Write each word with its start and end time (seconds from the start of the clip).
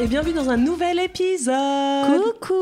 et 0.00 0.06
bienvenue 0.06 0.32
dans 0.34 0.50
un 0.50 0.56
nouvel 0.56 0.98
épisode. 0.98 2.20
Coucou, 2.40 2.54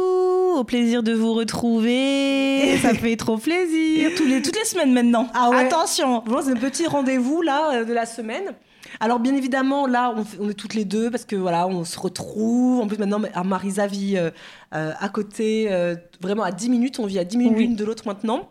au 0.59 0.65
plaisir 0.65 1.03
de 1.03 1.13
vous 1.13 1.33
retrouver. 1.35 2.77
Ça 2.79 2.95
fait 2.95 3.17
trop 3.17 3.39
plaisir. 3.39 4.11
Tous 4.17 4.27
les, 4.27 4.43
toutes 4.43 4.57
les 4.59 4.65
semaines 4.65 4.93
maintenant. 4.93 5.29
Ah 5.35 5.51
ouais. 5.51 5.57
Attention. 5.67 6.23
Bon, 6.27 6.41
c'est 6.43 6.53
un 6.53 6.57
petit 6.57 6.87
rendez-vous 6.87 7.43
là 7.43 7.75
euh, 7.75 7.85
de 7.85 7.93
la 7.93 8.07
semaine. 8.07 8.53
Alors 9.01 9.21
bien 9.21 9.35
évidemment 9.35 9.87
là 9.87 10.13
on, 10.15 10.25
fait- 10.25 10.37
on 10.41 10.51
est 10.51 10.55
toutes 10.55 10.75
les 10.75 10.85
deux 10.85 11.11
parce 11.11 11.25
que 11.25 11.35
voilà 11.37 11.67
on 11.67 11.85
se 11.85 11.99
retrouve. 11.99 12.81
En 12.81 12.87
plus 12.87 12.99
maintenant 12.99 13.21
ah, 13.35 13.45
Marisa 13.45 13.87
vit 13.87 14.17
euh, 14.19 14.31
euh, 14.75 14.93
à 15.01 15.09
côté 15.09 15.69
euh, 15.73 15.97
vraiment 16.21 16.43
à 16.43 16.53
10 16.53 16.69
minutes. 16.69 16.99
On 16.99 17.07
vit 17.07 17.19
à 17.19 17.25
10 17.25 17.39
minutes 17.39 17.55
Oui. 17.57 17.63
l'une 17.65 17.77
de 17.77 17.85
l'autre 17.85 18.03
maintenant. 18.07 18.51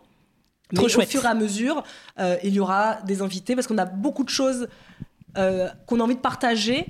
Trop 0.74 0.86
Mais 0.86 0.90
chouette. 0.90 1.08
Au 1.08 1.10
fur 1.10 1.24
et 1.24 1.28
à 1.28 1.34
mesure 1.34 1.82
il 2.42 2.52
y 2.52 2.60
aura 2.60 2.96
des 3.06 3.22
invités 3.22 3.54
parce 3.54 3.66
qu'on 3.66 3.78
a 3.78 3.84
beaucoup 3.84 4.24
de 4.24 4.30
choses 4.30 4.68
euh, 5.38 5.68
qu'on 5.86 6.00
a 6.00 6.02
envie 6.02 6.16
de 6.16 6.20
partager 6.20 6.86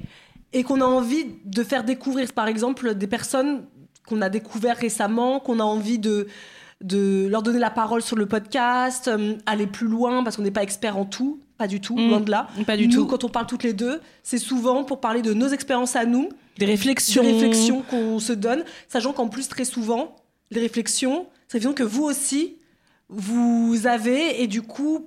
et 0.52 0.62
qu'on 0.64 0.80
a 0.80 0.84
envie 0.84 1.26
de 1.44 1.62
faire 1.64 1.84
découvrir. 1.84 2.32
Par 2.32 2.48
exemple 2.48 2.94
des 2.94 3.06
personnes 3.06 3.64
qu'on 4.06 4.20
a 4.22 4.28
découvert 4.28 4.76
récemment, 4.76 5.40
qu'on 5.40 5.60
a 5.60 5.64
envie 5.64 5.98
de 5.98 6.26
de 6.84 7.28
leur 7.30 7.42
donner 7.44 7.60
la 7.60 7.70
parole 7.70 8.02
sur 8.02 8.16
le 8.16 8.26
podcast, 8.26 9.06
euh, 9.06 9.36
aller 9.46 9.68
plus 9.68 9.86
loin 9.86 10.24
parce 10.24 10.34
qu'on 10.34 10.42
n'est 10.42 10.50
pas 10.50 10.64
expert 10.64 10.96
en 10.98 11.04
tout, 11.04 11.38
pas 11.56 11.68
du 11.68 11.80
tout, 11.80 11.96
Mm. 11.96 12.08
loin 12.08 12.18
de 12.20 12.28
là. 12.32 12.48
Pas 12.66 12.76
du 12.76 12.88
nous, 12.88 12.92
tout. 12.94 13.06
quand 13.06 13.22
on 13.22 13.28
parle 13.28 13.46
toutes 13.46 13.62
les 13.62 13.72
deux, 13.72 14.00
c'est 14.24 14.36
souvent 14.38 14.82
pour 14.82 14.98
parler 15.00 15.22
de 15.22 15.32
nos 15.32 15.46
expériences 15.46 15.94
à 15.94 16.04
nous, 16.06 16.28
Des 16.58 16.66
des 16.66 16.72
réflexions. 16.72 17.22
réflexions 17.22 17.82
qu'on 17.82 18.18
se 18.18 18.32
donne, 18.32 18.64
sachant 18.88 19.12
qu'en 19.12 19.28
plus 19.28 19.46
très 19.46 19.64
souvent, 19.64 20.16
les 20.50 20.60
réflexions, 20.60 21.26
c'est 21.46 21.58
évident 21.58 21.72
que 21.72 21.84
vous 21.84 22.02
aussi, 22.02 22.56
vous 23.08 23.82
avez 23.86 24.42
et 24.42 24.48
du 24.48 24.62
coup, 24.62 25.06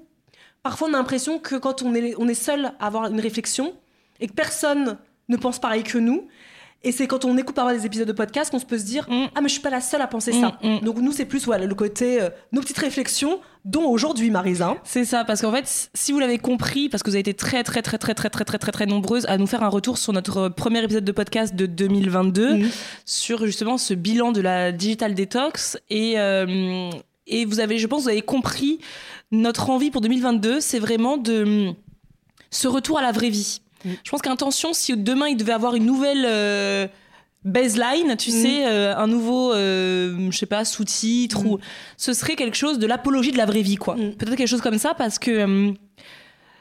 parfois 0.64 0.88
on 0.90 0.94
a 0.94 0.98
l'impression 0.98 1.40
que 1.40 1.56
quand 1.56 1.82
on 1.82 1.94
est, 1.94 2.16
on 2.18 2.30
est 2.30 2.34
seul 2.36 2.72
à 2.80 2.86
avoir 2.88 3.08
une 3.12 3.20
réflexion 3.20 3.74
et 4.22 4.28
que 4.28 4.34
personne 4.34 4.98
ne 5.30 5.38
pense 5.38 5.60
pareil 5.60 5.84
que 5.84 5.98
nous. 5.98 6.28
Et 6.84 6.92
c'est 6.92 7.08
quand 7.08 7.26
on 7.26 7.36
écoute 7.36 7.56
parfois 7.56 7.74
des 7.76 7.84
épisodes 7.88 8.08
de 8.08 8.14
podcast 8.14 8.52
qu'on 8.52 8.60
se 8.60 8.66
peut 8.66 8.78
se 8.78 8.84
dire 8.86 9.08
Mm. 9.10 9.26
ah 9.34 9.42
mais 9.42 9.48
je 9.48 9.54
suis 9.54 9.62
pas 9.62 9.72
la 9.72 9.82
seule 9.82 10.02
à 10.04 10.08
penser 10.08 10.32
Mm, 10.34 10.42
ça. 10.42 10.60
mm. 10.62 10.80
Donc 10.82 10.98
nous 11.00 11.12
c'est 11.12 11.26
plus 11.26 11.46
voilà 11.46 11.66
le 11.66 11.74
côté 11.74 12.22
euh, 12.22 12.30
nos 12.52 12.62
petites 12.62 12.78
réflexions 12.78 13.40
dont 13.64 13.86
aujourd'hui 13.90 14.30
Marisa. 14.30 14.78
C'est 14.84 15.06
ça, 15.06 15.26
parce 15.26 15.42
qu'en 15.42 15.52
fait, 15.52 15.90
si 15.96 16.12
vous 16.12 16.20
l'avez 16.20 16.38
compris, 16.38 16.88
parce 16.88 17.02
que 17.02 17.10
vous 17.10 17.16
avez 17.16 17.22
été 17.22 17.34
très 17.34 17.64
très 17.64 17.82
très 17.82 17.98
très 17.98 18.14
très 18.14 18.30
très 18.30 18.46
très 18.46 18.60
très 18.60 18.72
très 18.72 18.86
nombreuses 18.86 19.26
à 19.26 19.40
nous 19.40 19.48
faire 19.48 19.64
un 19.64 19.70
retour 19.70 19.98
sur 19.98 20.14
notre 20.14 20.50
premier 20.50 20.84
épisode 20.84 21.04
de 21.06 21.12
podcast 21.12 21.56
de 21.56 21.66
2022, 21.66 22.54
Mhm. 22.58 22.70
sur 23.06 23.44
justement 23.48 23.80
ce 23.80 23.96
bilan 23.96 24.32
de 24.32 24.42
la 24.42 24.72
digital 24.72 25.16
detox 25.16 25.80
et 25.90 26.20
euh, 26.20 26.92
et 27.26 27.46
vous 27.46 27.60
avez, 27.60 27.80
je 27.80 27.88
pense, 27.88 28.04
vous 28.04 28.10
avez 28.10 28.22
compris 28.22 28.78
notre 29.32 29.72
envie 29.72 29.90
pour 29.90 30.02
2022, 30.02 30.60
c'est 30.60 30.78
vraiment 30.78 31.18
de 31.18 31.72
ce 32.52 32.68
retour 32.68 33.00
à 33.00 33.02
la 33.02 33.12
vraie 33.12 33.32
vie. 33.32 33.62
Mm. 33.86 33.92
Je 34.04 34.10
pense 34.12 34.22
qu'intention, 34.22 34.74
si 34.74 34.96
demain 34.98 35.28
il 35.28 35.38
devait 35.38 35.54
avoir 35.54 35.76
une 35.76 35.86
nouvelle 35.86 36.26
euh, 36.28 36.88
baseline, 37.44 38.16
tu 38.18 38.32
Mm. 38.32 38.34
sais, 38.42 38.66
euh, 38.68 38.96
un 38.98 39.08
nouveau, 39.08 39.54
euh, 39.54 40.30
je 40.32 40.38
sais 40.38 40.46
pas, 40.48 40.66
sous-titre 40.66 41.44
Mm. 41.44 41.48
ou 41.48 41.60
ce 41.98 42.14
serait 42.14 42.36
quelque 42.36 42.58
chose 42.58 42.80
de 42.80 42.88
l'apologie 42.88 43.32
de 43.32 43.38
la 43.38 43.46
vraie 43.46 43.62
vie, 43.62 43.76
quoi. 43.78 43.96
Peut-être 43.96 44.36
quelque 44.36 44.48
chose 44.48 44.62
comme 44.62 44.80
ça 44.80 44.94
parce 44.96 45.20
que 45.20 45.74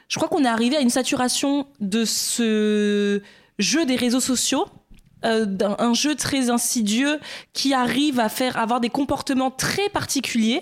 je 0.07 0.15
crois 0.17 0.29
qu'on 0.29 0.43
est 0.45 0.47
arrivé 0.47 0.77
à 0.77 0.81
une 0.81 0.89
saturation 0.91 1.65
de 1.79 2.05
ce 2.05 3.21
jeu 3.59 3.85
des 3.85 3.95
réseaux 3.95 4.19
sociaux. 4.19 4.65
euh, 5.23 5.47
un 5.79 5.95
jeu 5.95 6.13
très 6.13 6.51
insidieux 6.51 7.19
qui 7.51 7.73
arrive 7.73 8.19
à 8.19 8.29
faire 8.29 8.57
avoir 8.57 8.79
des 8.79 8.89
comportements 8.89 9.49
très 9.49 9.89
particuliers, 9.89 10.61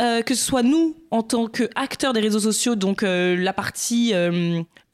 euh, 0.00 0.20
que 0.22 0.34
ce 0.34 0.44
soit 0.44 0.64
nous 0.64 0.96
en 1.12 1.22
tant 1.22 1.46
qu'acteurs 1.46 2.12
des 2.12 2.18
réseaux 2.18 2.40
sociaux, 2.40 2.74
donc 2.74 3.04
euh, 3.04 3.36
la 3.36 3.52
partie 3.52 4.12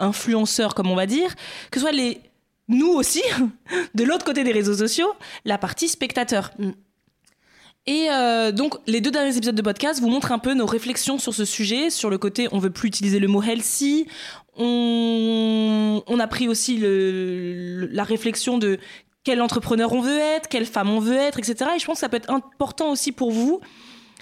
euh, 0.00 0.04
influenceur 0.04 0.74
comme 0.74 0.90
on 0.90 0.96
va 0.96 1.06
dire, 1.06 1.34
que 1.70 1.78
ce 1.78 1.80
soit 1.80 1.92
les 1.92 2.20
nous 2.68 2.88
aussi 2.88 3.22
de 3.94 4.04
l'autre 4.04 4.24
côté 4.24 4.44
des 4.44 4.52
réseaux 4.52 4.74
sociaux, 4.76 5.12
la 5.44 5.58
partie 5.58 5.88
spectateur. 5.88 6.50
Mm. 6.58 6.70
Et 7.86 8.08
euh, 8.10 8.52
donc, 8.52 8.74
les 8.86 9.00
deux 9.00 9.10
derniers 9.10 9.36
épisodes 9.36 9.54
de 9.54 9.62
podcast 9.62 10.00
vous 10.00 10.08
montrent 10.08 10.32
un 10.32 10.38
peu 10.38 10.54
nos 10.54 10.66
réflexions 10.66 11.18
sur 11.18 11.34
ce 11.34 11.44
sujet, 11.44 11.90
sur 11.90 12.10
le 12.10 12.18
côté 12.18 12.48
on 12.52 12.58
veut 12.58 12.70
plus 12.70 12.88
utiliser 12.88 13.18
le 13.18 13.26
mot 13.26 13.42
healthy. 13.42 14.06
On, 14.56 16.02
on 16.06 16.20
a 16.20 16.26
pris 16.26 16.48
aussi 16.48 16.76
le- 16.76 17.88
la 17.90 18.04
réflexion 18.04 18.58
de 18.58 18.78
quel 19.24 19.40
entrepreneur 19.40 19.92
on 19.92 20.00
veut 20.00 20.18
être, 20.18 20.48
quelle 20.48 20.66
femme 20.66 20.90
on 20.90 21.00
veut 21.00 21.16
être, 21.16 21.38
etc. 21.38 21.70
Et 21.76 21.78
je 21.78 21.86
pense 21.86 21.96
que 21.96 22.00
ça 22.00 22.08
peut 22.08 22.18
être 22.18 22.30
important 22.30 22.90
aussi 22.90 23.12
pour 23.12 23.30
vous. 23.32 23.60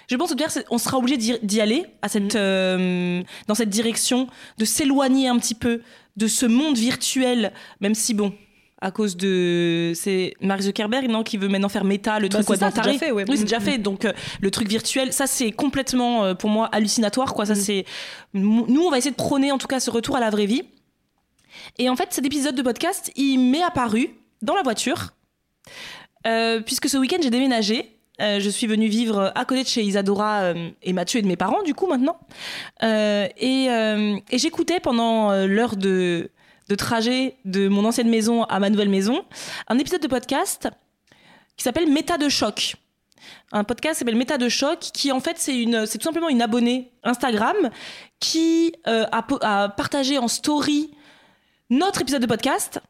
Je 0.08 0.16
pense 0.16 0.34
qu'on 0.68 0.78
sera 0.78 0.98
obligé 0.98 1.38
d'y 1.42 1.60
aller 1.60 1.84
à 2.02 2.08
cette, 2.08 2.34
euh, 2.34 3.22
dans 3.46 3.54
cette 3.54 3.68
direction, 3.68 4.26
de 4.56 4.64
s'éloigner 4.64 5.28
un 5.28 5.38
petit 5.38 5.54
peu 5.54 5.82
de 6.16 6.26
ce 6.26 6.46
monde 6.46 6.76
virtuel, 6.76 7.52
même 7.80 7.94
si 7.94 8.14
bon, 8.14 8.32
à 8.80 8.90
cause 8.90 9.16
de 9.16 9.92
c'est 9.94 10.34
Mark 10.40 10.60
Zuckerberg 10.62 11.08
non 11.10 11.24
qui 11.24 11.36
veut 11.36 11.48
maintenant 11.48 11.68
faire 11.68 11.84
méta 11.84 12.18
le 12.20 12.28
Bah, 12.28 12.34
truc 12.36 12.46
quoi, 12.46 12.56
ça, 12.56 12.70
déjà 12.70 12.92
fait, 12.96 13.10
ouais. 13.10 13.24
oui 13.28 13.36
c'est 13.36 13.42
Mm, 13.42 13.46
déjà 13.46 13.58
mm. 13.58 13.62
fait 13.62 13.78
donc 13.78 14.04
euh, 14.04 14.12
le 14.40 14.50
truc 14.52 14.68
virtuel 14.68 15.12
ça 15.12 15.26
c'est 15.26 15.50
complètement 15.50 16.24
euh, 16.24 16.34
pour 16.34 16.48
moi 16.48 16.68
hallucinatoire 16.70 17.34
quoi 17.34 17.44
ça 17.44 17.54
Mm. 17.54 17.56
c'est 17.56 17.84
nous 18.34 18.82
on 18.82 18.88
va 18.90 18.98
essayer 18.98 19.10
de 19.10 19.16
prôner 19.16 19.50
en 19.50 19.58
tout 19.58 19.66
cas 19.66 19.80
ce 19.80 19.90
retour 19.90 20.14
à 20.16 20.20
la 20.20 20.30
vraie 20.30 20.46
vie 20.46 20.62
et 21.78 21.88
en 21.90 21.96
fait 21.96 22.06
cet 22.12 22.24
épisode 22.24 22.54
de 22.54 22.62
podcast 22.62 23.10
il 23.16 23.38
m'est 23.38 23.62
apparu 23.64 24.10
dans 24.42 24.54
la 24.54 24.62
voiture 24.62 25.08
euh, 26.28 26.60
puisque 26.60 26.88
ce 26.88 26.96
week-end 26.98 27.18
j'ai 27.20 27.30
déménagé 27.30 27.97
Euh, 28.20 28.40
je 28.40 28.50
suis 28.50 28.66
venue 28.66 28.88
vivre 28.88 29.32
à 29.34 29.44
côté 29.44 29.62
de 29.62 29.68
chez 29.68 29.82
Isadora 29.82 30.42
euh, 30.42 30.70
et 30.82 30.92
Mathieu 30.92 31.20
et 31.20 31.22
de 31.22 31.28
mes 31.28 31.36
parents, 31.36 31.62
du 31.62 31.74
coup, 31.74 31.86
maintenant. 31.86 32.18
Euh, 32.82 33.28
et 33.36 34.38
j'écoutais 34.38 34.80
pendant 34.80 35.32
l'heure 35.46 35.76
de, 35.76 36.30
de 36.68 36.74
trajet 36.74 37.36
de 37.44 37.68
mon 37.68 37.84
ancienne 37.84 38.08
maison 38.08 38.44
à 38.44 38.58
ma 38.58 38.70
nouvelle 38.70 38.88
maison 38.88 39.24
un 39.68 39.78
épisode 39.78 40.02
de 40.02 40.08
podcast 40.08 40.68
qui 41.56 41.64
s'appelle 41.64 41.90
Méta 41.90 42.18
de 42.18 42.28
choc. 42.28 42.76
Un 43.52 43.64
podcast 43.64 43.94
qui 43.94 43.98
s'appelle 44.00 44.16
Méta 44.16 44.38
de 44.38 44.48
choc, 44.48 44.78
qui 44.78 45.12
en 45.12 45.20
fait 45.20 45.38
c'est 45.38 45.98
tout 45.98 46.04
simplement 46.04 46.28
une 46.28 46.42
abonnée 46.42 46.92
Instagram 47.04 47.56
qui 48.20 48.74
a 48.84 49.68
partagé 49.76 50.18
en 50.18 50.28
story 50.28 50.90
notre 51.70 52.00
épisode 52.00 52.22
de 52.22 52.26
podcast 52.26 52.80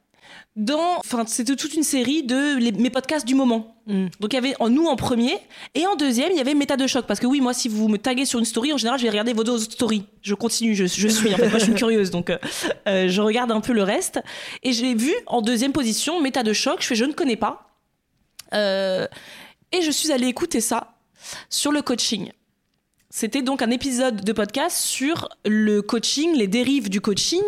dans, 0.58 0.98
enfin 0.98 1.24
c'était 1.26 1.54
toute 1.56 1.72
une 1.74 1.82
série 1.84 2.24
de 2.24 2.56
les- 2.58 2.72
mes 2.72 2.90
podcasts 2.90 3.24
du 3.26 3.34
moment. 3.36 3.76
Mm. 3.86 4.08
Donc 4.20 4.32
il 4.32 4.34
y 4.34 4.38
avait 4.38 4.54
en 4.58 4.68
nous 4.68 4.86
en 4.86 4.96
premier 4.96 5.32
et 5.74 5.86
en 5.86 5.94
deuxième 5.94 6.30
il 6.32 6.36
y 6.36 6.40
avait 6.40 6.52
méta 6.54 6.76
de 6.76 6.86
choc 6.86 7.06
parce 7.06 7.20
que 7.20 7.26
oui 7.26 7.40
moi 7.40 7.54
si 7.54 7.68
vous 7.68 7.88
me 7.88 7.96
taguez 7.96 8.24
sur 8.26 8.38
une 8.40 8.44
story 8.44 8.72
en 8.72 8.76
général 8.76 8.98
je 8.98 9.04
vais 9.04 9.10
regarder 9.10 9.32
vos 9.32 9.42
autres 9.42 9.62
stories. 9.72 10.04
Je 10.20 10.34
continue, 10.34 10.74
je, 10.74 10.84
je 10.86 11.08
suis 11.08 11.32
en 11.32 11.36
fait 11.36 11.48
moi 11.48 11.58
je 11.60 11.64
suis 11.64 11.74
curieuse 11.82 12.10
donc 12.10 12.28
euh, 12.28 12.38
euh, 12.88 13.08
je 13.08 13.20
regarde 13.22 13.52
un 13.52 13.60
peu 13.60 13.72
le 13.72 13.84
reste 13.84 14.20
et 14.64 14.72
j'ai 14.72 14.94
vu 14.94 15.14
en 15.26 15.40
deuxième 15.42 15.72
position 15.72 16.20
méta 16.20 16.42
de 16.42 16.52
choc. 16.52 16.78
Je 16.82 16.86
fais 16.88 16.96
je 16.96 17.04
ne 17.04 17.12
connais 17.12 17.36
pas. 17.36 17.70
Euh, 18.52 19.06
et 19.72 19.80
je 19.82 19.90
suis 19.90 20.10
allée 20.12 20.26
écouter 20.26 20.60
ça 20.60 20.94
sur 21.50 21.70
le 21.72 21.82
coaching. 21.82 22.32
C'était 23.10 23.42
donc 23.42 23.62
un 23.62 23.70
épisode 23.70 24.22
de 24.24 24.32
podcast 24.32 24.76
sur 24.76 25.28
le 25.46 25.80
coaching, 25.82 26.34
les 26.34 26.46
dérives 26.46 26.90
du 26.90 27.00
coaching. 27.00 27.42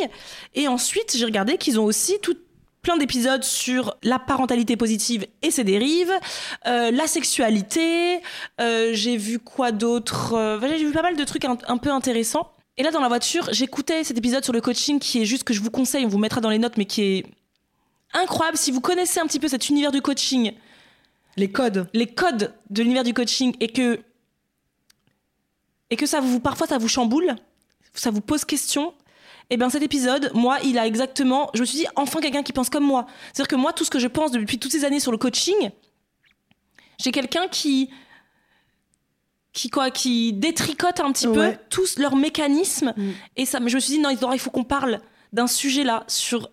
Et 0.54 0.68
ensuite, 0.68 1.14
j'ai 1.16 1.24
regardé 1.24 1.58
qu'ils 1.58 1.78
ont 1.78 1.84
aussi 1.84 2.18
tout 2.22 2.36
plein 2.82 2.96
d'épisodes 2.96 3.44
sur 3.44 3.96
la 4.02 4.18
parentalité 4.18 4.76
positive 4.76 5.26
et 5.42 5.50
ses 5.50 5.64
dérives, 5.64 6.12
euh, 6.66 6.90
la 6.90 7.06
sexualité. 7.06 8.20
euh, 8.60 8.90
j'ai 8.94 9.16
vu 9.16 9.38
quoi 9.38 9.70
d'autre 9.72 10.34
Euh, 10.34 10.60
J'ai 10.62 10.84
vu 10.84 10.92
pas 10.92 11.02
mal 11.02 11.16
de 11.16 11.24
trucs 11.24 11.44
un, 11.44 11.58
un 11.68 11.76
peu 11.76 11.90
intéressants. 11.90 12.52
Et 12.76 12.82
là, 12.82 12.90
dans 12.90 13.00
la 13.00 13.08
voiture, 13.08 13.48
j'écoutais 13.52 14.04
cet 14.04 14.16
épisode 14.16 14.42
sur 14.44 14.52
le 14.54 14.60
coaching 14.62 14.98
qui 14.98 15.20
est 15.20 15.26
juste 15.26 15.44
que 15.44 15.52
je 15.52 15.60
vous 15.60 15.70
conseille, 15.70 16.04
on 16.06 16.08
vous 16.08 16.18
mettra 16.18 16.40
dans 16.40 16.48
les 16.50 16.58
notes, 16.58 16.76
mais 16.78 16.86
qui 16.86 17.02
est 17.02 17.26
incroyable. 18.14 18.56
Si 18.56 18.70
vous 18.70 18.80
connaissez 18.80 19.20
un 19.20 19.26
petit 19.26 19.38
peu 19.40 19.48
cet 19.48 19.68
univers 19.68 19.92
du 19.92 20.00
coaching, 20.00 20.52
Les 21.36 21.50
codes. 21.52 21.88
les 21.92 22.06
codes 22.06 22.54
de 22.70 22.82
l'univers 22.82 23.04
du 23.04 23.12
coaching 23.12 23.54
et 23.60 23.68
que 23.68 24.00
et 25.90 25.96
que 25.96 26.06
ça 26.06 26.20
vous 26.20 26.40
parfois 26.40 26.66
ça 26.66 26.78
vous 26.78 26.88
chamboule, 26.88 27.34
ça 27.94 28.10
vous 28.10 28.20
pose 28.20 28.44
question. 28.44 28.94
Et 29.50 29.56
bien 29.56 29.68
cet 29.68 29.82
épisode, 29.82 30.30
moi, 30.34 30.58
il 30.64 30.78
a 30.78 30.86
exactement, 30.86 31.50
je 31.54 31.60
me 31.60 31.64
suis 31.66 31.78
dit 31.78 31.86
enfin 31.96 32.20
quelqu'un 32.20 32.42
qui 32.44 32.52
pense 32.52 32.70
comme 32.70 32.84
moi. 32.84 33.06
C'est-à-dire 33.32 33.48
que 33.48 33.56
moi 33.56 33.72
tout 33.72 33.84
ce 33.84 33.90
que 33.90 33.98
je 33.98 34.06
pense 34.08 34.30
depuis 34.30 34.58
toutes 34.58 34.72
ces 34.72 34.84
années 34.84 35.00
sur 35.00 35.10
le 35.12 35.18
coaching, 35.18 35.70
j'ai 36.98 37.10
quelqu'un 37.12 37.48
qui 37.48 37.90
qui 39.52 39.68
quoi 39.68 39.90
qui 39.90 40.32
détricote 40.32 41.00
un 41.00 41.10
petit 41.12 41.26
Ouais. 41.26 41.52
peu 41.52 41.58
tous 41.70 41.98
leurs 41.98 42.14
mécanismes 42.14 42.94
Mm. 42.96 43.10
et 43.36 43.46
ça 43.46 43.58
mais 43.58 43.68
je 43.68 43.74
me 43.76 43.80
suis 43.80 43.94
dit 43.94 43.98
non, 43.98 44.10
il 44.10 44.38
faut 44.38 44.50
qu'on 44.50 44.62
parle 44.64 45.00
d'un 45.32 45.48
sujet 45.48 45.82
là 45.84 46.04
sur 46.06 46.50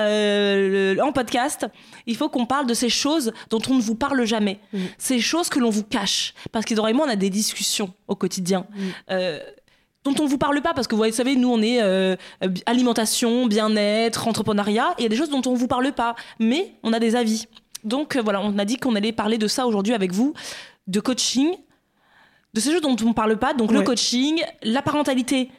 euh, 0.00 0.94
le- 0.94 1.02
en 1.02 1.10
podcast, 1.12 1.66
il 2.06 2.16
faut 2.16 2.28
qu'on 2.28 2.46
parle 2.46 2.66
de 2.68 2.72
ces 2.74 2.88
choses 2.88 3.32
dont 3.50 3.60
on 3.68 3.74
ne 3.74 3.80
vous 3.82 3.96
parle 3.96 4.24
jamais. 4.24 4.60
Mm. 4.72 4.78
Ces 4.96 5.18
choses 5.18 5.48
que 5.48 5.58
l'on 5.58 5.70
vous 5.70 5.82
cache. 5.82 6.34
Parce 6.52 6.64
qu'Idora 6.64 6.90
et 6.90 6.92
moi, 6.92 7.04
on 7.04 7.10
a 7.10 7.16
des 7.16 7.30
discussions 7.30 7.92
au 8.06 8.14
quotidien. 8.14 8.64
Mm. 8.70 8.80
euh, 9.10 9.40
dont 10.10 10.24
on 10.24 10.26
vous 10.26 10.38
parle 10.38 10.60
pas 10.62 10.74
parce 10.74 10.86
que 10.86 10.94
vous 10.94 11.10
savez 11.12 11.36
nous 11.36 11.50
on 11.50 11.60
est 11.62 11.82
euh, 11.82 12.16
alimentation 12.66 13.46
bien-être 13.46 14.26
entrepreneuriat 14.28 14.94
et 14.98 15.00
il 15.00 15.02
y 15.04 15.06
a 15.06 15.08
des 15.08 15.16
choses 15.16 15.30
dont 15.30 15.42
on 15.46 15.54
vous 15.54 15.68
parle 15.68 15.92
pas 15.92 16.14
mais 16.38 16.72
on 16.82 16.92
a 16.92 16.98
des 17.00 17.14
avis 17.16 17.46
donc 17.84 18.16
euh, 18.16 18.22
voilà 18.22 18.40
on 18.40 18.58
a 18.58 18.64
dit 18.64 18.76
qu'on 18.76 18.94
allait 18.96 19.12
parler 19.12 19.38
de 19.38 19.46
ça 19.46 19.66
aujourd'hui 19.66 19.94
avec 19.94 20.12
vous 20.12 20.34
de 20.86 21.00
coaching 21.00 21.54
de 22.54 22.60
ces 22.60 22.72
choses 22.72 22.80
dont 22.80 22.96
on 23.04 23.12
parle 23.12 23.36
pas 23.38 23.54
donc 23.54 23.70
le 23.72 23.82
coaching 23.82 24.42
la 24.62 24.82
parentalité 24.82 25.50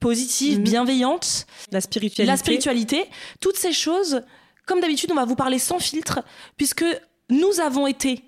positive 0.00 0.58
Mhm. 0.58 0.64
bienveillante 0.64 1.46
La 1.70 1.80
spiritualité. 1.80 2.24
la 2.24 2.36
spiritualité, 2.36 3.04
toutes 3.40 3.56
ces 3.56 3.72
choses, 3.72 4.22
comme 4.66 4.80
d'habitude, 4.80 5.10
on 5.12 5.14
va 5.14 5.24
vous 5.24 5.36
parler 5.36 5.60
sans 5.60 5.78
filtre, 5.78 6.18
puisque 6.56 6.84
nous 7.30 7.60
avons 7.60 7.86
été, 7.86 8.24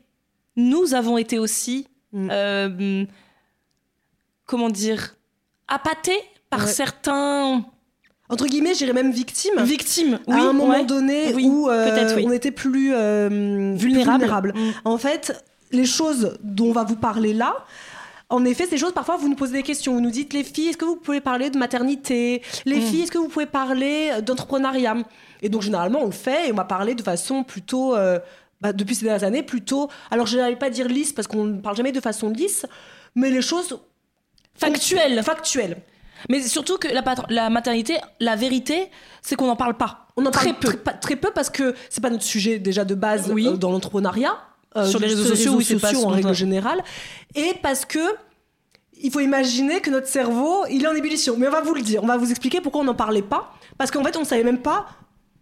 nous 0.54 0.94
avons 0.94 1.18
été 1.18 1.36
aussi, 1.40 1.88
Mm. 2.12 2.28
euh, 2.30 3.04
comment 4.46 4.70
dire, 4.70 5.16
appâtés 5.68 6.18
par 6.50 6.60
Ouais. 6.64 6.66
certains 6.72 7.64
Entre 8.28 8.46
guillemets, 8.46 8.74
j'irais 8.74 8.92
même 8.92 9.10
victime. 9.12 9.60
victimes. 9.62 10.18
à 10.28 10.34
un 10.36 10.52
moment 10.52 10.68
ouais. 10.74 10.84
donné 10.84 11.32
Oui, 11.34 11.46
où 11.46 11.68
euh, 11.68 12.14
oui. 12.16 12.24
on 12.26 12.32
était 12.32 12.50
plus 12.50 12.92
euh, 12.94 13.74
vulnérable. 13.76 14.52
Mm. 14.54 14.70
En 14.84 14.98
fait, 14.98 15.44
les 15.72 15.84
choses 15.86 16.38
dont 16.42 16.66
on 16.68 16.72
va 16.72 16.84
vous 16.84 16.96
parler 16.96 17.34
là, 17.34 17.64
en 18.30 18.44
effet, 18.46 18.66
ces 18.66 18.78
choses, 18.78 18.92
parfois, 18.92 19.16
vous 19.18 19.28
nous 19.28 19.36
posez 19.36 19.52
des 19.52 19.62
questions. 19.62 19.92
Vous 19.92 20.00
nous 20.00 20.10
dites, 20.10 20.32
les 20.32 20.42
filles, 20.42 20.68
est-ce 20.68 20.76
que 20.78 20.84
vous 20.86 20.96
pouvez 20.96 21.20
parler 21.20 21.50
de 21.50 21.58
maternité? 21.58 22.42
Les 22.64 22.78
Mm. 22.78 22.80
filles, 22.82 23.02
est-ce 23.02 23.10
que 23.12 23.18
vous 23.18 23.28
pouvez 23.28 23.46
parler 23.46 24.10
d'entrepreneuriat? 24.22 24.96
Et 25.42 25.48
donc, 25.50 25.60
généralement, 25.62 26.00
on 26.02 26.06
le 26.06 26.12
fait 26.12 26.48
et 26.48 26.52
on 26.52 26.56
va 26.56 26.64
parler 26.64 26.94
de 26.94 27.02
façon 27.02 27.44
plutôt, 27.44 27.94
euh, 27.94 28.18
bah, 28.62 28.72
depuis 28.72 28.94
ces 28.94 29.04
dernières 29.04 29.24
années, 29.24 29.42
plutôt. 29.42 29.88
Alors, 30.10 30.26
je 30.26 30.38
n'allais 30.38 30.56
pas 30.56 30.70
dire 30.70 30.88
lisse 30.88 31.12
parce 31.12 31.28
qu'on 31.28 31.44
ne 31.44 31.60
parle 31.60 31.76
jamais 31.76 31.92
de 31.92 32.00
façon 32.00 32.30
lisse, 32.30 32.64
mais 33.14 33.30
les 33.30 33.42
choses 33.42 33.78
Factuelles. 34.56 35.22
factuelles. 35.22 35.76
Mais 36.30 36.40
surtout 36.42 36.78
que 36.78 36.88
la, 36.88 37.50
maternité, 37.50 37.96
la 38.20 38.34
vérité, 38.36 38.90
c'est 39.20 39.36
qu'on 39.36 39.46
n'en 39.46 39.56
parle 39.56 39.74
pas. 39.76 40.06
On 40.16 40.24
en 40.24 40.30
Très 40.30 40.52
parle 40.54 40.58
peu. 40.76 40.92
Très, 41.00 41.16
peu 41.16 41.30
parce 41.32 41.50
que 41.50 41.74
c'est 41.90 42.00
pas 42.00 42.08
notre 42.10 42.22
sujet 42.24 42.58
déjà 42.58 42.84
de 42.84 42.94
base 42.94 43.30
Oui. 43.32 43.46
euh, 43.48 43.56
dans 43.56 43.70
l'entrepreneuriat. 43.70 44.36
euh, 44.76 44.86
Sur 44.86 45.00
les 45.00 45.08
réseaux 45.08 45.24
sociaux, 45.24 45.52
en 46.04 46.08
règle 46.08 46.28
dont- 46.28 46.32
générale. 46.32 46.82
Et 47.34 47.52
parce 47.62 47.84
que 47.84 47.98
il 49.02 49.10
faut 49.12 49.20
imaginer 49.20 49.80
que 49.80 49.90
notre 49.90 50.06
cerveau, 50.06 50.64
il 50.70 50.84
est 50.84 50.86
en 50.88 50.94
ébullition. 50.94 51.34
Mais 51.36 51.46
on 51.48 51.50
va 51.50 51.60
vous 51.60 51.74
le 51.74 51.82
dire, 51.82 52.02
on 52.02 52.06
va 52.06 52.16
vous 52.16 52.30
expliquer 52.30 52.60
pourquoi 52.60 52.80
on 52.80 52.84
n'en 52.84 52.94
parlait 52.94 53.22
pas. 53.22 53.52
Parce 53.76 53.90
qu'en 53.90 54.02
fait, 54.04 54.16
on 54.16 54.24
savait 54.24 54.44
même 54.44 54.62
pas 54.62 54.86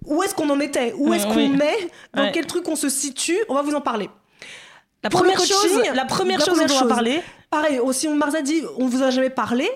où 0.05 0.23
est-ce 0.23 0.35
qu'on 0.35 0.51
en 0.51 0.59
était, 0.59 0.95
où 0.97 1.13
est-ce 1.15 1.27
qu'on 1.27 1.37
oui. 1.37 1.49
met, 1.51 1.77
dans 2.15 2.23
Ouais. 2.25 2.33
quel 2.33 2.47
truc 2.47 2.67
on 2.67 2.75
se 2.77 2.89
situe. 2.89 3.39
On 3.49 3.55
va 3.55 3.63
vous 3.63 3.75
en 3.75 3.81
parler. 3.81 4.11
La 5.05 5.11
première 5.11 5.39
chose, 5.39 5.49
coaching, 5.75 5.93
la 5.95 6.05
première 6.07 6.39
la 6.39 6.45
chose 6.45 6.59
dont 6.59 6.65
première 6.65 6.71
on 6.71 6.75
va 6.75 6.81
chose. 6.81 6.89
parler, 6.89 7.23
Pareil, 7.53 7.79
aussi, 7.79 8.09
on 8.09 8.15
Marza 8.17 8.41
dit, 8.43 8.63
on 8.79 8.87
vous 8.87 9.03
a 9.03 9.11
jamais 9.11 9.29
parlé. 9.31 9.69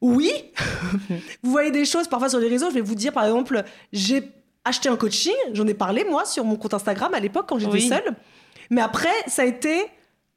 Oui. 0.00 0.32
vous 1.42 1.50
voyez 1.50 1.70
des 1.70 1.84
choses 1.84 2.08
parfois 2.08 2.28
sur 2.30 2.38
les 2.40 2.48
réseaux. 2.48 2.70
Je 2.70 2.74
vais 2.74 2.80
vous 2.80 2.94
dire, 2.94 3.12
par 3.12 3.24
exemple, 3.26 3.62
j'ai 3.92 4.30
acheté 4.64 4.88
un 4.88 4.96
coaching. 4.96 5.34
J'en 5.52 5.66
ai 5.66 5.74
parlé, 5.74 6.04
moi, 6.04 6.24
sur 6.24 6.42
mon 6.44 6.56
compte 6.56 6.72
Instagram 6.74 7.12
à 7.14 7.20
l'époque, 7.20 7.46
quand 7.48 7.58
j'étais 7.58 7.72
Oui. 7.72 7.88
seule. 7.88 8.14
Mais 8.70 8.80
après, 8.80 9.12
ça 9.26 9.42
a 9.42 9.44
été 9.44 9.84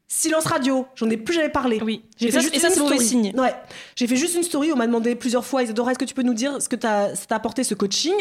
silence 0.07 0.45
radio. 0.45 0.85
J'en 0.95 1.09
ai 1.09 1.15
plus 1.17 1.33
jamais 1.33 1.47
parlé. 1.49 1.79
oui. 1.81 2.03
J'ai 2.17 2.27
Et 2.27 2.31
fait 2.31 2.35
ça, 2.37 2.41
juste 2.41 2.55
et 2.55 2.59
ça, 2.59 2.69
c'est 2.69 2.79
mauvais 2.81 2.99
signe. 2.99 3.31
Ouais. 3.39 3.55
J'ai 3.95 4.05
fait 4.05 4.17
juste 4.17 4.35
une 4.35 4.43
story. 4.43 4.73
On 4.73 4.75
m'a 4.75 4.85
demandé 4.85 5.15
plusieurs 5.15 5.45
fois, 5.45 5.63
Isadora, 5.63 5.91
est-ce 5.91 5.99
que 5.99 6.05
tu 6.05 6.13
peux 6.13 6.23
nous 6.23 6.33
dire 6.35 6.61
ce 6.61 6.67
que 6.67 6.75
t'as- 6.75 7.15
ça 7.15 7.25
t'a 7.25 7.35
apporté 7.37 7.63
ce 7.63 7.73
coaching? 7.73 8.13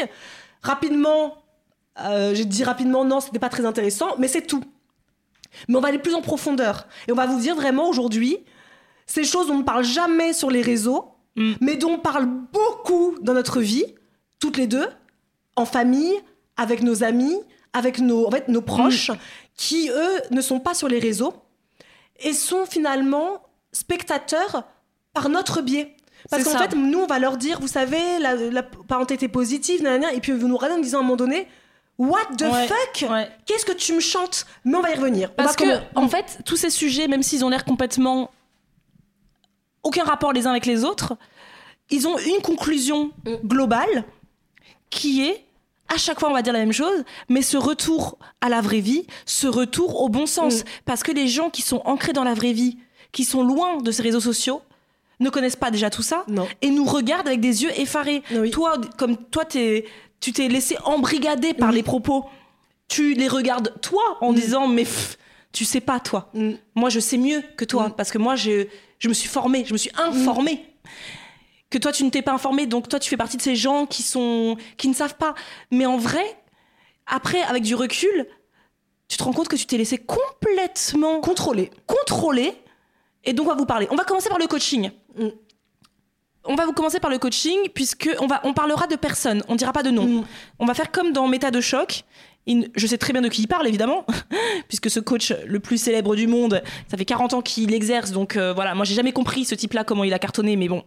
Rapidement, 0.63 1.35
euh, 2.01 2.35
j'ai 2.35 2.45
dit 2.45 2.65
rapidement, 2.65 3.05
non, 3.05 3.21
c'était 3.21 3.39
pas 3.41 3.49
très 3.51 3.67
intéressant, 3.67 4.15
mais 4.19 4.29
c'est 4.29 4.43
tout. 4.47 4.63
Mais 5.69 5.77
on 5.77 5.81
va 5.81 5.89
aller 5.89 5.99
plus 5.99 6.15
en 6.15 6.23
profondeur. 6.23 6.87
Et 7.09 7.13
on 7.13 7.17
va 7.17 7.27
vous 7.27 7.41
dire 7.41 7.55
vraiment 7.55 7.89
aujourd'hui, 7.89 8.39
ces 9.07 9.25
choses 9.25 9.49
dont 9.49 9.55
on 9.55 9.59
ne 9.59 9.63
parle 9.63 9.85
jamais 9.85 10.33
sur 10.33 10.51
les 10.51 10.63
réseaux, 10.63 11.15
Mm. 11.37 11.53
mais 11.61 11.77
dont 11.77 11.93
on 11.95 11.99
parle 11.99 12.27
beaucoup 12.53 13.17
dans 13.21 13.35
notre 13.35 13.61
vie, 13.61 13.85
toutes 14.39 14.57
les 14.57 14.67
deux, 14.67 14.87
en 15.57 15.65
famille, 15.65 16.15
avec 16.57 16.83
nos 16.83 17.03
amis, 17.03 17.37
avec 17.73 17.99
nos, 17.99 18.27
en 18.27 18.31
fait, 18.31 18.49
nos 18.49 18.61
proches, 18.61 19.11
qui, 19.57 19.91
eux, 19.91 20.21
ne 20.31 20.41
sont 20.41 20.61
pas 20.61 20.75
sur 20.75 20.89
les 20.89 20.99
réseaux 20.99 21.35
et 22.21 22.33
sont 22.33 22.67
finalement 22.67 23.43
spectateurs 23.73 24.65
par 25.13 25.29
notre 25.29 25.61
biais. 25.61 25.97
Parce 26.31 26.45
qu'en 26.45 26.57
fait, 26.57 26.75
nous, 26.75 27.01
on 27.01 27.07
va 27.07 27.19
leur 27.19 27.37
dire, 27.37 27.61
vous 27.61 27.69
savez, 27.69 28.19
la, 28.21 28.35
la 28.37 28.63
parentalité 28.63 29.29
positive, 29.29 29.85
et 30.15 30.21
puis 30.21 30.33
vous 30.33 30.49
nous 30.49 30.57
regardez 30.57 30.79
en 30.79 30.83
disant 30.83 30.99
à 30.99 31.01
un 31.01 31.05
moment 31.05 31.17
donné, 31.17 31.49
What 31.99 32.25
the 32.39 32.43
Ouais, 32.43 32.67
fuck? 32.67 33.11
ouais. 33.11 33.29
Qu'est-ce 33.47 33.65
que 33.65 33.73
tu 33.73 33.93
me 33.93 34.01
chantes? 34.01 34.47
Mais 34.65 34.77
on 34.77 34.81
va 34.81 34.91
y 34.91 34.95
revenir. 34.97 35.31
On 35.33 35.35
Parce 35.37 35.55
que, 35.57 35.65
comment- 35.65 36.07
en 36.07 36.09
fait, 36.09 36.39
tous 36.45 36.57
ces 36.57 36.71
sujets, 36.71 37.07
même 37.07 37.23
s'ils 37.23 37.45
ont 37.45 37.49
l'air 37.49 37.65
complètement 37.65 38.31
aucun 39.83 40.05
rapport 40.05 40.33
les 40.33 40.47
uns 40.47 40.51
avec 40.51 40.67
les 40.67 40.85
autres, 40.85 41.17
ils 41.91 42.09
ont 42.09 42.19
une 42.19 42.41
conclusion 42.43 43.11
globale 43.45 44.05
qui 44.91 45.23
est 45.27 45.45
à 45.89 45.99
chaque 45.99 46.19
fois 46.19 46.31
on 46.31 46.33
va 46.33 46.41
dire 46.43 46.55
la 46.55 46.61
même 46.61 46.73
chose, 46.73 47.05
mais 47.29 47.43
ce 47.43 47.57
retour 47.59 48.19
à 48.41 48.49
la 48.49 48.61
vraie 48.63 48.81
vie, 48.81 49.07
ce 49.27 49.47
retour 49.47 50.01
au 50.01 50.09
bon 50.09 50.25
sens, 50.27 50.61
Mm. 50.61 50.65
parce 50.87 51.03
que 51.03 51.13
les 51.13 51.29
gens 51.29 51.51
qui 51.51 51.61
sont 51.63 51.83
ancrés 51.85 52.15
dans 52.15 52.25
la 52.25 52.33
vraie 52.35 52.53
vie, 52.55 52.79
qui 53.13 53.23
sont 53.25 53.43
loin 53.45 53.77
de 53.77 53.91
ces 53.93 54.03
réseaux 54.03 54.21
sociaux, 54.21 54.63
ne 55.21 55.29
connaissent 55.29 55.55
pas 55.57 55.71
déjà 55.71 55.91
tout 55.91 56.03
ça 56.03 56.25
Non. 56.27 56.49
et 56.63 56.71
nous 56.71 56.87
regardent 56.87 57.29
avec 57.29 57.41
des 57.41 57.63
yeux 57.63 57.71
effarés. 57.79 58.23
Oui. 58.33 58.51
Toi, 58.51 58.81
comme 58.97 59.17
toi, 59.17 59.45
t'es- 59.45 59.85
tu 60.25 60.33
t'es 60.33 60.49
laissé 60.49 60.77
embrigader 60.85 61.53
par 61.53 61.69
Oui. 61.69 61.75
les 61.77 61.83
propos. 61.83 62.25
Tu 62.89 63.13
les 63.15 63.29
regardes 63.29 63.79
toi 63.83 64.03
en 64.23 64.33
Mm. 64.33 64.35
disant 64.35 64.67
mais 64.69 64.85
pff, 64.85 65.19
tu 65.53 65.65
sais 65.67 65.83
pas 65.83 66.01
toi. 66.01 66.31
Mm. 66.33 66.53
Moi 66.75 66.89
je 66.89 66.99
sais 67.01 67.19
mieux 67.19 67.43
que 67.59 67.65
toi 67.67 67.89
Mm. 67.89 67.93
parce 67.97 68.11
que 68.11 68.17
moi 68.19 68.35
je, 68.35 68.67
je 68.99 69.09
me 69.09 69.13
suis 69.15 69.29
formée, 69.29 69.65
je 69.67 69.73
me 69.75 69.79
suis 69.79 69.91
informée. 69.99 70.65
Que 71.69 71.77
toi 71.79 71.93
tu 71.93 72.05
ne 72.05 72.11
t'es 72.11 72.23
pas 72.23 72.33
informée 72.33 72.67
donc 72.67 72.89
toi 72.89 72.99
tu 72.99 73.11
fais 73.11 73.17
partie 73.19 73.37
de 73.37 73.43
ces 73.43 73.55
gens 73.57 73.85
qui 73.85 74.03
sont 74.03 74.57
qui 74.79 74.89
ne 74.89 74.95
savent 74.95 75.17
pas. 75.17 75.35
Mais 75.71 75.85
en 75.87 75.99
vrai, 75.99 76.25
après 77.07 77.43
avec 77.43 77.63
du 77.63 77.75
recul, 77.75 78.27
tu 79.09 79.19
te 79.19 79.25
rends 79.25 79.33
compte 79.35 79.49
que 79.49 79.57
tu 79.57 79.67
t'es 79.67 79.77
laissé 79.77 79.99
complètement 79.99 81.21
Contrôler. 81.21 81.71
contrôler. 81.87 82.55
Et 83.27 83.33
donc, 83.33 83.47
on 83.47 83.51
va 83.51 83.57
vous 83.57 83.65
parler. 83.67 83.89
On 83.91 83.97
va 83.97 84.05
commencer 84.05 84.29
par 84.29 84.39
le 84.39 84.47
coaching. 84.47 84.91
On 86.47 86.55
va 86.55 86.67
vous 86.67 86.73
commencer 86.73 87.01
par 87.01 87.11
le 87.11 87.19
coaching, 87.19 87.59
puisque 87.75 88.11
on, 88.21 88.27
va, 88.27 88.41
on 88.45 88.53
parlera 88.53 88.87
de 88.87 88.97
personnes, 88.97 89.43
on 89.49 89.57
dira 89.57 89.73
pas 89.73 89.83
de 89.83 89.91
nom. 89.91 90.05
Mm. 90.07 90.25
On 90.59 90.67
va 90.67 90.75
faire 90.75 90.91
comme 90.91 91.13
dans 91.13 91.27
Méta 91.29 91.51
de 91.51 91.61
choc. 91.61 92.05
Il- 92.47 92.71
je 92.77 92.87
sais 92.87 92.99
très 92.99 93.13
bien 93.15 93.23
de 93.23 93.29
qui 93.29 93.43
il 93.43 93.47
parle, 93.47 93.67
évidemment, 93.67 94.05
puisque 94.69 94.91
ce 94.91 95.01
coach 95.01 95.33
le 95.47 95.61
plus 95.61 95.79
célèbre 95.79 96.15
du 96.15 96.27
monde, 96.27 96.63
ça 96.91 96.99
fait 96.99 97.07
40 97.07 97.33
ans 97.35 97.41
qu'il 97.41 97.73
exerce, 97.73 98.11
donc 98.11 98.37
euh, 98.37 98.53
voilà, 98.53 98.75
moi 98.75 98.85
j'ai 98.85 98.95
jamais 98.95 99.13
compris 99.13 99.47
ce 99.47 99.55
type-là, 99.55 99.85
comment 99.85 100.05
il 100.05 100.13
a 100.13 100.19
cartonné, 100.19 100.55
mais 100.57 100.69
bon, 100.69 100.83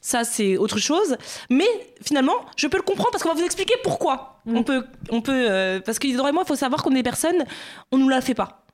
ça 0.00 0.24
c'est 0.24 0.56
autre 0.56 0.78
chose. 0.80 1.16
Mais 1.48 1.68
finalement, 2.02 2.34
je 2.56 2.66
peux 2.66 2.76
le 2.76 2.82
comprendre 2.82 3.10
parce 3.12 3.22
qu'on 3.22 3.28
va 3.28 3.36
vous 3.36 3.44
expliquer 3.44 3.74
pourquoi. 3.84 4.40
Mm. 4.46 4.56
On 4.56 4.62
peut, 4.64 4.84
on 5.10 5.20
peut, 5.20 5.46
euh, 5.48 5.78
parce 5.78 6.00
qu'il 6.00 6.16
moi, 6.16 6.32
il 6.42 6.46
faut 6.46 6.56
savoir 6.56 6.82
qu'on 6.82 6.90
est 6.90 6.94
des 6.96 7.02
personnes, 7.04 7.44
on 7.92 7.98
nous 7.98 8.08
la 8.08 8.20
fait 8.20 8.34
pas. 8.34 8.65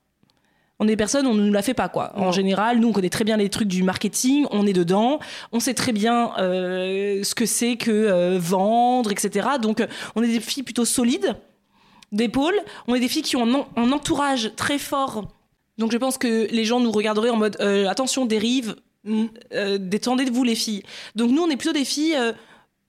On 0.83 0.87
est 0.87 0.89
des 0.89 0.97
personnes, 0.97 1.27
on 1.29 1.35
ne 1.35 1.45
nous 1.47 1.53
la 1.53 1.62
fait 1.62 1.75
pas 1.75 1.89
quoi. 1.89 2.12
En 2.17 2.33
général, 2.33 2.81
nous 2.81 2.89
on 2.89 2.93
connaît 2.93 3.09
très 3.09 3.23
bien 3.25 3.37
les 3.37 3.49
trucs 3.49 3.69
du 3.69 3.85
marketing, 3.85 4.47
on 4.51 4.67
est 4.67 4.73
dedans, 4.73 5.21
on 5.53 5.61
sait 5.61 5.75
très 5.75 5.93
bien 5.93 6.33
euh, 6.39 7.23
ce 7.23 7.35
que 7.37 7.47
c'est 7.47 7.77
que 7.77 7.91
euh, 7.93 8.39
vendre, 8.41 9.12
etc. 9.12 9.49
Donc 9.61 9.81
euh, 9.81 9.87
on 10.17 10.23
est 10.25 10.29
des 10.29 10.41
filles 10.41 10.65
plutôt 10.65 10.85
solides. 10.85 11.37
d'épaule. 12.11 12.55
On 12.89 12.95
est 12.97 13.01
des 13.01 13.09
filles 13.09 13.23
qui 13.23 13.37
ont 13.37 13.45
un, 13.45 13.55
en- 13.55 13.69
un 13.77 13.93
entourage 13.93 14.53
très 14.57 14.79
fort. 14.79 15.29
Donc 15.79 15.93
je 15.93 15.97
pense 15.99 16.19
que 16.19 16.49
les 16.51 16.65
gens 16.65 16.81
nous 16.81 16.91
regarderaient 16.93 17.31
en 17.31 17.37
mode 17.37 17.57
euh, 17.61 17.89
attention, 17.89 18.27
dérive, 18.27 18.75
Mm. 19.05 19.27
détendez-vous 19.79 20.45
les 20.45 20.55
filles. 20.55 20.83
Donc 21.17 21.31
nous, 21.33 21.43
on 21.43 21.51
est 21.51 21.57
plutôt 21.57 21.73
des 21.73 21.85
filles 21.85 22.17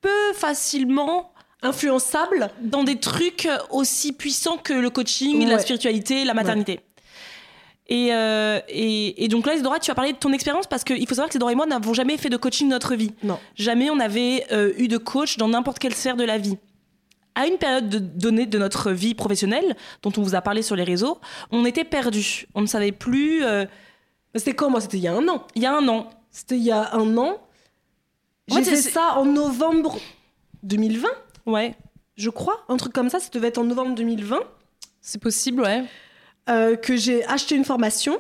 peu 0.01 0.09
facilement 0.35 1.31
Influençable. 1.63 2.49
dans 2.61 2.83
des 2.83 2.97
trucs 2.99 3.47
aussi 3.71 4.13
puissants 4.13 4.57
que 4.57 4.73
le 4.73 4.89
coaching, 4.91 5.47
la 5.47 5.57
spiritualité, 5.59 6.23
la 6.25 6.33
maternité. 6.35 6.81
Et, 7.89 8.13
euh, 8.13 8.59
et, 8.69 9.23
et 9.25 9.27
donc 9.27 9.45
là, 9.45 9.53
Isidora, 9.53 9.77
tu 9.79 9.91
vas 9.91 9.95
parler 9.95 10.13
de 10.13 10.17
ton 10.17 10.31
expérience 10.31 10.67
parce 10.67 10.83
qu'il 10.83 11.05
faut 11.07 11.15
savoir 11.15 11.27
que 11.27 11.33
Isidora 11.33 11.51
et 11.51 11.55
moi 11.55 11.65
n'avons 11.65 11.93
jamais 11.93 12.17
fait 12.17 12.29
de 12.29 12.37
coaching 12.37 12.67
de 12.67 12.73
notre 12.73 12.95
vie. 12.95 13.11
Non. 13.23 13.37
Jamais 13.55 13.89
on 13.89 13.99
avait 13.99 14.45
euh, 14.51 14.71
eu 14.77 14.87
de 14.87 14.97
coach 14.97 15.37
dans 15.37 15.49
n'importe 15.49 15.79
quelle 15.79 15.93
sphère 15.93 16.15
de 16.15 16.23
la 16.23 16.37
vie. 16.37 16.57
À 17.35 17.47
une 17.47 17.57
période 17.57 17.89
de- 17.89 17.97
donnée 17.99 18.45
de 18.45 18.57
notre 18.57 18.91
vie 18.91 19.15
professionnelle, 19.15 19.75
dont 20.01 20.13
on 20.17 20.21
vous 20.21 20.35
a 20.35 20.41
parlé 20.41 20.61
sur 20.61 20.75
les 20.75 20.83
réseaux, 20.83 21.19
on 21.51 21.65
était 21.65 21.83
perdus. 21.83 22.45
On 22.55 22.61
ne 22.61 22.67
savait 22.67 22.91
plus. 22.93 23.43
euh, 23.43 23.65
C'était 24.35 24.53
quand 24.53 24.69
moi? 24.69 24.79
C'était 24.81 24.97
il 24.97 25.03
y 25.03 25.07
a 25.07 25.13
un 25.13 25.27
an. 25.27 25.45
il 25.55 25.61
y 25.63 25.65
a 25.65 25.75
un 25.75 25.87
an. 25.89 26.09
C'était 26.31 26.55
il 26.57 26.63
y 26.63 26.71
a 26.71 26.93
un 26.95 27.17
an. 27.17 27.37
J'ai 28.47 28.63
fait, 28.63 28.75
ça 28.77 29.15
en 29.17 29.25
novembre 29.25 29.97
2020, 30.63 31.07
Ouais, 31.45 31.75
je 32.15 32.29
crois. 32.29 32.63
Un 32.69 32.77
truc 32.77 32.93
comme 32.93 33.09
ça, 33.09 33.19
ça 33.19 33.29
devait 33.33 33.47
être 33.49 33.57
en 33.57 33.63
novembre 33.65 33.95
2020. 33.95 34.39
c'est 35.01 35.21
possible, 35.21 35.61
ouais. 35.63 35.83
Euh, 36.49 36.75
que 36.75 36.95
j'ai 36.95 37.25
acheté 37.25 37.55
une 37.55 37.65
formation 37.65 38.19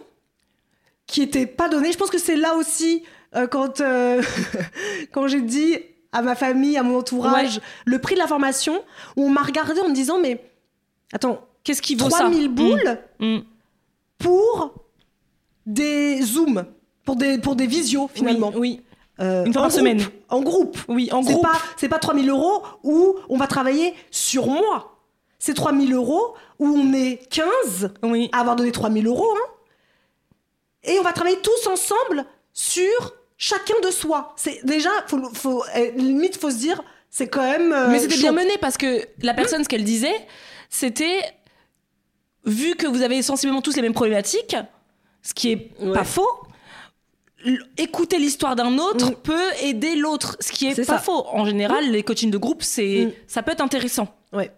qui 1.07 1.21
était 1.21 1.45
pas 1.45 1.69
donnée. 1.69 1.91
Je 1.91 1.97
pense 1.97 2.09
que 2.09 2.17
c'est 2.19 2.35
là 2.35 2.55
aussi 2.55 3.03
euh, 3.35 3.47
quand 3.47 3.81
euh, 3.81 4.21
quand 5.11 5.27
j'ai 5.27 5.41
dit 5.41 5.77
à 6.11 6.21
ma 6.21 6.35
famille, 6.35 6.77
à 6.77 6.83
mon 6.83 6.99
entourage, 6.99 7.59
le 7.85 7.99
prix 7.99 8.13
de 8.15 8.19
la 8.19 8.27
formation, 8.27 8.81
où 9.15 9.25
on 9.25 9.29
m'a 9.29 9.41
regardé 9.41 9.79
en 9.81 9.89
me 9.89 9.93
disant 9.95 10.19
mais 10.19 10.43
attends, 11.11 11.45
Qu'est-ce 11.63 11.81
qui 11.81 11.95
vaut 11.95 12.09
ça 12.09 12.19
3000 12.19 12.49
boules 12.49 12.99
Mm, 13.19 13.35
mm. 13.37 13.43
pour 14.19 14.73
des 15.65 16.21
zooms, 16.21 16.65
pour 17.05 17.15
des 17.15 17.37
pour 17.37 17.55
des 17.55 17.67
visios 17.67 18.09
finalement. 18.13 18.51
Oui, 18.55 18.59
oui. 18.59 18.81
Euh, 19.19 19.45
Une 19.45 19.53
fois 19.53 19.61
en 19.61 19.65
par 19.65 19.71
groupe, 19.71 19.79
semaine. 19.79 20.07
En 20.29 20.41
groupe. 20.41 20.77
Oui, 20.87 21.09
en 21.11 21.21
C'est 21.21 21.31
groupe. 21.33 21.43
pas, 21.43 21.57
c'est 21.77 21.87
pas 21.87 21.99
3000 21.99 22.29
euros 22.29 22.63
où 22.83 23.15
on 23.29 23.37
va 23.37 23.47
travailler 23.47 23.93
sur 24.11 24.47
moi. 24.47 24.97
C'est 25.39 25.53
3000 25.53 25.93
euros 25.93 26.33
où 26.63 26.75
on 26.77 26.93
est 26.93 27.17
15 27.29 27.91
Oui. 28.03 28.29
à 28.31 28.39
avoir 28.39 28.55
donné 28.55 28.71
3000 28.71 29.05
euros. 29.07 29.27
hein. 29.35 29.49
Et 30.83 30.97
on 30.99 31.03
va 31.03 31.13
travailler 31.13 31.39
tous 31.41 31.67
ensemble 31.67 32.25
sur 32.53 33.13
chacun 33.37 33.75
de 33.83 33.89
soi. 33.91 34.33
C'est 34.35 34.65
déjà, 34.65 34.89
faut, 35.07 35.21
faut, 35.33 35.63
euh, 35.75 35.91
limite, 35.91 36.37
faut 36.37 36.51
se 36.51 36.57
dire, 36.57 36.81
c'est 37.09 37.27
quand 37.27 37.43
même. 37.43 37.71
euh, 37.71 37.87
Mais 37.89 37.99
c'était 37.99 38.17
bien 38.17 38.31
mené 38.31 38.57
parce 38.59 38.77
que 38.77 39.05
la 39.21 39.33
personne, 39.33 39.63
ce 39.63 39.69
qu'elle 39.69 39.83
disait, 39.83 40.15
c'était 40.69 41.21
vu 42.45 42.75
que 42.75 42.87
vous 42.87 43.01
avez 43.01 43.21
sensiblement 43.21 43.61
tous 43.61 43.75
les 43.75 43.81
mêmes 43.81 43.93
problématiques, 43.93 44.55
ce 45.21 45.33
qui 45.33 45.51
est 45.51 45.71
Ouais. 45.79 45.93
pas 45.93 46.03
faux. 46.03 46.27
Écouter 47.77 48.19
l'histoire 48.19 48.55
d'un 48.55 48.77
autre 48.77 49.11
Mm. 49.11 49.15
peut 49.15 49.49
aider 49.61 49.95
l'autre, 49.95 50.37
ce 50.39 50.51
qui 50.53 50.67
est, 50.67 50.75
pas 50.75 50.83
ça. 50.83 50.97
faux. 50.99 51.25
En 51.27 51.45
général, 51.45 51.89
les 51.91 52.01
coachings 52.03 52.31
de 52.31 52.37
groupe, 52.37 52.63
c'est 52.63 53.13
ça 53.27 53.43
peut 53.43 53.51
être 53.51 53.61
intéressant. 53.61 54.07
Ouais. 54.31 54.51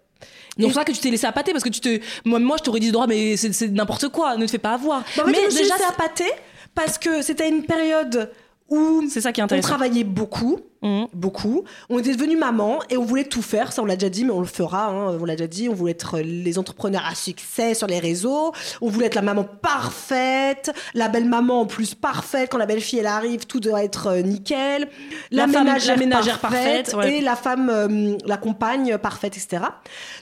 Donc 0.58 0.72
c'est 0.72 0.76
ça 0.76 0.86
que 0.86 0.92
tu 0.92 1.00
t'es 1.00 1.12
laissé 1.12 1.28
appâter 1.28 1.52
parce 1.52 1.64
que 1.64 1.70
tu 1.70 1.82
te, 1.82 2.00
moi, 2.24 2.40
moi 2.40 2.58
je 2.58 2.64
t'aurais 2.64 2.80
dit 2.80 2.92
droit, 2.92 3.08
mais 3.08 3.36
c'est 3.38 3.54
c'est 3.54 3.68
n'importe 3.70 4.10
quoi, 4.10 4.38
ne 4.38 4.46
te 4.46 4.52
fais 4.52 4.58
pas 4.58 4.74
avoir. 4.74 5.04
Bah, 5.18 5.24
en 5.24 5.26
fait, 5.26 5.32
mais 5.32 5.48
déjà, 5.48 5.76
laissée 5.76 5.84
appâter 5.88 6.32
parce 6.74 6.98
que 6.98 7.22
c'était 7.22 7.50
une 7.50 7.64
période 7.64 8.32
où 8.70 9.04
c'est 9.10 9.22
ça 9.22 9.32
qui 9.32 9.40
est 9.40 9.44
on 9.44 9.46
intéressant. 9.46 9.70
travaillait 9.70 10.04
beaucoup. 10.04 10.60
Mhm. 10.82 11.08
beaucoup. 11.14 11.64
On 11.90 11.98
était 11.98 12.14
devenu 12.16 12.38
maman 12.38 12.80
et 12.92 12.98
on 12.98 13.04
voulait 13.06 13.24
tout 13.24 13.42
faire. 13.42 13.72
Ça, 13.74 13.82
on 13.82 13.86
l'a 13.86 13.96
déjà 13.96 14.10
dit, 14.10 14.24
mais 14.24 14.32
on 14.32 14.40
le 14.40 14.46
fera. 14.46 14.86
hein, 14.88 15.18
on 15.20 15.26
l'a 15.26 15.36
déjà 15.36 15.48
dit. 15.48 15.68
On 15.68 15.74
voulait 15.74 15.94
être 15.94 16.20
les 16.20 16.60
entrepreneurs 16.60 17.04
à 17.10 17.16
succès 17.16 17.74
sur 17.74 17.88
les 17.88 17.98
réseaux. 17.98 18.52
On 18.82 18.90
voulait 18.90 19.08
être 19.08 19.16
la 19.16 19.24
maman 19.24 19.44
parfaite, 19.46 20.72
la 20.94 21.08
belle 21.10 21.26
maman 21.26 21.62
en 21.62 21.66
plus 21.66 21.96
parfaite. 21.96 22.50
Quand 22.52 22.58
la 22.58 22.66
belle 22.66 22.82
fille 22.82 23.00
elle 23.00 23.08
arrive, 23.08 23.46
tout 23.48 23.60
doit 23.60 23.84
être 23.84 24.08
euh, 24.08 24.22
nickel. 24.22 24.90
La, 25.32 25.48
La 25.48 25.52
femme- 25.54 25.64
ménagère, 25.66 25.96
la 25.96 26.00
ménagère 26.00 26.40
parfaite, 26.40 26.92
parfaite, 26.92 26.94
ouais. 26.96 27.18
et 27.18 27.22
la 27.22 27.36
femme, 27.36 27.70
euh, 27.72 28.18
la 28.26 28.38
compagne 28.38 28.98
parfaite, 28.98 29.38
etc. 29.38 29.64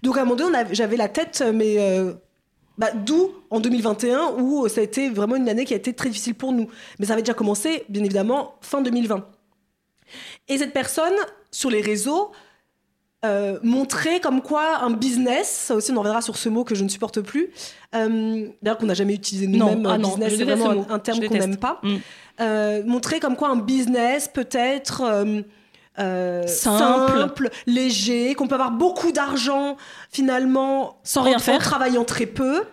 Donc 0.01 0.17
à 0.17 0.21
un 0.21 0.23
moment 0.25 0.35
donné, 0.35 0.57
on 0.59 0.73
j'avais 0.73 0.97
la 0.97 1.09
tête, 1.09 1.43
mais 1.53 1.75
euh, 1.79 2.13
bah, 2.77 2.91
d'où 2.93 3.31
en 3.49 3.59
2021 3.59 4.33
où 4.39 4.67
ça 4.67 4.81
a 4.81 4.83
été 4.83 5.09
vraiment 5.09 5.35
une 5.35 5.49
année 5.49 5.65
qui 5.65 5.73
a 5.73 5.77
été 5.77 5.93
très 5.93 6.09
difficile 6.09 6.35
pour 6.35 6.51
nous. 6.51 6.67
Mais 6.99 7.05
ça 7.05 7.13
avait 7.13 7.21
déjà 7.21 7.33
commencé, 7.33 7.85
bien 7.89 8.03
évidemment, 8.03 8.55
fin 8.61 8.81
2020. 8.81 9.25
Et 10.47 10.57
cette 10.57 10.73
personne, 10.73 11.13
sur 11.51 11.69
les 11.69 11.81
réseaux, 11.81 12.31
euh, 13.25 13.57
montrait 13.63 14.19
comme 14.19 14.41
quoi 14.41 14.79
un 14.79 14.89
business, 14.89 15.47
ça 15.47 15.75
aussi 15.75 15.91
on 15.91 15.95
en 15.95 15.99
reviendra 15.99 16.21
sur 16.21 16.35
ce 16.35 16.49
mot 16.49 16.65
que 16.65 16.75
je 16.75 16.83
ne 16.83 16.89
supporte 16.89 17.21
plus, 17.21 17.49
euh, 17.95 18.47
d'ailleurs 18.61 18.77
qu'on 18.77 18.87
n'a 18.87 18.93
jamais 18.95 19.13
utilisé 19.13 19.47
nous-mêmes, 19.47 19.85
ah 19.85 19.93
euh, 19.93 19.97
business, 19.97 20.33
c'est 20.35 20.43
vraiment 20.43 20.83
ce 20.83 20.91
un, 20.91 20.99
terme 20.99 21.25
qu'on 21.25 21.35
n'aime 21.35 21.57
pas, 21.57 21.79
Mm. 21.83 21.95
euh, 22.41 22.83
montrait 22.85 23.19
comme 23.19 23.37
quoi 23.37 23.49
un 23.49 23.55
business 23.55 24.27
peut 24.27 24.49
être... 24.51 25.03
euh, 25.99 26.45
Simple. 26.47 27.17
simple, 27.19 27.49
léger, 27.67 28.33
qu'on 28.35 28.47
peut 28.47 28.55
avoir 28.55 28.71
beaucoup 28.71 29.11
d'argent 29.11 29.77
finalement 30.11 30.99
Sans 31.03 31.21
en- 31.21 31.23
rien 31.25 31.35
en 31.37 31.39
faire. 31.39 31.59
travaillant 31.59 32.03
très 32.05 32.25
peu, 32.25 32.63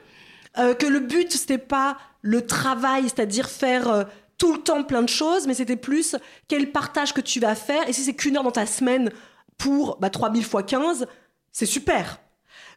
euh, 0.58 0.74
que 0.74 0.86
le 0.86 1.00
but 1.00 1.32
c'était 1.32 1.58
pas 1.58 1.96
le 2.22 2.46
travail, 2.46 3.04
c'est-à-dire 3.04 3.48
faire 3.48 3.88
euh, 3.88 4.04
tout 4.38 4.52
le 4.54 4.60
temps 4.60 4.82
plein 4.84 5.02
de 5.02 5.08
choses, 5.08 5.46
mais 5.46 5.54
c'était 5.54 5.76
plus 5.76 6.16
quel 6.48 6.70
partage 6.72 7.12
que 7.12 7.20
tu 7.20 7.40
vas 7.40 7.54
faire. 7.54 7.88
Et 7.88 7.92
si 7.92 8.02
c'est 8.02 8.14
qu'une 8.14 8.36
heure 8.36 8.42
dans 8.42 8.50
ta 8.50 8.66
semaine 8.66 9.10
pour 9.58 9.98
bah, 10.00 10.08
3000 10.10 10.44
fois 10.44 10.62
15, 10.62 11.06
c'est 11.52 11.66
super. 11.66 12.20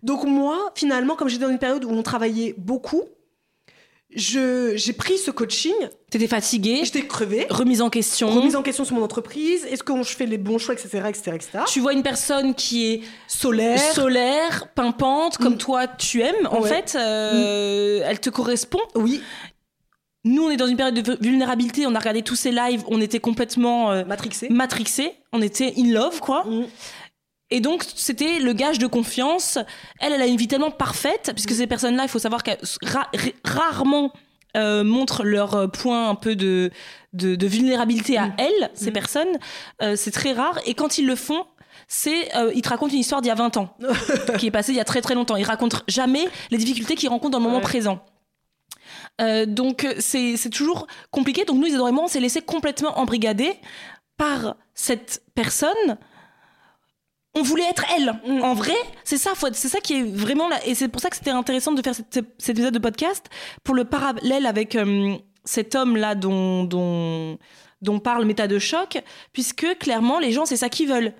Donc 0.01 0.25
moi, 0.25 0.71
finalement, 0.75 1.15
comme 1.15 1.29
j'étais 1.29 1.45
dans 1.45 1.49
une 1.51 1.59
période 1.59 1.85
où 1.85 1.89
on 1.89 2.03
travaillait 2.03 2.53
beaucoup, 2.57 3.03
j'ai 4.15 4.93
pris 4.93 5.17
ce 5.17 5.31
coaching, 5.31 5.73
T'étais 6.09 6.27
fatiguée, 6.27 6.81
j'étais 6.83 7.05
crevée, 7.07 7.47
remise 7.49 7.81
en 7.81 7.89
question. 7.89 8.29
remise 8.29 8.55
en 8.55 8.61
question 8.61 8.85
sur 8.85 8.95
mon 8.95 9.03
entreprise, 9.03 9.65
est-ce 9.65 9.83
que 9.83 9.93
je 10.03 10.15
fais 10.15 10.25
les 10.27 10.37
bons 10.37 10.59
choix, 10.59 10.75
etc., 10.75 11.01
etc., 11.09 11.31
etc. 11.35 11.49
Tu 11.67 11.79
vois 11.79 11.93
une 11.93 12.03
personne 12.03 12.53
qui 12.53 12.85
est 12.91 13.01
Solaire, 13.27 13.79
solaire, 13.93 14.67
pimpante, 14.75 15.37
comme 15.37 15.55
Mm. 15.55 15.57
toi 15.57 15.87
tu 15.87 16.21
aimes, 16.21 16.47
en 16.51 16.61
Ouais. 16.61 16.69
fait, 16.69 16.95
euh, 16.99 18.01
elle 18.05 18.19
te 18.19 18.29
correspond. 18.29 18.79
oui, 18.95 19.21
Nous, 20.25 20.41
on 20.41 20.49
est 20.49 20.55
dans 20.55 20.67
une 20.67 20.77
période 20.77 20.95
de 20.95 21.17
vulnérabilité, 21.19 21.85
on 21.85 21.93
a 21.95 21.99
regardé 21.99 22.21
tous 22.21 22.37
ces 22.37 22.51
lives, 22.51 22.81
on 22.87 23.01
était 23.01 23.19
complètement 23.19 23.91
euh, 23.91 24.05
matrixée. 24.05 24.47
matrixés, 24.49 25.11
on 25.33 25.41
était 25.41 25.73
in 25.77 25.91
love, 25.91 26.21
quoi. 26.21 26.45
Mm. 26.45 26.65
Et 27.55 27.59
donc, 27.61 27.83
c'était 27.95 28.39
le 28.39 28.53
gage 28.53 28.79
de 28.79 28.87
confiance. 28.87 29.59
Elle, 29.99 30.13
elle 30.13 30.21
a 30.21 30.25
une 30.25 30.37
vie 30.37 30.47
tellement 30.47 30.71
parfaite, 30.71 31.31
puisque 31.35 31.51
ces 31.53 31.67
personnes-là, 31.67 32.03
il 32.03 32.09
faut 32.09 32.19
savoir 32.19 32.41
qu'elles 32.43 32.57
ra- 32.81 33.09
ra- 33.13 33.31
rarement 33.61 34.11
euh, 34.57 34.83
montrent 34.83 35.23
leur 35.23 35.53
euh, 35.55 35.67
point 35.67 36.09
un 36.09 36.15
peu 36.15 36.35
de, 36.35 36.71
de, 37.13 37.35
de 37.35 37.47
vulnérabilité 37.47 38.17
à 38.17 38.27
Mm. 38.27 38.35
elles, 38.39 38.71
ces 38.73 38.89
Mm. 38.89 38.93
personnes. 38.93 39.37
Euh, 39.81 39.95
c'est 39.95 40.11
très 40.11 40.33
rare. 40.33 40.59
Et 40.65 40.73
quand 40.73 40.97
ils 40.97 41.05
le 41.05 41.15
font, 41.15 41.45
c'est 41.87 42.35
euh, 42.35 42.51
ils 42.55 42.61
te 42.63 42.69
racontent 42.69 42.93
une 42.93 42.99
histoire 42.99 43.21
d'il 43.21 43.29
y 43.29 43.31
a 43.31 43.35
20 43.35 43.57
ans, 43.57 43.75
qui 44.39 44.47
est 44.47 44.51
passée 44.51 44.71
il 44.71 44.77
y 44.77 44.81
a 44.81 44.85
très 44.85 45.01
très 45.01 45.13
longtemps. 45.15 45.35
Ils 45.35 45.43
racontent 45.43 45.77
jamais 45.87 46.25
les 46.51 46.57
difficultés 46.57 46.95
qu'ils 46.95 47.09
rencontrent 47.09 47.31
dans 47.31 47.39
le 47.39 47.43
moment 47.43 47.57
Ouais. 47.57 47.61
présent. 47.63 47.99
Euh, 49.21 49.45
donc 49.45 49.87
c'est 49.99 50.37
c'est 50.37 50.49
toujours 50.49 50.87
compliqué. 51.11 51.45
Donc 51.45 51.57
nous, 51.57 51.67
Isadora 51.67 51.89
et 51.89 51.93
moi, 51.93 52.03
on 52.05 52.07
s'est 52.07 52.19
laissé 52.19 52.41
complètement 52.41 52.97
embrigader 52.99 53.53
par 54.17 54.55
cette 54.73 55.23
personne. 55.35 55.97
On 57.35 57.41
voulait 57.41 57.67
être 57.69 57.83
elle. 57.97 58.13
Mm. 58.27 58.43
En 58.43 58.53
vrai, 58.53 58.75
c'est 59.03 59.17
ça. 59.17 59.31
C'est 59.53 59.67
ça 59.69 59.79
qui 59.79 59.93
est 59.95 60.03
vraiment 60.03 60.47
là. 60.47 60.59
Et 60.67 60.75
c'est 60.75 60.87
pour 60.87 61.01
ça 61.01 61.09
que 61.09 61.15
c'était 61.15 61.31
intéressant 61.31 61.71
de 61.71 61.81
faire 61.81 61.95
cet 61.95 62.49
épisode 62.49 62.73
de 62.73 62.79
podcast 62.79 63.25
pour 63.63 63.73
le 63.75 63.85
parallèle 63.85 64.45
avec 64.45 64.75
euh, 64.75 65.15
cet 65.43 65.73
homme 65.75 65.97
là 65.97 66.13
dont 66.15 66.63
dont 66.63 67.37
dont 67.81 67.99
parle 67.99 68.25
Méta 68.25 68.47
de 68.47 68.59
choc, 68.59 69.01
puisque 69.33 69.65
clairement 69.79 70.19
les 70.19 70.31
gens 70.31 70.45
c'est 70.45 70.57
ça 70.57 70.69
qu'ils 70.69 70.87
veulent. 70.87 71.13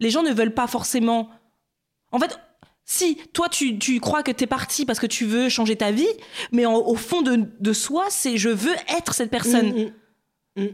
Les 0.00 0.10
gens 0.10 0.22
ne 0.22 0.32
veulent 0.32 0.54
pas 0.54 0.66
forcément. 0.66 1.30
En 2.12 2.18
fait, 2.18 2.38
si 2.84 3.16
toi 3.32 3.48
tu, 3.48 3.78
tu 3.78 4.00
crois 4.00 4.22
que 4.24 4.32
t'es 4.32 4.46
parti 4.48 4.84
parce 4.84 4.98
que 4.98 5.06
tu 5.06 5.24
veux 5.24 5.48
changer 5.48 5.76
ta 5.76 5.92
vie, 5.92 6.08
mais 6.50 6.66
en- 6.66 6.74
au 6.78 6.96
fond 6.96 7.22
de, 7.22 7.44
de 7.60 7.72
soi, 7.72 8.06
c'est 8.10 8.36
je 8.36 8.48
veux 8.48 8.74
être 8.98 9.14
cette 9.14 9.30
personne. 9.30 9.92
Mm, 10.56 10.62
mm. 10.64 10.68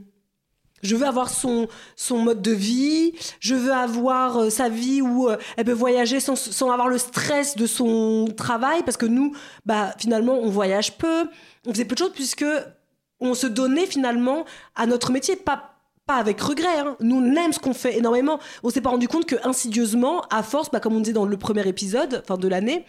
Je 0.82 0.94
veux 0.94 1.06
avoir 1.06 1.30
son, 1.30 1.68
son 1.96 2.18
mode 2.18 2.42
de 2.42 2.52
vie, 2.52 3.12
je 3.40 3.54
veux 3.54 3.72
avoir 3.72 4.36
euh, 4.38 4.50
sa 4.50 4.68
vie 4.68 5.00
où 5.00 5.28
euh, 5.28 5.36
elle 5.56 5.64
peut 5.64 5.72
voyager 5.72 6.20
sans, 6.20 6.36
sans 6.36 6.70
avoir 6.70 6.88
le 6.88 6.98
stress 6.98 7.56
de 7.56 7.66
son 7.66 8.28
travail, 8.36 8.82
parce 8.84 8.96
que 8.96 9.06
nous, 9.06 9.34
bah, 9.64 9.94
finalement, 9.98 10.34
on 10.34 10.50
voyage 10.50 10.98
peu, 10.98 11.28
on 11.66 11.72
faisait 11.72 11.84
peu 11.86 11.94
de 11.94 11.98
choses, 12.00 12.12
puisque 12.14 12.44
on 13.20 13.34
se 13.34 13.46
donnait 13.46 13.86
finalement 13.86 14.44
à 14.74 14.86
notre 14.86 15.10
métier, 15.12 15.36
pas, 15.36 15.76
pas 16.06 16.16
avec 16.16 16.40
regret. 16.40 16.78
hein. 16.78 16.96
Nous, 17.00 17.16
on 17.16 17.34
aime 17.36 17.52
ce 17.52 17.58
qu'on 17.58 17.74
fait 17.74 17.96
énormément. 17.96 18.38
On 18.62 18.70
s'est 18.70 18.82
pas 18.82 18.90
rendu 18.90 19.08
compte 19.08 19.24
que 19.26 19.36
insidieusement, 19.44 20.22
à 20.30 20.42
force, 20.42 20.70
bah, 20.70 20.80
comme 20.80 20.94
on 20.94 21.00
disait 21.00 21.14
dans 21.14 21.24
le 21.24 21.36
premier 21.38 21.66
épisode 21.66 22.22
enfin, 22.22 22.38
de 22.38 22.48
l'année, 22.48 22.84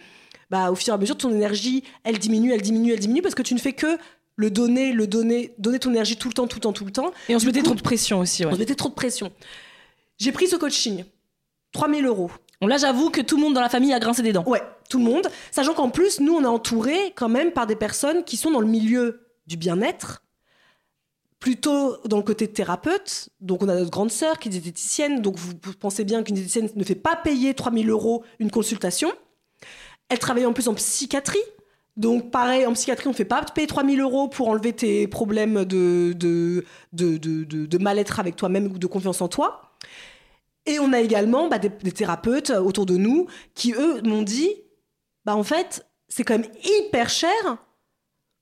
bah, 0.50 0.70
au 0.70 0.74
fur 0.74 0.92
et 0.92 0.94
à 0.94 0.98
mesure, 0.98 1.16
ton 1.16 1.30
énergie, 1.30 1.84
elle 2.04 2.18
diminue, 2.18 2.52
elle 2.52 2.62
diminue, 2.62 2.92
elle 2.92 3.00
diminue, 3.00 3.22
parce 3.22 3.34
que 3.34 3.42
tu 3.42 3.54
ne 3.54 3.58
fais 3.58 3.72
que 3.72 3.98
le 4.38 4.50
donner, 4.52 4.92
le 4.92 5.08
donner, 5.08 5.52
donner 5.58 5.80
ton 5.80 5.90
énergie 5.90 6.16
tout 6.16 6.28
le 6.28 6.32
temps, 6.32 6.46
tout 6.46 6.56
le 6.56 6.60
temps, 6.60 6.72
tout 6.72 6.84
le 6.84 6.92
temps. 6.92 7.10
Et 7.28 7.34
on 7.34 7.40
se 7.40 7.44
mettait 7.44 7.58
coup, 7.58 7.66
trop 7.66 7.74
de 7.74 7.82
pression 7.82 8.20
aussi. 8.20 8.44
ouais. 8.44 8.52
On 8.52 8.54
se 8.54 8.60
mettait 8.60 8.76
trop 8.76 8.88
de 8.88 8.94
pression. 8.94 9.32
J'ai 10.16 10.30
pris 10.30 10.46
ce 10.46 10.54
coaching, 10.54 11.04
3000 11.72 12.06
euros. 12.06 12.30
Bon, 12.60 12.68
là, 12.68 12.76
j'avoue 12.76 13.10
que 13.10 13.20
tout 13.20 13.36
le 13.36 13.42
monde 13.42 13.54
dans 13.54 13.60
la 13.60 13.68
famille 13.68 13.92
a 13.92 13.98
grincé 13.98 14.22
des 14.22 14.32
dents. 14.32 14.44
Ouais, 14.46 14.62
tout 14.88 14.98
le 14.98 15.04
monde. 15.04 15.26
Sachant 15.50 15.74
qu'en 15.74 15.90
plus, 15.90 16.20
nous, 16.20 16.34
on 16.34 16.42
est 16.42 16.46
entourés 16.46 17.12
quand 17.16 17.28
même 17.28 17.50
par 17.50 17.66
des 17.66 17.74
personnes 17.74 18.22
qui 18.22 18.36
sont 18.36 18.52
dans 18.52 18.60
le 18.60 18.68
milieu 18.68 19.26
du 19.48 19.56
bien-être, 19.56 20.22
plutôt 21.40 21.96
dans 22.04 22.16
le 22.18 22.22
côté 22.22 22.46
thérapeute. 22.46 23.30
Donc, 23.40 23.64
on 23.64 23.68
a 23.68 23.74
notre 23.74 23.90
grande 23.90 24.12
sœur 24.12 24.38
qui 24.38 24.48
est 24.48 24.52
diététicienne. 24.52 25.20
Donc, 25.20 25.36
vous 25.36 25.54
pensez 25.80 26.04
bien 26.04 26.22
qu'une 26.22 26.36
diététicienne 26.36 26.70
ne 26.76 26.84
fait 26.84 26.94
pas 26.94 27.16
payer 27.16 27.54
3000 27.54 27.90
euros 27.90 28.22
une 28.38 28.52
consultation. 28.52 29.10
Elle 30.08 30.20
travaille 30.20 30.46
en 30.46 30.52
plus 30.52 30.68
en 30.68 30.74
psychiatrie. 30.74 31.38
Donc, 31.98 32.30
pareil, 32.30 32.64
en 32.64 32.72
psychiatrie, 32.72 33.08
on 33.08 33.10
ne 33.10 33.16
fait 33.16 33.24
pas 33.26 33.42
payer 33.42 33.66
3000 33.66 34.00
euros 34.00 34.28
pour 34.28 34.48
enlever 34.48 34.72
tes 34.72 35.06
problèmes 35.08 35.64
de, 35.64 36.12
de, 36.16 36.64
de, 36.92 37.16
de, 37.18 37.44
de- 37.44 37.66
de 37.66 37.78
mal-être 37.78 38.20
avec 38.20 38.36
toi-même 38.36 38.66
ou 38.72 38.78
de 38.78 38.86
confiance 38.86 39.20
en 39.20 39.28
toi. 39.28 39.72
Et 40.64 40.78
on 40.78 40.92
a 40.92 41.00
également 41.00 41.48
bah, 41.48 41.58
des, 41.58 41.68
des 41.70 41.92
thérapeutes 41.92 42.50
autour 42.50 42.86
de 42.86 42.96
nous 42.96 43.26
qui, 43.54 43.72
eux, 43.72 44.00
m'ont 44.02 44.22
dit 44.22 44.48
bah, 45.24 45.34
en 45.36 45.42
fait, 45.42 45.86
c'est 46.08 46.22
quand 46.24 46.38
même 46.38 46.48
hyper 46.62 47.10
cher 47.10 47.32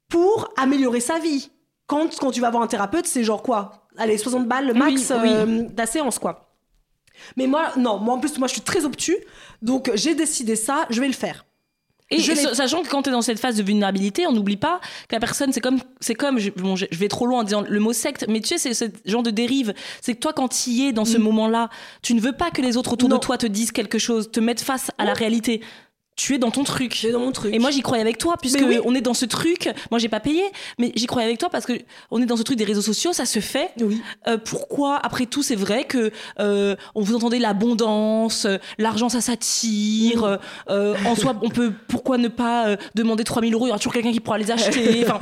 pour 0.08 0.52
améliorer 0.56 1.00
sa 1.00 1.18
vie. 1.18 1.50
Quand, 1.86 2.14
quand 2.18 2.30
tu 2.32 2.40
vas 2.40 2.50
voir 2.50 2.62
un 2.62 2.66
thérapeute, 2.66 3.06
c'est 3.06 3.24
genre 3.24 3.42
quoi? 3.42 3.86
Allez, 3.96 4.18
60 4.18 4.46
balles 4.46 4.66
le 4.66 4.74
max 4.74 5.10
Oui, 5.10 5.18
oui. 5.22 5.30
euh, 5.32 5.46
de 5.62 5.76
la 5.78 5.86
séance, 5.86 6.18
quoi. 6.18 6.52
Mais 7.36 7.46
moi, 7.46 7.70
non, 7.78 7.98
moi 7.98 8.14
en 8.16 8.18
plus, 8.20 8.38
moi 8.38 8.46
je 8.48 8.52
suis 8.52 8.60
très 8.62 8.84
obtus, 8.84 9.16
donc 9.62 9.90
j'ai 9.94 10.14
décidé 10.14 10.54
ça, 10.56 10.84
je 10.90 11.00
vais 11.00 11.06
le 11.06 11.14
faire. 11.14 11.46
Et 12.10 12.20
Je 12.20 12.32
sachant 12.54 12.82
que 12.82 12.88
quand 12.88 13.02
tu 13.02 13.08
es 13.08 13.12
dans 13.12 13.20
cette 13.22 13.40
phase 13.40 13.56
de 13.56 13.64
vulnérabilité, 13.64 14.26
on 14.28 14.32
n'oublie 14.32 14.56
pas 14.56 14.80
que 15.08 15.14
la 15.16 15.20
personne, 15.20 15.52
c'est 15.52 15.60
comme, 15.60 15.80
c'est 16.00 16.14
comme, 16.14 16.38
je, 16.38 16.50
bon, 16.50 16.76
je 16.76 16.86
je 16.90 16.98
vais 16.98 17.08
trop 17.08 17.26
loin 17.26 17.40
en 17.40 17.42
disant 17.42 17.64
le 17.66 17.80
mot 17.80 17.92
secte, 17.92 18.26
mais 18.28 18.40
tu 18.40 18.56
sais, 18.56 18.58
c'est 18.58 18.74
ce 18.74 18.84
genre 19.10 19.24
de 19.24 19.30
dérive. 19.32 19.74
C'est 20.02 20.14
que 20.14 20.20
toi, 20.20 20.32
quand 20.32 20.46
tu 20.48 20.70
y 20.70 20.86
es 20.86 20.92
dans 20.92 21.04
ce 21.04 21.18
Mm. 21.18 21.22
moment-là, 21.22 21.68
tu 22.02 22.14
ne 22.14 22.20
veux 22.20 22.32
pas 22.32 22.50
que 22.52 22.62
les 22.62 22.76
autres 22.76 22.92
autour 22.92 23.08
Non. 23.08 23.16
de 23.16 23.20
toi 23.20 23.38
te 23.38 23.46
disent 23.46 23.72
quelque 23.72 23.98
chose, 23.98 24.30
te 24.30 24.38
mettent 24.38 24.60
face 24.60 24.92
à 24.98 25.04
la 25.04 25.14
réalité. 25.14 25.60
Tu 26.16 26.34
es 26.34 26.38
dans 26.38 26.50
ton 26.50 26.64
truc. 26.64 26.94
J'ai 26.98 27.12
dans 27.12 27.20
mon 27.20 27.30
truc. 27.30 27.54
Et 27.54 27.58
moi, 27.58 27.70
j'y 27.70 27.82
croyais 27.82 28.00
avec 28.02 28.16
toi, 28.16 28.36
puisque 28.40 28.62
oui. 28.62 28.78
on 28.84 28.94
est 28.94 29.02
dans 29.02 29.12
ce 29.12 29.26
truc. 29.26 29.68
Moi, 29.90 29.98
j'ai 29.98 30.08
pas 30.08 30.18
payé, 30.20 30.42
mais 30.78 30.90
j'y 30.94 31.06
croyais 31.06 31.26
avec 31.26 31.38
toi 31.38 31.50
parce 31.50 31.66
que 31.66 31.74
on 32.10 32.22
est 32.22 32.26
dans 32.26 32.38
ce 32.38 32.42
truc 32.42 32.56
des 32.56 32.64
réseaux 32.64 32.80
sociaux, 32.80 33.12
ça 33.12 33.26
se 33.26 33.38
fait. 33.38 33.70
Oui. 33.80 34.00
Euh, 34.26 34.38
pourquoi 34.38 34.96
Après 34.96 35.26
tout, 35.26 35.42
c'est 35.42 35.54
vrai 35.56 35.84
que 35.84 36.10
euh, 36.40 36.74
on 36.94 37.02
vous 37.02 37.14
entendez 37.16 37.38
l'abondance, 37.38 38.46
euh, 38.46 38.56
l'argent 38.78 39.10
ça 39.10 39.20
s'attire. 39.20 40.24
euh, 40.24 40.36
euh, 40.70 40.94
en 41.04 41.16
soi, 41.16 41.36
on 41.42 41.50
peut 41.50 41.72
pourquoi 41.86 42.16
ne 42.16 42.28
pas 42.28 42.66
euh, 42.68 42.76
demander 42.94 43.22
3000 43.22 43.52
euros? 43.52 43.66
Il 43.66 43.68
y 43.68 43.70
aura 43.72 43.78
toujours 43.78 43.92
quelqu'un 43.92 44.12
qui 44.12 44.20
pourra 44.20 44.38
les 44.38 44.50
acheter. 44.50 45.04
Enfin, 45.06 45.20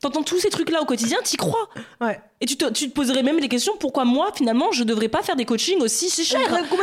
t'entends 0.00 0.24
tous 0.24 0.40
ces 0.40 0.50
trucs-là 0.50 0.82
au 0.82 0.84
quotidien, 0.84 1.18
t'y 1.22 1.36
crois. 1.36 1.68
Ouais. 2.00 2.20
Et 2.40 2.46
tu 2.46 2.56
te, 2.56 2.68
tu 2.72 2.88
te 2.88 2.92
poserais 2.92 3.22
même 3.22 3.38
des 3.38 3.48
questions. 3.48 3.74
Pourquoi 3.78 4.04
moi, 4.04 4.30
finalement, 4.34 4.72
je 4.72 4.82
devrais 4.82 5.06
pas 5.08 5.22
faire 5.22 5.36
des 5.36 5.44
coachings 5.44 5.80
aussi 5.80 6.10
si 6.10 6.24
chers. 6.24 6.40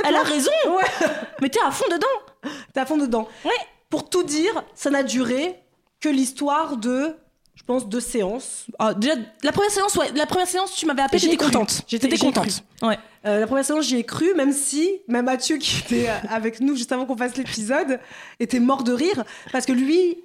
Elle 0.07 0.15
a 0.15 0.23
raison. 0.23 0.49
Ouais. 0.67 1.07
Mais 1.41 1.49
t'es 1.49 1.59
à 1.65 1.71
fond 1.71 1.83
dedans. 1.91 2.07
T'es 2.73 2.79
à 2.79 2.85
fond 2.85 2.97
dedans. 2.97 3.27
Ouais. 3.45 3.51
Pour 3.89 4.09
tout 4.09 4.23
dire, 4.23 4.63
ça 4.75 4.89
n'a 4.89 5.03
duré 5.03 5.55
que 5.99 6.09
l'histoire 6.09 6.77
de, 6.77 7.15
je 7.55 7.63
pense, 7.63 7.87
deux 7.89 7.99
séances. 7.99 8.67
Ah, 8.77 8.93
déjà, 8.93 9.15
la 9.43 9.51
première 9.51 9.71
séance, 9.71 9.95
ouais, 9.95 10.11
la 10.15 10.25
première 10.25 10.47
séance, 10.47 10.75
tu 10.75 10.85
m'avais 10.85 11.01
appelé, 11.01 11.19
j'étais 11.19 11.37
contente. 11.37 11.81
J'étais- 11.87 12.17
contente. 12.17 12.63
Ouais. 12.81 12.97
Euh, 13.25 13.39
la 13.39 13.47
première 13.47 13.65
séance, 13.65 13.85
j'y 13.85 13.97
ai 13.97 14.03
cru, 14.03 14.33
même 14.35 14.53
si, 14.53 14.89
même 15.07 15.25
Mathieu, 15.25 15.57
qui 15.57 15.79
était 15.79 16.07
euh, 16.09 16.13
avec 16.29 16.61
nous 16.61 16.75
juste 16.75 16.91
avant 16.91 17.05
qu'on 17.05 17.17
fasse 17.17 17.35
l'épisode, 17.35 17.99
était 18.39 18.59
mort 18.61 18.83
de 18.83 18.93
rire, 18.93 19.23
parce 19.51 19.65
que 19.65 19.73
lui, 19.73 20.19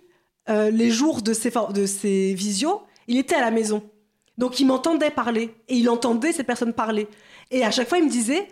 euh, 0.49 0.71
les 0.71 0.90
jours 0.90 1.23
de 1.23 1.33
ses, 1.33 1.50
de 1.73 1.87
ses 1.87 2.35
visios, 2.35 2.83
il 3.09 3.18
était 3.18 3.35
à 3.35 3.40
la 3.40 3.50
maison. 3.50 3.83
Donc 4.38 4.61
il 4.61 4.66
m'entendait 4.66 5.11
parler, 5.11 5.54
et 5.68 5.76
il 5.76 5.88
entendait 5.88 6.33
ces 6.33 6.44
personnes 6.44 6.73
parler. 6.75 7.09
Et 7.50 7.64
à 7.64 7.71
chaque 7.71 7.88
fois, 7.88 7.99
il 7.99 8.04
me 8.04 8.11
disait, 8.11 8.47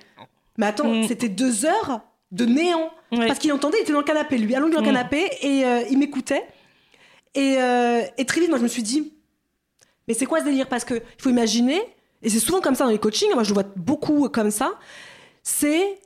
mais 0.57 0.67
attends, 0.67 0.89
Mm. 0.89 1.07
c'était 1.07 1.29
deux 1.29 1.65
heures 1.67 2.01
de 2.33 2.45
néant. 2.47 2.91
Ouais. 3.13 3.27
Parce 3.27 3.39
qu'il 3.39 3.53
entendait, 3.53 3.79
il 3.79 3.83
était 3.83 3.93
dans 3.93 4.01
le 4.01 4.05
canapé, 4.05 4.39
lui, 4.39 4.55
allongé 4.55 4.75
dans 4.75 4.81
le 4.81 4.87
canapé, 4.87 5.29
et 5.43 5.65
euh, 5.65 5.83
il 5.91 5.99
m'écoutait. 5.99 6.45
Et, 7.35 7.57
euh, 7.59 8.03
et 8.19 8.25
très 8.25 8.41
vite, 8.41 8.49
moi, 8.49 8.59
je 8.59 8.65
me 8.65 8.69
suis 8.69 8.83
dit, 8.83 9.13
mais 10.09 10.15
c'est 10.15 10.27
quoi 10.27 10.41
ce 10.41 10.45
délire? 10.45 10.69
Parce 10.69 10.85
qu'il 10.85 11.03
faut 11.19 11.31
imaginer, 11.31 11.81
et 12.23 12.31
c'est 12.31 12.41
souvent 12.41 12.61
comme 12.61 12.75
ça 12.75 12.85
dans 12.85 12.91
les 12.91 12.99
coachings, 12.99 13.33
moi 13.35 13.43
je 13.43 13.51
le 13.51 13.55
vois 13.55 13.65
beaucoup 13.77 14.29
comme 14.29 14.51
ça, 14.51 14.79
c'est, 15.43 15.99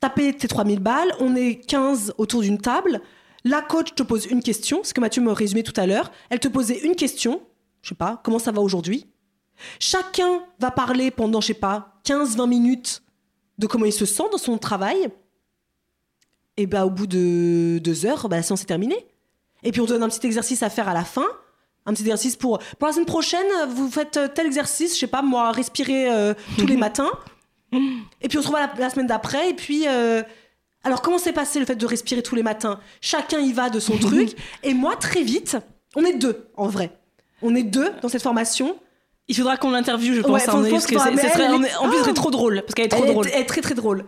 t'as 0.00 0.10
payé 0.10 0.32
tes 0.32 0.48
3000 0.48 0.80
balles, 0.80 1.12
on 1.20 1.36
est 1.36 1.56
15 1.56 2.14
autour 2.18 2.42
d'une 2.42 2.58
table, 2.58 3.00
la 3.44 3.60
coach 3.60 3.94
te 3.94 4.02
pose 4.02 4.26
une 4.26 4.42
question, 4.42 4.82
ce 4.84 4.94
que 4.94 5.00
Mathieu 5.00 5.22
me 5.22 5.32
résumait 5.32 5.62
tout 5.62 5.78
à 5.78 5.86
l'heure, 5.86 6.10
elle 6.30 6.40
te 6.40 6.48
posait 6.48 6.78
une 6.78 6.96
question, 6.96 7.42
je 7.82 7.90
sais 7.90 7.94
pas, 7.94 8.20
comment 8.24 8.38
ça 8.38 8.52
va 8.52 8.60
aujourd'hui? 8.60 9.06
Chacun 9.78 10.42
va 10.58 10.70
parler 10.70 11.10
pendant, 11.10 11.40
je 11.40 11.48
sais 11.48 11.54
pas, 11.54 12.00
15-20 12.04 12.48
minutes 12.48 13.02
de 13.58 13.66
comment 13.66 13.84
il 13.84 13.92
se 13.92 14.06
sent 14.06 14.24
dans 14.32 14.38
son 14.38 14.58
travail. 14.58 15.08
Et 16.56 16.66
bah, 16.66 16.86
au 16.86 16.90
bout 16.90 17.06
de 17.06 17.78
deux 17.78 18.06
heures, 18.06 18.28
bah, 18.28 18.36
la 18.36 18.42
séance 18.42 18.62
est 18.62 18.66
terminée. 18.66 19.06
Et 19.62 19.72
puis, 19.72 19.80
on 19.80 19.86
donne 19.86 20.02
un 20.02 20.08
petit 20.08 20.24
exercice 20.26 20.62
à 20.62 20.70
faire 20.70 20.88
à 20.88 20.94
la 20.94 21.04
fin. 21.04 21.26
Un 21.86 21.92
petit 21.92 22.02
exercice 22.02 22.36
pour. 22.36 22.58
Pour 22.78 22.86
la 22.86 22.92
semaine 22.92 23.06
prochaine, 23.06 23.46
vous 23.70 23.90
faites 23.90 24.16
euh, 24.16 24.28
tel 24.32 24.46
exercice, 24.46 24.94
je 24.94 25.00
sais 25.00 25.06
pas, 25.06 25.22
moi, 25.22 25.50
respirer 25.52 26.10
euh, 26.12 26.34
tous 26.58 26.66
les 26.66 26.76
matins. 26.86 27.10
Et 28.22 28.28
puis, 28.28 28.38
on 28.38 28.42
se 28.42 28.46
revoit 28.46 28.60
la, 28.60 28.72
la 28.78 28.90
semaine 28.90 29.06
d'après. 29.06 29.50
Et 29.50 29.54
puis. 29.54 29.84
euh, 29.88 30.22
alors, 30.86 31.00
comment 31.00 31.16
s'est 31.18 31.32
passé 31.32 31.58
le 31.58 31.64
fait 31.64 31.76
de 31.76 31.86
respirer 31.86 32.22
tous 32.22 32.34
les 32.34 32.42
matins? 32.42 32.78
Chacun 33.00 33.40
y 33.40 33.52
va 33.54 33.70
de 33.70 33.80
son 33.80 33.96
truc. 33.98 34.36
Et 34.62 34.74
moi, 34.74 34.96
très 34.96 35.22
vite, 35.22 35.56
on 35.96 36.04
est 36.04 36.12
deux, 36.12 36.46
en 36.56 36.68
vrai. 36.68 36.90
On 37.42 37.54
est 37.54 37.62
deux 37.62 37.90
dans 38.02 38.08
cette 38.10 38.22
formation. 38.22 38.76
Il 39.26 39.34
faudra 39.34 39.56
qu'on 39.56 39.70
l'interviewe, 39.70 40.14
je 40.16 40.20
pense. 40.20 40.46
hein, 40.46 40.62
parce 40.70 40.84
que 40.86 40.94
est- 41.64 41.74
en 41.76 41.88
plus, 41.88 41.98
elle 41.98 42.04
Ah. 42.10 42.12
trop 42.12 42.30
drôle. 42.30 42.60
Parce 42.62 42.74
qu'elle 42.74 42.84
est 42.84 42.88
trop 42.90 43.02
elle, 43.04 43.12
drôle. 43.12 43.28
Elle 43.32 43.40
est 43.40 43.46
très 43.46 43.62
très 43.62 43.74
drôle. 43.74 44.04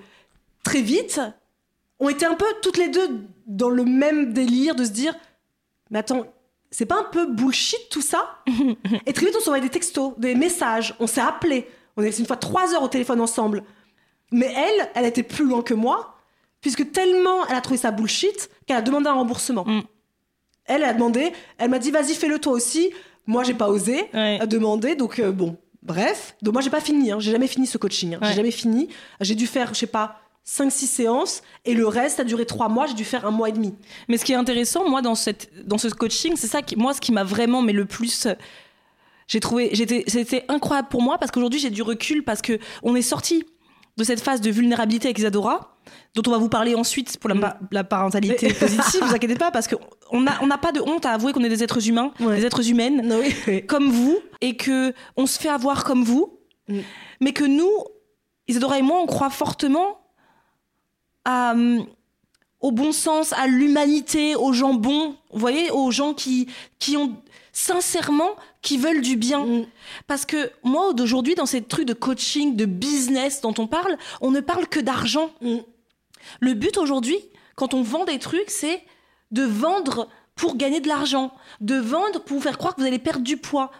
Très 0.65 0.83
vite, 0.83 1.19
on 2.01 2.09
était 2.09 2.27
un 2.27 2.35
peu 2.35 2.47
toutes 2.63 2.77
les 2.79 2.89
deux 2.89 3.09
dans 3.47 3.71
le 3.71 3.85
même 3.85 4.33
délire 4.33 4.75
de 4.75 4.85
se 4.85 4.91
dire 4.91 5.15
Mais 5.91 5.99
attends, 6.01 6.27
c'est 6.71 6.87
pas 6.87 6.99
un 7.01 7.05
peu 7.11 7.27
bullshit 7.27 7.89
tout 7.91 8.03
ça 8.03 8.43
Et 9.07 9.13
très 9.13 9.27
vite, 9.27 9.35
on 9.37 9.41
s'envoyait 9.41 9.63
des 9.65 9.71
textos, 9.71 10.13
des 10.19 10.35
messages, 10.35 10.95
on 11.01 11.07
s'est 11.07 11.21
appelés. 11.21 11.69
On 11.97 12.03
est 12.03 12.07
resté 12.07 12.21
une 12.21 12.27
fois 12.27 12.37
trois 12.37 12.75
heures 12.75 12.83
au 12.83 12.89
téléphone 12.89 13.21
ensemble. 13.21 13.63
Mais 14.33 14.53
elle, 14.55 14.91
elle 14.95 15.05
était 15.07 15.23
plus 15.23 15.47
loin 15.47 15.63
que 15.63 15.73
moi, 15.75 16.17
puisque 16.61 16.91
tellement 16.93 17.47
elle 17.47 17.57
a 17.57 17.61
trouvé 17.61 17.79
ça 17.79 17.91
bullshit 17.93 18.51
qu'elle 18.67 18.77
a 18.77 18.83
demandé 18.83 19.09
un 19.09 19.15
remboursement. 19.15 19.65
Mm. 19.65 19.83
Elle, 20.67 20.83
elle 20.83 20.85
a 20.85 20.95
demandé, 20.95 21.33
elle 21.59 21.71
m'a 21.71 21.79
dit 21.79 21.91
Vas-y, 21.91 22.15
fais-le 22.15 22.39
toi 22.39 22.53
aussi. 22.53 22.91
Moi, 23.27 23.43
j'ai 23.45 23.55
pas 23.55 23.69
osé 23.69 24.09
Ouais. 24.13 24.45
demander, 24.47 24.95
donc 24.95 25.19
euh, 25.19 25.33
bon. 25.33 25.57
Bref, 25.83 26.35
donc 26.43 26.55
moi 26.55 26.63
j'ai 26.63 26.71
pas 26.71 26.81
fini, 26.81 27.13
hein. 27.13 27.21
j'ai 27.21 27.31
jamais 27.31 27.47
fini 27.47 27.65
ce 27.65 27.79
coaching, 27.79 28.15
hein. 28.15 28.19
Ouais. 28.21 28.29
j'ai 28.29 28.35
jamais 28.35 28.51
fini. 28.51 28.89
J'ai 29.21 29.37
dû 29.37 29.47
faire, 29.47 29.73
je 29.73 29.79
sais 29.79 29.87
pas, 29.87 30.19
5-6 30.49 30.71
séances 30.87 31.43
et 31.65 31.75
le 31.75 31.87
reste 31.89 32.21
a 32.21 32.25
duré 32.25 32.47
3 32.47 32.69
mois, 32.69 32.87
j'ai 32.87 32.95
dû 32.95 33.05
faire 33.05 33.27
un 33.27 33.31
mois 33.33 33.49
et 33.49 33.53
demi. 33.53 33.75
Mais 34.09 34.17
ce 34.17 34.25
qui 34.25 34.33
est 34.33 34.37
intéressant, 34.37 34.89
moi, 34.89 35.03
dans, 35.03 35.15
cette, 35.17 35.51
dans 35.67 35.79
ce 35.79 35.89
coaching, 35.89 36.35
c'est 36.37 36.47
ça 36.47 36.63
qui, 36.63 36.77
moi, 36.77 36.95
ce 36.95 37.01
qui 37.01 37.11
m'a 37.13 37.25
vraiment, 37.25 37.63
mais 37.63 37.73
le 37.73 37.85
plus. 37.85 38.27
euh, 38.27 38.35
J'ai 39.27 39.41
trouvé. 39.41 39.71
j'étais- 39.73 40.05
C'était 40.07 40.45
incroyable 40.49 40.89
pour 40.89 41.03
moi 41.03 41.19
parce 41.19 41.33
qu'aujourd'hui, 41.33 41.59
j'ai 41.59 41.71
du 41.71 41.83
recul 41.83 42.23
parce 42.25 42.43
que 42.43 42.59
on 42.85 42.95
est 42.95 43.03
sorti 43.03 43.45
de 43.97 44.05
cette 44.05 44.21
phase 44.21 44.41
de 44.41 44.51
vulnérabilité 44.51 45.09
avec 45.09 45.19
Isadora, 45.19 45.79
dont 46.15 46.23
on 46.27 46.31
va 46.31 46.39
vous 46.39 46.51
parler 46.51 46.75
ensuite 46.75 47.17
pour 47.19 47.31
la, 47.31 47.59
la 47.73 47.83
parentalité 47.83 48.53
positive, 48.61 49.03
vous 49.03 49.15
inquiétez 49.15 49.37
pas, 49.37 49.51
parce 49.51 49.67
qu'on 49.67 50.21
n'a 50.21 50.39
on 50.43 50.47
n'a 50.47 50.59
pas 50.59 50.71
de 50.71 50.81
honte 50.81 51.07
à 51.07 51.13
avouer 51.13 51.33
qu'on 51.33 51.43
est 51.43 51.49
des 51.49 51.63
êtres 51.65 51.89
humains, 51.89 52.13
Ouais. 52.21 52.37
des 52.37 52.45
êtres 52.45 52.69
humaines, 52.71 53.01
Non, 53.09 53.19
oui, 53.21 53.35
oui. 53.49 53.67
comme 53.67 53.91
vous, 53.91 54.19
et 54.43 54.57
que 54.57 54.93
on 55.17 55.25
se 55.27 55.41
fait 55.41 55.49
avoir 55.49 55.83
comme 55.85 56.05
vous, 56.05 56.39
Mm. 56.69 56.81
mais 57.21 57.33
que 57.33 57.45
nous, 57.45 57.71
Isadora 58.49 58.79
et 58.79 58.83
moi, 58.83 59.01
on 59.03 59.07
croit 59.07 59.31
fortement 59.31 59.99
à, 61.27 61.51
hum, 61.53 61.87
au 62.61 62.71
bon 62.71 62.93
sens, 62.93 63.35
à 63.35 63.47
l'humanité, 63.47 64.35
aux 64.37 64.53
gens 64.53 64.73
bons, 64.73 65.17
vous 65.33 65.39
voyez, 65.39 65.71
aux 65.71 65.91
gens 65.91 66.15
qui, 66.15 66.49
qui 66.79 66.97
ont 66.97 67.17
sincèrement, 67.53 68.31
qui 68.63 68.79
veulent 68.79 69.03
du 69.03 69.17
bien. 69.17 69.45
Mm. 69.45 69.67
Parce 70.07 70.25
que 70.25 70.51
moi, 70.63 70.93
d'aujourd'hui, 70.95 71.35
dans 71.35 71.47
ces 71.47 71.63
trucs 71.63 71.85
de 71.85 71.95
coaching, 71.95 72.57
de 72.57 72.65
business 72.65 73.41
dont 73.41 73.55
on 73.59 73.67
parle, 73.67 73.99
on 74.21 74.31
ne 74.31 74.41
parle 74.41 74.69
que 74.69 74.81
d'argent. 74.81 75.31
Mm. 75.43 75.57
Le 76.41 76.55
but 76.55 76.79
aujourd'hui, 76.79 77.19
quand 77.57 77.75
on 77.75 77.83
vend 77.83 78.05
des 78.05 78.19
trucs, 78.19 78.51
c'est 78.51 78.83
de 79.33 79.43
vendre 79.43 80.09
pour 80.37 80.57
gagner 80.57 80.81
de 80.81 80.89
l'argent, 80.89 81.33
de 81.61 81.77
vendre 81.77 82.21
pour 82.21 82.37
vous 82.37 82.43
faire 82.43 82.59
croire 82.59 82.75
que 82.75 82.81
vous 82.83 82.87
allez 82.87 82.99
perdre 82.99 83.25
du 83.25 83.37
poids, 83.37 83.73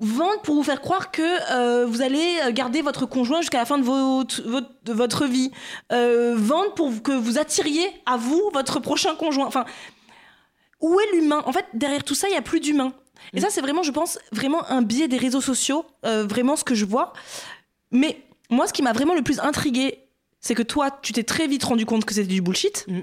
vendre 0.00 0.40
pour 0.42 0.54
vous 0.54 0.62
faire 0.62 0.80
croire 0.80 1.10
que 1.10 1.22
euh, 1.52 1.86
vous 1.86 2.02
allez 2.02 2.38
garder 2.52 2.82
votre 2.82 3.06
conjoint 3.06 3.40
jusqu'à 3.40 3.58
la 3.58 3.64
fin 3.64 3.78
de 3.78 3.84
votre, 3.84 4.42
votre, 4.48 4.70
de 4.84 4.92
votre 4.92 5.26
vie, 5.26 5.50
euh, 5.92 6.34
vendre 6.36 6.74
pour 6.74 7.02
que 7.02 7.12
vous 7.12 7.38
attiriez 7.38 7.86
à 8.06 8.16
vous 8.16 8.50
votre 8.52 8.80
prochain 8.80 9.14
conjoint. 9.14 9.46
Enfin, 9.46 9.64
où 10.80 10.98
est 11.00 11.16
l'humain? 11.16 11.42
En 11.46 11.52
fait, 11.52 11.66
derrière 11.74 12.04
tout 12.04 12.14
ça, 12.14 12.28
il 12.28 12.32
n'y 12.32 12.36
a 12.36 12.42
plus 12.42 12.60
d'humain. 12.60 12.92
Et 13.32 13.40
ça, 13.40 13.48
c'est 13.50 13.60
vraiment, 13.60 13.82
je 13.82 13.90
pense, 13.90 14.18
vraiment 14.32 14.68
un 14.68 14.82
biais 14.82 15.08
des 15.08 15.16
réseaux 15.16 15.40
sociaux, 15.40 15.86
euh, 16.04 16.26
vraiment 16.26 16.56
ce 16.56 16.64
que 16.64 16.74
je 16.74 16.84
vois. 16.84 17.12
Mais 17.90 18.22
moi, 18.50 18.66
ce 18.66 18.72
qui 18.72 18.82
m'a 18.82 18.92
vraiment 18.92 19.14
le 19.14 19.22
plus 19.22 19.40
intrigué, 19.40 19.98
c'est 20.40 20.54
que 20.54 20.62
toi, 20.62 20.90
tu 21.02 21.12
t'es 21.12 21.22
très 21.22 21.46
vite 21.46 21.64
rendu 21.64 21.86
compte 21.86 22.04
que 22.04 22.12
c'était 22.14 22.26
du 22.26 22.42
bullshit. 22.42 22.84
Mm. 22.86 23.00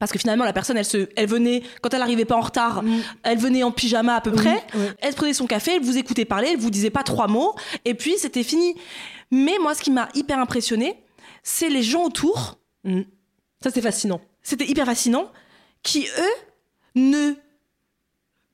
Parce 0.00 0.10
que 0.10 0.18
finalement, 0.18 0.44
la 0.44 0.52
personne, 0.52 0.76
elle, 0.76 0.84
se, 0.84 1.08
elle 1.14 1.28
venait, 1.28 1.62
quand 1.82 1.94
elle 1.94 2.02
arrivait 2.02 2.24
pas 2.24 2.34
en 2.36 2.40
retard, 2.40 2.82
Mm. 2.82 3.00
elle 3.22 3.38
venait 3.38 3.62
en 3.62 3.70
pyjama 3.70 4.16
à 4.16 4.20
peu 4.20 4.32
près, 4.32 4.64
elle 4.98 5.14
prenait 5.14 5.34
son 5.34 5.46
café, 5.46 5.76
elle 5.76 5.82
vous 5.82 5.96
écoutait 5.98 6.24
parler, 6.24 6.48
elle 6.54 6.58
vous 6.58 6.70
disait 6.70 6.90
pas 6.90 7.02
trois 7.04 7.28
mots, 7.28 7.54
et 7.84 7.94
puis 7.94 8.14
c'était 8.18 8.42
fini. 8.42 8.74
Mais 9.30 9.56
moi, 9.60 9.74
ce 9.74 9.82
qui 9.82 9.90
m'a 9.92 10.08
hyper 10.14 10.38
impressionné, 10.40 11.04
c'est 11.44 11.68
les 11.68 11.82
gens 11.84 12.04
autour, 12.04 12.58
Ça, 13.62 13.70
c'est 13.70 13.82
fascinant. 13.82 14.20
c'était 14.42 14.66
hyper 14.66 14.86
fascinant, 14.86 15.30
qui, 15.82 16.06
eux, 16.18 16.34
ne 16.96 17.34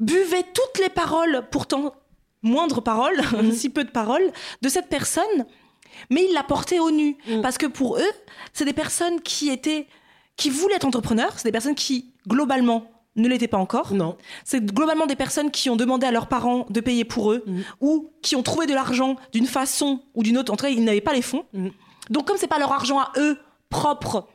buvaient 0.01 0.45
toutes 0.53 0.83
les 0.83 0.89
paroles, 0.91 1.47
pourtant 1.51 1.95
moindres 2.43 2.83
paroles, 2.83 3.21
si 3.53 3.71
peu 3.71 3.85
de 3.85 3.91
paroles, 3.91 4.33
de 4.63 4.69
cette 4.69 4.89
personne, 4.89 5.47
mais 6.11 6.25
ils 6.29 6.35
la 6.35 6.43
portaient 6.43 6.81
au 6.81 6.91
nu. 6.91 7.17
Mm. 7.29 7.41
Parce 7.41 7.57
que 7.59 7.67
pour 7.67 7.99
eux, 7.99 8.13
c'est 8.53 8.65
des 8.65 8.73
personnes 8.73 9.21
qui 9.23 9.49
étaient, 9.51 9.87
qui 10.37 10.51
voulaient 10.51 10.75
être 10.77 10.85
entrepreneurs, 10.85 11.33
c'est 11.37 11.49
des 11.49 11.53
personnes 11.53 11.75
qui, 11.75 12.13
globalement, 12.29 12.91
ne 13.17 13.29
l'étaient 13.29 13.49
pas 13.49 13.57
encore. 13.59 13.95
Non. 13.95 14.17
C'est 14.45 14.63
globalement 14.65 15.07
des 15.07 15.17
personnes 15.17 15.51
qui 15.51 15.71
ont 15.71 15.77
demandé 15.77 16.07
à 16.07 16.11
leurs 16.11 16.27
parents 16.29 16.67
de 16.69 16.81
payer 16.81 17.05
pour 17.05 17.33
eux 17.33 17.43
Mhm. 17.47 17.65
ou 17.81 18.11
qui 18.23 18.37
ont 18.37 18.43
trouvé 18.43 18.67
de 18.67 18.75
l'argent 18.75 19.17
d'une 19.33 19.47
façon 19.47 20.01
ou 20.15 20.23
d'une 20.23 20.37
autre. 20.37 20.53
En 20.53 20.57
tout 20.57 20.65
cas, 20.65 20.71
ils 20.71 20.85
n'avaient 20.85 21.01
pas 21.01 21.15
les 21.15 21.23
fonds. 21.23 21.45
Mhm. 21.55 21.71
Donc, 22.11 22.27
comme 22.27 22.37
c'est 22.37 22.47
pas 22.47 22.59
leur 22.59 22.73
argent 22.73 22.99
à 23.01 23.13
eux 23.17 23.39
propre, 23.71 24.29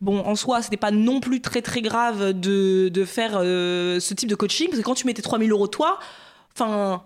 bon, 0.00 0.20
en 0.20 0.36
soi, 0.36 0.62
c'était 0.62 0.76
pas 0.76 0.92
non 0.92 1.18
plus 1.20 1.40
très 1.40 1.60
très 1.62 1.82
grave 1.82 2.32
de, 2.32 2.88
de 2.88 3.04
faire 3.04 3.32
euh, 3.34 3.98
ce 3.98 4.14
type 4.14 4.28
de 4.28 4.34
coaching 4.36 4.68
parce 4.68 4.78
que 4.78 4.84
quand 4.84 4.94
tu 4.94 5.06
mettais 5.06 5.22
3000 5.22 5.50
euros 5.50 5.66
toi, 5.66 5.98
enfin. 6.54 7.02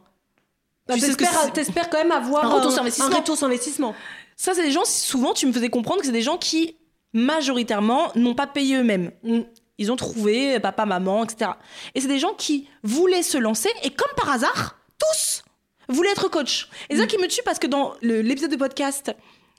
Bah, 0.89 0.95
tu 0.95 1.17
t'espères 1.53 1.91
quand 1.91 1.99
même 1.99 2.13
avoir 2.13 2.45
Un 2.45 2.49
retour 2.49 2.71
sur 2.71 2.83
investissement. 2.83 3.11
un 3.13 3.17
retour 3.19 3.37
sur 3.37 3.47
investissement. 3.49 3.95
Ça, 4.37 4.53
c'est 4.55 4.63
des 4.63 4.71
gens, 4.71 4.85
souvent, 4.85 5.33
tu 5.35 5.47
me 5.47 5.53
faisais 5.53 5.69
comprendre 5.71 6.01
que 6.01 6.07
c'est 6.07 6.13
des 6.13 6.23
gens 6.23 6.37
qui, 6.39 6.77
majoritairement, 7.17 8.13
n'ont 8.15 8.35
pas 8.35 8.47
payé 8.47 8.77
eux-mêmes. 8.77 9.11
Mm. 9.23 9.41
Ils 9.79 9.93
ont 9.93 9.97
trouvé 9.97 10.59
papa, 10.61 10.87
maman, 10.87 11.25
etc. 11.25 11.51
Et 11.95 12.01
c'est 12.01 12.09
des 12.09 12.19
gens 12.19 12.35
qui 12.35 12.69
voulaient 12.83 13.23
se 13.23 13.37
lancer 13.37 13.69
et 13.83 13.91
comme 13.91 14.11
par 14.17 14.31
hasard, 14.31 14.79
tous 14.99 15.43
voulaient 15.89 16.11
être 16.11 16.29
coach. 16.29 16.69
Et 16.89 16.95
c'est 16.95 17.03
ça 17.03 17.07
qui 17.07 17.19
me 17.19 17.27
tue 17.27 17.43
parce 17.45 17.59
que 17.59 17.67
dans 17.67 17.95
l'épisode 18.01 18.51
de 18.51 18.57
podcast 18.57 19.15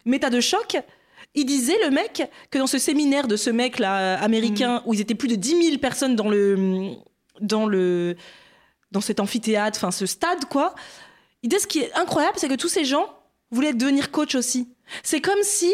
Méta 0.06 0.30
de 0.30 0.40
choc, 0.40 0.78
il 1.36 1.46
disait, 1.46 1.78
le 1.84 1.92
mec, 1.92 2.24
que 2.50 2.58
dans 2.58 2.68
ce 2.68 2.80
séminaire 2.80 3.28
de 3.28 3.36
ce 3.36 3.50
mec-là, 3.50 4.00
euh, 4.00 4.18
américain, 4.24 4.82
où 4.86 4.94
ils 4.94 5.02
étaient 5.02 5.16
plus 5.16 5.28
de 5.28 5.36
10 5.36 5.64
000 5.66 5.78
personnes 5.78 6.16
dans 6.16 6.30
le... 6.30 6.94
Dans 7.40 7.68
le 7.68 8.16
dans 8.92 9.02
cet 9.02 9.20
amphithéâtre, 9.20 9.78
enfin 9.80 9.92
ce 9.92 10.06
stade, 10.06 10.46
quoi. 10.46 10.74
Il 11.44 11.50
disait 11.50 11.62
ce 11.62 11.68
qui 11.68 11.80
est 11.80 11.94
incroyable, 11.96 12.38
c'est 12.38 12.48
que 12.48 12.56
tous 12.56 12.70
ces 12.70 12.86
gens 12.86 13.06
voulaient 13.52 13.74
devenir 13.74 14.12
coach 14.12 14.34
aussi. 14.36 14.70
C'est 15.04 15.22
comme 15.22 15.44
si, 15.44 15.74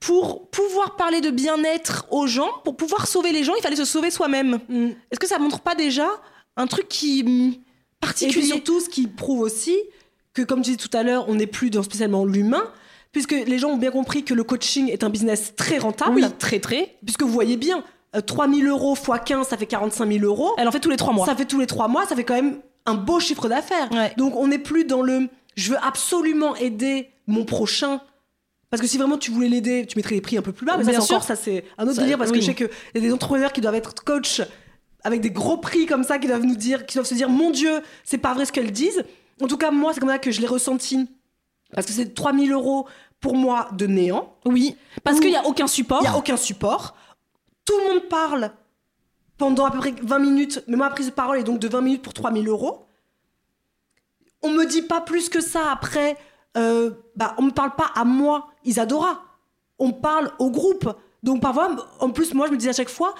pour 0.00 0.48
pouvoir 0.50 0.96
parler 0.96 1.20
de 1.20 1.30
bien-être 1.30 2.06
aux 2.10 2.26
gens, 2.26 2.50
pour 2.64 2.76
pouvoir 2.76 3.06
sauver 3.06 3.32
les 3.32 3.44
gens, 3.44 3.54
il 3.56 3.62
fallait 3.62 3.76
se 3.76 3.84
sauver 3.84 4.10
soi-même. 4.10 4.60
Mm. 4.68 4.88
Est-ce 5.10 5.18
que 5.18 5.26
ça 5.26 5.38
montre 5.38 5.60
pas 5.60 5.74
déjà 5.74 6.08
un 6.56 6.66
truc 6.66 6.88
qui 6.88 7.22
hum, 7.26 7.48
Et 7.48 7.50
puis 7.50 7.60
particulier 8.00 8.46
surtout, 8.46 8.80
ce 8.80 8.88
qui 8.88 9.06
prouve 9.06 9.40
aussi 9.40 9.76
que, 10.34 10.42
comme 10.42 10.62
tu 10.62 10.70
disais 10.70 10.88
tout 10.88 10.96
à 10.96 11.02
l'heure, 11.02 11.28
on 11.28 11.34
n'est 11.34 11.46
plus 11.46 11.70
dans 11.70 11.82
spécialement 11.82 12.24
l'humain, 12.24 12.64
puisque 13.12 13.32
les 13.32 13.58
gens 13.58 13.70
ont 13.70 13.76
bien 13.76 13.90
compris 13.90 14.24
que 14.24 14.34
le 14.34 14.44
coaching 14.44 14.88
est 14.88 15.02
un 15.02 15.10
business 15.10 15.54
très 15.56 15.78
rentable. 15.78 16.16
Oui, 16.16 16.24
très 16.38 16.60
très. 16.60 16.96
Puisque 17.04 17.22
vous 17.22 17.32
voyez 17.32 17.56
bien, 17.56 17.82
euh, 18.14 18.20
3000 18.20 18.66
euros 18.68 18.94
x 18.94 19.20
15, 19.24 19.48
ça 19.48 19.56
fait 19.56 19.66
45 19.66 20.12
000 20.12 20.24
euros. 20.24 20.54
Elle 20.58 20.68
en 20.68 20.72
fait 20.72 20.80
tous 20.80 20.90
les 20.90 20.96
trois 20.96 21.12
mois. 21.12 21.26
Ça 21.26 21.34
fait 21.34 21.44
tous 21.44 21.58
les 21.58 21.66
trois 21.66 21.88
mois, 21.88 22.06
ça 22.06 22.14
fait 22.14 22.24
quand 22.24 22.34
même 22.34 22.60
un 22.86 22.94
beau 22.94 23.20
chiffre 23.20 23.48
d'affaires. 23.48 23.90
Ouais. 23.92 24.12
Donc 24.16 24.36
on 24.36 24.48
n'est 24.48 24.58
plus 24.58 24.84
dans 24.84 25.02
le 25.02 25.28
je 25.56 25.72
veux 25.72 25.78
absolument 25.84 26.54
aider 26.56 27.10
mon 27.26 27.44
prochain. 27.44 28.00
Parce 28.70 28.82
que 28.82 28.86
si 28.86 28.98
vraiment 28.98 29.16
tu 29.16 29.30
voulais 29.30 29.48
l'aider, 29.48 29.86
tu 29.86 29.96
mettrais 29.96 30.14
les 30.14 30.20
prix 30.20 30.36
un 30.36 30.42
peu 30.42 30.52
plus 30.52 30.66
bas. 30.66 30.76
Mais 30.76 30.84
Bien 30.84 31.00
sûr. 31.00 31.16
encore, 31.16 31.26
ça 31.26 31.36
c'est 31.36 31.64
un 31.78 31.84
autre 31.84 31.94
Ça, 31.96 32.02
délire 32.02 32.18
parce 32.18 32.30
que 32.30 32.40
je 32.40 32.44
sais 32.46 32.54
qu'il 32.54 32.68
y 32.94 32.98
a 32.98 33.00
des 33.00 33.12
entrepreneurs 33.12 33.52
qui 33.52 33.60
doivent 33.60 33.74
être 33.74 33.94
coach 34.04 34.42
avec 35.04 35.20
des 35.20 35.30
gros 35.30 35.56
prix 35.56 35.86
comme 35.86 36.04
ça, 36.04 36.18
qui 36.18 36.26
doivent 36.26 36.44
nous 36.44 36.56
dire, 36.56 36.84
qui 36.84 36.94
doivent 36.96 37.06
se 37.06 37.14
dire, 37.14 37.30
mon 37.30 37.50
Dieu, 37.50 37.80
c'est 38.04 38.18
pas 38.18 38.34
vrai 38.34 38.44
ce 38.44 38.52
qu'elles 38.52 38.72
disent. 38.72 39.04
En 39.40 39.46
tout 39.46 39.56
cas, 39.56 39.70
moi, 39.70 39.94
c'est 39.94 40.00
comme 40.00 40.08
ça 40.08 40.18
que 40.18 40.30
je 40.30 40.40
l'ai 40.40 40.46
ressenti. 40.46 41.08
Parce 41.72 41.86
que 41.86 41.92
c'est 41.92 42.14
3000 42.14 42.52
euros 42.52 42.86
pour 43.20 43.34
moi 43.34 43.68
de 43.72 43.86
néant. 43.86 44.34
Oui, 44.44 44.76
parce 45.04 45.20
qu'il 45.20 45.30
n'y 45.30 45.36
a 45.36 45.46
aucun 45.46 45.66
support. 45.66 46.00
Il 46.00 46.08
n'y 46.08 46.14
a 46.14 46.16
aucun 46.16 46.36
support. 46.36 46.96
Tout 47.64 47.78
le 47.78 47.94
monde 47.94 48.08
parle 48.08 48.50
pendant 49.36 49.64
à 49.64 49.70
peu 49.70 49.78
près 49.78 49.94
20 50.02 50.18
minutes, 50.18 50.64
mais 50.66 50.76
ma 50.76 50.90
prise 50.90 51.06
de 51.06 51.12
parole 51.12 51.38
est 51.38 51.44
donc 51.44 51.58
de 51.58 51.68
20 51.68 51.80
minutes 51.80 52.02
pour 52.02 52.14
3000 52.14 52.48
euros. 52.48 52.86
On 54.42 54.50
me 54.50 54.64
dit 54.64 54.82
pas 54.82 55.00
plus 55.00 55.28
que 55.28 55.40
ça 55.40 55.70
après. 55.72 56.16
Euh, 56.56 56.90
bah, 57.16 57.34
on 57.38 57.42
me 57.42 57.50
parle 57.50 57.74
pas 57.74 57.90
à 57.94 58.04
moi, 58.04 58.48
Isadora. 58.64 59.22
On 59.78 59.92
parle 59.92 60.32
au 60.38 60.50
groupe. 60.50 60.92
Donc 61.22 61.40
parfois, 61.42 61.76
en 62.00 62.10
plus, 62.10 62.34
moi, 62.34 62.46
je 62.46 62.52
me 62.52 62.56
disais 62.56 62.70
à 62.70 62.74
chaque 62.74 62.88
fois, 62.88 63.14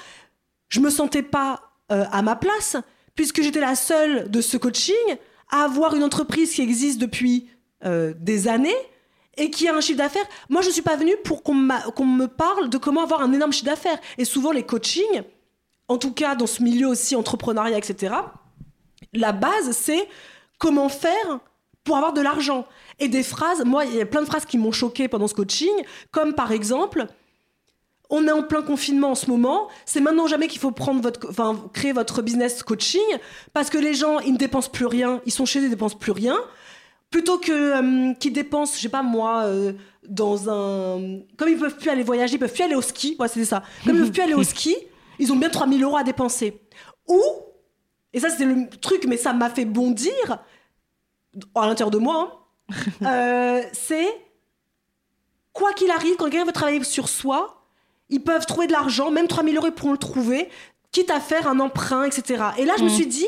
je 0.68 0.80
me 0.80 0.90
sentais 0.90 1.22
pas 1.22 1.72
euh, 1.92 2.04
à 2.10 2.22
ma 2.22 2.36
place, 2.36 2.76
puisque 3.14 3.42
j'étais 3.42 3.60
la 3.60 3.74
seule 3.74 4.30
de 4.30 4.40
ce 4.40 4.56
coaching 4.56 4.94
à 5.50 5.64
avoir 5.64 5.94
une 5.94 6.04
entreprise 6.04 6.52
qui 6.52 6.62
existe 6.62 7.00
depuis 7.00 7.48
euh, 7.84 8.12
des 8.18 8.48
années 8.48 8.76
et 9.36 9.50
qui 9.50 9.68
a 9.68 9.74
un 9.74 9.80
chiffre 9.80 9.98
d'affaires. 9.98 10.26
Moi, 10.48 10.62
je 10.62 10.70
suis 10.70 10.82
pas 10.82 10.96
venue 10.96 11.16
pour 11.24 11.42
qu'on 11.42 11.54
me 11.54 12.26
parle 12.26 12.68
de 12.68 12.78
comment 12.78 13.02
avoir 13.02 13.22
un 13.22 13.32
énorme 13.32 13.52
chiffre 13.52 13.66
d'affaires. 13.66 13.98
Et 14.18 14.24
souvent, 14.24 14.50
les 14.50 14.64
coachings, 14.64 15.22
en 15.86 15.96
tout 15.96 16.12
cas 16.12 16.34
dans 16.34 16.46
ce 16.46 16.62
milieu 16.62 16.88
aussi 16.88 17.14
entrepreneuriat, 17.14 17.78
etc., 17.78 18.14
la 19.12 19.32
base, 19.32 19.70
c'est 19.70 20.08
comment 20.58 20.88
faire 20.88 21.40
pour 21.88 21.96
avoir 21.96 22.12
de 22.12 22.20
l'argent. 22.20 22.66
Et 22.98 23.08
des 23.08 23.22
phrases, 23.22 23.64
moi, 23.64 23.86
il 23.86 23.94
y 23.94 24.00
a 24.00 24.06
plein 24.06 24.20
de 24.20 24.26
phrases 24.26 24.44
qui 24.44 24.58
m'ont 24.58 24.72
choqué 24.72 25.08
pendant 25.08 25.26
ce 25.26 25.32
coaching, 25.34 25.72
comme 26.10 26.34
par 26.34 26.52
exemple, 26.52 27.06
on 28.10 28.26
est 28.28 28.30
en 28.30 28.42
plein 28.42 28.60
confinement 28.60 29.12
en 29.12 29.14
ce 29.14 29.30
moment, 29.30 29.68
c'est 29.86 30.00
maintenant 30.00 30.24
ou 30.24 30.28
jamais 30.28 30.48
qu'il 30.48 30.60
faut 30.60 30.70
prendre 30.70 31.00
votre, 31.00 31.28
enfin, 31.30 31.58
créer 31.72 31.92
votre 31.92 32.20
business 32.20 32.62
coaching, 32.62 33.00
parce 33.54 33.70
que 33.70 33.78
les 33.78 33.94
gens, 33.94 34.18
ils 34.20 34.34
ne 34.34 34.38
dépensent 34.38 34.68
plus 34.70 34.84
rien, 34.84 35.22
ils 35.24 35.32
sont 35.32 35.46
chez 35.46 35.60
eux, 35.60 35.62
ils 35.62 35.66
ne 35.66 35.70
dépensent 35.70 35.96
plus 35.96 36.12
rien. 36.12 36.38
Plutôt 37.10 37.38
que 37.38 37.52
euh, 37.52 38.12
qu'ils 38.14 38.34
dépensent, 38.34 38.76
je 38.76 38.82
sais 38.82 38.90
pas 38.90 39.02
moi, 39.02 39.44
euh, 39.44 39.72
dans 40.06 40.50
un. 40.50 41.20
Comme 41.38 41.48
ils 41.48 41.56
peuvent 41.56 41.76
plus 41.76 41.88
aller 41.88 42.02
voyager, 42.02 42.34
ils 42.34 42.38
peuvent 42.38 42.52
plus 42.52 42.64
aller 42.64 42.74
au 42.74 42.82
ski, 42.82 43.16
ouais, 43.18 43.28
c'était 43.28 43.46
ça. 43.46 43.62
Comme 43.86 43.96
ils 43.96 44.02
peuvent 44.02 44.12
plus 44.12 44.22
aller 44.22 44.34
au 44.34 44.42
ski, 44.42 44.76
ils 45.18 45.32
ont 45.32 45.36
bien 45.36 45.48
3000 45.48 45.82
euros 45.82 45.96
à 45.96 46.04
dépenser. 46.04 46.60
Ou, 47.06 47.22
et 48.12 48.20
ça 48.20 48.28
c'était 48.28 48.44
le 48.44 48.68
truc, 48.78 49.06
mais 49.08 49.16
ça 49.16 49.32
m'a 49.32 49.48
fait 49.48 49.64
bondir, 49.64 50.38
à 51.54 51.66
l'intérieur 51.66 51.90
de 51.90 51.98
moi, 51.98 52.46
hein, 52.70 52.74
euh, 53.02 53.62
c'est 53.72 54.08
quoi 55.52 55.72
qu'il 55.72 55.90
arrive, 55.90 56.16
quand 56.16 56.24
quelqu'un 56.30 56.44
veut 56.44 56.52
travailler 56.52 56.82
sur 56.84 57.08
soi, 57.08 57.64
ils 58.10 58.22
peuvent 58.22 58.46
trouver 58.46 58.66
de 58.66 58.72
l'argent, 58.72 59.10
même 59.10 59.26
3000 59.28 59.56
euros 59.56 59.66
ils 59.66 59.72
pourront 59.72 59.92
le 59.92 59.98
trouver, 59.98 60.48
quitte 60.92 61.10
à 61.10 61.20
faire 61.20 61.46
un 61.48 61.60
emprunt, 61.60 62.04
etc. 62.04 62.42
Et 62.58 62.64
là, 62.64 62.74
je 62.78 62.84
me 62.84 62.88
Mhm. 62.88 62.94
suis 62.94 63.06
dit, 63.06 63.26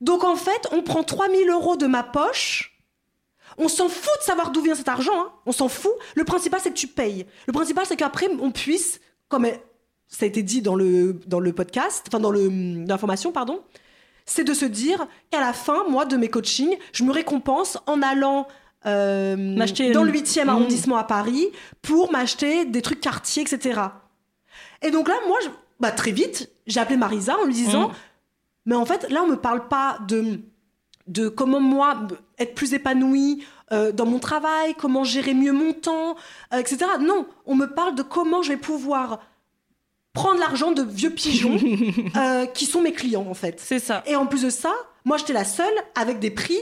donc 0.00 0.24
en 0.24 0.36
fait, 0.36 0.66
on 0.72 0.82
prend 0.82 1.04
3000 1.04 1.48
euros 1.50 1.76
de 1.76 1.86
ma 1.86 2.02
poche, 2.02 2.80
on 3.58 3.68
s'en 3.68 3.88
fout 3.88 4.10
de 4.20 4.24
savoir 4.24 4.50
d'où 4.50 4.62
vient 4.62 4.74
cet 4.74 4.88
argent, 4.88 5.12
hein. 5.14 5.32
on 5.46 5.52
s'en 5.52 5.68
fout. 5.68 5.92
Le 6.14 6.24
principal, 6.24 6.58
c'est 6.60 6.70
que 6.70 6.74
tu 6.78 6.88
payes. 6.88 7.26
Le 7.46 7.52
principal, 7.52 7.84
c'est 7.86 7.96
qu'après, 7.96 8.28
on 8.40 8.50
puisse, 8.50 9.00
comme 9.28 9.46
ça 10.08 10.24
a 10.24 10.28
été 10.28 10.42
dit 10.42 10.62
dans 10.62 10.74
le, 10.74 11.12
dans 11.26 11.38
le 11.40 11.52
podcast, 11.52 12.04
enfin 12.08 12.18
dans 12.20 12.30
le- 12.30 12.48
dans 12.84 12.94
l'information, 12.94 13.30
pardon, 13.30 13.62
c'est 14.26 14.44
de 14.44 14.54
se 14.54 14.64
dire 14.64 15.06
qu'à 15.30 15.40
la 15.40 15.52
fin, 15.52 15.84
moi, 15.88 16.04
de 16.04 16.16
mes 16.16 16.28
coachings, 16.28 16.76
je 16.92 17.04
me 17.04 17.12
récompense 17.12 17.78
en 17.86 18.02
allant 18.02 18.46
euh, 18.86 19.36
dans 19.94 20.02
le 20.04 20.10
8e 20.12 20.44
Mmh. 20.46 20.48
arrondissement 20.48 20.96
à 20.96 21.04
Paris 21.04 21.46
pour 21.82 22.10
m'acheter 22.12 22.64
des 22.64 22.82
trucs 22.82 23.00
quartier, 23.00 23.42
etc. 23.42 23.80
Et 24.82 24.90
donc 24.90 25.08
là, 25.08 25.14
moi, 25.28 25.38
je- 25.42 25.48
bah, 25.80 25.92
très 25.92 26.10
vite, 26.10 26.50
j'ai 26.66 26.80
appelé 26.80 26.96
Marisa 26.96 27.36
en 27.38 27.44
lui 27.44 27.54
disant, 27.54 27.88
Mmh. 27.88 27.92
mais 28.66 28.74
en 28.74 28.84
fait, 28.84 29.08
là, 29.10 29.22
on 29.22 29.28
me 29.28 29.36
parle 29.36 29.68
pas 29.68 29.98
de, 30.08 30.40
de 31.06 31.28
comment 31.28 31.60
moi 31.60 32.06
être 32.38 32.54
plus 32.54 32.74
épanouie 32.74 33.44
euh, 33.72 33.92
dans 33.92 34.06
mon 34.06 34.18
travail, 34.18 34.74
comment 34.74 35.04
gérer 35.04 35.34
mieux 35.34 35.52
mon 35.52 35.72
temps, 35.72 36.16
euh, 36.52 36.58
etc. 36.58 36.78
Non, 37.00 37.26
on 37.46 37.54
me 37.54 37.66
parle 37.66 37.94
de 37.94 38.02
comment 38.02 38.42
je 38.42 38.48
vais 38.50 38.56
pouvoir 38.56 39.20
prendre 40.12 40.38
l'argent 40.40 40.72
de 40.72 40.82
vieux 40.82 41.10
pigeons 41.10 41.58
euh, 42.16 42.46
qui 42.46 42.66
sont 42.66 42.80
mes 42.80 42.92
clients, 42.92 43.26
en 43.28 43.34
fait. 43.34 43.58
C'est 43.60 43.78
ça. 43.78 44.02
Et 44.06 44.16
en 44.16 44.26
plus 44.26 44.42
de 44.42 44.50
ça, 44.50 44.72
moi 45.04 45.16
j'étais 45.16 45.32
la 45.32 45.44
seule 45.44 45.74
avec 45.94 46.18
des 46.18 46.30
prix 46.30 46.58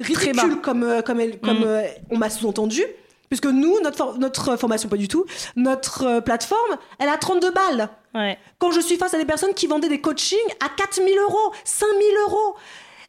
ridicules 0.00 0.60
comme, 0.60 0.82
euh, 0.82 1.02
comme, 1.02 1.20
elle- 1.20 1.40
comme 1.40 1.60
Mm. 1.60 1.64
euh, 1.66 1.82
on 2.10 2.18
m'a 2.18 2.30
sous-entendu. 2.30 2.82
Puisque 3.30 3.46
nous, 3.46 3.80
notre, 3.80 3.96
for- 3.96 4.18
notre 4.18 4.56
formation, 4.56 4.88
pas 4.88 4.96
du 4.98 5.08
tout, 5.08 5.24
notre 5.56 6.04
euh, 6.04 6.20
plateforme, 6.20 6.76
elle 6.98 7.08
a 7.08 7.16
32 7.16 7.50
balles. 7.50 7.88
Ouais. 8.14 8.38
Quand 8.58 8.70
je 8.70 8.80
suis 8.80 8.96
face 8.96 9.14
à 9.14 9.18
des 9.18 9.24
personnes 9.24 9.54
qui 9.54 9.66
vendaient 9.66 9.88
des 9.88 10.00
coachings 10.00 10.38
à 10.64 10.68
4000 10.68 11.18
euros, 11.18 11.52
5000 11.64 12.06
euros. 12.28 12.54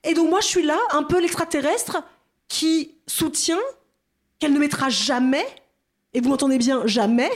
Et 0.04 0.14
donc 0.14 0.30
moi 0.30 0.40
je 0.40 0.48
suis 0.48 0.64
là, 0.64 0.78
un 0.92 1.04
peu 1.04 1.20
l'extraterrestre, 1.20 2.02
qui 2.48 2.96
soutient 3.08 3.60
qu'elle 4.40 4.54
ne 4.54 4.60
mettra 4.60 4.90
jamais, 4.90 5.46
et 6.14 6.22
vous 6.22 6.30
m'entendez 6.30 6.58
bien, 6.58 6.82
jamais, 6.88 7.30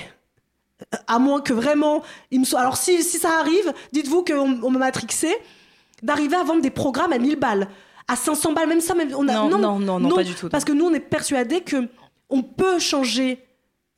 à 1.07 1.19
moins 1.19 1.41
que 1.41 1.53
vraiment 1.53 2.03
il 2.31 2.41
me 2.41 2.45
soit. 2.45 2.59
Alors 2.59 2.77
si, 2.77 3.03
si 3.03 3.17
ça 3.17 3.39
arrive, 3.39 3.73
dites-vous 3.91 4.23
qu'on 4.23 4.59
on 4.63 4.69
m'a 4.71 4.79
matrixé, 4.79 5.33
d'arriver 6.03 6.35
à 6.35 6.43
vendre 6.43 6.61
des 6.61 6.69
programmes 6.69 7.13
à 7.13 7.17
1000 7.17 7.35
balles, 7.35 7.67
à 8.07 8.15
500 8.15 8.53
balles, 8.53 8.69
même 8.69 8.81
ça, 8.81 8.95
même 8.95 9.13
on 9.15 9.27
a 9.27 9.33
Non, 9.33 9.49
non, 9.49 9.79
non, 9.79 9.99
non, 9.99 10.15
pas 10.15 10.23
du 10.23 10.33
tout. 10.33 10.49
Parce 10.49 10.63
que 10.65 10.71
nous 10.71 10.85
on 10.85 10.93
est 10.93 10.99
persuadés 10.99 11.61
que 11.61 11.87
on 12.29 12.43
peut 12.43 12.79
changer 12.79 13.43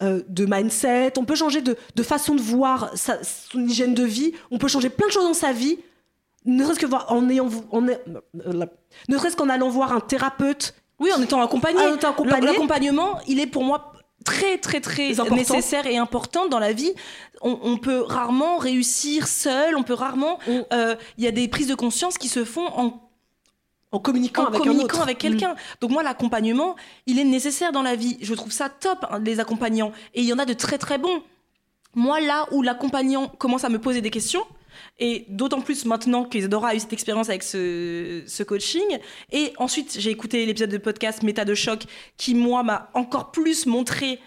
euh, 0.01 0.21
de 0.27 0.45
mindset, 0.49 1.13
on 1.17 1.25
peut 1.25 1.35
changer 1.35 1.61
de, 1.61 1.77
de 1.95 2.03
façon 2.03 2.33
de 2.35 2.41
voir 2.41 2.91
sa, 2.95 3.23
son 3.23 3.65
hygiène 3.67 3.93
de 3.93 4.03
vie, 4.03 4.33
on 4.49 4.57
peut 4.57 4.67
changer 4.67 4.89
plein 4.89 5.07
de 5.07 5.11
choses 5.11 5.25
dans 5.25 5.33
sa 5.33 5.51
vie, 5.51 5.77
ne 6.45 6.63
serait-ce 6.63 6.79
que 6.79 6.87
en 6.87 7.29
ayant, 7.29 7.49
en, 7.71 7.87
euh, 7.87 8.65
ne 9.09 9.17
serait-ce 9.17 9.35
qu'en 9.35 9.49
allant 9.49 9.69
voir 9.69 9.91
un 9.93 9.99
thérapeute 9.99 10.73
Oui, 10.99 11.11
en 11.15 11.21
étant 11.21 11.41
accompagné. 11.41 11.79
En 11.85 11.93
étant 11.95 12.09
accompagné. 12.09 12.47
L'accompagnement, 12.47 13.19
il 13.27 13.39
est 13.39 13.47
pour 13.47 13.63
moi 13.63 13.93
très 14.23 14.57
très 14.57 14.81
très 14.81 15.19
important. 15.19 15.35
nécessaire 15.35 15.85
et 15.87 15.97
importante 15.97 16.49
dans 16.49 16.59
la 16.59 16.73
vie. 16.73 16.93
On, 17.41 17.57
on 17.63 17.77
peut 17.77 18.01
rarement 18.01 18.57
réussir 18.57 19.27
seul, 19.27 19.75
on 19.75 19.83
peut 19.83 19.93
rarement. 19.93 20.39
Euh, 20.47 20.95
Il 21.17 21.23
y 21.23 21.27
a 21.27 21.31
des 21.31 21.47
prises 21.47 21.67
de 21.67 21.75
conscience 21.75 22.17
qui 22.17 22.27
se 22.27 22.45
font 22.45 22.67
en 22.77 23.09
En 23.91 23.99
communiquant 23.99 24.43
en 24.43 24.47
avec 24.47 24.61
un 24.61 24.63
communiquant 24.63 25.01
avec 25.01 25.17
quelqu'un. 25.17 25.55
Donc 25.81 25.91
moi, 25.91 26.03
l'accompagnement, 26.03 26.75
il 27.07 27.19
est 27.19 27.25
nécessaire 27.25 27.71
dans 27.71 27.81
la 27.81 27.95
vie. 27.95 28.17
Je 28.21 28.33
trouve 28.35 28.51
ça 28.51 28.69
top, 28.69 29.05
hein, 29.09 29.19
les 29.19 29.39
accompagnants. 29.39 29.91
Et 30.13 30.21
il 30.21 30.27
y 30.27 30.33
en 30.33 30.39
a 30.39 30.45
de 30.45 30.53
très 30.53 30.77
très 30.77 30.97
bons. 30.97 31.23
Moi, 31.95 32.21
là 32.21 32.47
où 32.51 32.61
l'accompagnant 32.61 33.27
commence 33.27 33.65
à 33.65 33.69
me 33.69 33.79
poser 33.79 34.01
des 34.01 34.11
questions, 34.11 34.45
et 34.99 35.25
d'autant 35.29 35.61
plus 35.61 35.85
maintenant 35.85 36.25
qu'Isadora 36.25 36.69
a 36.69 36.75
eu 36.75 36.79
cette 36.79 36.93
expérience 36.93 37.29
avec 37.29 37.43
ce, 37.43 38.43
coaching, 38.43 38.99
et 39.31 39.53
ensuite 39.57 39.97
j'ai 39.99 40.09
écouté 40.11 40.45
l'épisode 40.45 40.69
de 40.69 40.77
podcast 40.77 41.23
Méta 41.23 41.45
de 41.45 41.55
choc, 41.55 41.83
qui 42.17 42.35
moi 42.35 42.63
m'a 42.63 42.89
encore 42.93 43.31
plus 43.31 43.65
montré... 43.65 44.19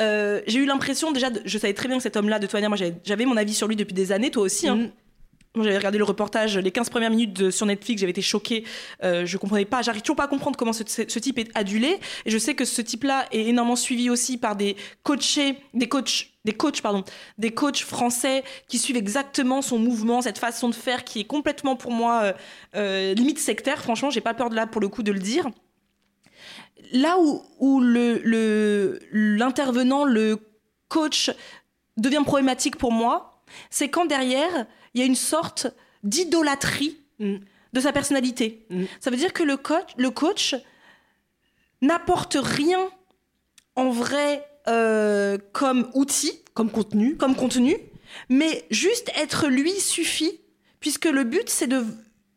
Euh, 0.00 0.40
j'ai 0.46 0.58
eu 0.58 0.66
l'impression 0.66 1.12
déjà, 1.12 1.28
je 1.44 1.58
savais 1.58 1.74
très 1.74 1.86
bien 1.86 1.98
que 1.98 2.02
cet 2.02 2.16
homme-là, 2.16 2.38
de 2.38 2.46
toute 2.46 2.54
manière, 2.54 2.70
moi 2.70 2.78
j'avais- 3.04 3.24
mon 3.26 3.36
avis 3.36 3.54
sur 3.54 3.68
lui 3.68 3.76
depuis 3.76 3.94
des 3.94 4.10
années, 4.10 4.30
toi 4.30 4.42
aussi. 4.42 4.66
hein. 4.68 4.76
Mhm. 4.76 4.92
J'avais 5.54 5.76
regardé 5.76 5.98
le 5.98 6.04
reportage, 6.04 6.56
les 6.56 6.70
15 6.70 6.88
premières 6.88 7.10
minutes 7.10 7.50
sur 7.50 7.66
Netflix, 7.66 8.00
j'avais 8.00 8.12
été 8.12 8.22
choquée. 8.22 8.64
Euh, 9.02 9.26
je 9.26 9.36
comprenais 9.36 9.66
pas, 9.66 9.82
j'arrive 9.82 10.00
toujours 10.00 10.16
pas 10.16 10.24
à 10.24 10.28
comprendre 10.28 10.56
comment 10.56 10.72
ce, 10.72 10.82
type 10.82 11.38
est 11.38 11.50
adulé. 11.54 12.00
Et 12.24 12.30
je 12.30 12.38
sais 12.38 12.54
que 12.54 12.64
ce 12.64 12.80
type-là 12.80 13.26
est 13.32 13.48
énormément 13.48 13.76
suivi 13.76 14.08
aussi 14.08 14.38
par 14.38 14.56
des 14.56 14.76
coachés, 15.02 15.58
des 15.74 15.90
coachs, 15.90 16.28
des 16.46 16.54
coachs, 16.54 16.80
pardon, 16.80 17.04
des 17.36 17.50
coachs 17.50 17.82
français 17.82 18.44
qui 18.66 18.78
suivent 18.78 18.96
exactement 18.96 19.60
son 19.60 19.78
mouvement, 19.78 20.22
cette 20.22 20.38
façon 20.38 20.70
de 20.70 20.74
faire 20.74 21.04
qui 21.04 21.20
est 21.20 21.24
complètement 21.24 21.76
pour 21.76 21.90
moi 21.90 22.22
euh, 22.22 22.32
euh, 22.76 23.14
limite 23.14 23.38
sectaire. 23.38 23.82
Franchement, 23.82 24.08
j'ai 24.08 24.22
pas 24.22 24.32
peur 24.32 24.48
de 24.48 24.54
là 24.54 24.66
pour 24.66 24.80
le 24.80 24.88
coup 24.88 25.02
de 25.02 25.12
le 25.12 25.20
dire. 25.20 25.50
Là 26.92 27.18
où, 27.20 27.42
où 27.58 27.80
le, 27.80 28.98
l'intervenant, 29.12 30.04
le 30.04 30.38
coach 30.88 31.30
devient 31.98 32.22
problématique 32.24 32.76
pour 32.76 32.90
moi, 32.90 33.42
c'est 33.68 33.88
quand 33.88 34.06
derrière, 34.06 34.66
il 34.94 35.00
y 35.00 35.02
a 35.02 35.06
une 35.06 35.14
sorte 35.16 35.66
d'idolâtrie 36.02 36.98
Mm. 37.18 37.36
de 37.72 37.80
sa 37.80 37.92
personnalité. 37.92 38.66
Mm. 38.70 38.84
Ça 39.00 39.10
veut 39.10 39.16
dire 39.16 39.32
que 39.32 39.42
le 39.44 39.56
coach, 39.56 39.90
le 39.96 40.10
coach 40.10 40.54
n'apporte 41.80 42.36
rien 42.40 42.90
en 43.76 43.90
vrai 43.90 44.44
euh, 44.68 45.38
comme 45.52 45.90
outil, 45.94 46.32
Comme 46.54 46.70
contenu. 46.70 47.16
comme 47.16 47.34
contenu, 47.36 47.76
mais 48.28 48.64
juste 48.70 49.10
être 49.16 49.48
lui 49.48 49.72
suffit, 49.72 50.40
puisque 50.80 51.06
le 51.06 51.24
but 51.24 51.48
c'est 51.48 51.66
de, 51.66 51.84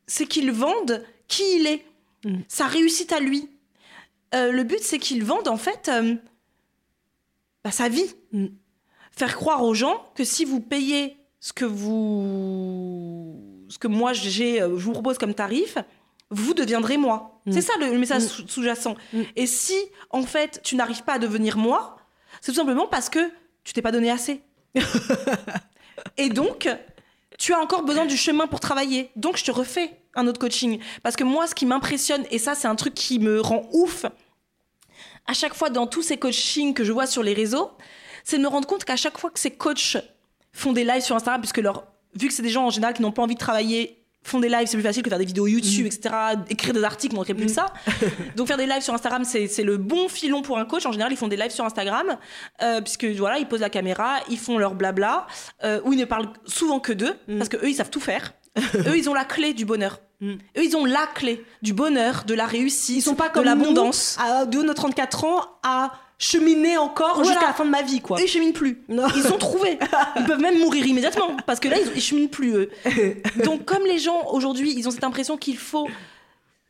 c'est 0.07 0.25
qu'il 0.27 0.51
vende 0.51 1.03
qui 1.27 1.43
il 1.57 1.67
est, 1.67 1.85
Mm. 2.25 2.39
sa 2.47 2.65
réussite 2.67 3.11
à 3.11 3.19
lui. 3.19 3.47
Euh, 4.33 4.51
le 4.51 4.63
but 4.63 4.79
c'est 4.81 4.97
qu'il 4.99 5.23
vende 5.23 5.47
en 5.47 5.57
fait 5.57 5.89
euh, 5.89 6.15
bah, 7.63 7.69
sa 7.71 7.87
vie, 7.87 8.11
faire 9.11 9.35
croire 9.35 9.63
aux 9.63 9.75
gens 9.75 10.11
que 10.15 10.23
si 10.23 10.43
vous 10.43 10.59
payez 10.59 11.17
ce 11.45 11.53
que 11.53 11.65
vous, 11.65 13.39
ce 13.69 13.77
que 13.77 13.87
moi 13.87 14.13
j'ai, 14.13 14.61
euh, 14.63 14.79
je 14.79 14.83
vous 14.85 14.93
propose 14.93 15.19
comme 15.19 15.35
tarif, 15.35 15.77
vous 16.31 16.55
deviendrez 16.55 16.97
moi. 16.97 17.39
Mm. 17.45 17.51
C'est 17.51 17.61
ça 17.61 17.73
le, 17.79 17.91
le 17.91 17.99
message 17.99 18.23
Mm. 18.23 18.27
sous- 18.27 18.47
sous-jacent. 18.47 18.95
Mm. 19.13 19.21
Et 19.35 19.45
si 19.45 19.75
en 20.09 20.23
fait 20.23 20.59
tu 20.63 20.75
n'arrives 20.75 21.03
pas 21.03 21.13
à 21.13 21.19
devenir 21.19 21.57
moi, 21.57 21.97
c'est 22.41 22.51
tout 22.51 22.57
simplement 22.57 22.87
parce 22.87 23.09
que 23.09 23.19
tu 23.63 23.73
t'es 23.73 23.83
pas 23.83 23.91
donné 23.91 24.09
assez. 24.09 24.41
Et 26.17 26.29
donc, 26.29 26.67
tu 27.37 27.53
as 27.53 27.59
encore 27.59 27.83
besoin 27.83 28.05
du 28.07 28.17
chemin 28.17 28.47
pour 28.47 28.59
travailler. 28.59 29.11
Donc, 29.15 29.37
je 29.37 29.43
te 29.43 29.51
refais 29.51 29.91
un 30.15 30.25
autre 30.27 30.39
coaching. 30.39 30.79
Parce 31.03 31.15
que 31.15 31.23
moi, 31.23 31.45
ce 31.47 31.53
qui 31.55 31.65
m'impressionne, 31.65 32.25
et 32.31 32.37
ça, 32.39 32.55
c'est 32.55 32.67
un 32.67 32.75
truc 32.75 32.93
qui 32.95 33.19
me 33.19 33.39
rend 33.41 33.67
ouf, 33.73 34.05
à 35.27 35.33
chaque 35.33 35.53
fois 35.53 35.69
dans 35.69 35.87
tous 35.87 36.01
ces 36.03 36.17
coachings 36.17 36.73
que 36.73 36.83
je 36.83 36.91
vois 36.91 37.07
sur 37.07 37.21
les 37.23 37.33
réseaux, 37.33 37.71
c'est 38.23 38.37
de 38.37 38.43
me 38.43 38.47
rendre 38.47 38.67
compte 38.67 38.83
qu'à 38.85 38.95
chaque 38.95 39.17
fois 39.17 39.29
que 39.29 39.39
ces 39.39 39.51
coachs 39.51 39.97
font 40.55 40.73
des 40.73 40.83
lives 40.83 41.01
sur 41.03 41.15
Instagram, 41.15 41.41
puisque 41.41 41.59
leur, 41.59 41.85
vu 42.19 42.27
que 42.27 42.33
c'est 42.33 42.41
des 42.41 42.49
gens 42.49 42.65
en 42.65 42.69
général 42.71 42.93
qui 42.95 43.01
n'ont 43.03 43.11
pas 43.11 43.21
envie 43.21 43.35
de 43.35 43.39
travailler, 43.39 44.01
font 44.23 44.39
des 44.39 44.49
lives, 44.49 44.65
c'est 44.65 44.77
plus 44.77 44.83
facile 44.83 45.03
que 45.03 45.09
faire 45.09 45.19
des 45.19 45.25
vidéos 45.25 45.45
YouTube, 45.45 45.85
etc., 45.85 46.15
écrire 46.49 46.73
des 46.73 46.83
articles, 46.83 47.13
montrer 47.13 47.35
plus 47.35 47.45
que 47.45 47.51
ça. 47.51 47.67
Donc 48.35 48.47
faire 48.47 48.57
des 48.57 48.65
lives 48.65 48.81
sur 48.81 48.93
Instagram, 48.95 49.23
c'est 49.23 49.63
le 49.63 49.77
bon 49.77 50.07
filon 50.09 50.41
pour 50.41 50.57
un 50.57 50.65
coach. 50.65 50.83
En 50.87 50.91
général, 50.91 51.11
ils 51.13 51.17
font 51.17 51.27
des 51.27 51.37
lives 51.37 51.51
sur 51.51 51.63
Instagram, 51.63 52.17
euh, 52.63 52.81
puisque 52.81 53.05
voilà, 53.05 53.37
ils 53.37 53.45
posent 53.47 53.59
la 53.61 53.69
caméra, 53.69 54.15
ils 54.29 54.39
font 54.39 54.57
leur 54.57 54.73
blabla, 54.73 55.27
euh, 55.63 55.79
où 55.85 55.93
ils 55.93 55.99
ne 55.99 56.05
parlent 56.05 56.29
souvent 56.45 56.79
que 56.79 56.91
d'eux, 56.93 57.13
Mm. 57.27 57.37
parce 57.37 57.49
que 57.49 57.57
eux, 57.57 57.69
ils 57.69 57.75
savent 57.75 57.91
tout 57.91 57.99
faire. 57.99 58.33
eux, 58.87 58.97
ils 58.97 59.09
ont 59.09 59.13
la 59.13 59.25
clé 59.25 59.53
du 59.53 59.63
bonheur. 59.65 59.99
Mm. 60.21 60.31
Eux, 60.57 60.63
ils 60.63 60.75
ont 60.75 60.85
la 60.85 61.05
clé 61.13 61.45
du 61.61 61.73
bonheur, 61.73 62.23
de 62.25 62.33
la 62.33 62.45
réussite, 62.47 62.95
Ils 62.97 63.01
sont 63.01 63.13
pas 63.15 63.29
comme 63.29 63.43
de 63.43 63.49
l'abondance. 63.49 64.17
de 64.49 64.63
nos 64.63 64.73
34 64.73 65.25
ans, 65.25 65.41
à 65.61 65.91
cheminer 66.17 66.77
encore 66.77 67.15
Voilà. 67.15 67.31
jusqu'à 67.31 67.47
la 67.47 67.53
fin 67.53 67.65
de 67.65 67.69
ma 67.69 67.81
vie, 67.81 68.01
quoi. 68.01 68.17
Ils 68.21 68.27
cheminent 68.27 68.53
plus. 68.53 68.81
Non. 68.87 69.07
Ils 69.15 69.23
sont 69.23 69.37
trouvés. 69.37 69.77
Ils 70.15 70.23
peuvent 70.25 70.39
même 70.39 70.59
mourir 70.59 70.85
immédiatement 70.85 71.35
parce 71.45 71.59
que 71.59 71.67
là, 71.67 71.77
ils, 71.79 71.91
ils 71.95 72.01
cheminent 72.01 72.29
plus 72.29 72.53
eux. 72.55 72.69
Donc, 73.43 73.65
comme 73.65 73.85
les 73.85 73.99
gens 73.99 74.27
aujourd'hui, 74.31 74.73
ils 74.77 74.87
ont 74.87 74.91
cette 74.91 75.03
impression 75.03 75.37
qu'il 75.37 75.57
faut 75.57 75.89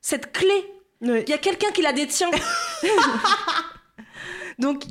cette 0.01 0.31
clé. 0.31 0.71
Il 1.01 1.29
y 1.29 1.33
a 1.33 1.37
quelqu'un 1.37 1.69
qui 1.71 1.81
la 1.83 1.93
détient. 1.93 2.31
Donc, 4.59 4.83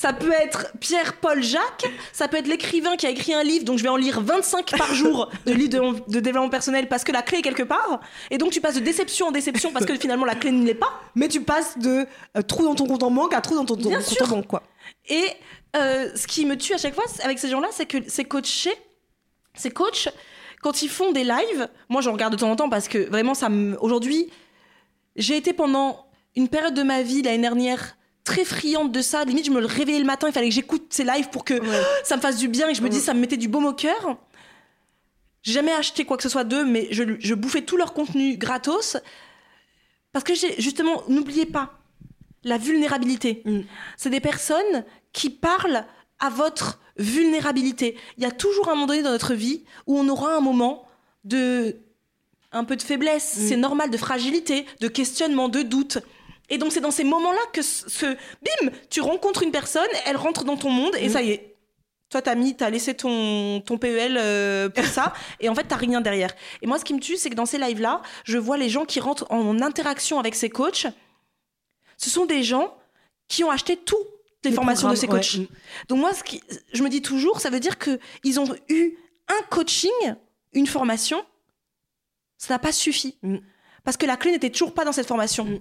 ça 0.00 0.14
peut 0.14 0.32
être 0.32 0.72
Pierre-Paul 0.80 1.42
Jacques, 1.42 1.84
ça 2.14 2.26
peut 2.26 2.38
être 2.38 2.46
l'écrivain 2.46 2.96
qui 2.96 3.06
a 3.06 3.10
écrit 3.10 3.34
un 3.34 3.42
livre, 3.42 3.66
donc 3.66 3.76
je 3.76 3.82
vais 3.82 3.90
en 3.90 3.98
lire 3.98 4.22
25 4.22 4.74
par 4.78 4.94
jour 4.94 5.28
de 5.44 5.52
livres 5.52 5.68
de, 5.68 6.10
de 6.10 6.20
développement 6.20 6.48
personnel 6.48 6.88
parce 6.88 7.04
que 7.04 7.12
la 7.12 7.20
clé 7.20 7.40
est 7.40 7.42
quelque 7.42 7.64
part. 7.64 8.00
Et 8.30 8.38
donc, 8.38 8.50
tu 8.50 8.62
passes 8.62 8.76
de 8.76 8.80
déception 8.80 9.26
en 9.26 9.30
déception 9.30 9.72
parce 9.72 9.84
que 9.84 9.94
finalement, 9.98 10.24
la 10.24 10.36
clé 10.36 10.52
ne 10.52 10.64
l'est 10.64 10.72
pas. 10.72 11.02
Mais 11.16 11.28
tu 11.28 11.42
passes 11.42 11.76
de 11.76 12.06
euh, 12.34 12.40
trou 12.40 12.64
dans 12.64 12.74
ton 12.74 12.86
compte 12.86 13.02
en 13.02 13.10
banque 13.10 13.34
à 13.34 13.42
trou 13.42 13.54
dans 13.54 13.66
ton, 13.66 13.76
compte 13.76 14.22
en 14.22 14.26
banque, 14.26 14.46
quoi. 14.46 14.62
Et 15.06 15.22
euh, 15.76 16.08
ce 16.14 16.26
qui 16.26 16.46
me 16.46 16.56
tue 16.56 16.72
à 16.72 16.78
chaque 16.78 16.94
fois 16.94 17.04
avec 17.22 17.38
ces 17.38 17.50
gens-là, 17.50 17.68
c'est 17.70 17.84
que 17.84 17.98
ces 18.08 18.24
coachés, 18.24 18.72
ces 19.52 19.70
coachs, 19.70 20.08
quand 20.62 20.80
ils 20.80 20.88
font 20.88 21.12
des 21.12 21.24
lives, 21.24 21.68
moi 21.90 22.00
j'en 22.00 22.12
regarde 22.12 22.32
de 22.32 22.38
temps 22.38 22.50
en 22.50 22.56
temps 22.56 22.70
parce 22.70 22.88
que 22.88 23.06
vraiment, 23.10 23.34
ça 23.34 23.50
me. 23.50 23.76
Aujourd'hui, 23.82 24.30
j'ai 25.16 25.36
été 25.36 25.52
pendant 25.52 26.06
une 26.36 26.48
période 26.48 26.72
de 26.72 26.82
ma 26.82 27.02
vie 27.02 27.20
l'année 27.20 27.42
dernière 27.42 27.98
très 28.24 28.44
friande 28.44 28.92
de 28.92 29.02
ça. 29.02 29.24
Limite, 29.24 29.46
je 29.46 29.50
me 29.50 29.60
le 29.60 29.66
réveillais 29.66 29.98
le 29.98 30.04
matin, 30.04 30.28
il 30.28 30.32
fallait 30.32 30.48
que 30.48 30.54
j'écoute 30.54 30.86
ces 30.90 31.04
lives 31.04 31.30
pour 31.30 31.44
que 31.44 31.54
ça 32.04 32.16
me 32.16 32.20
fasse 32.20 32.36
du 32.36 32.48
bien 32.48 32.68
et 32.68 32.74
je 32.74 32.82
me 32.82 32.88
dise 32.88 33.04
ça 33.04 33.14
me 33.14 33.20
mettait 33.20 33.36
du 33.36 33.48
baume 33.48 33.66
au 33.66 33.72
cœur. 33.72 34.16
J'ai 35.42 35.52
jamais 35.52 35.72
acheté 35.72 36.04
quoi 36.04 36.16
que 36.16 36.22
ce 36.22 36.28
soit 36.28 36.44
d'eux, 36.44 36.64
mais 36.64 36.88
je, 36.90 37.02
je 37.18 37.34
bouffais 37.34 37.62
tout 37.62 37.76
leur 37.76 37.94
contenu 37.94 38.36
gratos 38.36 38.98
parce 40.12 40.24
que 40.24 40.34
justement, 40.58 41.02
n'oubliez 41.08 41.46
pas 41.46 41.78
la 42.44 42.58
vulnérabilité. 42.58 43.42
Mm. 43.44 43.60
C'est 43.96 44.10
des 44.10 44.20
personnes 44.20 44.84
qui 45.12 45.30
parlent 45.30 45.84
à 46.18 46.30
votre 46.30 46.80
vulnérabilité. 46.96 47.96
Il 48.16 48.22
y 48.22 48.26
a 48.26 48.30
toujours 48.30 48.68
un 48.68 48.74
moment 48.74 48.86
donné 48.86 49.02
dans 49.02 49.10
notre 49.10 49.34
vie 49.34 49.64
où 49.86 49.98
on 49.98 50.08
aura 50.08 50.34
un 50.36 50.40
moment 50.40 50.86
de 51.24 51.76
un 52.52 52.64
peu 52.64 52.74
de 52.74 52.82
faiblesse, 52.82 53.36
Mm. 53.36 53.48
c'est 53.48 53.56
normal, 53.56 53.90
de 53.90 53.96
fragilité, 53.96 54.66
de 54.80 54.88
questionnement, 54.88 55.48
de 55.48 55.62
doute. 55.62 55.98
Et 56.50 56.58
donc 56.58 56.72
c'est 56.72 56.80
dans 56.80 56.90
ces 56.90 57.04
moments-là 57.04 57.40
que 57.52 57.62
ce, 57.62 58.06
bim, 58.06 58.70
tu 58.90 59.00
rencontres 59.00 59.42
une 59.42 59.52
personne, 59.52 59.88
elle 60.04 60.16
rentre 60.16 60.44
dans 60.44 60.56
ton 60.56 60.70
monde 60.70 60.94
et 60.96 61.08
Mm. 61.08 61.12
ça 61.12 61.22
y 61.22 61.30
est. 61.30 61.56
Toi, 62.10 62.22
t'as 62.22 62.34
mis, 62.34 62.56
t'as 62.56 62.70
laissé 62.70 62.94
ton, 62.94 63.60
ton 63.60 63.78
PEL 63.78 64.16
euh, 64.18 64.68
pour 64.68 64.84
ça, 64.84 65.12
et 65.40 65.48
en 65.48 65.54
fait, 65.54 65.62
t'as 65.62 65.76
rien 65.76 66.00
derrière. 66.00 66.34
Et 66.60 66.66
moi, 66.66 66.76
ce 66.76 66.84
qui 66.84 66.92
me 66.92 66.98
tue, 66.98 67.16
c'est 67.16 67.30
que 67.30 67.36
dans 67.36 67.46
ces 67.46 67.56
lives-là, 67.58 68.02
je 68.24 68.36
vois 68.36 68.56
les 68.56 68.68
gens 68.68 68.84
qui 68.84 68.98
rentrent 68.98 69.26
en 69.30 69.60
interaction 69.62 70.18
avec 70.18 70.34
ces 70.34 70.50
coachs. 70.50 70.88
Ce 71.98 72.10
sont 72.10 72.26
des 72.26 72.42
gens 72.42 72.76
qui 73.28 73.44
ont 73.44 73.50
acheté 73.50 73.76
toutes 73.76 73.98
les, 74.42 74.50
Les 74.50 74.56
formations 74.56 74.90
de 74.90 74.96
ces 74.96 75.06
coachs. 75.06 75.34
ouais. 75.34 75.48
Donc 75.88 76.00
moi, 76.00 76.12
ce 76.12 76.24
qui, 76.24 76.42
je 76.72 76.82
me 76.82 76.88
dis 76.88 77.00
toujours, 77.00 77.40
ça 77.40 77.48
veut 77.48 77.60
dire 77.60 77.78
que 77.78 78.00
ils 78.24 78.40
ont 78.40 78.56
eu 78.68 78.96
un 79.28 79.42
coaching, 79.48 79.90
une 80.52 80.66
formation, 80.66 81.24
ça 82.38 82.54
n'a 82.54 82.58
pas 82.58 82.72
suffi. 82.72 83.18
Mm. 83.22 83.36
Parce 83.84 83.96
que 83.96 84.06
la 84.06 84.16
clé 84.16 84.32
n'était 84.32 84.50
toujours 84.50 84.74
pas 84.74 84.84
dans 84.84 84.92
cette 84.92 85.06
formation. 85.06 85.44
Mm. 85.44 85.60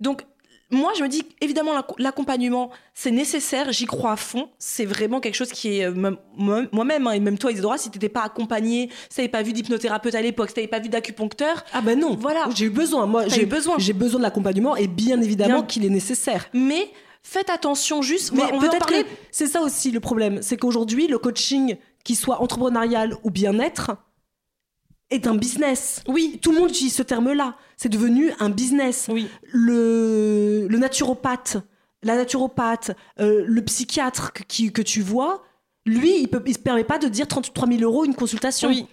Donc, 0.00 0.24
moi, 0.70 0.92
je 0.96 1.02
me 1.02 1.08
dis, 1.08 1.22
évidemment, 1.40 1.72
l'ac- 1.74 1.98
l'accompagnement, 1.98 2.70
c'est 2.94 3.10
nécessaire, 3.10 3.70
j'y 3.70 3.84
crois 3.86 4.12
à 4.12 4.16
fond. 4.16 4.48
C'est 4.58 4.86
vraiment 4.86 5.20
quelque 5.20 5.34
chose 5.36 5.50
qui 5.52 5.78
est... 5.78 5.84
euh, 5.84 5.92
même- 5.94 6.16
moi- 6.36 6.62
Moi-même, 6.72 7.06
hein, 7.06 7.12
et 7.12 7.20
même 7.20 7.38
toi, 7.38 7.52
Isidora, 7.52 7.78
si 7.78 7.90
t'étais 7.90 8.08
pas 8.08 8.22
accompagné, 8.22 8.90
si 9.08 9.16
t'avais 9.16 9.28
pas 9.28 9.42
vu 9.42 9.52
d'hypnothérapeute 9.52 10.14
à 10.14 10.22
l'époque, 10.22 10.48
si 10.48 10.54
t'avais 10.54 10.66
pas 10.66 10.80
vu 10.80 10.88
d'acupuncteur, 10.88 11.64
Ah 11.72 11.80
ben 11.80 11.98
non. 12.00 12.16
Voilà. 12.16 12.48
J'ai 12.54 12.64
eu 12.66 12.70
besoin. 12.70 13.06
Moi, 13.06 13.28
j'ai 13.28 13.42
eu 13.42 13.46
besoin. 13.46 13.76
J'ai 13.78 13.92
besoin 13.92 14.18
de 14.18 14.24
l'accompagnement 14.24 14.74
et 14.74 14.88
bien 14.88 15.20
évidemment 15.20 15.62
qu'il 15.62 15.84
est 15.84 15.90
nécessaire. 15.90 16.46
mais 16.52 16.90
faites 17.22 17.50
attention 17.50 18.02
juste... 18.02 18.32
Mais 18.32 18.42
peut-être 18.58 18.86
que 18.86 19.06
c'est 19.30 19.46
ça 19.46 19.62
aussi 19.62 19.90
le 19.90 20.00
problème, 20.00 20.42
c'est 20.42 20.56
qu'aujourd'hui 20.56 21.06
le 21.06 21.18
coaching, 21.18 21.76
qu'il 22.04 22.16
soit 22.16 22.42
entrepreneurial 22.42 23.16
ou 23.22 23.30
bien-être, 23.30 23.92
est 25.10 25.26
un 25.26 25.34
business. 25.34 26.02
Oui. 26.08 26.38
Tout 26.42 26.52
le 26.52 26.58
monde 26.60 26.70
utilise 26.70 26.94
ce 26.94 27.02
terme-là. 27.02 27.56
C'est 27.76 27.88
devenu 27.88 28.30
un 28.40 28.50
business. 28.50 29.06
Oui. 29.10 29.28
Le, 29.52 30.66
le 30.68 30.78
naturopathe, 30.78 31.56
la 32.02 32.16
naturopathe, 32.16 32.92
euh, 33.20 33.44
le 33.46 33.62
psychiatre 33.62 34.32
que, 34.32 34.42
qui- 34.42 34.72
que 34.72 34.82
tu 34.82 35.00
vois, 35.00 35.42
lui, 35.86 36.20
il 36.22 36.28
ne 36.32 36.52
se 36.52 36.58
permet 36.58 36.84
pas 36.84 36.98
de 36.98 37.08
dire 37.08 37.26
33 37.28 37.66
000 37.68 37.80
euros 37.82 38.04
une 38.04 38.14
consultation. 38.14 38.68
Oui. 38.68 38.86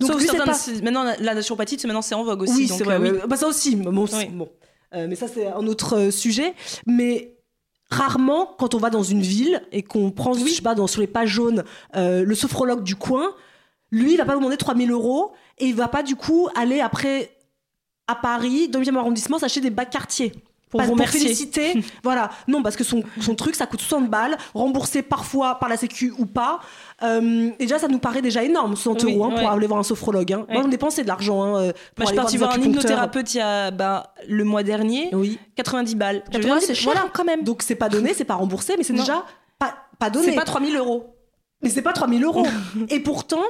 Donc 0.00 0.12
Sauf 0.12 0.20
lui, 0.20 0.28
pas... 0.28 0.44
maintenant 0.82 1.04
la, 1.18 1.34
naturopathie, 1.34 1.76
maintenant 1.84 2.02
c'est 2.02 2.14
en 2.14 2.22
vogue 2.24 2.42
aussi. 2.42 2.52
Oui, 2.62 2.68
donc, 2.68 2.82
vrai. 2.82 2.94
euh, 2.96 3.12
oui. 3.14 3.18
Bah, 3.28 3.36
ça 3.36 3.48
aussi. 3.48 3.74
Bon, 3.76 4.06
Oui. 4.12 4.26
bon. 4.32 4.48
Euh, 4.94 5.06
mais 5.08 5.16
ça, 5.16 5.26
c'est 5.28 5.46
un 5.48 5.66
autre 5.66 6.10
sujet. 6.10 6.54
Mais 6.86 7.36
rarement, 7.90 8.54
quand 8.58 8.74
on 8.74 8.78
va 8.78 8.90
dans 8.90 9.02
une 9.02 9.20
ville 9.22 9.62
et 9.72 9.82
qu'on 9.82 10.10
prend, 10.10 10.34
je 10.34 10.44
sais 10.46 10.62
pas, 10.62 10.74
dans, 10.74 10.86
sur 10.86 11.00
les 11.00 11.06
pages 11.06 11.30
jaunes, 11.30 11.64
le 11.94 12.34
sophrologue 12.34 12.82
du 12.82 12.96
coin, 12.96 13.30
lui, 13.90 14.12
il 14.12 14.16
va 14.18 14.24
pas 14.24 14.32
vous 14.34 14.38
demander 14.40 14.56
3000 14.56 14.90
euros 14.90 15.32
et 15.58 15.66
il 15.66 15.74
va 15.74 15.88
pas 15.88 16.02
du 16.02 16.14
coup 16.16 16.48
aller 16.54 16.80
après 16.80 17.30
à 18.08 18.14
Paris, 18.16 18.68
dans 18.68 18.80
le 18.80 18.84
8e 18.86 18.96
arrondissement, 18.96 19.38
s'acheter 19.38 19.60
des 19.60 19.70
bacs 19.70 19.90
quartier. 19.90 20.32
Pour 20.70 20.82
vous 20.82 20.92
remercier. 20.92 21.20
féliciter. 21.20 21.82
voilà. 22.02 22.28
Non, 22.46 22.62
parce 22.62 22.76
que 22.76 22.84
son, 22.84 23.02
son 23.22 23.34
truc, 23.34 23.54
ça 23.54 23.64
coûte 23.64 23.80
60 23.80 24.10
balles, 24.10 24.36
remboursé 24.52 25.00
parfois 25.00 25.54
par 25.58 25.70
la 25.70 25.78
Sécu 25.78 26.12
ou 26.18 26.26
pas. 26.26 26.60
Euh, 27.02 27.48
et 27.58 27.64
déjà, 27.64 27.78
ça 27.78 27.88
nous 27.88 27.98
paraît 27.98 28.20
déjà 28.20 28.44
énorme, 28.44 28.76
60 28.76 29.04
Oui, 29.04 29.14
euros, 29.14 29.24
hein, 29.24 29.28
ouais. 29.34 29.40
pour 29.40 29.50
aller 29.50 29.66
voir 29.66 29.80
un 29.80 29.82
sophrologue. 29.82 30.30
hein. 30.30 30.44
Ouais. 30.46 30.52
Moi, 30.54 30.62
j'en 30.64 30.68
dépensé 30.68 31.02
de 31.04 31.08
l'argent. 31.08 31.42
Hein, 31.42 31.56
euh, 31.56 31.72
pour 31.94 32.04
je 32.04 32.08
suis 32.08 32.16
partie 32.16 32.36
voir 32.36 32.52
un 32.52 32.60
hypnothérapeute 32.60 33.32
il 33.32 33.38
y 33.38 33.40
a 33.40 33.70
bah, 33.70 34.12
le 34.28 34.44
mois 34.44 34.62
dernier. 34.62 35.08
Oui. 35.14 35.38
90 35.56 35.94
balles. 35.94 36.22
Je 36.32 36.36
veux 36.36 36.42
90, 36.44 36.58
dire, 36.58 36.66
c'est 36.66 36.74
cher 36.74 36.92
voilà. 36.92 37.08
quand 37.14 37.24
même. 37.24 37.44
Donc, 37.44 37.62
c'est 37.62 37.74
pas 37.74 37.88
donné, 37.88 38.12
c'est 38.12 38.26
pas 38.26 38.34
remboursé, 38.34 38.74
mais 38.76 38.84
c'est 38.84 38.92
déjà 38.92 39.24
pas, 39.58 39.74
pas 39.98 40.10
donné. 40.10 40.26
C'est 40.26 40.34
pas 40.34 40.44
3000 40.44 40.76
euros. 40.76 41.14
Mais 41.62 41.70
c'est 41.70 41.80
pas 41.80 41.94
3000 41.94 42.22
euros. 42.24 42.46
et 42.90 43.00
pourtant, 43.00 43.42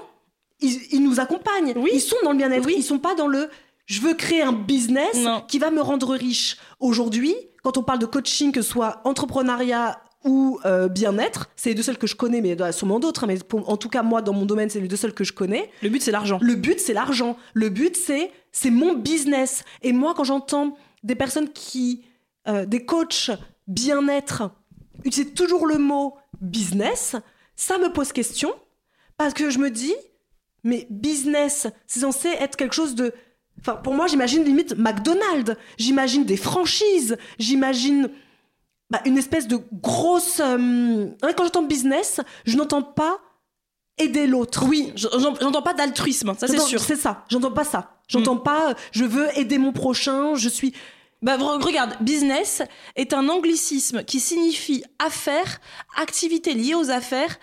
ils, 0.60 0.78
ils 0.92 1.02
nous 1.02 1.18
accompagnent. 1.18 1.74
Oui. 1.76 1.90
Ils 1.94 2.00
sont 2.00 2.16
dans 2.22 2.30
le 2.30 2.38
bien-être. 2.38 2.64
Oui. 2.64 2.74
Ils 2.78 2.84
sont 2.84 3.00
pas 3.00 3.16
dans 3.16 3.26
le 3.26 3.50
je 3.88 4.00
veux 4.02 4.12
créer 4.14 4.42
un 4.42 4.52
business 4.52 5.16
Non. 5.16 5.40
qui 5.48 5.58
va 5.58 5.70
me 5.70 5.80
rendre 5.80 6.14
riche. 6.14 6.58
Aujourd'hui, 6.78 7.34
quand 7.62 7.78
on 7.78 7.82
parle 7.82 7.98
de 7.98 8.06
coaching, 8.06 8.52
que 8.52 8.60
ce 8.60 8.70
soit 8.70 9.00
entrepreneuriat 9.04 9.98
ou 10.24 10.58
euh, 10.66 10.88
bien-être, 10.88 11.48
c'est 11.56 11.70
les 11.70 11.74
deux 11.74 11.82
seuls 11.82 11.96
que 11.96 12.06
je 12.06 12.14
connais, 12.14 12.40
mais 12.42 12.50
il 12.50 12.58
y 12.58 12.62
en 12.62 12.66
a 12.66 12.72
sûrement 12.72 13.00
d'autres. 13.00 13.24
hein, 13.24 13.28
mais 13.28 13.38
pour- 13.38 13.68
en 13.70 13.76
tout 13.78 13.88
cas, 13.88 14.02
moi, 14.02 14.20
dans 14.20 14.34
mon 14.34 14.44
domaine, 14.44 14.68
c'est 14.68 14.80
les 14.80 14.88
deux 14.88 14.96
seuls 14.96 15.14
que 15.14 15.24
je 15.24 15.32
connais. 15.32 15.70
Le 15.82 15.88
but, 15.88 16.02
c'est 16.02 16.10
l'argent. 16.10 16.38
Le 16.42 16.54
but, 16.54 16.78
c'est 16.80 16.92
l'argent. 16.92 17.36
Le 17.54 17.70
but, 17.70 17.96
c'est 17.96 18.30
c'est 18.52 18.70
mon 18.70 18.94
business. 18.94 19.64
Et 19.82 19.92
moi, 19.92 20.12
quand 20.14 20.24
j'entends 20.24 20.76
des 21.02 21.14
personnes 21.14 21.48
qui, 21.50 22.04
euh, 22.46 22.66
des 22.66 22.84
coachs 22.84 23.30
bien-être, 23.68 24.50
utiliser 25.04 25.32
toujours 25.32 25.66
le 25.66 25.78
mot 25.78 26.16
business, 26.42 27.16
ça 27.56 27.78
me 27.78 27.90
pose 27.92 28.12
question 28.12 28.52
parce 29.16 29.32
que 29.34 29.48
je 29.50 29.58
me 29.58 29.70
dis, 29.70 29.94
mais 30.64 30.86
business, 30.90 31.68
c'est 31.86 32.00
censé 32.00 32.28
être 32.28 32.56
quelque 32.56 32.74
chose 32.74 32.94
de. 32.94 33.14
Enfin, 33.60 33.74
pour 33.76 33.94
moi, 33.94 34.06
j'imagine 34.06 34.44
limite 34.44 34.76
McDonald's. 34.76 35.54
J'imagine 35.78 36.24
des 36.24 36.36
franchises. 36.36 37.16
J'imagine 37.38 38.08
bah, 38.90 39.00
une 39.04 39.18
espèce 39.18 39.46
de 39.48 39.60
grosse. 39.72 40.40
euh, 40.40 41.06
Quand 41.36 41.44
j'entends 41.44 41.62
business, 41.62 42.20
je 42.46 42.56
n'entends 42.56 42.82
pas 42.82 43.18
aider 43.98 44.26
l'autre. 44.26 44.64
Oui, 44.68 44.92
j'en- 44.94 45.34
j'entends 45.40 45.62
pas 45.62 45.74
d'altruisme, 45.74 46.32
ça 46.38 46.46
c'est 46.46 46.60
sûr. 46.60 46.80
C'est 46.80 46.96
ça. 46.96 47.24
J'entends 47.28 47.50
pas 47.50 47.64
ça. 47.64 48.00
J'entends 48.08 48.36
pas. 48.36 48.70
euh, 48.70 48.74
Je 48.92 49.04
veux 49.04 49.26
aider 49.38 49.58
mon 49.58 49.72
prochain. 49.72 50.34
Je 50.36 50.48
suis. 50.48 50.72
Bah, 51.20 51.36
re- 51.36 51.60
regarde, 51.62 51.96
business 52.00 52.62
est 52.94 53.12
un 53.12 53.28
anglicisme 53.28 54.04
qui 54.04 54.20
signifie 54.20 54.84
affaires, 55.00 55.60
activité 55.96 56.54
liée 56.54 56.76
aux 56.76 56.90
affaires 56.90 57.38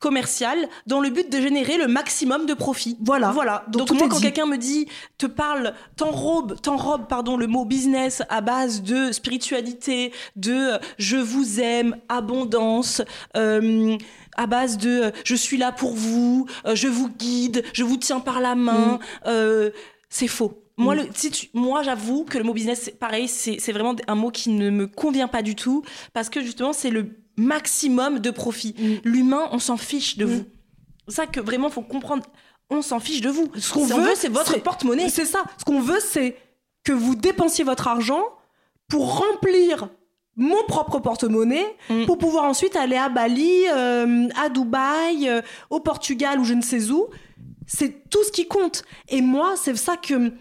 commerciales 0.00 0.68
dans 0.86 1.00
le 1.00 1.10
but 1.10 1.30
de 1.30 1.40
générer 1.40 1.76
le 1.78 1.88
maximum 1.88 2.46
de 2.46 2.54
profit. 2.54 2.96
Voilà. 3.00 3.30
Voilà. 3.30 3.64
Donc, 3.68 3.90
moi, 3.92 4.08
quand 4.08 4.20
quelqu'un 4.20 4.46
me 4.46 4.56
dit, 4.58 4.86
te 5.18 5.26
parle, 5.26 5.74
t'enrobe, 5.96 6.60
t'enrobe, 6.60 7.06
pardon, 7.08 7.36
le 7.36 7.46
mot 7.46 7.64
business 7.64 8.22
à 8.28 8.40
base 8.40 8.82
de 8.82 9.12
spiritualité, 9.12 10.12
de 10.36 10.52
euh, 10.74 10.78
je 10.98 11.16
vous 11.16 11.60
aime, 11.60 11.96
abondance, 12.08 13.02
euh, 13.36 13.96
à 14.36 14.46
base 14.46 14.76
de 14.78 14.90
euh, 15.04 15.10
je 15.24 15.34
suis 15.34 15.56
là 15.56 15.72
pour 15.72 15.94
vous, 15.94 16.46
je 16.74 16.88
vous 16.88 17.08
guide, 17.08 17.64
je 17.72 17.82
vous 17.84 17.96
tiens 17.96 18.20
par 18.20 18.40
la 18.40 18.54
main, 18.54 18.98
euh, 19.26 19.70
c'est 20.10 20.28
faux. 20.28 20.62
Moi, 20.78 20.94
Mm. 20.94 20.98
le, 20.98 21.04
si 21.14 21.30
tu- 21.30 21.48
moi, 21.54 21.82
j'avoue 21.82 22.24
que 22.24 22.36
le 22.36 22.44
mot 22.44 22.52
business, 22.52 22.90
pareil, 23.00 23.28
c'est 23.28 23.72
vraiment 23.72 23.96
un 24.06 24.14
mot 24.14 24.30
qui 24.30 24.50
ne 24.50 24.68
me 24.68 24.86
convient 24.86 25.26
pas 25.28 25.40
du 25.40 25.54
tout 25.54 25.82
parce 26.12 26.28
que 26.28 26.42
justement, 26.42 26.74
c'est 26.74 26.90
le 26.90 27.16
maximum 27.36 28.18
de 28.18 28.30
profit. 28.30 28.74
Mm. 28.78 28.94
L'humain, 29.04 29.48
on 29.52 29.58
s'en 29.58 29.76
fiche 29.76 30.16
de 30.16 30.24
Mm. 30.24 30.28
vous. 30.28 30.44
C'est 31.08 31.14
ça 31.14 31.26
que 31.26 31.40
vraiment, 31.40 31.70
faut 31.70 31.82
comprendre. 31.82 32.24
On 32.70 32.82
s'en 32.82 32.98
fiche 32.98 33.20
de 33.20 33.28
vous. 33.30 33.48
Ce 33.56 33.72
qu'on 33.72 33.86
veut, 33.86 34.14
c'est 34.16 34.28
votre 34.28 34.60
porte-monnaie. 34.60 35.08
C'est 35.08 35.24
ça. 35.24 35.44
Ce 35.58 35.64
qu'on 35.64 35.80
veut, 35.80 36.00
c'est 36.00 36.36
que 36.84 36.92
vous 36.92 37.14
dépensiez 37.14 37.64
votre 37.64 37.86
argent 37.88 38.22
pour 38.88 39.18
remplir 39.20 39.88
mon 40.36 40.62
propre 40.68 40.98
porte-monnaie 40.98 41.66
Mm. 41.88 42.06
pour 42.06 42.18
pouvoir 42.18 42.44
ensuite 42.44 42.76
aller 42.76 42.96
à 42.96 43.08
Bali, 43.08 43.52
euh, 43.72 44.28
à 44.36 44.48
Dubaï, 44.48 45.28
euh, 45.28 45.40
au 45.70 45.80
Portugal 45.80 46.38
ou 46.40 46.44
je 46.44 46.54
ne 46.54 46.62
sais 46.62 46.90
où. 46.90 47.06
C'est 47.66 48.08
tout 48.10 48.22
ce 48.24 48.30
qui 48.32 48.46
compte. 48.46 48.84
Et 49.08 49.20
moi, 49.22 49.54
c'est 49.56 49.76
ça 49.76 49.96
que 49.96 50.32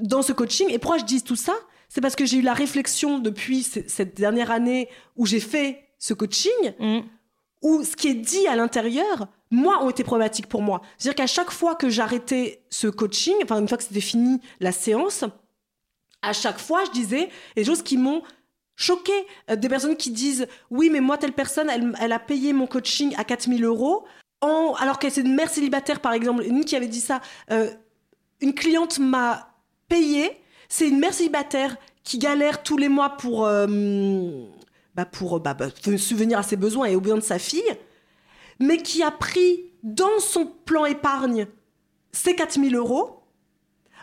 dans 0.00 0.22
ce 0.22 0.32
coaching, 0.32 0.68
et 0.70 0.78
pourquoi 0.78 0.98
je 0.98 1.04
dis 1.04 1.22
tout 1.22 1.36
ça, 1.36 1.52
c'est 1.88 2.00
parce 2.00 2.14
que 2.16 2.24
j'ai 2.24 2.38
eu 2.38 2.42
la 2.42 2.54
réflexion 2.54 3.18
depuis 3.18 3.62
cette 3.62 4.16
dernière 4.16 4.50
année 4.50 4.88
où 5.16 5.26
j'ai 5.26 5.40
fait 5.40 5.82
ce 6.00 6.12
coaching, 6.14 6.74
Mm. 6.80 7.00
où 7.62 7.84
ce 7.84 7.94
qui 7.94 8.08
est 8.08 8.14
dit 8.14 8.48
à 8.48 8.56
l'intérieur, 8.56 9.28
moi, 9.52 9.82
ont 9.84 9.90
été 9.90 10.02
problématiques 10.02 10.48
pour 10.48 10.62
moi. 10.62 10.80
C'est-à-dire 10.98 11.16
qu'à 11.16 11.26
chaque 11.28 11.50
fois 11.52 11.74
que 11.76 11.88
j'arrêtais 11.88 12.62
ce 12.70 12.88
coaching, 12.88 13.34
enfin, 13.44 13.60
une 13.60 13.68
fois 13.68 13.76
que 13.78 13.84
c'était 13.84 14.00
fini 14.00 14.40
la 14.60 14.72
séance, 14.72 15.24
à 16.22 16.32
chaque 16.32 16.58
fois, 16.58 16.84
je 16.86 16.90
disais 16.90 17.28
des 17.56 17.64
choses 17.64 17.82
qui 17.82 17.96
m'ont 17.96 18.22
choqué. 18.76 19.12
Euh, 19.50 19.56
des 19.56 19.68
personnes 19.68 19.96
qui 19.96 20.10
disent 20.10 20.46
Oui, 20.70 20.88
mais 20.90 21.00
moi, 21.00 21.18
telle 21.18 21.32
personne, 21.32 21.68
elle, 21.70 21.92
elle 22.00 22.12
a 22.12 22.18
payé 22.18 22.52
mon 22.52 22.66
coaching 22.66 23.14
à 23.16 23.24
4000 23.24 23.64
euros. 23.64 24.04
En, 24.42 24.74
alors 24.78 24.98
que 24.98 25.10
c'est 25.10 25.20
une 25.20 25.34
mère 25.34 25.50
célibataire, 25.50 26.00
par 26.00 26.12
exemple, 26.14 26.44
une 26.44 26.64
qui 26.64 26.76
avait 26.76 26.88
dit 26.88 27.00
ça. 27.00 27.20
euh, 27.50 27.70
une 28.40 28.54
cliente 28.54 28.98
m'a 28.98 29.52
payé. 29.88 30.30
C'est 30.70 30.88
une 30.88 30.98
mère 30.98 31.12
célibataire 31.12 31.76
qui 32.04 32.16
galère 32.18 32.62
tous 32.62 32.78
les 32.78 32.88
mois 32.88 33.10
pour, 33.10 33.44
euh, 33.44 33.66
bah, 35.04 35.10
pour 35.10 35.40
bah, 35.40 35.54
bah, 35.54 35.68
subvenir 35.96 36.38
à 36.38 36.42
ses 36.42 36.56
besoins 36.56 36.86
et 36.86 36.96
aux 36.96 37.00
besoins 37.00 37.18
de 37.18 37.22
sa 37.22 37.38
fille, 37.38 37.76
mais 38.58 38.78
qui 38.78 39.02
a 39.02 39.10
pris 39.10 39.64
dans 39.82 40.18
son 40.18 40.46
plan 40.46 40.84
épargne 40.84 41.46
ces 42.12 42.34
4000 42.34 42.76
euros 42.76 43.20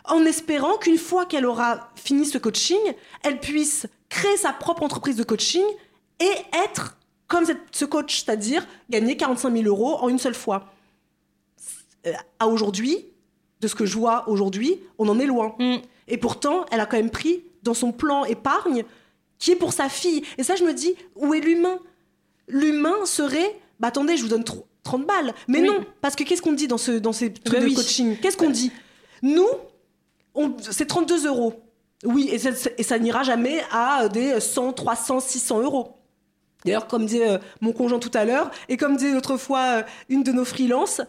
en 0.04 0.24
espérant 0.24 0.76
qu'une 0.78 0.98
fois 0.98 1.26
qu'elle 1.26 1.46
aura 1.46 1.90
fini 1.94 2.24
ce 2.24 2.38
coaching, 2.38 2.78
elle 3.22 3.40
puisse 3.40 3.86
créer 4.08 4.36
sa 4.36 4.52
propre 4.52 4.82
entreprise 4.82 5.16
de 5.16 5.22
coaching 5.22 5.64
et 6.18 6.32
être 6.64 6.96
comme 7.26 7.44
ce 7.70 7.84
coach, 7.84 8.24
c'est-à-dire 8.24 8.66
gagner 8.88 9.16
45 9.16 9.52
000 9.52 9.64
euros 9.66 9.96
en 10.00 10.08
une 10.08 10.18
seule 10.18 10.34
fois. 10.34 10.72
Euh, 12.06 12.12
À 12.38 12.48
aujourd'hui, 12.48 13.04
de 13.60 13.68
ce 13.68 13.74
que 13.74 13.84
je 13.84 13.98
vois 13.98 14.28
aujourd'hui, 14.28 14.80
on 14.98 15.08
en 15.08 15.18
est 15.18 15.26
loin. 15.26 15.54
Mm. 15.58 15.76
Et 16.08 16.16
pourtant, 16.16 16.64
elle 16.70 16.80
a 16.80 16.86
quand 16.86 16.96
même 16.96 17.10
pris 17.10 17.44
dans 17.62 17.74
son 17.74 17.92
plan 17.92 18.24
épargne 18.24 18.84
qui 19.38 19.52
est 19.52 19.56
pour 19.56 19.72
sa 19.72 19.88
fille. 19.88 20.22
Et 20.38 20.42
ça, 20.42 20.56
je 20.56 20.64
me 20.64 20.72
dis, 20.72 20.94
où 21.16 21.34
est 21.34 21.40
l'humain? 21.40 21.78
L'humain 22.48 23.04
serait, 23.04 23.58
bah 23.80 23.88
attendez, 23.88 24.16
je 24.16 24.22
vous 24.22 24.28
donne 24.28 24.42
tr- 24.42 24.62
30 24.84 25.06
balles. 25.06 25.34
Mais 25.48 25.60
Oui. 25.60 25.66
non, 25.66 25.84
parce 26.00 26.16
que 26.16 26.24
qu'est-ce 26.24 26.40
qu'on 26.42 26.52
dit 26.52 26.66
dans, 26.68 26.78
ce, 26.78 26.92
dans 26.92 27.12
ces 27.12 27.32
trucs 27.32 27.54
Bah 27.54 27.60
de 27.60 27.66
oui. 27.66 27.74
coaching? 27.74 28.16
Qu'est-ce 28.20 28.36
qu'on 28.36 28.50
dit? 28.50 28.72
Nous, 29.22 29.48
c'est 30.60 30.86
32 30.86 31.26
euros. 31.26 31.54
Oui, 32.04 32.28
et 32.30 32.38
ça, 32.38 32.50
et 32.78 32.82
ça 32.82 32.98
n'ira 32.98 33.22
jamais 33.24 33.60
à 33.72 34.08
des 34.08 34.40
100, 34.40 34.72
300, 34.72 35.20
600 35.20 35.60
euros. 35.62 35.94
D'ailleurs, 36.64 36.86
comme 36.86 37.06
disait 37.06 37.28
euh, 37.28 37.38
mon 37.60 37.72
conjoint 37.72 37.98
tout 37.98 38.10
à 38.14 38.24
l'heure, 38.24 38.50
et 38.68 38.76
comme 38.76 38.96
disait 38.96 39.12
l'autre 39.12 39.36
fois 39.36 39.60
euh, 39.78 39.82
une 40.08 40.22
de 40.22 40.32
nos 40.32 40.44
freelances, 40.44 41.00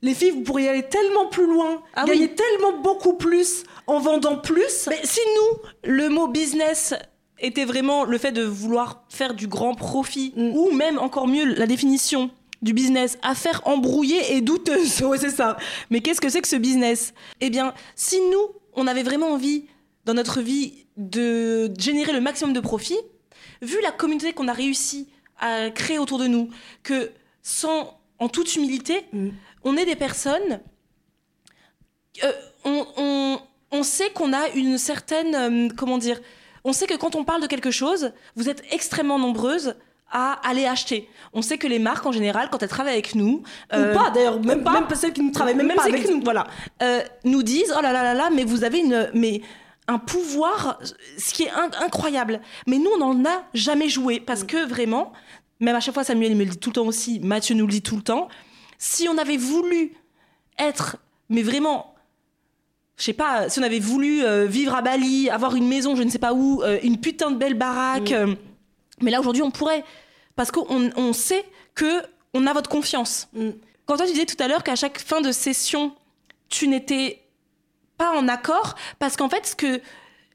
les 0.00 0.14
filles, 0.14 0.30
vous 0.30 0.42
pourriez 0.42 0.68
aller 0.68 0.82
tellement 0.88 1.26
plus 1.26 1.46
loin, 1.46 1.82
Ah 1.94 2.04
gagner 2.04 2.26
oui. 2.28 2.34
tellement 2.34 2.80
beaucoup 2.80 3.14
plus 3.14 3.64
en 3.86 3.98
vendant 4.00 4.36
plus. 4.38 4.86
Mais 4.88 5.00
si 5.04 5.20
nous, 5.36 5.90
le 5.92 6.08
mot 6.08 6.26
business 6.28 6.94
était 7.42 7.64
vraiment 7.66 8.04
le 8.04 8.16
fait 8.18 8.32
de 8.32 8.42
vouloir 8.42 9.04
faire 9.08 9.34
du 9.34 9.46
grand 9.48 9.74
profit, 9.74 10.32
Mm. 10.36 10.52
ou 10.54 10.70
même 10.72 10.98
encore 10.98 11.28
mieux 11.28 11.44
la 11.44 11.66
définition 11.66 12.30
du 12.62 12.72
business, 12.72 13.18
affaire 13.22 13.60
embrouillée 13.64 14.34
et 14.36 14.40
douteuse. 14.40 15.02
Ouais, 15.02 15.18
c'est 15.18 15.30
ça. 15.30 15.56
Mais 15.90 16.00
qu'est-ce 16.00 16.20
que 16.20 16.28
c'est 16.28 16.40
que 16.40 16.48
ce 16.48 16.56
business? 16.56 17.12
Eh 17.40 17.50
bien, 17.50 17.74
si 17.96 18.18
nous, 18.30 18.46
on 18.74 18.86
avait 18.86 19.02
vraiment 19.02 19.30
envie, 19.32 19.66
dans 20.04 20.14
notre 20.14 20.40
vie, 20.40 20.86
de 20.96 21.72
générer 21.78 22.12
le 22.12 22.20
maximum 22.20 22.52
de 22.52 22.60
profit, 22.60 22.98
vu 23.62 23.76
la 23.82 23.90
communauté 23.92 24.32
qu'on 24.32 24.48
a 24.48 24.52
réussi 24.52 25.08
à 25.38 25.70
créer 25.70 25.98
autour 25.98 26.18
de 26.18 26.26
nous, 26.28 26.50
que 26.84 27.10
sans, 27.42 27.98
en 28.20 28.28
toute 28.28 28.54
humilité, 28.56 29.04
Mm. 29.12 29.30
on 29.64 29.76
est 29.76 29.84
des 29.84 29.96
personnes, 29.96 30.60
euh, 32.24 32.32
on, 32.64 32.86
on- 32.96 33.38
on 33.74 33.82
sait 33.82 34.10
qu'on 34.10 34.32
a 34.32 34.48
une 34.50 34.76
certaine, 34.78 35.34
euh, 35.34 35.68
comment 35.76 35.98
dire, 35.98 36.20
on 36.64 36.72
sait 36.72 36.86
que 36.86 36.96
quand 36.96 37.14
on 37.16 37.24
parle 37.24 37.42
de 37.42 37.46
quelque 37.46 37.70
chose, 37.70 38.12
vous 38.36 38.48
êtes 38.48 38.62
extrêmement 38.70 39.18
nombreuses 39.18 39.74
à 40.10 40.34
aller 40.46 40.66
acheter. 40.66 41.08
On 41.32 41.40
sait 41.40 41.56
que 41.56 41.66
les 41.66 41.78
marques 41.78 42.04
en 42.04 42.12
général, 42.12 42.48
quand 42.50 42.62
elles 42.62 42.68
travaillent 42.68 42.92
avec 42.92 43.14
nous, 43.14 43.42
euh, 43.72 43.92
ou 43.92 43.96
pas 43.96 44.10
d'ailleurs, 44.10 44.40
même, 44.42 44.62
pas. 44.62 44.72
même 44.72 44.86
pas 44.86 44.94
celles 44.94 45.12
qui 45.14 45.22
ne 45.22 45.32
travaillent 45.32 45.54
même, 45.54 45.68
pas 45.74 45.84
celles 45.84 45.94
avec 45.94 46.10
nous. 46.10 46.20
voilà, 46.22 46.46
euh, 46.82 47.00
nous 47.24 47.42
disent 47.42 47.72
oh 47.76 47.80
là 47.80 47.92
là 47.92 48.02
là 48.02 48.12
là, 48.14 48.28
mais 48.30 48.44
vous 48.44 48.62
avez 48.62 48.80
une, 48.80 49.10
mais 49.14 49.40
un 49.88 49.98
pouvoir, 49.98 50.78
ce 51.18 51.32
qui 51.32 51.44
est 51.44 51.50
in- 51.50 51.70
incroyable. 51.80 52.40
Mais 52.66 52.76
nous, 52.78 52.90
on 52.94 52.98
n'en 53.14 53.24
a 53.28 53.42
jamais 53.54 53.88
joué 53.88 54.20
parce 54.20 54.44
que 54.44 54.66
vraiment, 54.66 55.12
même 55.60 55.74
à 55.76 55.80
chaque 55.80 55.94
fois, 55.94 56.04
Samuel 56.04 56.32
il 56.32 56.36
me 56.36 56.44
le 56.44 56.50
dit 56.50 56.58
tout 56.58 56.68
le 56.70 56.74
temps 56.74 56.86
aussi, 56.86 57.18
Mathieu 57.20 57.54
nous 57.54 57.66
le 57.66 57.72
dit 57.72 57.82
tout 57.82 57.96
le 57.96 58.02
temps. 58.02 58.28
Si 58.78 59.08
on 59.08 59.16
avait 59.16 59.38
voulu 59.38 59.94
être, 60.58 60.98
mais 61.30 61.42
vraiment, 61.42 61.91
je 62.96 63.04
sais 63.04 63.12
pas, 63.12 63.48
si 63.48 63.58
on 63.58 63.62
avait 63.62 63.80
voulu 63.80 64.24
euh, 64.24 64.46
vivre 64.46 64.74
à 64.74 64.82
Bali, 64.82 65.30
avoir 65.30 65.56
une 65.56 65.68
maison, 65.68 65.96
je 65.96 66.02
ne 66.02 66.10
sais 66.10 66.18
pas 66.18 66.32
où, 66.32 66.62
euh, 66.62 66.78
une 66.82 66.98
putain 66.98 67.30
de 67.30 67.36
belle 67.36 67.54
baraque. 67.54 68.10
Mm. 68.10 68.14
euh, 68.14 68.34
Mais 69.00 69.10
là, 69.10 69.20
aujourd'hui, 69.20 69.42
on 69.42 69.50
pourrait. 69.50 69.84
Parce 70.36 70.50
qu'on 70.50 70.90
on 70.96 71.12
sait 71.12 71.44
que 71.74 72.02
on 72.34 72.46
a 72.46 72.52
votre 72.52 72.70
confiance. 72.70 73.28
Mm. 73.32 73.50
Quand 73.86 73.96
toi, 73.96 74.06
tu 74.06 74.12
disais 74.12 74.26
tout 74.26 74.42
à 74.42 74.48
l'heure 74.48 74.62
qu'à 74.62 74.76
chaque 74.76 74.98
fin 74.98 75.20
de 75.20 75.32
session, 75.32 75.94
tu 76.48 76.68
n'étais 76.68 77.22
pas 77.98 78.12
en 78.12 78.28
accord, 78.28 78.74
parce 78.98 79.16
qu'en 79.16 79.28
fait, 79.28 79.46
ce 79.46 79.56
que 79.56 79.80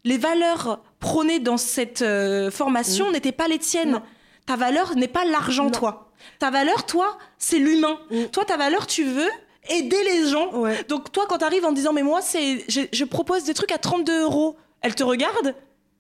les 0.04 0.18
valeurs 0.18 0.82
prônées 1.00 1.40
dans 1.40 1.58
cette 1.58 2.02
euh, 2.02 2.50
formation 2.50 3.12
n'étaient 3.12 3.32
pas 3.32 3.48
les 3.48 3.60
tiennes. 3.60 3.90
Mm. 3.90 3.94
Non. 3.94 4.04
Ta 4.46 4.56
valeur 4.56 4.96
n'est 4.96 5.08
pas 5.08 5.26
l'argent, 5.26 5.70
toi. 5.70 6.12
Ta 6.40 6.50
valeur, 6.50 6.86
toi, 6.86 7.18
c'est 7.38 7.60
l'humain. 7.60 8.00
Mm. 8.10 8.26
Toi, 8.32 8.46
ta 8.46 8.58
valeur, 8.58 8.88
tu 8.88 9.04
veux 9.04 9.30
aider 9.70 10.04
les 10.04 10.30
gens. 10.30 10.54
Ouais. 10.54 10.84
Donc 10.88 11.12
toi, 11.12 11.26
quand 11.28 11.38
t'arrives 11.40 11.66
en 11.66 11.72
disant 11.72 11.94
mais 11.94 12.04
moi 12.04 12.22
c'est 12.22 12.64
je, 12.70 12.82
je 12.92 13.04
propose 13.06 13.44
des 13.44 13.54
trucs 13.54 13.72
à 13.72 13.78
32 13.78 14.22
euros, 14.24 14.56
elle 14.82 14.96
te 14.96 15.04
regarde. 15.04 15.56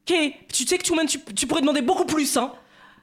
Ok, 0.10 0.16
tu 0.54 0.66
sais 0.66 0.78
que 0.78 0.84
tu, 0.84 0.94
tu, 1.08 1.20
tu 1.34 1.48
pourrais 1.48 1.62
demander 1.62 1.82
beaucoup 1.82 2.06
plus, 2.06 2.38
hein. 2.38 2.54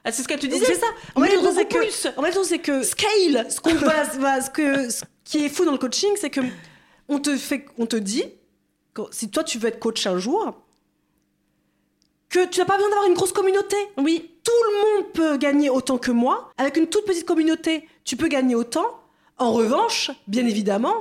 Ah, 0.05 0.13
C'est 0.13 0.23
ce 0.23 0.29
qu'elle 0.29 0.41
te 0.41 0.47
disait. 0.47 0.65
C'est 0.67 0.75
ça. 0.81 0.87
En 1.15 1.21
truc, 1.23 1.35
beaucoup 1.41 1.55
c'est 1.55 1.65
que, 1.67 1.79
plus. 1.79 2.07
en 2.17 2.23
le 2.23 2.31
truc, 2.31 2.45
c'est 2.45 2.59
que 2.59 2.83
Scale. 2.83 3.47
ce, 3.51 3.61
qu'on 3.61 3.75
va- 3.75 4.05
va- 4.05 4.41
ce 4.43 4.51
que, 4.51 4.91
ce 4.91 5.03
qui 5.25 5.45
est 5.45 5.49
fou 5.49 5.65
dans 5.65 5.73
le 5.73 5.79
coaching, 5.79 6.11
c'est 6.19 6.31
que 6.31 6.41
on 7.09 7.19
te 7.19 7.37
fait, 7.37 7.67
on 7.79 7.87
te 7.87 7.97
dit, 7.97 8.25
quand- 8.95 9.09
si 9.13 9.31
toi 9.31 9.45
tu 9.45 9.59
veux 9.59 9.69
être 9.69 9.79
coach 9.79 10.07
un 10.07 10.19
jour, 10.19 10.55
que 12.29 12.47
tu 12.47 12.59
n'as 12.61 12.67
pas 12.67 12.75
besoin 12.77 12.91
d'avoir 12.91 13.07
une 13.09 13.15
grosse 13.15 13.33
communauté. 13.33 13.77
Oui. 13.99 14.31
Tout 14.43 14.53
le 14.71 14.77
monde 15.03 15.13
peut 15.13 15.37
gagner 15.37 15.71
autant 15.71 15.99
que 15.99 16.11
moi. 16.11 16.51
Avec 16.59 16.77
une 16.77 16.87
toute 16.89 17.05
petite 17.07 17.27
communauté, 17.27 17.89
tu 18.05 18.17
peux 18.17 18.29
gagner 18.29 18.55
autant. 18.55 18.87
En 19.39 19.53
revanche, 19.53 20.11
bien 20.29 20.47
évidemment, 20.47 20.95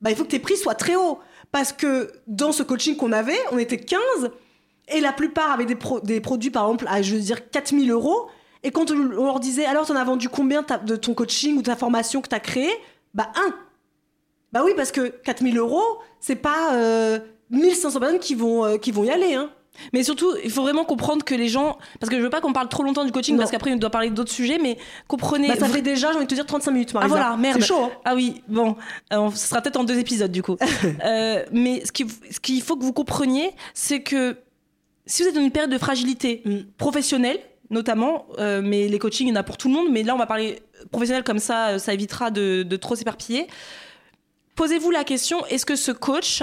bah, 0.00 0.10
il 0.10 0.16
faut 0.16 0.24
que 0.24 0.30
tes 0.30 0.38
prix 0.38 0.56
soient 0.56 0.74
très 0.74 0.96
hauts. 0.96 1.18
Parce 1.52 1.72
que 1.72 2.10
dans 2.26 2.52
ce 2.52 2.62
coaching 2.62 2.96
qu'on 2.96 3.12
avait, 3.12 3.38
on 3.52 3.58
était 3.58 3.78
15 3.78 4.00
et 4.88 5.00
la 5.00 5.12
plupart 5.12 5.52
avaient 5.52 5.66
des, 5.66 5.76
pro- 5.76 6.00
des 6.00 6.20
produits, 6.20 6.50
par 6.50 6.64
exemple, 6.64 6.86
à, 6.88 7.00
je 7.02 7.14
veux 7.14 7.20
dire, 7.20 7.50
4000 7.50 7.90
euros. 7.90 8.26
Et 8.62 8.70
quand 8.70 8.90
on 8.90 8.94
leur 8.96 9.40
disait, 9.40 9.64
alors, 9.66 9.86
t'en 9.86 9.94
as 9.96 10.04
vendu 10.04 10.28
combien 10.28 10.64
de 10.84 10.96
ton 10.96 11.14
coaching 11.14 11.56
ou 11.58 11.62
de 11.62 11.66
ta 11.66 11.76
formation 11.76 12.20
que 12.22 12.28
t'as 12.28 12.40
créée? 12.40 12.72
Bah, 13.12 13.30
un. 13.36 13.54
Bah 14.52 14.62
oui, 14.64 14.72
parce 14.76 14.90
que 14.92 15.08
4000 15.08 15.58
euros, 15.58 15.98
c'est 16.20 16.36
pas 16.36 16.74
euh, 16.74 17.18
1500 17.50 18.00
personnes 18.00 18.18
qui 18.20 18.34
vont, 18.34 18.64
euh, 18.64 18.76
qui 18.78 18.90
vont 18.92 19.04
y 19.04 19.10
aller. 19.10 19.34
Hein. 19.34 19.50
Mais 19.92 20.02
surtout, 20.04 20.32
il 20.44 20.50
faut 20.50 20.62
vraiment 20.62 20.84
comprendre 20.84 21.24
que 21.24 21.34
les 21.34 21.48
gens, 21.48 21.78
parce 22.00 22.10
que 22.10 22.16
je 22.16 22.22
veux 22.22 22.30
pas 22.30 22.40
qu'on 22.40 22.52
parle 22.52 22.68
trop 22.68 22.82
longtemps 22.82 23.04
du 23.04 23.12
coaching, 23.12 23.34
Non. 23.34 23.40
parce 23.40 23.50
qu'après 23.50 23.72
on 23.72 23.76
doit 23.76 23.90
parler 23.90 24.10
d'autres 24.10 24.30
sujets, 24.32 24.58
mais 24.58 24.78
comprenez. 25.08 25.48
Bah, 25.48 25.56
ça 25.58 25.68
fait 25.68 25.82
déjà, 25.82 26.10
j'ai 26.10 26.16
envie 26.16 26.24
de 26.26 26.30
te 26.30 26.34
dire, 26.34 26.46
35 26.46 26.70
minutes, 26.70 26.94
Marisa. 26.94 27.14
Ah 27.14 27.18
voilà, 27.18 27.36
merde. 27.36 27.60
C'est 27.60 27.66
chaud, 27.66 27.84
hein. 27.84 27.90
Ah 28.04 28.14
oui, 28.14 28.42
bon, 28.48 28.76
euh, 29.12 29.30
ce 29.34 29.48
sera 29.48 29.60
peut-être 29.60 29.76
en 29.76 29.84
deux 29.84 29.98
épisodes 29.98 30.30
du 30.32 30.42
coup. 30.42 30.56
Euh, 31.04 31.44
mais 31.52 31.82
ce 31.84 31.92
qu'il 31.92 32.08
ce 32.10 32.64
faut 32.64 32.76
que 32.76 32.82
vous 32.84 32.92
compreniez, 32.92 33.50
c'est 33.74 34.00
que 34.00 34.36
si 35.06 35.22
vous 35.22 35.28
êtes 35.28 35.34
dans 35.34 35.40
une 35.42 35.50
période 35.50 35.70
de 35.70 35.78
fragilité 35.78 36.42
Mm. 36.44 36.58
professionnelle, 36.78 37.38
notamment, 37.70 38.26
euh, 38.38 38.60
mais 38.62 38.88
les 38.88 38.98
coachings, 38.98 39.26
il 39.26 39.30
y 39.30 39.32
en 39.32 39.36
a 39.40 39.42
pour 39.42 39.56
tout 39.56 39.68
le 39.68 39.74
monde, 39.74 39.88
mais 39.90 40.02
là 40.02 40.14
on 40.14 40.18
va 40.18 40.26
parler 40.26 40.60
professionnel 40.92 41.24
comme 41.24 41.38
ça, 41.38 41.78
ça 41.78 41.92
évitera 41.92 42.30
de, 42.30 42.62
de 42.62 42.76
trop 42.76 42.94
s'éparpiller. 42.94 43.46
Posez-vous 44.56 44.90
la 44.90 45.02
question, 45.04 45.44
est-ce 45.46 45.66
que 45.66 45.74
ce 45.76 45.90
coach, 45.90 46.42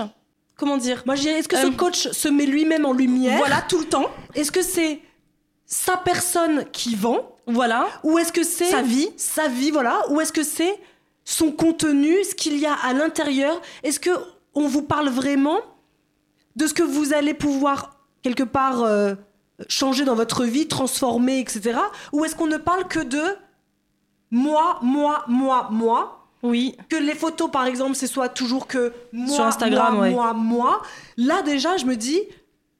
comment 0.61 0.77
dire 0.77 1.01
Moi, 1.07 1.15
je 1.15 1.21
dirais, 1.21 1.39
est-ce 1.39 1.47
que 1.49 1.57
ce 1.57 1.65
Euh, 1.65 1.71
coach 1.71 2.09
se 2.11 2.27
met 2.29 2.45
lui-même 2.45 2.85
en 2.85 2.93
lumière 2.93 3.37
Voilà, 3.39 3.61
tout 3.67 3.79
le 3.79 3.85
temps. 3.85 4.09
Est-ce 4.35 4.51
que 4.51 4.61
c'est 4.61 5.01
sa 5.65 5.97
personne 5.97 6.65
qui 6.71 6.93
vend 6.95 7.35
Voilà. 7.47 7.87
Ou 8.03 8.19
est-ce 8.19 8.31
que 8.31 8.43
c'est 8.43 8.69
Sa 8.69 8.83
vie. 8.83 9.09
Sa 9.17 9.47
vie, 9.47 9.71
voilà. 9.71 10.03
Ou 10.09 10.21
est-ce 10.21 10.31
que 10.31 10.43
c'est 10.43 10.79
son 11.25 11.51
contenu, 11.51 12.23
ce 12.23 12.35
qu'il 12.35 12.57
y 12.59 12.65
a 12.67 12.73
à 12.75 12.93
l'intérieur 12.93 13.59
Est-ce 13.83 13.99
que 13.99 14.11
on 14.53 14.67
vous 14.67 14.83
parle 14.83 15.09
vraiment 15.09 15.59
de 16.55 16.67
ce 16.67 16.73
que 16.75 16.83
vous 16.83 17.11
allez 17.13 17.33
pouvoir 17.33 17.97
quelque 18.21 18.43
part 18.43 18.83
euh, 18.83 19.15
changer 19.67 20.03
dans 20.05 20.15
votre 20.15 20.43
vie, 20.45 20.67
transformer, 20.67 21.39
etc. 21.39 21.79
Ou 22.13 22.23
est-ce 22.23 22.35
qu'on 22.35 22.47
ne 22.47 22.57
parle 22.57 22.87
que 22.87 22.99
de 22.99 23.23
moi, 24.29 24.77
moi, 24.83 25.23
moi, 25.27 25.67
moi 25.71 26.20
Oui. 26.43 26.75
que 26.89 26.95
les 26.95 27.15
photos, 27.15 27.49
par 27.51 27.65
exemple, 27.65 27.95
ce 27.95 28.07
soit 28.07 28.29
toujours 28.29 28.67
que 28.67 28.93
moi, 29.11 29.35
Sur 29.35 29.45
Instagram, 29.45 29.95
moi, 29.95 30.03
ouais. 30.03 30.11
moi, 30.11 30.33
moi. 30.33 30.81
Là, 31.17 31.41
déjà, 31.41 31.77
je 31.77 31.85
me 31.85 31.95
dis, 31.95 32.19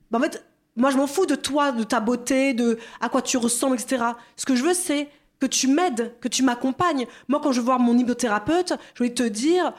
bah, 0.09 0.19
en 0.19 0.21
fait, 0.21 0.43
moi, 0.75 0.89
je 0.89 0.97
m'en 0.97 1.07
fous 1.07 1.25
de 1.25 1.35
toi, 1.35 1.71
de 1.71 1.83
ta 1.83 1.99
beauté, 1.99 2.53
de 2.53 2.79
à 3.01 3.09
quoi 3.09 3.21
tu 3.21 3.37
ressembles, 3.37 3.75
etc. 3.75 4.03
Ce 4.35 4.45
que 4.45 4.55
je 4.55 4.63
veux, 4.63 4.73
c'est 4.73 5.09
que 5.39 5.45
tu 5.45 5.67
m'aides, 5.67 6.13
que 6.21 6.27
tu 6.27 6.43
m'accompagnes. 6.43 7.07
Moi, 7.27 7.39
quand 7.43 7.51
je 7.51 7.59
vais 7.59 7.65
voir 7.65 7.79
mon 7.79 7.97
hypnothérapeute, 7.97 8.73
je 8.95 9.03
vais 9.03 9.13
te 9.13 9.23
dire 9.23 9.73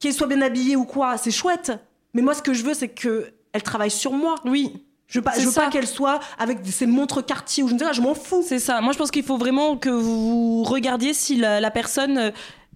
qu'elle 0.00 0.12
soit 0.12 0.26
bien 0.26 0.42
habillée 0.42 0.76
ou 0.76 0.84
quoi, 0.84 1.16
c'est 1.16 1.30
chouette. 1.30 1.72
Mais 2.14 2.22
moi, 2.22 2.34
ce 2.34 2.42
que 2.42 2.52
je 2.52 2.62
veux, 2.64 2.74
c'est 2.74 2.88
que 2.88 3.32
elle 3.52 3.62
travaille 3.62 3.90
sur 3.90 4.12
moi. 4.12 4.34
Oui. 4.44 4.84
Je 5.06 5.20
veux 5.20 5.24
pas, 5.24 5.32
je 5.38 5.46
veux 5.46 5.52
pas 5.52 5.68
qu'elle 5.70 5.86
soit 5.86 6.20
avec 6.38 6.58
ses 6.66 6.84
montres 6.84 7.24
quartier 7.24 7.62
ou 7.62 7.68
je 7.68 7.74
ne 7.74 7.78
sais 7.78 7.84
pas, 7.86 7.92
je 7.92 8.02
m'en 8.02 8.14
fous. 8.14 8.44
C'est 8.46 8.58
ça. 8.58 8.82
Moi, 8.82 8.92
je 8.92 8.98
pense 8.98 9.10
qu'il 9.10 9.24
faut 9.24 9.38
vraiment 9.38 9.76
que 9.78 9.88
vous 9.88 10.62
regardiez 10.64 11.14
si 11.14 11.36
la, 11.36 11.60
la 11.60 11.70
personne, 11.70 12.18
euh, 12.18 12.30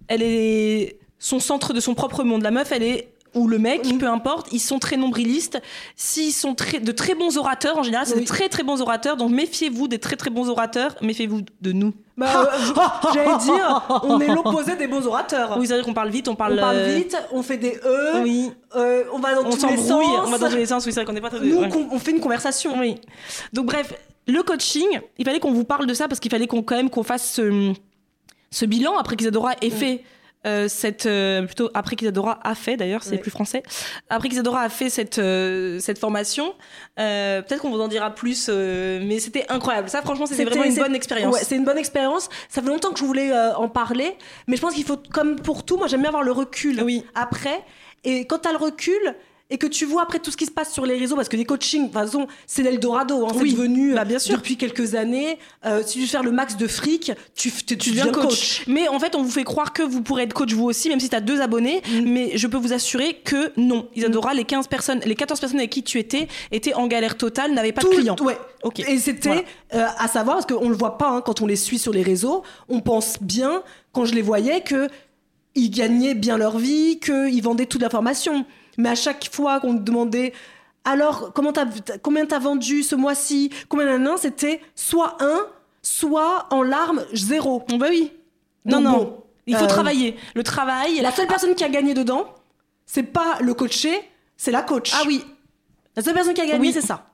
elle 0.07 0.21
est 0.23 0.97
son 1.19 1.39
centre 1.39 1.73
de 1.73 1.79
son 1.79 1.93
propre 1.93 2.23
monde. 2.23 2.41
La 2.43 2.51
meuf, 2.51 2.71
elle 2.71 2.83
est 2.83 3.09
ou 3.35 3.47
le 3.47 3.57
mec, 3.57 3.81
peu 3.97 4.07
importe, 4.07 4.47
ils 4.51 4.59
sont 4.59 4.77
très 4.77 4.95
nombrilistes. 4.95 5.59
S'ils 5.95 6.31
sont 6.33 6.53
très, 6.53 6.79
de 6.79 6.91
très 6.91 7.15
bons 7.15 7.35
orateurs, 7.39 7.79
en 7.79 7.81
général, 7.83 8.05
c'est 8.05 8.13
Oui. 8.13 8.19
des 8.19 8.25
très 8.27 8.47
très 8.47 8.61
bons 8.61 8.79
orateurs. 8.79 9.17
Donc 9.17 9.31
méfiez-vous 9.31 9.87
des 9.87 9.97
très 9.97 10.15
très 10.15 10.29
bons 10.29 10.49
orateurs. 10.49 10.95
Méfiez-vous 11.01 11.41
de 11.61 11.71
nous. 11.71 11.93
Bah, 12.15 12.27
euh, 12.45 12.73
J'allais 13.15 13.37
dire, 13.39 13.87
on 14.03 14.19
est 14.19 14.27
l'opposé 14.27 14.75
des 14.75 14.85
beaux 14.85 15.07
orateurs. 15.07 15.57
Oui, 15.57 15.65
c'est 15.65 15.73
vrai 15.73 15.81
qu'on 15.83 15.95
parle 15.95 16.11
vite, 16.11 16.27
on 16.27 16.35
parle. 16.35 16.53
on 16.53 16.61
parle 16.61 16.75
euh, 16.75 16.95
vite, 16.95 17.17
on 17.31 17.41
fait 17.41 17.57
des 17.57 17.79
E, 17.83 18.21
Oui. 18.21 18.51
euh, 18.75 19.03
on 19.11 19.17
va 19.17 19.33
dans 19.33 19.47
On 19.47 19.49
tous 19.49 19.65
les 19.67 19.77
sens. 19.77 20.05
on 20.27 20.29
va 20.29 20.37
dans 20.37 20.49
tous 20.49 20.55
les 20.55 20.67
sens. 20.67 20.85
Oui, 20.85 20.91
c'est 20.91 20.99
vrai 20.99 21.05
qu'on 21.05 21.13
n'est 21.13 21.21
pas 21.21 21.31
très. 21.31 21.39
Nous, 21.43 21.57
ouais. 21.57 21.69
on, 21.73 21.95
on 21.95 21.97
fait 21.97 22.11
une 22.11 22.19
conversation. 22.19 22.77
Oui. 22.77 22.97
Donc 23.51 23.65
bref, 23.65 23.95
le 24.27 24.43
coaching, 24.43 24.99
il 25.17 25.25
fallait 25.25 25.39
qu'on 25.39 25.53
vous 25.53 25.63
parle 25.65 25.87
de 25.87 25.93
ça 25.95 26.07
parce 26.07 26.19
qu'il 26.19 26.29
fallait 26.29 26.45
qu'on 26.45 26.61
quand 26.61 26.75
même 26.75 26.91
qu'on 26.91 27.01
fasse 27.03 27.31
ce, 27.33 27.73
ce 28.53 28.65
bilan 28.65 28.97
après 28.97 29.15
qu'Isadora 29.15 29.53
ait 29.61 29.69
fait 29.69 30.03
euh, 30.45 30.67
cette 30.67 31.05
euh, 31.05 31.43
plutôt 31.43 31.69
après 31.73 31.95
qu'Isadora 31.95 32.37
a 32.43 32.53
fait 32.53 32.75
d'ailleurs 32.75 33.01
c'est 33.01 33.11
Ouais. 33.11 33.17
plus 33.17 33.31
français 33.31 33.63
après 34.09 34.27
qu'Isadora 34.29 34.59
a 34.61 34.67
fait 34.69 34.89
cette 34.89 35.17
euh, 35.17 35.79
cette 35.79 35.97
formation 35.97 36.53
peut-être 36.97 37.59
qu'on 37.61 37.71
vous 37.71 37.79
en 37.79 37.87
dira 37.87 38.09
plus 38.13 38.49
mais 38.49 39.19
c'était 39.19 39.45
incroyable 39.49 39.87
ça 39.89 40.01
franchement 40.01 40.25
c'était 40.25 40.43
vraiment 40.45 40.65
une 40.65 40.75
bonne 40.75 40.95
expérience 40.95 41.33
Ouais, 41.33 41.41
c'est 41.43 41.55
une 41.55 41.63
bonne 41.65 41.77
expérience. 41.77 42.29
Ça 42.49 42.61
fait 42.61 42.67
longtemps 42.67 42.91
que 42.91 42.99
je 42.99 43.05
voulais 43.05 43.31
en 43.55 43.69
parler, 43.69 44.17
mais 44.47 44.55
je 44.57 44.61
pense 44.61 44.73
qu'il 44.75 44.83
faut, 44.85 44.97
comme 44.97 45.37
pour 45.39 45.63
tout, 45.65 45.77
moi 45.77 45.87
j'aime 45.87 46.01
bien 46.01 46.09
avoir 46.09 46.23
le 46.23 46.31
recul 46.33 46.81
Oui. 46.83 47.03
après. 47.15 47.63
Et 48.03 48.27
quand 48.27 48.39
tu 48.39 48.49
as 48.49 48.51
le 48.51 48.57
recul 48.57 48.99
et 49.49 49.57
que 49.57 49.67
tu 49.67 49.85
vois 49.85 50.01
après 50.03 50.19
tout 50.19 50.31
ce 50.31 50.37
qui 50.37 50.45
se 50.45 50.51
passe 50.51 50.73
sur 50.73 50.85
les 50.85 50.97
réseaux, 50.97 51.15
parce 51.15 51.29
que 51.29 51.35
les 51.37 51.45
coachings, 51.45 51.87
de 51.89 51.93
façon, 51.93 52.27
c'est 52.47 52.63
l'Eldorado, 52.63 53.25
hein, 53.27 53.31
Oui. 53.35 53.51
c'est 53.51 53.57
devenu 53.57 53.93
Bah, 53.93 54.03
bien 54.05 54.17
sûr. 54.17 54.35
depuis 54.37 54.57
quelques 54.57 54.95
années. 54.95 55.37
Euh, 55.65 55.83
si 55.85 55.93
tu 55.95 55.99
veux 56.01 56.05
faire 56.07 56.23
le 56.23 56.31
max 56.31 56.57
de 56.57 56.65
fric, 56.67 57.11
tu, 57.35 57.51
tu, 57.51 57.77
tu 57.77 57.89
deviens 57.91 58.07
coach. 58.07 58.63
Mais 58.67 58.87
en 58.87 58.99
fait, 58.99 59.15
on 59.15 59.21
vous 59.21 59.29
fait 59.29 59.43
croire 59.43 59.71
que 59.73 59.83
vous 59.83 60.01
pourrez 60.01 60.23
être 60.23 60.33
coach 60.33 60.53
vous 60.53 60.63
aussi, 60.63 60.89
même 60.89 60.99
si 60.99 61.09
tu 61.09 61.15
as 61.15 61.21
deux 61.21 61.39
abonnés. 61.41 61.81
Mm. 61.87 62.01
Mais 62.05 62.31
je 62.37 62.47
peux 62.47 62.57
vous 62.57 62.73
assurer 62.73 63.15
que 63.23 63.51
non. 63.57 63.87
Isadora, 63.95 64.33
les 64.33 64.45
15 64.45 64.67
personnes, 64.67 65.01
les 65.05 65.15
14 65.15 65.39
personnes 65.39 65.59
avec 65.59 65.69
qui 65.71 65.83
tu 65.83 65.99
étais, 65.99 66.27
étaient 66.51 66.73
en 66.73 66.87
galère 66.87 67.15
totale, 67.17 67.53
n'avaient 67.53 67.73
pas 67.73 67.81
Tout- 67.81 67.89
de 67.91 67.95
clients. 67.97 68.15
Ouais. 68.21 68.37
Ok. 68.63 68.79
Et 68.79 68.97
c'était 68.97 69.43
Voilà. 69.73 69.87
euh, 69.89 69.93
à 69.99 70.07
savoir, 70.07 70.37
parce 70.37 70.47
qu'on 70.47 70.69
le 70.69 70.75
voit 70.75 70.97
pas 70.97 71.09
hein, 71.09 71.21
quand 71.23 71.41
on 71.41 71.45
les 71.45 71.57
suit 71.57 71.77
sur 71.77 71.91
les 71.93 72.01
réseaux, 72.01 72.41
on 72.69 72.79
pense 72.79 73.17
bien, 73.21 73.61
quand 73.91 74.05
je 74.05 74.15
les 74.15 74.21
voyais, 74.23 74.61
que 74.61 74.87
ils 75.53 75.69
gagnaient 75.69 76.15
bien 76.15 76.37
leur 76.37 76.57
vie, 76.57 76.99
qu'ils 76.99 77.43
vendaient 77.43 77.67
toute 77.67 77.81
l'information. 77.81 78.45
Mais 78.77 78.89
à 78.89 78.95
chaque 78.95 79.29
fois 79.33 79.59
qu'on 79.59 79.73
me 79.73 79.79
demandait 79.79 80.33
alors 80.85 81.31
comment 81.33 81.53
combien 82.01 82.25
t'as 82.25 82.39
vendu 82.39 82.83
ce 82.83 82.95
mois-ci, 82.95 83.49
combien 83.69 83.97
d'un 83.97 84.17
c'était 84.17 84.61
soit 84.75 85.15
un, 85.23 85.39
soit 85.81 86.47
en 86.51 86.61
larmes 86.61 87.03
zéro. 87.13 87.63
Bah 87.77 87.87
oui. 87.89 88.11
Non, 88.65 88.77
Donc 88.81 88.83
non. 88.83 88.97
bon, 88.97 89.23
Il 89.47 89.55
faut 89.55 89.63
euh, 89.65 89.67
travailler. 89.67 90.17
Le 90.35 90.43
travail. 90.43 90.99
La 91.01 91.11
seule 91.11 91.27
personne 91.27 91.55
qui 91.55 91.63
a 91.63 91.69
gagné 91.69 91.93
dedans, 91.93 92.25
c'est 92.85 93.03
pas 93.03 93.37
le 93.41 93.53
coaché, 93.53 93.97
c'est 94.37 94.51
la 94.51 94.61
coach. 94.61 94.91
Ah 94.93 95.03
oui. 95.07 95.23
La 95.95 96.01
seule 96.03 96.13
personne 96.13 96.33
qui 96.33 96.41
a 96.41 96.45
gagné, 96.45 96.59
Oui. 96.59 96.73
c'est 96.73 96.81
ça. 96.81 97.05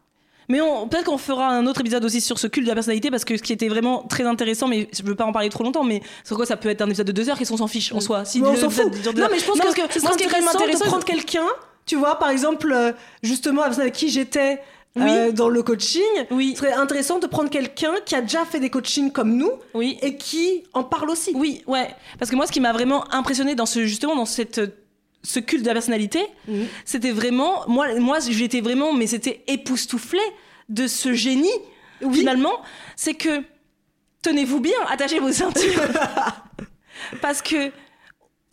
Mais 0.49 0.61
on- 0.61 0.87
peut-être 0.87 1.05
qu'on 1.05 1.17
fera 1.17 1.47
un 1.47 1.65
autre 1.67 1.81
épisode 1.81 2.03
aussi 2.03 2.21
sur 2.21 2.39
ce 2.39 2.47
culte 2.47 2.65
de 2.65 2.69
la 2.71 2.75
personnalité 2.75 3.11
parce 3.11 3.23
que 3.23 3.37
ce 3.37 3.43
qui 3.43 3.53
était 3.53 3.69
vraiment 3.69 4.03
très 4.09 4.23
intéressant, 4.25 4.67
mais 4.67 4.87
je 4.97 5.03
veux 5.03 5.15
pas 5.15 5.25
en 5.25 5.31
parler 5.31 5.49
trop 5.49 5.63
longtemps, 5.63 5.83
mais 5.83 6.01
c'est 6.23 6.33
quoi 6.35 6.45
ça 6.45 6.57
peut 6.57 6.69
être 6.69 6.81
un 6.81 6.87
épisode 6.87 7.07
de 7.07 7.11
deux 7.11 7.29
heures 7.29 7.37
qu'est-ce 7.37 7.51
qu'on 7.51 7.57
s'en 7.57 7.67
fiche 7.67 7.93
en 7.93 7.99
soi. 7.99 8.25
Si 8.25 8.41
on 8.41 8.55
s'en 8.55 8.67
Non, 8.67 9.21
heures. 9.21 9.29
mais 9.31 9.39
je 9.39 9.45
pense 9.45 9.57
Non, 9.57 9.63
que, 9.71 9.93
ce 9.93 9.99
moi, 10.01 10.11
serait 10.11 10.13
ce 10.13 10.17
qui 10.17 10.23
est 10.23 10.27
quand 10.27 10.39
même 10.39 10.47
intéressant, 10.47 10.85
de 10.85 10.89
prendre 10.89 11.05
quelqu'un, 11.05 11.45
tu 11.85 11.95
vois, 11.95 12.17
par 12.17 12.29
exemple, 12.31 12.71
euh, 12.73 12.91
justement, 13.23 13.61
la 13.61 13.67
personne 13.67 13.83
avec 13.83 13.93
qui 13.93 14.09
j'étais 14.09 14.59
euh, 14.97 15.31
dans 15.31 15.49
le 15.49 15.61
coaching. 15.61 16.01
Oui. 16.31 16.53
Ce 16.55 16.61
serait 16.63 16.73
intéressant 16.73 17.19
de 17.19 17.27
prendre 17.27 17.49
quelqu'un 17.51 17.93
qui 18.05 18.15
a 18.15 18.21
déjà 18.21 18.43
fait 18.43 18.59
des 18.59 18.71
coachings 18.71 19.11
comme 19.11 19.35
nous 19.37 19.51
Oui. 19.75 19.97
et 20.01 20.17
qui 20.17 20.63
en 20.73 20.83
parle 20.83 21.11
aussi. 21.11 21.31
Oui, 21.35 21.61
ouais. 21.67 21.89
Parce 22.17 22.31
que 22.31 22.35
moi, 22.35 22.47
ce 22.47 22.51
qui 22.51 22.59
m'a 22.59 22.73
vraiment 22.73 23.05
impressionné 23.13 23.53
dans 23.53 23.67
ce, 23.67 23.85
justement, 23.85 24.15
dans 24.15 24.25
cette, 24.25 24.59
ce 25.23 25.39
culte 25.39 25.63
de 25.63 25.67
la 25.67 25.73
personnalité, 25.73 26.25
Mhm. 26.47 26.65
c'était 26.85 27.11
vraiment, 27.11 27.63
moi, 27.67 27.99
moi, 27.99 28.19
j'étais 28.19 28.61
vraiment, 28.61 28.93
mais 28.93 29.07
c'était 29.07 29.43
époustouflé 29.47 30.19
de 30.69 30.87
ce 30.87 31.13
génie, 31.13 31.49
finalement. 32.11 32.61
C'est 32.95 33.13
que, 33.15 33.43
tenez-vous 34.21 34.59
bien, 34.59 34.77
attachez 34.89 35.19
vos 35.19 35.31
ceintures. 35.31 35.81
Parce 37.21 37.41
que 37.41 37.71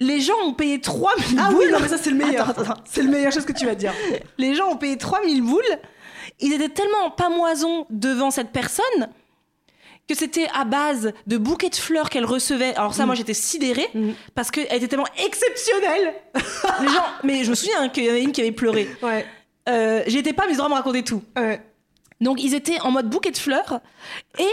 les 0.00 0.20
gens 0.20 0.34
ont 0.44 0.52
payé 0.54 0.80
3000 0.80 1.38
Ah 1.40 1.50
boules. 1.50 1.58
oui, 1.66 1.72
non, 1.72 1.78
mais 1.80 1.88
ça, 1.88 1.98
c'est 1.98 2.10
le 2.10 2.16
meilleur. 2.16 2.52
C'est 2.84 3.02
le 3.02 3.08
meilleur 3.10 3.32
chose 3.32 3.44
que 3.44 3.52
tu 3.52 3.64
vas 3.66 3.74
dire. 3.74 3.92
Les 4.38 4.54
gens 4.54 4.68
ont 4.70 4.76
payé 4.76 4.96
3000 4.96 5.42
boules. 5.42 5.62
Ils 6.40 6.52
étaient 6.52 6.68
tellement 6.68 7.04
en 7.06 7.10
pamoison 7.10 7.86
devant 7.90 8.30
cette 8.30 8.50
personne 8.50 9.08
que 10.08 10.14
c'était 10.14 10.46
à 10.54 10.64
base 10.64 11.12
de 11.26 11.36
bouquets 11.36 11.68
de 11.70 11.74
fleurs 11.74 12.10
qu'elle 12.10 12.24
recevait. 12.24 12.74
Alors 12.76 12.94
ça, 12.94 13.02
Mm. 13.02 13.06
moi, 13.06 13.14
j'étais 13.16 13.34
sidérée 13.34 13.88
Mm. 13.94 14.10
parce 14.34 14.50
qu'elle 14.50 14.66
était 14.72 14.88
tellement 14.88 15.06
exceptionnelle. 15.24 16.14
Les 16.80 16.88
gens, 16.88 17.04
mais 17.24 17.44
je 17.44 17.50
me 17.50 17.54
souviens 17.54 17.88
qu'il 17.88 18.04
y 18.04 18.08
en 18.08 18.12
avait 18.12 18.22
une 18.22 18.32
qui 18.32 18.40
avait 18.40 18.52
pleuré. 18.52 18.88
Ouais. 19.02 19.26
Euh, 19.68 20.02
J'y 20.06 20.18
étais 20.18 20.32
pas, 20.32 20.44
mais 20.44 20.50
Isidora 20.52 20.68
me 20.68 20.74
racontait 20.74 21.02
tout. 21.02 21.22
Ouais. 21.36 21.60
Donc 22.20 22.42
ils 22.42 22.54
étaient 22.54 22.80
en 22.80 22.90
mode 22.92 23.10
bouquet 23.10 23.30
de 23.32 23.36
fleurs 23.38 23.80
et 24.38 24.48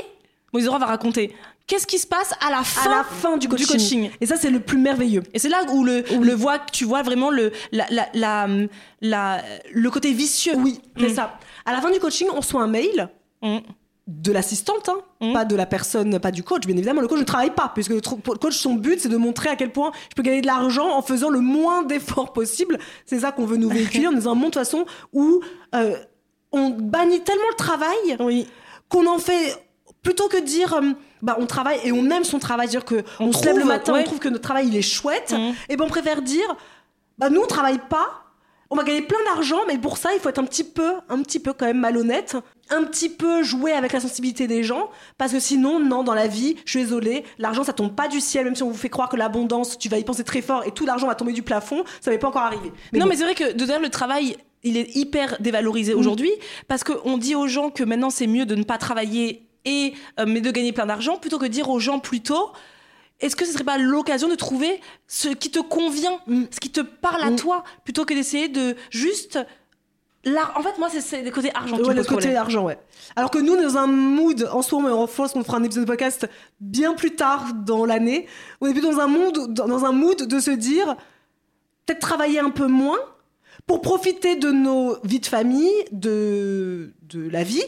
bon, 0.51 0.59
Isidora 0.59 0.79
va 0.79 0.85
raconter 0.87 1.35
qu'est-ce 1.67 1.87
qui 1.87 1.97
se 1.99 2.07
passe 2.07 2.33
à 2.45 2.49
la 2.49 2.63
fin, 2.63 2.91
à 2.91 2.97
la 2.97 3.03
fin 3.03 3.37
du 3.37 3.47
coaching. 3.47 3.67
coaching? 3.67 4.09
Et 4.19 4.25
ça, 4.25 4.35
c'est 4.35 4.49
le 4.49 4.59
plus 4.59 4.77
merveilleux. 4.79 5.23
Et 5.33 5.39
c'est 5.39 5.47
là 5.49 5.63
où 5.71 5.83
le, 5.85 6.03
le 6.19 6.33
voit, 6.33 6.59
tu 6.59 6.83
vois 6.83 7.03
vraiment 7.03 7.29
le, 7.29 7.51
la, 7.71 7.85
la, 8.13 8.47
la, 9.01 9.41
le 9.71 9.89
côté 9.91 10.11
vicieux. 10.11 10.55
Oui, 10.57 10.81
c'est 10.97 11.09
Mm. 11.09 11.15
ça. 11.15 11.37
À 11.65 11.71
la 11.71 11.79
fin 11.79 11.89
du 11.91 11.99
coaching, 11.99 12.27
on 12.33 12.37
reçoit 12.41 12.61
un 12.61 12.67
mail. 12.67 13.07
De 14.07 14.31
l'assistante, 14.33 14.89
hein, 14.89 14.97
Mm. 15.21 15.31
pas 15.33 15.45
de 15.45 15.55
la 15.55 15.65
personne, 15.65 16.19
pas 16.19 16.31
du 16.31 16.43
coach. 16.43 16.65
Bien 16.65 16.75
évidemment, 16.75 16.99
le 17.01 17.07
coach 17.07 17.19
ne 17.19 17.23
travaille 17.23 17.51
pas, 17.51 17.71
puisque 17.73 17.91
le 17.91 18.01
coach, 18.37 18.55
son 18.57 18.73
but, 18.75 18.99
c'est 18.99 19.07
de 19.09 19.15
montrer 19.17 19.49
à 19.49 19.55
quel 19.55 19.71
point 19.71 19.91
je 20.09 20.15
peux 20.15 20.23
gagner 20.23 20.41
de 20.41 20.47
l'argent 20.47 20.89
en 20.97 21.01
faisant 21.01 21.29
le 21.29 21.39
moins 21.39 21.83
d'efforts 21.83 22.33
possible. 22.33 22.79
C'est 23.05 23.19
ça 23.21 23.31
qu'on 23.31 23.45
veut 23.45 23.55
nous 23.57 23.69
véhiculer. 23.69 24.03
Dans 24.13 24.29
un 24.29 24.33
monde, 24.35 24.39
de 24.39 24.45
toute 24.45 24.55
façon, 24.55 24.85
où 25.13 25.39
euh, 25.73 25.95
on 26.51 26.69
bannit 26.71 27.21
tellement 27.21 27.47
le 27.49 27.55
travail 27.55 28.17
Oui. 28.19 28.47
qu'on 28.89 29.07
en 29.07 29.19
fait 29.19 29.55
plutôt 30.01 30.27
que 30.27 30.37
dire 30.41 30.73
euh, 30.73 30.91
bah 31.21 31.37
on 31.39 31.45
travaille 31.45 31.79
et 31.85 31.93
on 31.93 32.09
aime 32.09 32.25
son 32.25 32.37
travail 32.39 32.67
dire 32.67 32.83
que 32.83 33.03
on, 33.21 33.27
On 33.27 33.31
se 33.31 33.45
lève 33.45 33.57
le 33.57 33.63
matin 33.63 33.93
ouais. 33.93 34.01
on 34.01 34.03
trouve 34.03 34.19
que 34.19 34.27
notre 34.27 34.43
travail 34.43 34.67
il 34.67 34.75
est 34.75 34.81
chouette 34.81 35.31
Mhm. 35.31 35.53
et 35.69 35.77
ben 35.77 35.85
on 35.85 35.87
préfère 35.87 36.21
dire 36.21 36.57
bah 37.17 37.29
nous 37.29 37.39
on 37.39 37.47
travaille 37.47 37.79
pas 37.89 38.09
on 38.69 38.75
va 38.75 38.83
gagner 38.83 39.01
plein 39.03 39.19
d'argent 39.33 39.61
mais 39.65 39.77
pour 39.77 39.97
ça 39.97 40.13
il 40.13 40.19
faut 40.19 40.27
être 40.27 40.39
un 40.39 40.43
petit 40.43 40.65
peu 40.65 40.95
un 41.07 41.21
petit 41.23 41.39
peu 41.39 41.53
quand 41.53 41.65
même 41.65 41.79
malhonnête 41.79 42.35
un 42.69 42.83
petit 42.85 43.09
peu 43.09 43.43
jouer 43.43 43.73
avec 43.73 43.91
la 43.93 43.99
sensibilité 43.99 44.47
des 44.47 44.63
gens 44.63 44.89
parce 45.17 45.31
que 45.33 45.39
sinon 45.39 45.79
non 45.79 46.03
dans 46.03 46.13
la 46.13 46.27
vie 46.27 46.55
je 46.65 46.71
suis 46.71 46.79
désolée 46.83 47.23
l'argent 47.37 47.63
ça 47.63 47.73
tombe 47.73 47.93
pas 47.93 48.07
du 48.07 48.21
ciel 48.21 48.45
même 48.45 48.55
si 48.55 48.63
on 48.63 48.69
vous 48.69 48.77
fait 48.77 48.89
croire 48.89 49.09
que 49.09 49.17
l'abondance 49.17 49.77
tu 49.77 49.89
vas 49.89 49.97
y 49.99 50.03
penser 50.03 50.23
très 50.23 50.41
fort 50.41 50.63
et 50.65 50.71
tout 50.71 50.85
l'argent 50.85 51.07
va 51.07 51.15
tomber 51.15 51.33
du 51.33 51.43
plafond 51.43 51.83
ça 52.01 52.09
va 52.09 52.17
pas 52.17 52.27
encore 52.29 52.43
arriver 52.43 52.71
non, 52.93 53.01
bon. 53.01 53.05
mais 53.07 53.15
c'est 53.17 53.23
vrai 53.23 53.35
que 53.35 53.51
de 53.51 53.65
dire 53.65 53.79
le 53.79 53.89
travail, 53.89 54.37
il 54.63 54.77
est 54.77 54.95
hyper 54.95 55.37
dévalorisé 55.41 55.93
aujourd'hui 55.93 56.31
parce 56.69 56.83
qu'on 56.85 57.17
dit 57.17 57.35
aux 57.35 57.47
gens 57.47 57.69
que 57.69 57.83
maintenant 57.83 58.09
c'est 58.09 58.27
mieux 58.27 58.45
de 58.45 58.55
ne 58.55 58.63
pas 58.63 58.77
travailler 58.77 59.45
et 59.65 59.93
euh, 60.19 60.25
mais 60.25 60.39
de 60.41 60.49
gagner 60.51 60.71
plein 60.71 60.85
d'argent 60.85 61.17
plutôt 61.17 61.37
que 61.39 61.45
dire 61.45 61.69
aux 61.69 61.79
gens 61.79 61.99
plutôt. 61.99 62.51
Est-ce 63.19 63.35
que 63.37 63.45
ce 63.45 63.53
serait 63.53 63.63
pas 63.63 63.77
l'occasion 63.77 64.27
de 64.27 64.35
trouver 64.35 64.81
ce 65.07 65.29
qui 65.29 65.49
te 65.51 65.59
convient, 65.59 66.19
Mm. 66.27 66.43
ce 66.51 66.59
qui 66.59 66.69
te 66.71 66.81
parle 66.81 67.21
à 67.23 67.29
Mm. 67.31 67.35
toi, 67.37 67.63
plutôt 67.85 68.03
que 68.03 68.13
d'essayer 68.13 68.47
de 68.49 68.75
juste. 68.89 69.39
En 70.25 70.61
fait, 70.63 70.77
moi, 70.79 70.87
c'est- 70.89 71.21
le 71.21 71.31
côté 71.31 71.51
argent 71.53 71.77
Ouais, 71.79 71.93
le 71.93 72.03
côté 72.03 72.33
argent, 72.35 72.63
ouais. 72.65 72.77
Alors 73.15 73.29
que 73.29 73.39
nous, 73.39 73.55
dans 73.61 73.77
un 73.77 73.87
mood, 73.87 74.47
en 74.53 74.61
ce 74.61 74.73
moment, 74.73 75.01
en 75.03 75.07
France, 75.07 75.33
on 75.35 75.43
fera 75.43 75.57
un 75.57 75.63
épisode 75.63 75.83
de 75.83 75.87
podcast 75.89 76.29
bien 76.61 76.93
plus 76.93 77.11
tard 77.15 77.47
dans 77.53 77.85
l'année. 77.85 78.27
On 78.61 78.67
est 78.67 78.71
plutôt 78.71 78.91
dans 78.91 78.99
un 78.99 79.07
monde, 79.07 79.53
dans 79.53 79.83
un 79.85 79.91
mood 79.91 80.23
de 80.23 80.39
se 80.39 80.51
dire, 80.51 80.95
peut-être 81.85 81.99
travailler 81.99 82.39
un 82.39 82.51
peu 82.51 82.67
moins 82.67 82.99
pour 83.67 83.81
profiter 83.81 84.35
de 84.37 84.51
nos 84.51 84.97
vies 85.03 85.19
de 85.19 85.25
famille, 85.25 85.71
de, 85.91 86.93
de 87.01 87.29
la 87.29 87.43
vie. 87.43 87.63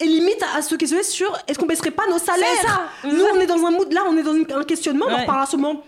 Et 0.00 0.06
limite 0.06 0.44
à 0.56 0.62
se 0.62 0.74
questionner 0.76 1.02
sur 1.04 1.36
est-ce 1.46 1.58
qu'on 1.58 1.66
baisserait 1.66 1.90
pas 1.92 2.06
nos 2.10 2.18
salaires 2.18 2.48
ça, 2.62 3.08
Nous, 3.08 3.24
on 3.34 3.40
est 3.40 3.46
dans 3.46 3.64
un 3.64 3.70
mood, 3.72 3.92
là, 3.92 4.02
on 4.08 4.16
est 4.16 4.22
dans 4.22 4.56
un 4.56 4.64
questionnement, 4.64 5.06
on 5.08 5.10
en 5.10 5.14
Ouais. 5.14 5.20
reparlera 5.22 5.46
sûrement 5.46 5.82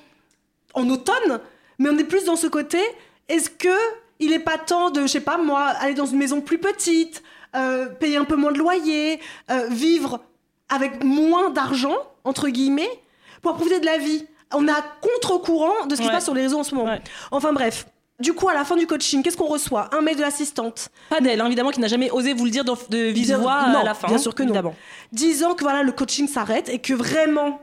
en 0.75 0.89
automne, 0.91 1.41
mais 1.79 1.89
on 1.91 1.99
est 1.99 2.05
plus 2.05 2.25
dans 2.25 2.37
ce 2.37 2.47
côté, 2.49 2.79
est-ce 3.29 3.51
que 3.51 3.69
il 4.21 4.33
est 4.33 4.39
pas 4.39 4.59
temps 4.59 4.91
de, 4.91 5.03
je 5.03 5.07
sais 5.09 5.21
pas 5.21 5.39
moi, 5.39 5.63
aller 5.81 5.95
dans 5.95 6.07
une 6.07 6.19
maison 6.19 6.41
plus 6.41 6.59
petite, 6.59 7.23
euh, 7.57 7.87
payer 7.87 8.17
un 8.17 8.25
peu 8.25 8.37
moins 8.37 8.53
de 8.53 8.59
loyer, 8.59 9.19
euh, 9.51 9.67
vivre 9.69 10.21
avec 10.69 11.03
moins 11.03 11.51
d'argent, 11.51 11.97
entre 12.25 12.49
guillemets, 12.49 12.91
pour 13.43 13.55
profiter 13.55 13.81
de 13.81 13.87
la 13.87 13.99
vie 13.99 14.25
On 14.55 14.69
est 14.69 14.71
à 14.71 14.85
contre-courant 15.01 15.87
de 15.87 15.95
ce 15.97 16.01
qui 16.01 16.07
se 16.07 16.13
passe 16.13 16.25
sur 16.25 16.35
les 16.35 16.43
réseaux 16.43 16.59
en 16.61 16.65
ce 16.65 16.75
moment. 16.75 16.91
Ouais. 16.93 17.01
Enfin 17.31 17.53
bref. 17.53 17.87
Du 18.21 18.35
coup, 18.35 18.51
à 18.51 18.55
la 18.55 18.67
fin 18.67 18.77
du 18.77 18.87
coaching, 18.87 19.23
qu'est-ce 19.23 19.37
qu'on 19.37 19.47
reçoit? 19.47 19.89
Un 19.95 20.03
mail 20.03 20.15
de 20.17 20.21
l'assistante 20.21 20.91
Pas 21.09 21.21
d'elle, 21.23 21.41
hein, 21.41 21.47
évidemment, 21.47 21.71
qui 21.71 21.81
n'a 21.81 21.89
jamais 21.89 22.11
osé 22.11 22.35
vous 22.35 22.45
le 22.45 22.51
dire 22.51 22.65
de, 22.65 22.73
de 22.91 22.99
vive 23.07 23.35
voix 23.37 23.69
non, 23.69 23.79
à 23.79 23.83
la 23.83 23.95
fin. 23.95 24.09
bien 24.09 24.19
sûr 24.19 24.35
que 24.35 24.43
non. 24.43 24.75
disant 25.11 25.55
que 25.55 25.63
voilà, 25.65 25.83
le 25.83 25.93
coaching 25.93 26.29
s'arrête 26.29 26.69
et 26.69 26.81
que 26.81 26.93
vraiment, 26.93 27.61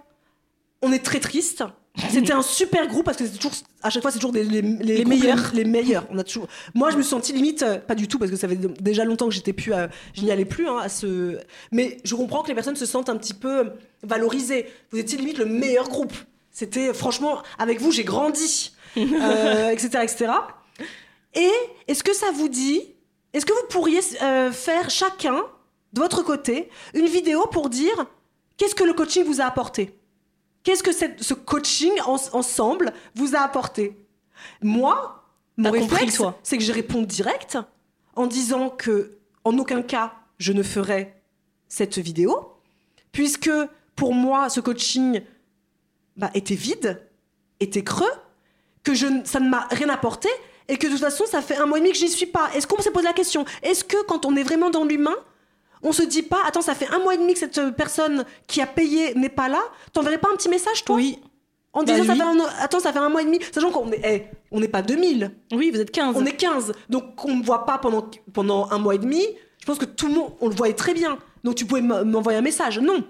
on 0.82 0.92
est 0.92 1.06
très 1.06 1.20
triste. 1.20 1.64
C'était 2.10 2.34
un 2.34 2.42
super 2.42 2.88
groupe 2.88 3.06
parce 3.06 3.18
que 3.18 3.26
c'est 3.26 3.38
toujours, 3.38 3.54
à 3.82 3.90
chaque 3.90 4.02
fois, 4.02 4.12
c'est 4.12 4.20
toujours 4.20 4.32
des- 4.32 4.44
les, 4.44 4.62
meilleurs. 5.06 5.52
Les, 5.54 5.66
meilleurs. 5.66 6.06
On 6.12 6.18
a 6.18 6.24
toujours. 6.24 6.48
Moi, 6.76 6.92
je 6.92 6.98
me 6.98 7.02
suis 7.02 7.10
sentie 7.10 7.34
limite, 7.34 7.64
euh, 7.64 7.80
pas 7.80 7.96
du 7.96 8.08
tout 8.08 8.20
parce 8.20 8.30
que 8.30 8.38
ça 8.38 8.48
fait 8.48 8.56
déjà 8.56 9.04
longtemps 9.04 9.28
que 9.28 9.34
j'étais 9.34 9.54
plus, 9.54 9.74
euh, 9.74 9.88
je 10.14 10.22
n'y 10.22 10.32
allais 10.32 10.46
plus 10.46 10.68
hein, 10.68 10.78
à 10.78 10.90
ce. 10.90 11.40
Mais 11.72 11.98
je 12.04 12.16
comprends 12.16 12.44
que 12.44 12.50
les 12.50 12.56
personnes 12.56 12.76
se 12.76 12.86
sentent 12.86 13.10
un 13.10 13.18
petit 13.18 13.34
peu 13.34 13.72
valorisées. 14.04 14.68
Vous 14.92 15.00
étiez 15.00 15.18
limite 15.18 15.38
le 15.40 15.46
meilleur 15.46 15.90
groupe. 15.90 16.14
C'était 16.52 16.94
franchement, 16.94 17.42
avec 17.60 17.82
vous, 17.82 17.92
j'ai 17.92 18.04
grandi, 18.04 18.74
euh, 18.98 19.70
etc., 19.70 20.00
etc. 20.04 20.26
Et 21.36 21.52
est-ce 21.88 22.04
que 22.04 22.14
ça 22.14 22.32
vous 22.34 22.50
dit 22.50 22.82
Est-ce 23.34 23.46
que 23.46 23.54
vous 23.54 23.68
pourriez 23.70 24.00
euh, 24.22 24.52
faire 24.52 24.90
chacun 24.90 25.44
de 25.94 26.00
votre 26.02 26.24
côté 26.24 26.70
une 26.94 27.06
vidéo 27.06 27.46
pour 27.48 27.70
dire 27.70 28.08
qu'est-ce 28.58 28.76
que 28.76 28.84
le 28.84 28.94
coaching 28.94 29.24
vous 29.24 29.40
a 29.42 29.46
apporté? 29.46 29.97
Qu'est-ce 30.64 30.84
que 30.84 30.92
cette- 30.92 31.24
ce 31.24 31.34
coaching 31.34 31.92
en- 32.06 32.18
ensemble 32.34 32.92
vous 33.16 33.36
a 33.36 33.40
apporté? 33.40 33.96
Moi, 34.62 35.24
mon 35.58 35.70
réflexe, 35.72 36.22
c'est 36.44 36.58
que 36.58 36.64
je 36.64 36.72
réponds 36.72 37.02
direct 37.04 37.58
en 38.16 38.28
disant 38.28 38.70
que 38.70 39.18
en 39.44 39.58
aucun 39.58 39.82
cas 39.82 40.14
je 40.40 40.52
ne 40.54 40.62
ferai 40.64 41.16
cette 41.68 41.98
vidéo, 41.98 42.54
puisque 43.12 43.50
pour 43.96 44.14
moi 44.14 44.50
ce 44.50 44.60
coaching 44.60 45.22
bah, 46.16 46.30
était 46.34 46.56
vide, 46.56 47.02
était 47.60 47.84
creux, 47.84 48.12
que 48.84 48.94
je, 48.94 49.08
ça 49.26 49.40
ne 49.40 49.50
m'a 49.50 49.68
rien 49.72 49.90
apporté 49.90 50.30
et 50.68 50.78
que 50.78 50.86
de 50.88 50.92
toute 50.92 51.02
façon 51.02 51.26
ça 51.26 51.42
fait 51.42 51.56
un 51.58 51.66
mois 51.66 51.78
et 51.78 51.82
demi 51.82 51.92
que 51.94 51.98
j'y 51.98 52.10
suis 52.10 52.26
pas. 52.28 52.50
Est-ce 52.54 52.68
qu'on 52.68 52.82
se 52.82 52.90
pose 52.90 53.04
la 53.04 53.14
question? 53.14 53.46
Est-ce 53.64 53.84
que 53.84 54.04
quand 54.06 54.26
on 54.26 54.36
est 54.36 54.44
vraiment 54.44 54.70
dans 54.70 54.84
l'humain, 54.86 55.16
on 55.84 55.92
se 55.92 56.04
dit 56.04 56.24
pas 56.24 56.40
attends 56.46 56.62
ça 56.62 56.76
fait 56.76 56.88
un 56.94 57.00
mois 57.00 57.14
et 57.14 57.18
demi 57.18 57.34
que 57.34 57.40
cette 57.40 57.60
personne 57.76 58.26
qui 58.48 58.62
a 58.62 58.68
payé 58.68 59.14
n'est 59.16 59.30
pas 59.30 59.50
là, 59.50 59.62
t'enverrais 59.94 60.18
pas 60.18 60.30
un 60.32 60.36
petit 60.36 60.50
message 60.50 60.84
toi? 60.86 60.96
Oui. 60.96 61.20
En 61.74 61.84
Bah, 61.84 61.94
disant 61.94 62.06
ça 62.06 62.14
lui. 62.14 62.20
fait 62.22 62.26
un, 62.28 62.40
attends 62.62 62.80
ça 62.80 62.92
fait 62.94 63.00
un 63.00 63.10
mois 63.10 63.22
et 63.22 63.26
demi, 63.26 63.40
sachant 63.54 63.70
qu'on 63.72 63.92
est 63.92 64.02
eh, 64.04 64.24
on 64.52 64.60
n'est 64.60 64.68
pas 64.68 64.82
2000, 64.82 65.32
Oui, 65.54 65.70
vous 65.72 65.80
êtes 65.80 65.92
15. 65.92 66.16
on 66.18 66.26
est 66.26 66.32
15, 66.36 66.72
donc 66.90 67.24
on 67.26 67.36
ne 67.36 67.44
voit 67.44 67.66
pas 67.66 67.78
pendant 67.78 68.10
pendant 68.34 68.70
un 68.72 68.78
mois 68.80 68.96
et 68.96 69.00
demi. 69.00 69.24
Je 69.62 69.66
pense 69.66 69.78
que 69.78 69.86
tout 69.86 70.08
le 70.08 70.14
monde 70.14 70.32
on 70.42 70.48
le 70.50 70.56
voyait 70.56 70.74
très 70.74 70.94
bien, 70.94 71.18
donc 71.44 71.56
tu 71.56 71.66
pouvais 71.66 71.82
m'envoyer 71.82 72.40
un 72.40 72.42
message. 72.42 72.80
Non. 72.80 73.04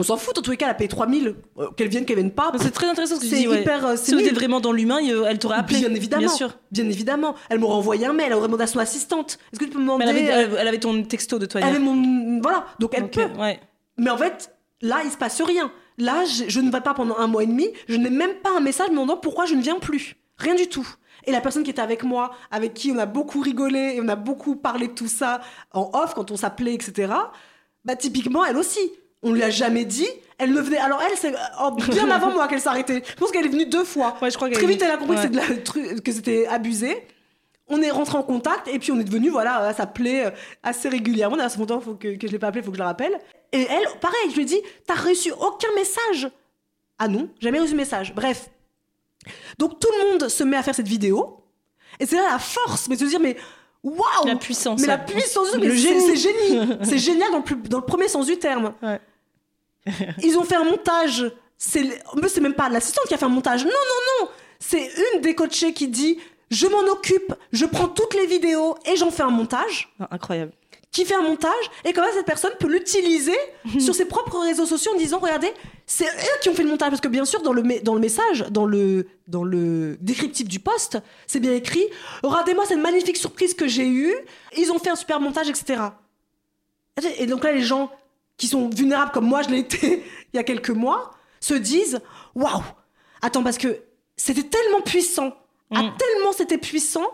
On 0.00 0.04
s'en 0.04 0.16
fout, 0.16 0.38
en 0.38 0.42
tous 0.42 0.52
les 0.52 0.56
cas, 0.56 0.66
elle 0.66 0.70
a 0.70 0.74
payé 0.74 0.86
3000, 0.88 1.34
euh, 1.58 1.70
qu'elle 1.76 1.88
vienne, 1.88 2.04
qu'elle 2.04 2.16
vienne 2.18 2.30
pas. 2.30 2.52
C'est 2.60 2.70
très 2.70 2.86
intéressant 2.88 3.16
ce 3.16 3.20
que 3.20 3.24
tu 3.24 3.30
C'est 3.30 3.40
dis. 3.40 3.48
ouais. 3.48 3.62
hyper, 3.62 3.84
euh, 3.84 3.96
Si 3.96 4.12
vous 4.14 4.20
êtes 4.20 4.34
vraiment 4.34 4.60
dans 4.60 4.70
l'humain, 4.70 5.00
il- 5.00 5.10
elle 5.26 5.38
t'aurait 5.40 5.56
appelé. 5.56 5.80
Bien 5.80 5.92
évidemment. 5.92 6.20
Bien 6.20 6.28
sûr. 6.28 6.56
Bien 6.70 6.84
évidemment. 6.84 7.34
Elle 7.50 7.58
m'aurait 7.58 7.74
envoyé 7.74 8.06
un 8.06 8.12
mail, 8.12 8.26
elle 8.28 8.34
aurait 8.34 8.46
demandé 8.46 8.62
à 8.62 8.68
son 8.68 8.78
assistante. 8.78 9.38
Est-ce 9.52 9.58
que 9.58 9.64
tu 9.64 9.72
peux 9.72 9.78
me 9.80 9.84
Mais 9.98 10.04
demander. 10.06 10.20
elle, 10.20 10.30
avait, 10.30 10.52
euh, 10.54 10.56
elle- 10.60 10.68
avait 10.68 10.78
ton 10.78 11.02
texto 11.02 11.40
de 11.40 11.46
toi. 11.46 11.60
elle 11.64 11.74
est 11.74 11.78
mon. 11.80 12.40
Voilà. 12.40 12.66
Donc 12.78 12.92
elle 12.94 13.10
peut. 13.10 13.22
euh, 13.22 13.40
ouais. 13.40 13.60
Mais 13.96 14.10
en 14.10 14.16
fait, 14.16 14.54
là, 14.82 14.98
il 15.04 15.10
se 15.10 15.16
passe 15.16 15.40
rien. 15.42 15.72
Là, 15.98 16.24
je, 16.24 16.44
je 16.48 16.60
ne 16.60 16.70
vais 16.70 16.80
pas 16.80 16.94
pendant 16.94 17.16
un 17.18 17.26
mois 17.26 17.42
et 17.42 17.46
demi. 17.46 17.66
Je 17.88 17.96
n'ai 17.96 18.10
même 18.10 18.34
pas 18.42 18.50
un 18.56 18.60
message 18.60 18.86
me 18.88 18.92
demandant 18.92 19.16
pourquoi 19.16 19.46
je 19.46 19.54
ne 19.56 19.62
viens 19.62 19.80
plus. 19.80 20.14
Rien 20.38 20.54
du 20.54 20.68
tout. 20.68 20.86
Et 21.24 21.32
la 21.32 21.40
personne 21.40 21.64
qui 21.64 21.70
était 21.70 21.82
avec 21.82 22.04
moi, 22.04 22.30
avec 22.52 22.72
qui 22.72 22.92
on 22.92 22.98
a 22.98 23.06
beaucoup 23.06 23.40
rigolé 23.40 23.94
et 23.96 24.00
on 24.00 24.06
a 24.06 24.14
beaucoup 24.14 24.54
parlé 24.54 24.86
de 24.86 24.92
tout 24.92 25.08
ça 25.08 25.40
en 25.72 25.90
off 25.92 26.14
quand 26.14 26.30
on 26.30 26.36
s'appelait, 26.36 26.74
etc. 26.74 27.12
Bah 27.84 27.96
typiquement, 27.96 28.44
elle 28.44 28.56
aussi. 28.56 28.78
On 29.22 29.32
lui 29.32 29.42
a 29.42 29.50
jamais 29.50 29.84
dit. 29.84 30.08
Elle 30.38 30.52
ne 30.52 30.60
venait. 30.60 30.78
Alors 30.78 31.02
elle, 31.02 31.16
c'est 31.16 31.34
oh, 31.60 31.72
bien 31.72 32.08
avant 32.10 32.30
moi 32.30 32.46
qu'elle 32.46 32.60
s'arrêtait. 32.60 33.02
Je 33.04 33.14
pense 33.14 33.32
qu'elle 33.32 33.44
est 33.44 33.50
venue 33.50 33.66
deux 33.66 33.84
fois. 33.84 34.16
Ouais, 34.22 34.30
je 34.30 34.36
crois 34.36 34.48
Très 34.50 34.66
vite, 34.66 34.80
elle 34.82 34.90
a 34.92 34.96
compris 34.96 35.16
Ouais. 35.16 36.00
que, 36.02 36.12
c'était 36.12 36.44
la- 36.44 36.52
abusé. 36.52 37.04
On 37.66 37.82
est 37.82 37.90
rentré 37.90 38.16
en 38.16 38.22
contact 38.22 38.68
et 38.68 38.78
puis 38.78 38.92
on 38.92 39.00
est 39.00 39.04
devenu 39.04 39.28
voilà 39.30 39.56
à 39.58 39.74
s'appeler 39.74 40.22
euh, 40.26 40.30
assez 40.62 40.88
régulièrement. 40.88 41.36
D'ailleurs, 41.36 41.50
c'est 41.50 41.58
longtemps 41.58 41.80
faut 41.80 41.94
que, 41.94 42.16
que 42.16 42.26
je 42.26 42.32
l'ai 42.32 42.38
pas 42.38 42.46
appelé, 42.46 42.62
faut 42.62 42.70
que 42.70 42.76
je 42.76 42.82
la 42.82 42.86
rappelle. 42.86 43.18
Et 43.52 43.62
elle, 43.62 43.84
pareil, 44.00 44.30
je 44.30 44.34
lui 44.36 44.42
ai 44.42 44.46
dit, 44.46 44.60
t'as 44.86 44.94
reçu 44.94 45.32
aucun 45.32 45.68
message? 45.74 46.30
Ah 46.98 47.08
non, 47.08 47.28
jamais 47.40 47.58
reçu 47.58 47.74
message. 47.74 48.14
Bref. 48.14 48.48
Donc 49.58 49.80
tout 49.80 49.88
le 49.98 50.12
monde 50.12 50.28
se 50.28 50.44
met 50.44 50.56
à 50.56 50.62
faire 50.62 50.74
cette 50.74 50.88
vidéo. 50.88 51.42
Et 52.00 52.06
c'est 52.06 52.16
là 52.16 52.30
la 52.30 52.38
force, 52.38 52.88
mais 52.88 52.96
de 52.96 53.00
se 53.00 53.06
dire, 53.06 53.20
mais 53.20 53.36
waouh 53.82 54.26
La 54.26 54.36
puissance. 54.36 54.80
Mais 54.80 54.86
la 54.86 54.98
puissance, 54.98 55.54
Le 55.54 55.70
génie. 55.70 56.00
c'est 56.00 56.16
génie. 56.16 56.68
C'est 56.82 56.98
génial 56.98 57.30
dans 57.30 57.38
le, 57.38 57.44
plus- 57.44 57.56
dans 57.56 57.78
le 57.78 57.84
premier 57.84 58.08
sens 58.08 58.26
du 58.26 58.38
terme. 58.38 58.74
Ouais. 58.82 59.00
Ils 60.22 60.36
ont 60.38 60.44
fait 60.44 60.56
un 60.56 60.64
montage. 60.64 61.30
C'est 61.56 61.82
même 62.40 62.54
pas 62.54 62.68
l'assistante 62.68 63.06
qui 63.06 63.14
a 63.14 63.18
fait 63.18 63.24
un 63.24 63.28
montage. 63.30 63.64
Non, 63.64 63.70
non, 63.70 64.24
non. 64.24 64.30
C'est 64.60 64.90
une 65.14 65.20
des 65.20 65.34
coachées 65.34 65.72
qui 65.72 65.88
dit 65.88 66.18
je 66.50 66.66
m'en 66.66 66.80
occupe, 66.90 67.34
je 67.52 67.66
prends 67.66 67.88
toutes 67.88 68.14
les 68.14 68.26
vidéos 68.26 68.74
et 68.86 68.96
j'en 68.96 69.10
fais 69.10 69.22
un 69.22 69.30
montage. 69.30 69.94
Incroyable. 70.10 70.52
Qui 70.90 71.04
fait 71.04 71.14
un 71.14 71.22
montage 71.22 71.52
et 71.84 71.92
comme 71.92 72.04
ça 72.04 72.12
cette 72.14 72.26
personne 72.26 72.52
peut 72.58 72.68
l'utiliser 72.68 73.36
sur 73.78 73.94
ses 73.94 74.06
propres 74.06 74.38
réseaux 74.40 74.64
sociaux 74.66 74.92
en 74.94 74.98
disant 74.98 75.18
regardez 75.18 75.52
c'est 75.90 76.04
eux 76.06 76.38
qui 76.42 76.50
ont 76.50 76.54
fait 76.54 76.62
le 76.64 76.68
montage 76.68 76.90
parce 76.90 77.00
que 77.00 77.08
bien 77.08 77.24
sûr 77.24 77.40
dans 77.42 77.52
le 77.54 77.62
dans 77.82 77.94
le 77.94 78.00
message 78.00 78.44
dans 78.50 78.66
le 78.66 79.06
dans 79.26 79.42
le 79.42 79.96
descriptif 80.02 80.46
du 80.46 80.60
post 80.60 80.98
c'est 81.26 81.40
bien 81.40 81.54
écrit 81.54 81.84
regardez-moi 82.22 82.66
cette 82.66 82.78
magnifique 82.78 83.16
surprise 83.16 83.54
que 83.54 83.66
j'ai 83.66 83.88
eue 83.88 84.14
ils 84.56 84.70
ont 84.70 84.78
fait 84.78 84.90
un 84.90 84.96
super 84.96 85.18
montage 85.18 85.48
etc 85.48 85.80
et 87.18 87.26
donc 87.26 87.42
là 87.44 87.52
les 87.52 87.62
gens 87.62 87.90
qui 88.36 88.48
sont 88.48 88.68
vulnérables 88.68 89.12
comme 89.12 89.26
moi 89.26 89.40
je 89.42 89.48
l'ai 89.48 89.60
été 89.60 90.04
il 90.32 90.36
y 90.36 90.38
a 90.38 90.44
quelques 90.44 90.70
mois, 90.70 91.10
se 91.40 91.54
disent 91.54 92.00
waouh, 92.34 92.62
attends 93.22 93.42
parce 93.42 93.56
que 93.58 93.80
c'était 94.16 94.42
tellement 94.42 94.80
puissant, 94.82 95.34
ah, 95.74 95.82
Mm. 95.82 95.92
tellement 95.96 96.32
c'était 96.32 96.58
puissant 96.58 97.06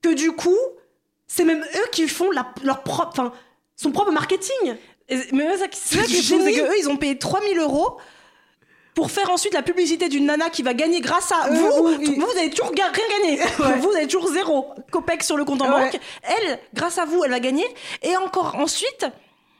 que 0.00 0.14
du 0.14 0.32
coup 0.32 0.56
c'est 1.26 1.44
même 1.44 1.62
eux 1.62 1.88
qui 1.92 2.08
font 2.08 2.30
la- 2.30 2.52
leur 2.62 2.82
propre, 2.82 3.08
enfin 3.10 3.32
son 3.76 3.90
propre 3.90 4.12
marketing. 4.12 4.76
Et- 5.08 5.18
Mais 5.32 5.56
ça 5.56 5.66
c'est 5.72 5.98
ça 5.98 6.04
qui 6.04 6.14
est 6.14 6.16
fou, 6.16 6.22
c'est 6.22 6.52
génie. 6.52 6.54
qu'eux, 6.56 6.78
ils 6.78 6.88
ont 6.88 6.96
payé 6.96 7.18
3000 7.18 7.58
euros 7.58 7.96
pour 8.94 9.10
faire 9.10 9.30
ensuite 9.30 9.54
la 9.54 9.62
publicité 9.62 10.08
d'une 10.08 10.26
nana 10.26 10.50
qui 10.50 10.62
va 10.62 10.74
gagner 10.74 11.00
grâce 11.00 11.32
à 11.32 11.46
Euh, 11.46 11.54
vous. 11.54 11.88
oui. 11.98 12.14
Vous, 12.18 12.26
vous 12.26 12.38
avez 12.38 12.50
toujours 12.50 12.72
ga- 12.74 12.90
rien 12.92 13.04
gagné. 13.18 13.36
Vous 13.82 13.90
avez 13.96 14.06
toujours 14.06 14.28
zéro 14.32 14.68
copec 14.90 15.22
sur 15.22 15.36
le 15.36 15.44
compte 15.44 15.62
en 15.62 15.72
Ouais. 15.72 15.84
banque. 15.90 15.98
Elle, 16.22 16.58
grâce 16.74 16.98
à 16.98 17.04
vous, 17.06 17.24
elle 17.24 17.30
va 17.30 17.40
gagner. 17.40 17.64
Et 18.02 18.16
encore 18.16 18.54
ensuite, 18.56 19.06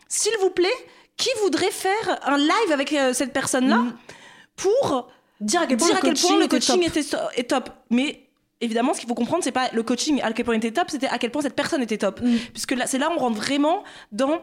s'il 0.08 0.36
vous 0.40 0.50
plaît, 0.50 0.68
qui 1.16 1.30
voudrait 1.42 1.70
faire 1.70 2.20
un 2.24 2.36
live 2.36 2.72
avec 2.72 2.92
euh, 2.92 3.12
cette 3.14 3.32
personne-là 3.32 3.76
Mm. 3.76 3.96
pour 4.56 5.08
Dire 5.40 5.62
à 5.62 5.66
quel 5.66 5.76
point 5.76 5.86
dire 5.88 5.94
le 5.96 5.98
à 5.98 6.02
quel 6.12 6.14
point 6.20 6.36
le 6.38 6.44
était 6.44 6.56
coaching 6.56 6.74
top. 6.80 6.84
était 6.88 7.02
so- 7.02 7.16
est 7.36 7.50
top. 7.50 7.70
Mais 7.90 8.28
évidemment, 8.60 8.92
ce 8.94 9.00
qu'il 9.00 9.08
faut 9.08 9.14
comprendre, 9.14 9.42
c'est 9.42 9.50
pas 9.52 9.68
le 9.72 9.82
coaching 9.82 10.20
à 10.22 10.32
quel 10.32 10.44
point 10.44 10.54
il 10.54 10.58
était 10.58 10.70
top, 10.72 10.90
c'était 10.90 11.08
à 11.08 11.18
quel 11.18 11.30
point 11.30 11.42
cette 11.42 11.56
personne 11.56 11.82
était 11.82 11.98
top. 11.98 12.20
Mm. 12.20 12.36
Puisque 12.52 12.72
là, 12.72 12.86
c'est 12.86 12.98
là 12.98 13.08
où 13.10 13.14
on 13.14 13.18
rentre 13.18 13.38
vraiment 13.38 13.82
dans 14.12 14.42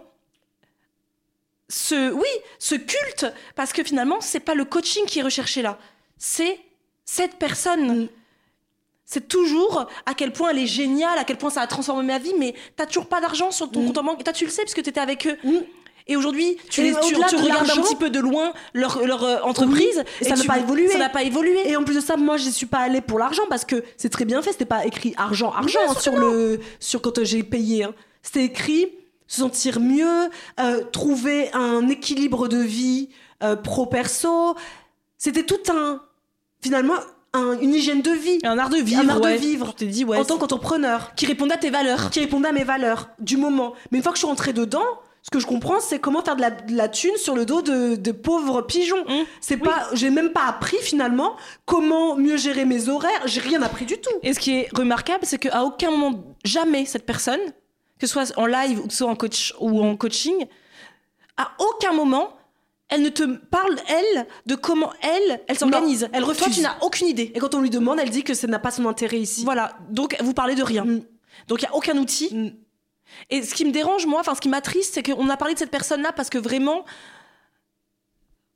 ce, 1.70 2.12
oui, 2.12 2.28
ce 2.58 2.76
culte, 2.76 3.26
parce 3.56 3.72
que 3.74 3.84
finalement, 3.84 4.18
c'est 4.22 4.40
pas 4.40 4.56
le 4.56 4.66
coaching 4.66 5.06
qui 5.06 5.20
est 5.20 5.24
recherché 5.24 5.62
là, 5.62 5.78
c'est 6.18 6.60
cette 7.06 7.36
personne. 7.36 8.04
Mm. 8.04 8.08
C'est 9.06 9.28
toujours 9.28 9.88
à 10.06 10.14
quel 10.14 10.32
point 10.34 10.50
elle 10.52 10.60
est 10.60 10.68
géniale, 10.68 11.18
à 11.18 11.24
quel 11.24 11.38
point 11.38 11.50
ça 11.50 11.62
a 11.62 11.68
transformé 11.68 12.04
ma 12.06 12.20
vie, 12.20 12.34
mais 12.38 12.54
t'as 12.76 12.86
toujours 12.86 13.08
pas 13.08 13.22
d'argent 13.22 13.50
sur 13.52 13.72
ton 13.72 13.82
Mm. 13.82 13.86
compte 13.88 13.98
en 14.00 14.04
banque. 14.04 14.24
Toi, 14.24 14.34
tu 14.34 14.46
le 14.46 14.52
sais, 14.52 14.62
parce 14.64 14.74
que 14.76 14.82
t'étais 14.82 15.00
avec 15.00 15.26
eux. 15.28 15.38
Mm. 15.44 15.58
Et 16.08 16.16
aujourd'hui, 16.16 16.58
tu, 16.72 16.82
les, 16.82 16.92
tu, 16.92 17.16
regardes 17.36 17.70
un 17.70 17.82
petit 17.84 17.96
peu 17.96 18.10
de 18.10 18.20
loin 18.20 18.52
leur, 18.74 19.06
leur 19.06 19.24
euh, 19.24 19.42
entreprise. 19.44 20.04
et 20.22 20.24
ça 20.26 20.36
n'a 20.36 20.44
pas 20.44 20.58
évolué. 20.58 20.88
Ça 20.88 20.98
n'a 20.98 21.10
pas 21.10 21.22
évolué. 21.22 21.70
Et 21.70 21.76
en 21.76 21.84
plus 21.84 21.96
de 21.96 22.02
ça, 22.02 22.18
moi, 22.18 22.38
je 22.38 22.50
suis 22.50 22.66
pas 22.66 22.80
allée 22.80 23.02
pour 23.02 23.20
l'argent 23.20 23.44
parce 23.48 23.64
que 23.64 23.84
c'est 23.96 24.10
très 24.10 24.26
bien 24.26 24.42
fait. 24.42 24.52
C'était 24.52 24.66
pas 24.66 24.86
écrit 24.88 25.14
argent, 25.18 25.52
argent 25.52 25.80
hein, 25.88 25.94
sur 26.00 26.18
le 26.18 26.60
sur 26.80 27.02
quand 27.04 27.24
j'ai 27.24 27.44
payé. 27.44 27.84
hein. 27.84 27.94
C'était 28.24 28.46
écrit 28.46 28.90
se 29.30 29.40
sentir 29.40 29.80
mieux, 29.80 30.30
euh, 30.60 30.84
trouver 30.92 31.50
un 31.54 31.88
équilibre 31.88 32.50
de 32.50 32.58
vie 32.58 33.08
euh, 33.42 33.56
pro 33.56 33.86
perso. 33.86 34.56
C'était 35.18 35.44
tout 35.46 35.72
un 35.72 36.02
finalement 36.62 36.96
un- 37.34 37.58
une 37.60 37.74
hygiène 37.76 38.02
de 38.02 38.12
vie 38.12 38.40
un 38.44 38.58
art 38.58 38.70
de 38.70 38.78
vivre. 38.78 39.02
Un 39.02 39.08
art 39.10 39.22
de 39.22 39.30
vivre. 39.30 39.74
Dit, 39.80 40.04
ouais. 40.04 40.18
en 40.18 40.26
tant 40.26 40.38
qu'entrepreneur 40.38 41.14
qui 41.16 41.26
répondait 41.28 41.54
à 41.54 41.58
tes 41.58 41.70
valeurs. 41.70 42.10
qui 42.10 42.20
répondait 42.20 42.50
à 42.50 42.52
mes 42.52 42.64
valeurs 42.66 43.10
du 43.20 43.38
moment. 43.38 43.74
Mais 43.92 44.00
une 44.00 44.04
fois 44.04 44.12
que 44.12 44.18
je 44.18 44.22
suis 44.22 44.28
rentrée 44.28 44.52
dedans, 44.52 44.84
ce 45.22 45.30
que 45.30 45.40
je 45.40 45.46
comprends, 45.46 45.80
c'est 45.80 46.00
comment 46.00 46.24
faire 46.24 46.36
de 46.38 46.42
la, 46.42 46.50
de 46.50 46.76
la 46.76 46.88
thune 46.90 47.16
sur 47.18 47.36
le 47.36 47.46
dos 47.46 47.62
de, 47.62 47.96
de 47.96 48.12
pauvres 48.12 48.62
pigeons. 48.64 49.04
Mmh. 49.08 49.26
C'est 49.42 49.58
pas, 49.58 49.88
j'ai 49.94 50.10
même 50.10 50.32
pas 50.32 50.46
appris 50.48 50.78
finalement 50.82 51.36
comment 51.66 52.16
mieux 52.16 52.38
gérer 52.38 52.66
mes 52.66 52.90
horaires. 52.90 53.22
J'ai 53.26 53.42
rien 53.42 53.62
appris 53.62 53.86
du 53.86 53.98
tout. 54.00 54.14
Et 54.24 54.34
ce 54.34 54.40
qui 54.40 54.52
est 54.52 54.70
remarquable, 54.76 55.20
c'est 55.24 55.38
qu'à 55.38 55.64
aucun 55.64 55.92
moment, 55.92 56.24
jamais 56.46 56.86
cette 56.86 57.06
personne, 57.06 57.42
que 58.00 58.08
ce 58.08 58.14
soit 58.14 58.38
en 58.38 58.46
live 58.46 58.80
ou 58.80 58.88
que 58.88 58.92
ce 58.94 59.00
soit 59.00 59.10
en 59.10 59.16
coach 59.16 59.54
ou 59.60 59.84
en 59.84 59.96
coaching, 59.96 60.48
à 61.38 61.52
aucun 61.60 61.94
moment, 61.94 62.36
elle 62.90 63.02
ne 63.02 63.10
te 63.10 63.24
parle 63.24 63.76
elle 63.88 64.28
de 64.46 64.56
comment 64.56 64.92
elle, 65.02 65.42
elle 65.48 65.58
s'organise. 65.60 66.10
elle 66.12 66.24
refuse. 66.24 66.44
Toi, 66.44 66.54
tu 66.54 66.62
n'as 66.62 66.78
aucune 66.82 67.08
idée. 67.08 67.32
Et 67.36 67.40
quand 67.40 67.54
on 67.54 67.62
lui 67.62 67.70
demande, 67.70 68.00
elle 68.00 68.10
dit 68.10 68.24
que 68.24 68.34
ça 68.34 68.48
n'a 68.48 68.60
pas 68.60 68.72
son 68.72 68.86
intérêt 68.88 69.20
ici. 69.20 69.44
Voilà. 69.46 69.78
Donc, 69.90 70.18
vous 70.22 70.34
parlez 70.34 70.56
de 70.56 70.64
rien. 70.64 70.86
Mm. 70.86 71.04
Donc, 71.48 71.62
il 71.62 71.66
y 71.66 71.68
a 71.68 71.76
aucun 71.76 71.98
outil. 71.98 72.34
Mm. 72.34 72.52
Et 73.30 73.44
ce 73.44 73.54
qui 73.54 73.66
me 73.66 73.72
dérange, 73.72 74.06
moi, 74.06 74.20
enfin, 74.20 74.34
ce 74.34 74.42
qui 74.42 74.50
m'attriste, 74.50 74.96
c'est 74.96 75.04
qu'on 75.04 75.30
a 75.30 75.38
parlé 75.38 75.54
de 75.54 75.60
cette 75.60 75.72
personne-là 75.72 76.12
parce 76.14 76.30
que 76.30 76.38
vraiment, 76.38 76.84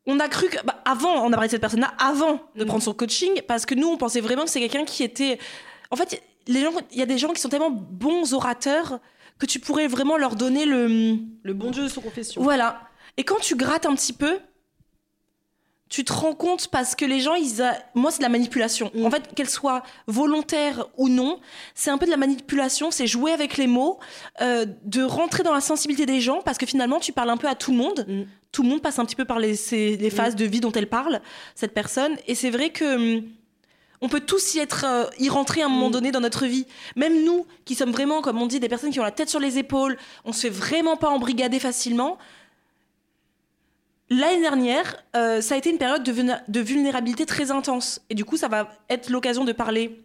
on 0.08 0.20
a 0.20 0.28
cru 0.28 0.48
que, 0.50 0.64
bah, 0.66 0.82
avant, 0.86 1.24
on 1.24 1.28
a 1.28 1.36
parlé 1.36 1.48
de 1.48 1.52
cette 1.52 1.62
personne-là 1.62 1.94
avant 2.00 2.40
de 2.56 2.64
Mm. 2.64 2.68
prendre 2.68 2.84
son 2.84 2.94
coaching, 2.94 3.42
parce 3.48 3.66
que 3.66 3.76
nous, 3.76 3.88
on 3.88 3.98
pensait 3.98 4.22
vraiment 4.22 4.44
que 4.46 4.50
c'est 4.50 4.60
quelqu'un 4.60 4.86
qui 4.86 5.04
était. 5.04 5.38
En 5.92 5.96
fait, 5.96 6.24
les 6.48 6.62
gens, 6.62 6.72
il 6.92 6.98
y 6.98 7.04
a 7.04 7.06
des 7.06 7.18
gens 7.18 7.30
qui 7.34 7.42
sont 7.42 7.50
tellement 7.50 7.72
bons 7.72 8.34
orateurs 8.34 9.00
que 9.40 9.46
tu 9.46 9.60
pourrais 9.60 9.88
vraiment 9.88 10.18
leur 10.18 10.36
donner 10.36 10.66
le. 10.66 11.18
Le 11.44 11.54
bon 11.54 11.72
Dieu 11.72 11.84
de 11.84 11.88
son 11.90 12.02
confession. 12.02 12.42
Voilà. 12.42 12.82
Et 13.18 13.24
quand 13.24 13.40
tu 13.40 13.56
grattes 13.56 13.86
un 13.86 13.96
petit 13.96 14.14
peu, 14.14 14.40
tu 15.90 16.04
te 16.04 16.12
rends 16.14 16.34
compte 16.34 16.70
parce 16.70 16.96
que 16.96 17.06
les 17.06 17.20
gens, 17.20 17.36
ils 17.36 17.62
a... 17.62 17.78
moi, 17.94 18.10
c'est 18.10 18.18
de 18.18 18.24
la 18.24 18.30
manipulation. 18.30 18.90
Mm. 18.96 19.06
En 19.06 19.12
fait, 19.12 19.36
qu'elle 19.36 19.50
soit 19.50 19.84
volontaire 20.08 20.88
ou 20.98 21.08
non, 21.08 21.40
c'est 21.76 21.92
un 21.92 22.00
peu 22.00 22.06
de 22.08 22.12
la 22.12 22.18
manipulation, 22.18 22.90
c'est 22.90 23.06
jouer 23.06 23.32
avec 23.32 23.58
les 23.58 23.68
mots, 23.68 24.00
euh, 24.42 24.66
de 24.86 25.04
rentrer 25.04 25.44
dans 25.44 25.54
la 25.54 25.62
sensibilité 25.62 26.08
des 26.08 26.20
gens 26.20 26.42
parce 26.42 26.58
que 26.58 26.66
finalement, 26.66 27.00
tu 27.00 27.12
parles 27.12 27.30
un 27.30 27.38
peu 27.38 27.48
à 27.48 27.54
tout 27.54 27.72
le 27.72 27.78
monde. 27.78 28.06
Mm. 28.08 28.24
Tout 28.52 28.64
le 28.64 28.70
monde 28.70 28.82
passe 28.82 28.98
un 28.98 29.06
petit 29.06 29.16
peu 29.16 29.26
par 29.26 29.38
les, 29.40 29.56
ces- 29.56 29.98
les 29.98 30.10
phases 30.10 30.36
de 30.36 30.46
vie 30.46 30.60
dont 30.62 30.72
elle 30.72 30.90
parle, 30.90 31.22
cette 31.54 31.74
personne. 31.74 32.16
Et 32.28 32.34
c'est 32.36 32.50
vrai 32.50 32.72
que. 32.72 33.22
On 34.06 34.10
peut 34.10 34.20
tous 34.20 34.54
y 34.56 34.60
être, 34.60 34.84
euh, 34.86 35.06
y 35.18 35.30
rentrer 35.30 35.62
à 35.62 35.66
un 35.66 35.70
moment 35.70 35.88
Mm. 35.88 35.94
donné 35.94 36.12
dans 36.12 36.20
notre 36.20 36.46
vie. 36.46 36.68
Même 36.98 37.24
nous, 37.24 37.48
qui 37.66 37.74
sommes 37.74 37.92
vraiment, 37.92 38.22
comme 38.22 38.40
on 38.42 38.48
dit, 38.48 38.60
des 38.60 38.68
personnes 38.68 38.92
qui 38.92 39.00
ont 39.00 39.04
la 39.04 39.12
tête 39.12 39.30
sur 39.30 39.40
les 39.40 39.58
épaules, 39.58 39.98
on 40.26 40.34
se 40.34 40.42
fait 40.42 40.50
vraiment 40.50 40.98
pas 40.98 41.10
embrigader 41.10 41.58
facilement. 41.60 42.18
L'année 44.10 44.42
dernière, 44.42 45.02
euh, 45.16 45.40
ça 45.42 45.56
a 45.56 45.58
été 45.58 45.70
une 45.72 45.78
période 45.78 46.04
de, 46.04 46.12
vulné- 46.12 46.42
de 46.48 46.60
vulnérabilité 46.60 47.26
très 47.26 47.50
intense. 47.50 48.02
Et 48.10 48.16
du 48.16 48.26
coup, 48.26 48.36
ça 48.38 48.50
va 48.50 48.70
être 48.90 49.10
l'occasion 49.10 49.46
de 49.46 49.54
parler 49.54 50.04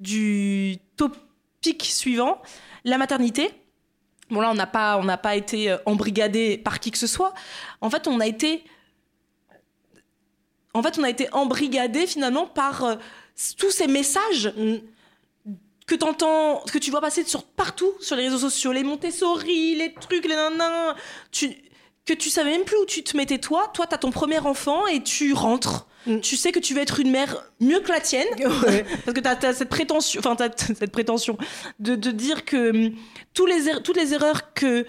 du 0.00 0.76
topic 0.96 1.84
suivant, 1.84 2.40
la 2.84 2.96
maternité. 2.98 3.50
Bon 4.30 4.40
là, 4.40 4.50
on 4.50 4.54
n'a 4.54 4.66
pas, 4.66 4.98
on 4.98 5.06
pas 5.18 5.36
été 5.36 5.70
euh, 5.70 5.76
embrigadé 5.84 6.58
par 6.58 6.80
qui 6.80 6.90
que 6.90 6.98
ce 6.98 7.06
soit. 7.06 7.34
En 7.82 7.90
fait, 7.90 8.08
on 8.08 8.18
a 8.18 8.26
été, 8.26 8.64
en 10.74 10.82
fait, 10.82 10.98
on 10.98 11.04
a 11.04 11.10
été 11.10 11.28
embrigadé 11.32 12.06
finalement 12.06 12.46
par 12.46 12.96
tous 13.58 13.70
ces 13.70 13.86
messages 13.86 14.52
Mm. 14.56 14.76
que 15.86 15.94
t'entends, 15.94 16.62
que 16.72 16.78
tu 16.78 16.90
vois 16.90 17.00
passer 17.00 17.22
sur 17.24 17.44
partout 17.44 17.92
sur 18.00 18.16
les 18.16 18.24
réseaux 18.24 18.38
sociaux, 18.38 18.72
les 18.72 18.82
Montessori, 18.82 19.76
les 19.76 19.94
trucs, 19.94 20.24
les 20.26 20.34
nanas, 20.34 20.96
tu, 21.30 21.50
que 22.04 22.12
tu 22.12 22.28
savais 22.30 22.50
même 22.50 22.64
plus 22.64 22.76
où 22.78 22.86
tu 22.86 23.04
te 23.04 23.16
mettais 23.16 23.38
toi. 23.38 23.70
Toi, 23.72 23.86
t'as 23.86 23.98
ton 23.98 24.10
premier 24.10 24.38
enfant 24.40 24.86
et 24.88 25.02
tu 25.02 25.32
rentres. 25.32 25.86
Mm. 26.06 26.20
Tu 26.20 26.36
sais 26.36 26.50
que 26.52 26.58
tu 26.58 26.74
vas 26.74 26.80
être 26.82 26.98
une 27.00 27.10
mère 27.10 27.44
mieux 27.60 27.80
que 27.80 27.88
la 27.88 28.00
tienne. 28.00 28.26
Ouais. 28.66 28.84
Parce 29.04 29.14
que 29.14 29.20
t'as 29.20 29.36
as 29.48 29.54
cette 29.54 29.68
prétention, 29.68 30.18
enfin 30.20 30.34
t'as 30.36 30.48
cette 30.56 30.90
prétention 30.92 31.36
de, 31.78 31.94
de 31.94 32.10
dire 32.10 32.44
que 32.44 32.90
tous 33.34 33.46
les 33.46 33.68
er- 33.68 33.82
toutes 33.82 33.96
les 33.96 34.12
erreurs 34.14 34.54
que 34.54 34.86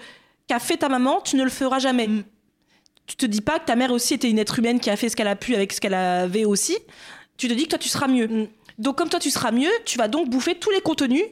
qu'a 0.48 0.58
fait 0.58 0.78
ta 0.78 0.88
maman, 0.88 1.20
tu 1.20 1.36
ne 1.36 1.44
le 1.44 1.50
feras 1.50 1.78
jamais. 1.78 2.08
Mm. 2.08 2.24
Tu 3.06 3.16
te 3.16 3.26
dis 3.26 3.40
pas 3.40 3.58
que 3.58 3.66
ta 3.66 3.74
mère 3.76 3.90
aussi 3.92 4.14
était 4.14 4.28
une 4.30 4.38
être 4.38 4.58
humaine 4.58 4.80
qui 4.80 4.90
a 4.90 4.96
fait 4.96 5.08
ce 5.08 5.16
qu'elle 5.16 5.28
a 5.28 5.36
pu 5.36 5.54
avec 5.54 5.72
ce 5.72 5.80
qu'elle 5.80 5.94
avait 5.94 6.44
aussi. 6.44 6.76
Tu 7.38 7.48
te 7.48 7.54
dis 7.54 7.64
que 7.64 7.70
toi 7.70 7.78
tu 7.78 7.88
seras 7.88 8.08
mieux. 8.08 8.28
Mm. 8.28 8.48
Donc 8.78 8.98
comme 8.98 9.08
toi 9.08 9.18
tu 9.18 9.30
seras 9.30 9.50
mieux, 9.50 9.70
tu 9.86 9.96
vas 9.96 10.08
donc 10.08 10.28
bouffer 10.28 10.56
tous 10.56 10.70
les 10.70 10.82
contenus 10.82 11.24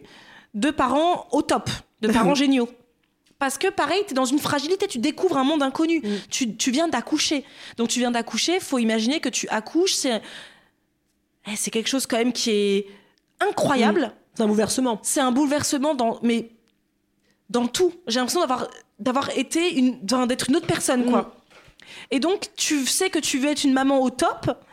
de 0.55 0.71
parents 0.71 1.29
au 1.33 1.43
top, 1.43 1.69
de 2.01 2.09
parents 2.09 2.35
géniaux. 2.43 2.71
Parce 3.39 3.59
que 3.59 3.69
pareil, 3.69 4.03
tu 4.07 4.13
es 4.13 4.15
dans 4.15 4.25
une 4.25 4.39
fragilité, 4.39 4.87
tu 4.87 4.99
découvres 4.99 5.37
un 5.37 5.45
monde 5.45 5.63
inconnu. 5.63 5.99
Mm. 5.99 6.17
Tu, 6.31 6.57
tu 6.57 6.71
viens 6.71 6.89
d'accoucher. 6.89 7.45
Donc 7.77 7.89
tu 7.89 7.99
viens 7.99 8.11
d'accoucher, 8.11 8.61
faut 8.61 8.79
imaginer 8.79 9.21
que 9.21 9.29
tu 9.29 9.47
accouches, 9.49 9.93
c'est 9.93 10.23
eh, 11.49 11.57
c'est 11.57 11.71
quelque 11.71 11.89
chose 11.89 12.07
quand 12.07 12.17
même 12.17 12.33
qui 12.33 12.51
est 12.51 12.87
incroyable. 13.41 14.13
C'est 14.35 14.43
un 14.43 14.49
bouleversement. 14.49 14.99
C'est 15.03 15.21
un 15.21 15.33
bouleversement 15.33 15.95
dans 15.95 16.19
mais 16.23 16.51
dans 17.51 17.67
tout. 17.67 17.93
J'ai 18.07 18.19
l'impression 18.19 18.41
d'avoir 18.41 18.69
d'avoir 18.99 19.31
été 19.37 19.75
une 19.75 20.01
d'être 20.27 20.49
une 20.49 20.57
autre 20.57 20.67
personne 20.67 21.05
quoi. 21.05 21.23
Mm. 21.23 21.33
Et 22.13 22.21
donc 22.21 22.49
tu 22.57 22.87
sais 22.87 23.11
que 23.11 23.19
tu 23.19 23.39
veux 23.39 23.51
être 23.51 23.65
une 23.65 23.73
maman 23.73 24.01
au 24.01 24.11
top. 24.11 24.66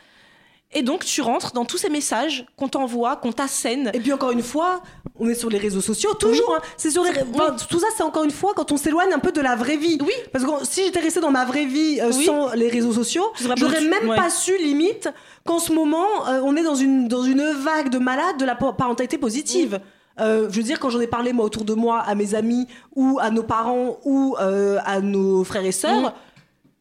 Et 0.74 0.82
donc 0.82 1.04
tu 1.04 1.22
rentres 1.22 1.52
dans 1.52 1.64
tous 1.64 1.78
ces 1.78 1.88
messages 1.88 2.46
qu'on 2.56 2.68
t'envoie, 2.68 3.16
qu'on 3.16 3.32
t'assène. 3.32 3.90
Et 3.94 4.00
puis 4.00 4.12
encore 4.12 4.32
une 4.32 4.42
fois, 4.42 4.82
on 5.20 5.28
est 5.28 5.34
sur 5.34 5.48
les 5.48 5.58
réseaux 5.58 5.80
sociaux, 5.80 6.12
toujours. 6.14 6.56
hein. 6.56 6.60
C'est 6.76 6.90
sur 6.90 7.04
les. 7.04 7.10
enfin, 7.34 7.54
Tout 7.70 7.78
ça, 7.78 7.86
c'est 7.96 8.02
encore 8.02 8.24
une 8.24 8.30
fois 8.30 8.52
quand 8.56 8.72
on 8.72 8.76
s'éloigne 8.76 9.12
un 9.12 9.18
peu 9.20 9.30
de 9.32 9.40
la 9.40 9.54
vraie 9.56 9.76
vie. 9.76 9.98
Oui. 10.00 10.12
Parce 10.32 10.44
que 10.44 10.50
si 10.64 10.84
j'étais 10.84 11.00
restée 11.00 11.20
dans 11.20 11.30
ma 11.30 11.44
vraie 11.44 11.66
vie 11.66 12.00
euh, 12.00 12.10
Oui. 12.14 12.24
sans 12.24 12.52
les 12.54 12.68
réseaux 12.68 12.92
sociaux, 12.92 13.24
j'aurais 13.56 13.80
même 13.82 14.08
ouais. 14.08 14.16
pas 14.16 14.30
su 14.30 14.56
limite 14.58 15.08
qu'en 15.46 15.58
ce 15.60 15.72
moment, 15.72 16.06
euh, 16.28 16.40
on 16.44 16.56
est 16.56 16.62
dans 16.64 16.74
une 16.74 17.06
dans 17.08 17.22
une 17.22 17.44
vague 17.52 17.88
de 17.90 17.98
malades 17.98 18.38
de 18.38 18.44
la 18.44 18.54
pa- 18.56 18.72
parentalité 18.72 19.16
positive. 19.18 19.80
Euh, 20.20 20.48
je 20.50 20.56
veux 20.58 20.62
dire, 20.62 20.78
quand 20.80 20.90
j'en 20.90 21.00
ai 21.00 21.06
parlé 21.08 21.32
moi 21.32 21.44
autour 21.44 21.64
de 21.64 21.74
moi, 21.74 21.98
à 22.00 22.14
mes 22.14 22.34
amis 22.34 22.66
ou 22.94 23.18
à 23.20 23.30
nos 23.30 23.42
parents 23.42 23.98
ou 24.04 24.36
à 24.38 25.00
nos 25.00 25.42
frères 25.44 25.64
et 25.64 25.72
sœurs, 25.72 26.10
Mm. 26.10 26.12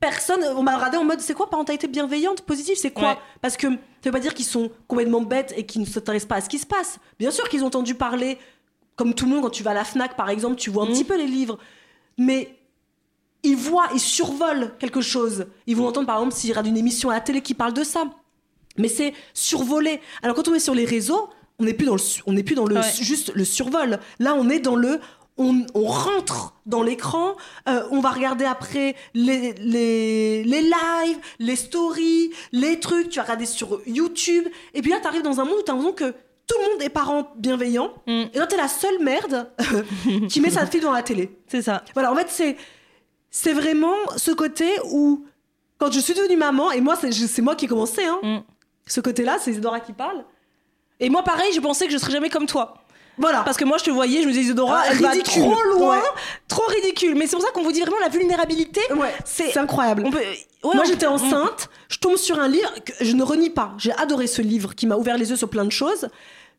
Personne, 0.03 0.43
on 0.57 0.63
m'a 0.63 0.75
regardé 0.75 0.97
en 0.97 1.05
mode 1.05 1.21
c'est 1.21 1.33
quoi 1.33 1.49
parentalité 1.49 1.87
bienveillante, 1.87 2.41
positive, 2.41 2.75
c'est 2.77 2.91
quoi 2.91 3.11
Ouais. 3.11 3.17
Parce 3.41 3.55
que 3.55 3.67
ça 3.67 3.75
veut 4.05 4.11
pas 4.11 4.19
dire 4.19 4.33
qu'ils 4.33 4.43
sont 4.45 4.69
complètement 4.89 5.21
bêtes 5.21 5.53
et 5.55 5.65
qu'ils 5.65 5.81
ne 5.81 5.85
s'intéressent 5.87 6.27
pas 6.27 6.35
à 6.35 6.41
ce 6.41 6.49
qui 6.49 6.59
se 6.59 6.65
passe. 6.65 6.99
Bien 7.19 7.31
sûr 7.31 7.47
qu'ils 7.47 7.63
ont 7.63 7.67
entendu 7.67 7.95
parler, 7.95 8.37
comme 8.97 9.13
tout 9.13 9.23
le 9.25 9.31
monde, 9.31 9.43
quand 9.43 9.49
tu 9.49 9.63
vas 9.63 9.71
à 9.71 9.73
la 9.73 9.85
Fnac 9.85 10.17
par 10.17 10.29
exemple, 10.29 10.57
tu 10.57 10.69
vois 10.69 10.83
un 10.83 10.87
Mhm. 10.87 10.91
petit 10.93 11.03
peu 11.05 11.17
les 11.17 11.25
livres, 11.27 11.57
mais 12.17 12.57
ils 13.43 13.55
voient, 13.55 13.87
ils 13.93 13.99
survolent 14.01 14.73
quelque 14.77 14.99
chose. 15.01 15.45
Ils 15.67 15.77
vont 15.77 15.87
entendre 15.87 16.07
par 16.07 16.17
exemple 16.17 16.33
s'il 16.35 16.49
y 16.49 16.53
aura 16.53 16.67
une 16.67 16.75
émission 16.77 17.09
à 17.09 17.13
la 17.13 17.21
télé 17.21 17.41
qui 17.41 17.53
parle 17.53 17.73
de 17.73 17.83
ça. 17.85 18.03
Mais 18.77 18.89
c'est 18.89 19.13
survolé. 19.33 20.01
Alors 20.21 20.35
quand 20.35 20.49
on 20.49 20.53
est 20.53 20.59
sur 20.59 20.75
les 20.75 20.85
réseaux, 20.85 21.29
on 21.59 21.63
n'est 21.63 21.73
plus 21.73 21.85
dans 21.85 21.95
le, 21.95 22.01
on 22.27 22.33
n'est 22.33 22.43
plus 22.43 22.55
dans 22.55 22.65
le 22.65 22.75
Ouais. 22.75 22.91
juste 22.99 23.31
le 23.33 23.45
survol. 23.45 23.99
Là, 24.19 24.35
on 24.35 24.49
est 24.49 24.59
dans 24.59 24.75
le 24.75 24.99
on, 25.37 25.65
on 25.73 25.85
rentre 25.85 26.53
dans 26.65 26.83
l'écran, 26.83 27.35
euh, 27.67 27.83
on 27.91 27.99
va 28.01 28.11
regarder 28.11 28.45
après 28.45 28.95
les, 29.13 29.53
les, 29.53 30.43
les 30.43 30.61
lives, 30.61 31.17
les 31.39 31.55
stories, 31.55 32.31
les 32.51 32.79
trucs, 32.79 33.09
tu 33.09 33.17
vas 33.17 33.23
regarder 33.23 33.45
sur 33.45 33.81
YouTube, 33.87 34.45
et 34.73 34.81
puis 34.81 34.91
là, 34.91 34.99
tu 35.01 35.07
arrives 35.07 35.23
dans 35.23 35.39
un 35.39 35.45
monde 35.45 35.57
où 35.59 35.63
tu 35.63 35.71
as 35.71 35.73
l'impression 35.73 35.93
que 35.95 36.15
tout 36.45 36.55
le 36.61 36.71
monde 36.73 36.81
est 36.81 36.89
parent 36.89 37.31
bienveillant, 37.37 37.93
Mm. 38.05 38.23
et 38.33 38.37
là, 38.37 38.45
tu 38.47 38.55
es 38.55 38.57
la 38.57 38.67
seule 38.67 38.99
merde 39.01 39.49
qui 40.29 40.39
met 40.41 40.49
sa 40.51 40.65
fille 40.67 40.81
dans 40.81 40.91
la 40.91 41.01
télé. 41.03 41.37
C'est 41.47 41.61
ça. 41.61 41.83
Voilà, 41.93 42.11
en 42.11 42.15
fait, 42.15 42.27
c'est 42.29 42.57
c'est 43.31 43.53
vraiment 43.53 43.95
ce 44.17 44.29
côté 44.31 44.67
où, 44.91 45.25
quand 45.79 45.91
je 45.91 45.99
suis 45.99 46.13
devenue 46.13 46.37
maman, 46.37 46.71
et 46.71 46.81
moi, 46.81 46.95
c'est 46.95 47.41
moi 47.41 47.55
qui 47.55 47.65
ai 47.65 47.67
commencé, 47.67 48.03
hein, 48.05 48.19
Mm. 48.21 48.39
ce 48.85 49.01
côté-là, 49.01 49.37
c'est 49.39 49.51
Isadora 49.51 49.79
qui 49.79 49.93
parle. 49.93 50.23
Et 50.99 51.09
moi, 51.09 51.23
pareil, 51.23 51.51
je 51.53 51.59
pensais 51.59 51.87
que 51.87 51.91
je 51.91 51.97
serais 51.97 52.11
jamais 52.11 52.29
comme 52.29 52.45
toi. 52.45 52.75
Voilà. 53.17 53.41
Parce 53.43 53.57
que 53.57 53.65
moi, 53.65 53.77
je 53.77 53.83
te 53.83 53.91
voyais, 53.91 54.21
je 54.23 54.27
me 54.27 54.31
disais, 54.31 54.45
Isadora, 54.45 54.81
Ah, 54.83 54.87
elle 54.91 54.97
va 55.01 55.09
ridicule. 55.11 55.43
trop 55.43 55.61
loin, 55.63 55.97
Ouais. 55.97 56.03
trop 56.47 56.65
ridicule. 56.67 57.15
Mais 57.15 57.27
c'est 57.27 57.35
pour 57.35 57.45
ça 57.45 57.51
qu'on 57.51 57.63
vous 57.63 57.71
dit 57.71 57.81
vraiment 57.81 57.99
la 58.01 58.09
vulnérabilité. 58.09 58.81
Ouais, 58.95 59.13
c'est- 59.25 59.55
incroyable. 59.57 60.03
On 60.05 60.11
peut... 60.11 60.17
ouais, 60.19 60.75
Moi, 60.75 60.83
j'étais 60.85 61.05
enceinte, 61.05 61.69
je 61.89 61.99
tombe 61.99 62.17
sur 62.17 62.39
un 62.39 62.47
livre 62.47 62.71
que 62.83 62.93
je 63.01 63.11
ne 63.13 63.21
renie 63.23 63.49
pas. 63.51 63.73
J'ai 63.77 63.91
adoré 63.93 64.25
ce 64.27 64.41
livre 64.41 64.73
qui 64.73 64.87
m'a 64.87 64.95
ouvert 64.95 65.17
les 65.17 65.29
yeux 65.29 65.35
sur 65.35 65.49
plein 65.49 65.65
de 65.65 65.71
choses. 65.71 66.09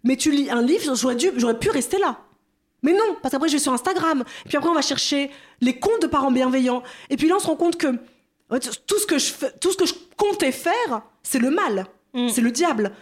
Mais 0.04 0.16
tu 0.16 0.30
lis 0.30 0.50
un 0.50 0.62
livre, 0.62 0.94
j'aurais, 0.94 1.16
dû, 1.16 1.30
j'aurais 1.36 1.58
pu 1.58 1.70
rester 1.70 1.98
là. 1.98 2.18
Mais 2.82 2.92
non, 2.92 3.16
parce 3.22 3.32
qu'après, 3.32 3.48
je 3.48 3.54
vais 3.54 3.58
sur 3.58 3.72
Instagram. 3.72 4.22
Puis 4.46 4.56
après, 4.58 4.68
on 4.68 4.74
va 4.74 4.82
chercher 4.82 5.30
les 5.62 5.78
comptes 5.78 6.02
de 6.02 6.06
parents 6.06 6.30
bienveillants. 6.30 6.82
Et 7.10 7.16
puis 7.16 7.26
là, 7.28 7.36
on 7.36 7.38
se 7.40 7.46
rend 7.46 7.56
compte 7.56 7.78
que 7.78 7.86
tout, 8.86 8.98
ce 8.98 9.06
que 9.06 9.18
je 9.18 9.32
tout 9.60 9.72
ce 9.72 9.76
que 9.78 9.86
je 9.86 9.94
comptais 10.18 10.52
faire, 10.52 11.00
c'est 11.22 11.38
le 11.38 11.50
mal. 11.50 11.86
Mm. 12.12 12.28
C'est 12.28 12.42
le 12.42 12.50
diable. 12.50 12.92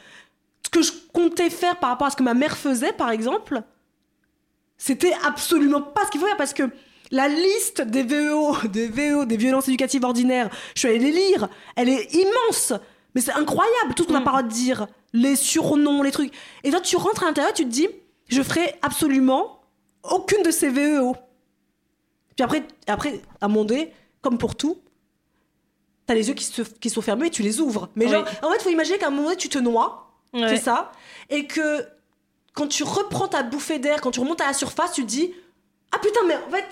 Ce 0.65 0.71
que 0.71 0.81
je 0.83 0.93
comptais 1.23 1.51
faire 1.51 1.77
par 1.79 1.91
rapport 1.91 2.07
à 2.07 2.11
ce 2.11 2.17
que 2.17 2.23
ma 2.23 2.35
mère 2.35 2.57
faisait, 2.57 2.93
par 2.93 3.11
exemple, 3.11 3.63
c'était 4.79 5.15
absolument 5.27 5.81
pas 5.83 6.05
ce 6.07 6.11
qu'il 6.11 6.21
faut 6.21 6.27
faire 6.27 6.37
parce 6.37 6.53
que 6.55 6.65
la 7.11 7.29
liste 7.29 7.83
des 7.83 8.03
VEO, 8.03 8.57
des 8.69 8.89
VEO, 8.89 9.25
des 9.25 9.37
violences 9.37 9.69
éducatives 9.69 10.05
ordinaires, 10.05 10.49
je 10.75 10.81
suis 10.81 10.89
allée 10.89 10.99
les 10.99 11.13
lire, 11.13 11.49
elle 11.77 11.89
est 11.89 12.13
immense. 12.15 12.73
Mais 13.15 13.21
c'est 13.21 13.33
incroyable 13.33 13.95
tout 13.95 14.05
ce 14.05 14.09
qu'on 14.09 14.15
a 14.15 14.21
Mm. 14.21 14.25
pas 14.25 14.31
le 14.31 14.37
droit 14.39 14.43
de 14.43 14.53
dire, 14.55 14.87
les 15.13 15.37
surnoms, 15.37 16.03
les 16.03 16.11
trucs. 16.11 16.33
Et 16.65 16.71
toi, 16.71 16.81
tu 16.81 16.97
rentres 16.97 17.23
à 17.23 17.27
l'intérieur, 17.27 17.53
tu 17.53 17.65
te 17.65 17.69
dis, 17.71 17.89
je 18.29 18.43
ferai 18.43 18.75
absolument 18.81 19.61
aucune 20.03 20.43
de 20.43 20.51
ces 20.51 20.71
VEO. 20.71 21.15
Puis 22.35 22.43
après, 22.45 22.67
après 22.87 23.21
à 23.43 23.49
donné, 23.49 23.93
comme 24.23 24.39
pour 24.39 24.57
tout, 24.57 24.79
t'as 26.07 26.15
les 26.15 26.29
yeux 26.29 26.35
qui, 26.35 26.45
se, 26.45 26.63
qui 26.63 26.89
sont 26.89 27.03
fermés 27.03 27.27
et 27.27 27.31
tu 27.31 27.43
les 27.43 27.61
ouvres. 27.61 27.91
Mais 27.95 28.07
Oui. 28.07 28.13
genre, 28.13 28.25
en 28.43 28.51
fait, 28.51 28.63
faut 28.63 28.71
imaginer 28.71 28.97
qu'à 28.99 29.09
un 29.09 29.11
moment 29.11 29.25
donné, 29.25 29.37
tu 29.37 29.51
te 29.51 29.59
noies, 29.59 30.02
Ouais. 30.35 30.49
c'est 30.49 30.63
ça, 30.63 30.93
et 31.31 31.47
que 31.47 31.85
quand 32.55 32.67
tu 32.67 32.83
reprends 32.85 33.29
ta 33.29 33.43
bouffée 33.43 33.79
d'air, 33.79 34.01
quand 34.01 34.11
tu 34.11 34.21
remontes 34.21 34.41
à 34.41 34.47
la 34.47 34.53
surface, 34.55 34.93
tu 34.93 35.03
te 35.03 35.07
dis 35.09 35.33
Ah 35.91 35.99
putain, 35.99 36.21
mais 36.27 36.37
en 36.37 36.51
fait, 36.51 36.65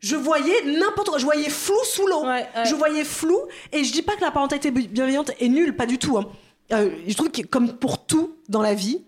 je 0.00 0.16
voyais 0.16 0.62
n'importe 0.64 1.08
quoi, 1.10 1.18
je 1.18 1.24
voyais 1.24 1.50
flou 1.50 1.76
sous 1.84 2.06
l'eau. 2.06 2.22
Ouais, 2.22 2.46
ouais. 2.56 2.64
Je 2.64 2.74
voyais 2.74 3.04
flou, 3.04 3.38
et 3.72 3.84
je 3.84 3.92
dis 3.92 4.02
pas 4.02 4.14
que 4.16 4.20
la 4.22 4.30
parentalité 4.30 4.70
bi- 4.70 4.88
bienveillante 4.88 5.30
est 5.40 5.48
nulle, 5.48 5.74
pas 5.76 5.86
du 5.86 5.98
tout. 5.98 6.16
hein. 6.18 6.26
Euh, 6.72 6.90
je 7.06 7.14
trouve 7.14 7.30
que 7.30 7.42
comme 7.42 7.74
pour 7.74 8.06
tout 8.06 8.36
dans 8.48 8.62
la 8.62 8.74
vie, 8.74 9.02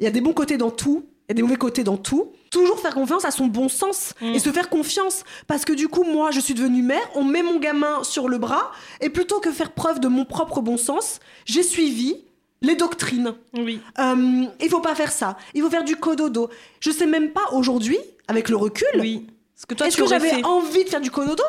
il 0.00 0.04
y 0.04 0.06
a 0.06 0.10
des 0.10 0.20
bons 0.20 0.32
côtés 0.32 0.56
dans 0.56 0.70
tout, 0.70 1.06
il 1.28 1.30
y 1.30 1.32
a 1.32 1.34
des 1.34 1.42
mauvais 1.42 1.56
côtés 1.56 1.84
dans 1.84 1.96
tout. 1.98 2.32
Toujours 2.50 2.80
faire 2.80 2.94
confiance 2.94 3.24
à 3.26 3.30
son 3.30 3.46
bon 3.46 3.68
sens 3.68 4.14
Mm. 4.22 4.34
et 4.34 4.38
se 4.38 4.50
faire 4.50 4.70
confiance. 4.70 5.24
Parce 5.46 5.64
que 5.66 5.72
du 5.74 5.88
coup, 5.88 6.04
moi, 6.04 6.30
je 6.30 6.40
suis 6.40 6.54
devenue 6.54 6.82
mère, 6.82 7.06
on 7.14 7.22
met 7.24 7.42
mon 7.42 7.58
gamin 7.58 8.02
sur 8.02 8.28
le 8.28 8.38
bras, 8.38 8.72
et 9.02 9.10
plutôt 9.10 9.38
que 9.40 9.52
faire 9.52 9.72
preuve 9.72 10.00
de 10.00 10.08
mon 10.08 10.24
propre 10.24 10.60
bon 10.62 10.76
sens, 10.78 11.20
j'ai 11.44 11.62
suivi 11.62 12.24
les 12.62 12.74
doctrines. 12.74 13.34
Oui. 13.54 13.80
Euh, 13.98 14.44
il 14.60 14.68
faut 14.68 14.80
pas 14.80 14.94
faire 14.94 15.12
ça. 15.12 15.36
Il 15.54 15.62
faut 15.62 15.70
faire 15.70 15.84
du 15.84 15.96
cododo. 15.96 16.50
Je 16.80 16.90
sais 16.90 17.06
même 17.06 17.30
pas 17.32 17.44
aujourd'hui, 17.52 17.98
avec 18.26 18.48
le 18.48 18.56
recul, 18.56 18.86
Oui. 18.98 19.26
Que 19.66 19.84
est-ce 19.84 19.96
que 19.96 20.06
j'avais 20.06 20.44
envie 20.44 20.84
de 20.84 20.88
faire 20.88 21.00
du 21.00 21.10
cododo 21.10 21.42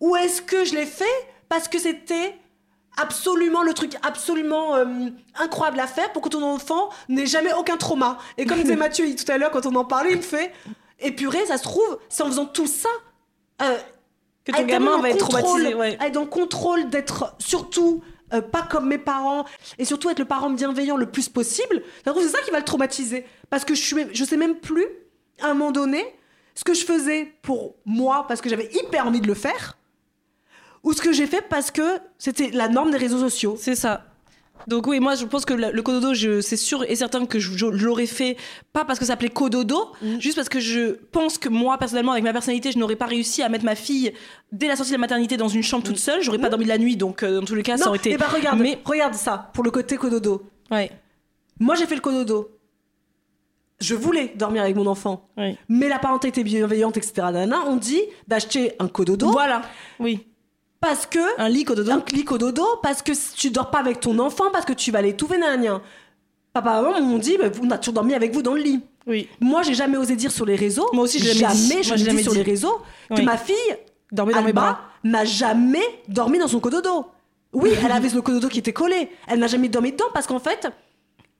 ou 0.00 0.14
est-ce 0.16 0.40
que 0.40 0.64
je 0.64 0.74
l'ai 0.74 0.86
fait 0.86 1.04
parce 1.48 1.66
que 1.68 1.78
c'était 1.80 2.34
absolument 2.96 3.62
le 3.62 3.74
truc 3.74 3.96
absolument 4.02 4.76
euh, 4.76 4.84
incroyable 5.38 5.80
à 5.80 5.86
faire 5.86 6.12
pour 6.12 6.22
que 6.22 6.28
ton 6.28 6.42
enfant 6.42 6.90
n'ait 7.08 7.26
jamais 7.26 7.52
aucun 7.52 7.76
trauma. 7.76 8.18
Et 8.38 8.46
comme 8.46 8.60
disait 8.60 8.76
Mathieu 8.86 9.04
tout 9.16 9.30
à 9.30 9.36
l'heure 9.38 9.50
quand 9.50 9.66
on 9.66 9.74
en 9.74 9.84
parlait, 9.84 10.12
il 10.12 10.16
me 10.18 10.22
fait 10.22 10.52
épuré, 11.00 11.44
ça 11.46 11.58
se 11.58 11.62
trouve, 11.64 11.98
c'est 12.08 12.22
en 12.22 12.26
faisant 12.26 12.46
tout 12.46 12.66
ça. 12.66 12.88
euh, 13.62 13.76
Que 14.44 14.52
ton 14.52 14.62
gamin 14.64 14.98
va 14.98 15.10
être 15.10 15.28
traumatisé. 15.28 15.74
Ouais. 15.74 15.98
être 16.00 16.12
dans 16.12 16.20
le 16.22 16.26
contrôle 16.26 16.88
d'être 16.88 17.34
surtout 17.38 18.02
euh, 18.32 18.40
pas 18.40 18.62
comme 18.62 18.88
mes 18.88 18.98
parents 18.98 19.44
et 19.78 19.84
surtout 19.84 20.10
être 20.10 20.18
le 20.18 20.24
parent 20.24 20.50
bienveillant 20.50 20.96
le 20.96 21.06
plus 21.06 21.28
possible. 21.28 21.82
C'est 22.04 22.28
ça 22.28 22.42
qui 22.42 22.50
va 22.50 22.58
le 22.58 22.64
traumatiser 22.64 23.24
parce 23.48 23.64
que 23.64 23.74
je 23.74 23.82
suis, 23.82 24.06
je 24.12 24.24
sais 24.24 24.36
même 24.36 24.56
plus 24.56 24.86
à 25.40 25.46
un 25.50 25.54
moment 25.54 25.72
donné 25.72 26.04
ce 26.54 26.64
que 26.64 26.74
je 26.74 26.84
faisais 26.84 27.32
pour 27.42 27.74
moi 27.84 28.26
parce 28.28 28.40
que 28.40 28.48
j'avais 28.48 28.70
hyper 28.72 29.06
envie 29.06 29.20
de 29.20 29.26
le 29.26 29.34
faire 29.34 29.76
ou 30.82 30.92
ce 30.92 31.02
que 31.02 31.12
j'ai 31.12 31.26
fait 31.26 31.42
parce 31.48 31.70
que 31.70 31.98
c'était 32.18 32.50
la 32.50 32.68
norme 32.68 32.90
des 32.90 32.98
réseaux 32.98 33.20
sociaux. 33.20 33.56
C'est 33.58 33.74
ça. 33.74 34.09
Donc 34.66 34.86
oui, 34.86 35.00
moi 35.00 35.14
je 35.14 35.24
pense 35.24 35.44
que 35.44 35.54
le, 35.54 35.70
le 35.72 35.82
cododo, 35.82 36.14
je- 36.14 36.40
c'est 36.40 36.56
sûr 36.56 36.84
et 36.88 36.94
certain 36.96 37.26
que 37.26 37.38
je, 37.38 37.56
je 37.56 37.66
l'aurais 37.66 38.06
fait, 38.06 38.36
pas 38.72 38.84
parce 38.84 38.98
que 38.98 39.04
ça 39.04 39.12
s'appelait 39.12 39.28
cododo, 39.30 39.92
Mm. 40.02 40.20
juste 40.20 40.36
parce 40.36 40.48
que 40.48 40.60
je 40.60 40.92
pense 41.12 41.38
que 41.38 41.48
moi, 41.48 41.78
personnellement, 41.78 42.12
avec 42.12 42.24
ma 42.24 42.32
personnalité, 42.32 42.70
je 42.72 42.78
n'aurais 42.78 42.96
pas 42.96 43.06
réussi 43.06 43.42
à 43.42 43.48
mettre 43.48 43.64
ma 43.64 43.74
fille 43.74 44.12
dès 44.52 44.68
la 44.68 44.76
sortie 44.76 44.90
de 44.92 44.96
la 44.96 45.00
maternité 45.00 45.36
dans 45.36 45.48
une 45.48 45.62
chambre 45.62 45.84
toute 45.84 45.98
seule. 45.98 46.22
J'aurais 46.22 46.38
pas 46.38 46.48
dormi 46.50 46.64
de 46.64 46.70
la 46.70 46.78
nuit, 46.78 46.96
donc 46.96 47.22
euh, 47.22 47.40
dans 47.40 47.46
tous 47.46 47.54
les 47.54 47.62
cas, 47.62 47.76
ça 47.76 47.86
Mm. 47.86 47.88
aurait 47.88 47.98
été... 47.98 48.10
et 48.12 48.16
bah 48.16 48.26
regarde, 48.32 48.58
Mais- 48.60 48.78
regarde 48.84 49.14
ça 49.14 49.50
pour 49.54 49.64
le 49.64 49.70
côté 49.70 49.96
cododo. 49.96 50.42
Ouais, 50.70 50.90
Moi 51.58 51.74
j'ai 51.74 51.86
fait 51.86 51.94
le 51.96 52.00
cododo. 52.00 52.50
Je 53.80 53.94
voulais 53.94 54.32
dormir 54.36 54.62
avec 54.62 54.76
mon 54.76 54.86
enfant. 54.86 55.28
ouais. 55.38 55.56
Mais 55.70 55.88
la 55.88 55.98
parentalité 55.98 56.44
bienveillante, 56.44 56.98
etc. 56.98 57.12
Nana, 57.32 57.60
on 57.66 57.76
dit 57.76 58.02
d'acheter 58.28 58.72
un 58.78 58.88
cododo 58.88 59.30
Voilà, 59.32 59.62
oui. 59.98 60.26
Parce 60.80 61.06
que 61.06 61.18
Un 61.40 61.48
lit 61.48 61.64
cododo. 61.64 61.92
un 61.92 62.00
clic 62.00 62.30
au 62.32 62.38
dodo 62.38 62.64
parce 62.82 63.02
que 63.02 63.12
tu 63.36 63.50
dors 63.50 63.70
pas 63.70 63.78
avec 63.80 64.00
ton 64.00 64.18
enfant 64.18 64.50
parce 64.52 64.64
que 64.64 64.72
tu 64.72 64.90
vas 64.90 65.02
l'étouffer 65.02 65.38
nanana. 65.38 65.80
Papa 66.52 66.80
maman 66.82 67.00
m'ont 67.00 67.18
dit 67.18 67.36
bah, 67.38 67.46
on 67.62 67.70
a 67.70 67.78
toujours 67.78 67.94
dormi 67.94 68.14
avec 68.14 68.32
vous 68.32 68.42
dans 68.42 68.54
le 68.54 68.62
lit. 68.62 68.80
Oui. 69.06 69.28
Moi 69.40 69.62
j'ai 69.62 69.74
jamais 69.74 69.96
osé 69.96 70.16
dire 70.16 70.32
sur 70.32 70.46
les 70.46 70.56
réseaux. 70.56 70.88
Moi 70.92 71.04
aussi, 71.04 71.18
je 71.18 71.24
l'ai 71.26 71.34
jamais 71.34 71.54
dit. 71.54 71.68
jamais 71.68 71.82
je 71.82 71.88
Moi, 71.88 71.96
j'ai 71.96 72.04
dit 72.04 72.10
jamais 72.10 72.22
sur 72.22 72.32
dit. 72.32 72.38
les 72.38 72.44
réseaux 72.44 72.80
que 73.10 73.14
Oui. 73.16 73.22
ma 73.24 73.36
fille 73.36 73.54
Dormez 74.12 74.32
dans 74.34 74.42
mes 74.42 74.52
bras. 74.52 74.80
n'a 75.04 75.24
jamais 75.24 75.84
dormi 76.08 76.38
dans 76.38 76.48
son 76.48 76.60
cododo. 76.60 77.06
Oui, 77.52 77.70
elle 77.84 77.92
avait 77.92 78.08
le 78.08 78.22
cododo 78.22 78.48
qui 78.48 78.58
était 78.58 78.72
collé. 78.72 79.08
Elle 79.28 79.38
n'a 79.38 79.46
jamais 79.46 79.68
dormi 79.68 79.92
dedans 79.92 80.06
parce 80.14 80.26
qu'en 80.26 80.40
fait, 80.40 80.66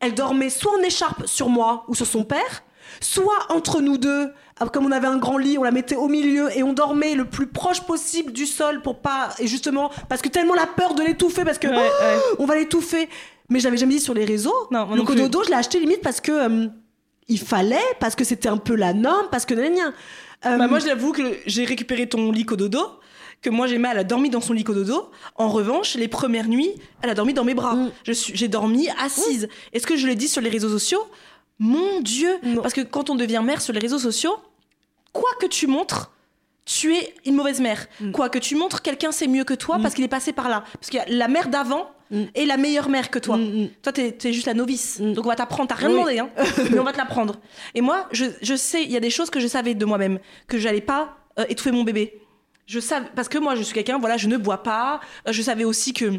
elle 0.00 0.14
dormait 0.14 0.50
soit 0.50 0.72
en 0.78 0.82
écharpe 0.82 1.26
sur 1.26 1.48
moi 1.48 1.84
ou 1.88 1.94
sur 1.94 2.06
son 2.06 2.24
père, 2.24 2.62
soit 3.00 3.46
entre 3.48 3.80
nous 3.80 3.96
deux. 3.98 4.32
Ah, 4.60 4.68
Comme 4.68 4.84
on 4.86 4.92
avait 4.92 5.06
un 5.06 5.16
grand 5.16 5.38
lit, 5.38 5.56
on 5.58 5.62
la 5.62 5.70
mettait 5.70 5.96
au 5.96 6.06
milieu 6.08 6.54
et 6.56 6.62
on 6.62 6.72
dormait 6.72 7.14
le 7.14 7.24
plus 7.24 7.46
proche 7.46 7.80
possible 7.80 8.32
du 8.32 8.46
sol 8.46 8.82
pour 8.82 8.98
pas. 9.00 9.30
Et 9.38 9.46
justement, 9.46 9.90
parce 10.08 10.20
que 10.22 10.28
tellement 10.28 10.54
la 10.54 10.66
peur 10.66 10.94
de 10.94 11.02
l'étouffer, 11.02 11.44
parce 11.44 11.58
que 11.58 11.66
Ouais, 11.66 11.74
ouais. 11.76 12.18
on 12.38 12.44
va 12.44 12.56
l'étouffer. 12.56 13.08
Mais 13.48 13.58
je 13.58 13.64
l'avais 13.64 13.78
jamais 13.78 13.94
dit 13.94 14.00
sur 14.00 14.14
les 14.14 14.24
réseaux. 14.24 14.54
Non, 14.70 14.86
moi 14.86 14.94
le 14.94 15.00
non 15.00 15.04
plus. 15.06 15.16
cododo, 15.16 15.42
je 15.44 15.48
l'ai 15.48 15.56
acheté 15.56 15.80
limite 15.80 16.02
parce 16.02 16.20
que. 16.20 16.30
euh, 16.32 16.66
il 17.28 17.38
fallait, 17.38 17.78
parce 18.00 18.14
que 18.16 18.24
c'était 18.24 18.48
un 18.48 18.56
peu 18.58 18.74
la 18.74 18.92
norme, 18.92 19.26
parce 19.30 19.44
que. 19.46 19.54
Euh, 19.54 19.90
Bah, 20.42 20.66
moi, 20.68 20.78
j'avoue 20.78 21.12
que 21.12 21.22
j'ai 21.46 21.64
récupéré 21.64 22.08
ton 22.08 22.30
lit 22.32 22.44
cododo, 22.44 22.80
que 23.40 23.50
moi 23.50 23.66
j'aimais, 23.66 23.88
elle 23.92 23.98
a 23.98 24.04
dormi 24.04 24.30
dans 24.30 24.40
son 24.40 24.52
lit 24.52 24.64
cododo. 24.64 25.10
En 25.36 25.48
revanche, 25.48 25.94
les 25.94 26.08
premières 26.08 26.48
nuits, 26.48 26.72
elle 27.02 27.10
a 27.10 27.14
dormi 27.14 27.32
dans 27.34 27.44
mes 27.44 27.54
bras. 27.54 27.74
Mm. 27.76 27.90
Je 28.04 28.12
suis, 28.12 28.36
j'ai 28.36 28.48
dormi 28.48 28.88
assise. 29.02 29.48
Est-ce 29.72 29.86
que 29.86 29.96
je 29.96 30.06
l'ai 30.06 30.16
dit 30.16 30.28
sur 30.28 30.42
les 30.42 30.50
réseaux 30.50 30.68
sociaux? 30.68 31.02
Mon 31.58 32.00
Dieu 32.00 32.30
Non. 32.42 32.62
Parce 32.62 32.74
que 32.74 32.80
quand 32.80 33.10
on 33.10 33.14
devient 33.16 33.42
mère 33.44 33.60
sur 33.60 33.72
les 33.72 33.80
réseaux 33.80 33.98
sociaux, 33.98 34.34
quoi 35.12 35.30
que 35.40 35.46
tu 35.46 35.66
montres, 35.66 36.10
tu 36.64 36.94
es 36.94 37.14
une 37.26 37.34
mauvaise 37.34 37.60
mère. 37.60 37.86
Mm. 38.00 38.12
Quoi 38.12 38.28
que 38.28 38.38
tu 38.38 38.54
montres, 38.56 38.82
quelqu'un 38.82 39.12
sait 39.12 39.26
mieux 39.26 39.44
que 39.44 39.54
toi 39.54 39.78
parce 39.82 39.94
qu'il 39.94 40.04
est 40.04 40.08
passé 40.08 40.32
par 40.32 40.48
là. 40.48 40.64
Parce 40.74 40.88
qu'il 40.90 40.98
y 41.00 41.02
a 41.02 41.06
la 41.08 41.28
mère 41.28 41.48
d'avant 41.48 41.90
Mm. 42.12 42.24
est 42.34 42.44
la 42.44 42.56
meilleure 42.56 42.88
mère 42.88 43.08
que 43.08 43.20
toi. 43.20 43.36
Mm, 43.36 43.42
mm. 43.62 43.68
Toi, 43.82 43.92
t'es, 43.92 44.10
t'es 44.10 44.32
juste 44.32 44.46
la 44.48 44.54
novice. 44.54 44.98
Mm. 44.98 45.12
Donc, 45.12 45.26
on 45.26 45.28
va 45.28 45.36
t'apprendre. 45.36 45.68
T'as 45.68 45.76
rien 45.76 45.88
Oui. 45.90 45.94
demandé, 45.94 46.18
hein, 46.18 46.28
mais 46.72 46.78
on 46.80 46.82
va 46.82 46.92
te 46.92 46.98
l'apprendre. 46.98 47.36
Et 47.72 47.80
moi, 47.80 48.08
je, 48.10 48.24
je 48.42 48.56
sais, 48.56 48.82
il 48.82 48.90
y 48.90 48.96
a 48.96 49.00
des 49.00 49.10
choses 49.10 49.30
que 49.30 49.38
je 49.38 49.46
savais 49.46 49.74
de 49.74 49.84
moi-même, 49.84 50.18
que 50.48 50.58
j'allais 50.58 50.80
pas 50.80 51.16
euh, 51.38 51.44
étouffer 51.48 51.70
mon 51.70 51.84
bébé. 51.84 52.20
Je 52.66 52.80
savais, 52.80 53.06
parce 53.14 53.28
que 53.28 53.38
moi, 53.38 53.54
je 53.54 53.62
suis 53.62 53.74
quelqu'un, 53.74 53.98
voilà, 54.00 54.16
je 54.16 54.26
ne 54.26 54.36
bois 54.38 54.64
pas. 54.64 54.98
Euh, 55.28 55.32
Je 55.32 55.40
savais 55.40 55.62
aussi 55.62 55.92
que. 55.92 56.14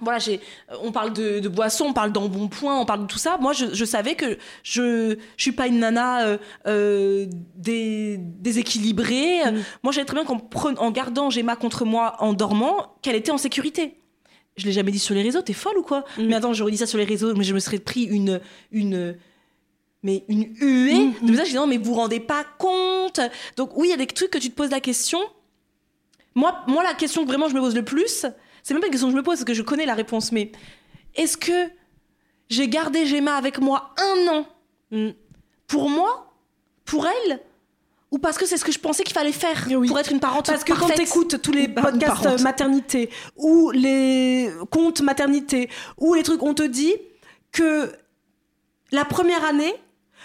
Voilà, 0.00 0.18
j'ai, 0.18 0.40
euh, 0.70 0.76
on 0.82 0.90
parle 0.92 1.12
de, 1.12 1.38
de 1.38 1.48
boisson, 1.48 1.86
on 1.86 1.92
parle 1.92 2.12
d'embonpoint, 2.12 2.78
on 2.80 2.84
parle 2.84 3.02
de 3.02 3.06
tout 3.06 3.18
ça. 3.18 3.38
Moi, 3.40 3.52
je, 3.52 3.66
je 3.72 3.84
savais 3.84 4.16
que 4.16 4.38
je, 4.62 5.16
je 5.36 5.42
suis 5.42 5.52
pas 5.52 5.66
une 5.68 5.78
nana 5.78 6.26
euh, 6.26 6.38
euh, 6.66 7.26
dé- 7.56 8.16
déséquilibrée. 8.18 9.38
Mm. 9.52 9.62
Moi, 9.82 9.92
je 9.92 9.96
savais 9.96 10.04
très 10.04 10.16
bien 10.16 10.24
qu'en 10.24 10.40
en 10.78 10.90
gardant 10.90 11.30
Gemma 11.30 11.56
contre 11.56 11.84
moi 11.84 12.16
en 12.18 12.32
dormant, 12.32 12.96
qu'elle 13.02 13.16
était 13.16 13.30
en 13.30 13.38
sécurité. 13.38 13.94
Je 14.56 14.66
l'ai 14.66 14.72
jamais 14.72 14.90
dit 14.92 14.98
sur 14.98 15.14
les 15.14 15.22
réseaux, 15.22 15.42
t'es 15.42 15.52
folle 15.52 15.78
ou 15.78 15.82
quoi? 15.82 16.04
Mm. 16.18 16.24
Mais 16.26 16.34
attends, 16.34 16.52
j'aurais 16.52 16.72
dit 16.72 16.76
ça 16.78 16.86
sur 16.86 16.98
les 16.98 17.04
réseaux, 17.04 17.34
mais 17.34 17.44
je 17.44 17.54
me 17.54 17.60
serais 17.60 17.78
pris 17.78 18.02
une 18.04 18.40
une 18.72 19.16
mais 20.02 20.24
une 20.28 20.54
huée 20.60 20.94
Mm, 21.22 21.26
de 21.26 21.30
messages 21.30 21.48
disant 21.48 21.66
mais 21.66 21.78
vous 21.78 21.84
vous 21.86 21.94
rendez 21.94 22.20
pas 22.20 22.44
compte? 22.58 23.20
Donc 23.56 23.76
oui, 23.76 23.88
il 23.88 23.90
y 23.90 23.94
a 23.94 23.96
des 23.96 24.06
trucs 24.06 24.30
que 24.30 24.38
tu 24.38 24.50
te 24.50 24.54
poses 24.54 24.70
la 24.70 24.80
question. 24.80 25.18
Moi, 26.34 26.54
moi 26.66 26.82
la 26.82 26.94
question 26.94 27.22
que 27.22 27.28
vraiment 27.28 27.48
je 27.48 27.54
me 27.54 27.60
pose 27.60 27.74
le 27.74 27.84
plus, 27.84 28.26
c'est 28.64 28.74
même 28.74 28.80
pas 28.80 28.86
une 28.88 28.92
question 28.92 29.06
que 29.08 29.12
je 29.12 29.16
me 29.18 29.22
pose, 29.22 29.36
parce 29.36 29.44
que 29.44 29.54
je 29.54 29.62
connais 29.62 29.86
la 29.86 29.94
réponse, 29.94 30.32
mais 30.32 30.50
est-ce 31.14 31.36
que 31.36 31.70
j'ai 32.48 32.66
gardé 32.68 33.06
Gemma 33.06 33.36
avec 33.36 33.60
moi 33.60 33.94
un 33.98 34.32
an 34.32 34.46
Mm. 34.90 35.10
pour 35.68 35.88
moi, 35.88 36.32
pour 36.84 37.06
elle, 37.06 37.40
ou 38.10 38.18
parce 38.18 38.36
que 38.38 38.46
c'est 38.46 38.56
ce 38.58 38.64
que 38.64 38.70
je 38.70 38.78
pensais 38.78 39.02
qu'il 39.02 39.14
fallait 39.14 39.32
faire 39.32 39.66
Oui. 39.70 39.88
pour 39.88 39.98
être 39.98 40.12
une 40.12 40.20
parente 40.20 40.46
Parce 40.46 40.62
que 40.62 40.72
quand 40.72 40.88
t'écoutes 40.88 41.40
tous 41.42 41.50
les 41.52 41.68
podcasts 41.68 42.26
euh, 42.26 42.38
maternité 42.38 43.10
ou 43.36 43.70
les 43.72 44.50
comptes 44.70 45.00
maternité 45.00 45.68
ou 45.98 46.14
les 46.14 46.22
trucs, 46.22 46.42
on 46.42 46.54
te 46.54 46.62
dit 46.62 46.94
que 47.50 47.90
la 48.92 49.04
première 49.04 49.44
année, 49.44 49.74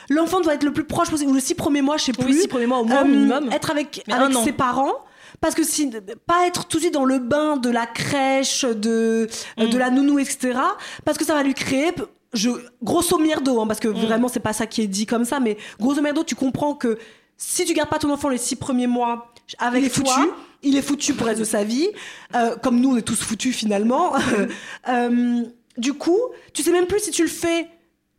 l'enfant 0.10 0.42
doit 0.42 0.54
être 0.54 0.64
le 0.66 0.74
plus 0.74 0.84
proche 0.84 1.10
possible, 1.10 1.32
ou 1.32 1.36
les 1.36 1.42
six 1.42 1.56
premiers 1.56 1.82
mois, 1.82 1.98
je 1.98 2.04
sais 2.06 2.14
Oui, 2.20 2.26
plus, 2.26 2.42
six 2.42 2.48
premiers 2.48 2.68
mois 2.68 2.80
au 2.80 2.86
moins, 2.86 3.02
euh, 3.04 3.08
minimum. 3.08 3.52
être 3.52 3.72
avec, 3.72 4.04
avec 4.08 4.34
ses 4.44 4.52
parents. 4.52 4.94
Parce 5.42 5.56
que 5.56 5.64
si, 5.64 5.90
pas 6.26 6.48
être 6.48 6.68
tout 6.68 6.78
de 6.78 6.82
suite 6.84 6.94
dans 6.94 7.06
le 7.06 7.20
bain 7.20 7.58
de 7.58 7.70
la 7.70 7.86
crèche, 7.86 8.66
de, 8.66 9.28
euh, 9.60 9.66
Mm. 9.66 9.70
de 9.70 9.78
la 9.78 9.90
nounou, 9.90 10.20
etc. 10.20 10.60
Parce 11.06 11.18
que 11.18 11.24
ça 11.26 11.34
va 11.34 11.44
lui 11.44 11.54
créer, 11.54 11.92
je, 12.34 12.50
grosso 12.84 13.18
merdo, 13.18 13.62
hein, 13.62 13.68
parce 13.68 13.80
que 13.80 13.88
Mm. 13.88 13.94
vraiment 14.06 14.28
c'est 14.28 14.40
pas 14.42 14.54
ça 14.54 14.68
qui 14.68 14.82
est 14.82 14.88
dit 14.88 15.06
comme 15.06 15.26
ça, 15.26 15.40
mais 15.40 15.58
grosso 15.80 16.02
merdo, 16.02 16.24
tu 16.24 16.36
comprends 16.36 16.76
que 16.76 16.98
si 17.38 17.64
tu 17.66 17.74
gardes 17.74 17.90
pas 17.90 18.00
ton 18.00 18.10
enfant 18.12 18.28
les 18.30 18.38
six 18.38 18.58
premiers 18.58 18.88
mois 18.88 19.32
avec 19.60 19.82
Il 19.84 19.88
est 19.88 20.04
toi, 20.04 20.14
foutu. 20.14 20.30
il 20.64 20.76
est 20.78 20.82
foutu 20.82 21.14
pour 21.14 21.24
le 21.26 21.30
reste 21.30 21.40
de 21.40 21.46
sa 21.46 21.64
vie, 21.64 21.88
Euh, 22.36 22.56
comme 22.58 22.80
nous 22.82 22.92
on 22.92 22.98
est 22.98 23.02
tous 23.02 23.22
foutus 23.24 23.56
finalement. 23.56 24.14
Euh, 24.90 25.44
du 25.78 25.94
coup, 25.94 26.20
tu 26.54 26.62
sais 26.64 26.72
même 26.74 26.86
plus 26.88 27.00
si 27.00 27.12
tu 27.12 27.22
le 27.22 27.30
fais. 27.30 27.70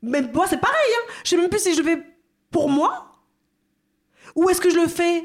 Mais 0.03 0.23
moi 0.23 0.47
c'est 0.49 0.57
pareil, 0.61 0.77
hein. 0.97 1.13
je 1.25 1.29
sais 1.31 1.37
même 1.37 1.51
plus 1.51 1.59
si 1.61 1.75
je 1.75 1.83
le 1.83 1.85
fais 1.85 2.03
pour 2.51 2.71
moi 2.71 3.07
ou 4.35 4.49
est-ce 4.49 4.61
que 4.63 4.71
je 4.71 4.77
le 4.79 4.87
fais 4.89 5.25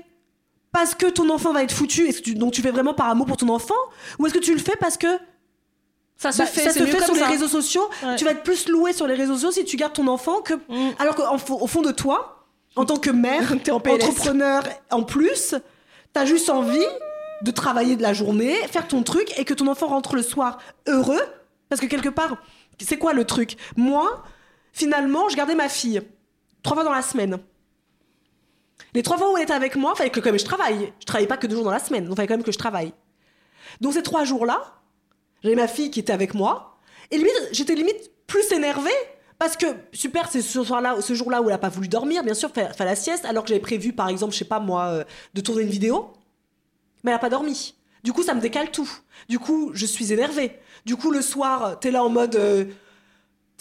parce 0.75 0.93
que 0.93 1.05
ton 1.07 1.29
enfant 1.29 1.53
va 1.53 1.63
être 1.63 1.71
foutu 1.73 2.07
et 2.09 2.13
que 2.13 2.19
tu- 2.19 2.35
donc 2.35 2.51
tu 2.51 2.61
fais 2.61 2.71
vraiment 2.71 2.93
par 2.93 3.07
amour 3.09 3.25
pour 3.27 3.37
ton 3.37 3.47
enfant 3.49 3.81
ou 4.19 4.25
est-ce 4.25 4.33
que 4.33 4.39
tu 4.39 4.53
le 4.53 4.59
fais 4.59 4.75
parce 4.79 4.97
que 4.97 5.07
ça 6.17 6.31
se 6.33 6.39
bah, 6.39 6.45
fait, 6.45 6.63
ça 6.63 6.71
se 6.73 6.85
sur 6.85 6.99
ça. 7.05 7.13
les 7.13 7.23
réseaux 7.23 7.47
sociaux 7.47 7.87
Ouais. 8.03 8.15
tu 8.17 8.25
vas 8.25 8.31
être 8.31 8.43
plus 8.43 8.67
loué 8.67 8.91
sur 8.91 9.07
les 9.07 9.15
réseaux 9.15 9.35
sociaux 9.35 9.51
si 9.51 9.63
tu 9.65 9.77
gardes 9.77 9.93
ton 9.93 10.07
enfant 10.07 10.41
que 10.41 10.53
Mm. 10.53 10.91
alors 10.99 11.15
qu'au 11.15 11.23
fo- 11.37 11.61
au 11.61 11.67
fond 11.67 11.81
de 11.81 11.91
toi 11.91 12.45
en 12.75 12.83
tant 12.85 12.97
que 12.97 13.09
mère 13.09 13.53
en 13.71 13.75
entrepreneur 13.75 14.63
en 14.91 15.03
plus 15.03 15.55
t'as 16.13 16.25
juste 16.25 16.49
envie 16.49 16.85
de 17.41 17.51
travailler 17.51 17.95
de 17.95 18.01
la 18.01 18.13
journée 18.13 18.55
faire 18.69 18.87
ton 18.87 19.01
truc 19.03 19.31
et 19.37 19.45
que 19.45 19.53
ton 19.53 19.67
enfant 19.67 19.87
rentre 19.87 20.15
le 20.15 20.23
soir 20.23 20.57
heureux 20.87 21.21
parce 21.69 21.79
que 21.81 21.85
quelque 21.87 22.09
part 22.09 22.37
c'est 22.81 22.97
quoi 22.97 23.13
le 23.13 23.23
truc? 23.23 23.55
Moi 23.77 24.23
finalement 24.73 25.29
je 25.29 25.35
gardais 25.37 25.55
ma 25.55 25.69
fille 25.69 26.01
trois 26.63 26.75
fois 26.75 26.83
dans 26.83 26.91
la 26.93 27.01
semaine 27.01 27.37
les 28.95 29.03
trois 29.03 29.17
fois 29.17 29.31
où 29.31 29.37
elle 29.37 29.43
était 29.43 29.53
avec 29.53 29.75
moi, 29.75 29.93
fallait 29.93 30.09
que 30.09 30.19
quand 30.19 30.31
même 30.31 30.39
je 30.39 30.45
travaille. 30.45 30.91
Je 30.99 31.05
travaillais 31.05 31.27
pas 31.27 31.37
que 31.37 31.45
deux 31.45 31.55
jours 31.55 31.65
dans 31.65 31.71
la 31.71 31.79
semaine, 31.79 32.05
donc 32.05 32.15
fallait 32.15 32.27
quand 32.27 32.35
même 32.35 32.43
que 32.43 32.51
je 32.51 32.57
travaille. 32.57 32.93
Donc 33.81 33.93
ces 33.93 34.01
trois 34.01 34.23
jours-là, 34.23 34.63
j'avais 35.43 35.55
ma 35.55 35.67
fille 35.67 35.91
qui 35.91 35.99
était 35.99 36.13
avec 36.13 36.33
moi, 36.33 36.79
et 37.11 37.17
limite, 37.17 37.49
j'étais 37.51 37.75
limite 37.75 38.11
plus 38.25 38.51
énervée 38.51 38.89
parce 39.37 39.57
que 39.57 39.67
super, 39.91 40.31
c'est 40.31 40.41
ce 40.41 40.63
soir-là, 40.63 41.01
ce 41.01 41.13
jour-là 41.13 41.41
où 41.41 41.49
elle 41.49 41.55
a 41.55 41.59
pas 41.59 41.69
voulu 41.69 41.87
dormir, 41.87 42.23
bien 42.23 42.33
sûr, 42.33 42.49
faire, 42.51 42.73
faire 42.75 42.85
la 42.85 42.95
sieste, 42.95 43.25
alors 43.25 43.43
que 43.43 43.49
j'avais 43.49 43.59
prévu, 43.59 43.91
par 43.91 44.07
exemple, 44.07 44.33
je 44.33 44.39
sais 44.39 44.45
pas 44.45 44.59
moi, 44.59 44.85
euh, 44.85 45.03
de 45.33 45.41
tourner 45.41 45.63
une 45.63 45.69
vidéo, 45.69 46.13
mais 47.03 47.11
elle 47.11 47.17
a 47.17 47.19
pas 47.19 47.29
dormi. 47.29 47.75
Du 48.03 48.13
coup, 48.13 48.23
ça 48.23 48.33
me 48.33 48.39
décale 48.39 48.71
tout. 48.71 48.89
Du 49.27 49.39
coup, 49.39 49.71
je 49.73 49.85
suis 49.85 50.13
énervée. 50.13 50.57
Du 50.85 50.95
coup, 50.95 51.11
le 51.11 51.21
soir, 51.21 51.79
t'es 51.79 51.91
là 51.91 52.03
en 52.03 52.09
mode. 52.09 52.35
euh, 52.35 52.65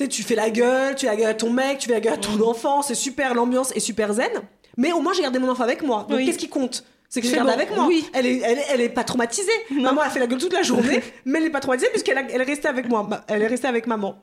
tu 0.08 0.22
fais 0.22 0.34
la 0.34 0.50
gueule, 0.50 0.94
tu 0.94 1.06
fais 1.06 1.12
la 1.12 1.16
gueule 1.16 1.30
à 1.30 1.34
ton 1.34 1.50
mec, 1.50 1.78
tu 1.78 1.88
fais 1.88 1.94
la 1.94 2.00
gueule 2.00 2.14
à 2.14 2.18
ton 2.18 2.40
enfant, 2.42 2.82
c'est 2.82 2.94
super, 2.94 3.34
l'ambiance 3.34 3.72
est 3.72 3.80
super 3.80 4.12
zen. 4.12 4.30
Mais 4.76 4.92
au 4.92 5.00
moins, 5.00 5.12
j'ai 5.12 5.22
gardé 5.22 5.38
mon 5.38 5.48
enfant 5.48 5.62
avec 5.64 5.82
moi. 5.82 6.06
Donc, 6.08 6.18
Oui. 6.18 6.26
qu'est-ce 6.26 6.38
qui 6.38 6.48
compte? 6.48 6.84
C'est 7.08 7.20
que 7.20 7.26
j'ai 7.26 7.32
C'est 7.32 7.36
gardé 7.36 7.52
bon, 7.52 7.58
avec 7.58 7.74
moi. 7.76 7.86
oui. 7.86 8.04
Elle, 8.12 8.26
est, 8.26 8.38
elle, 8.38 8.58
est, 8.58 8.64
elle 8.70 8.80
est 8.80 8.88
pas 8.88 9.04
traumatisée. 9.04 9.52
Maman 9.70 10.00
a 10.00 10.10
fait 10.10 10.18
la 10.18 10.26
gueule 10.26 10.38
toute 10.40 10.52
la 10.52 10.62
journée, 10.62 11.00
mais 11.24 11.38
elle 11.38 11.46
est 11.46 11.50
pas 11.50 11.60
traumatisée 11.60 11.90
puisqu'elle 11.90 12.18
a- 12.18 12.28
elle 12.30 12.40
est 12.40 12.44
restée 12.44 12.66
avec 12.68 12.88
moi. 12.88 13.06
Bah, 13.08 13.24
Elle 13.28 13.42
est 13.42 13.46
restée 13.46 13.68
avec 13.68 13.86
maman. 13.86 14.16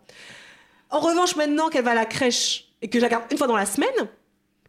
En 0.89 0.99
revanche, 0.99 1.35
maintenant 1.37 1.69
qu'elle 1.69 1.85
va 1.85 1.91
à 1.91 1.95
la 1.95 2.05
crèche 2.05 2.65
et 2.81 2.89
que 2.89 2.97
je 2.99 3.03
la 3.03 3.09
garde 3.09 3.23
une 3.31 3.37
fois 3.37 3.47
dans 3.47 3.55
la 3.55 3.65
semaine, 3.65 3.89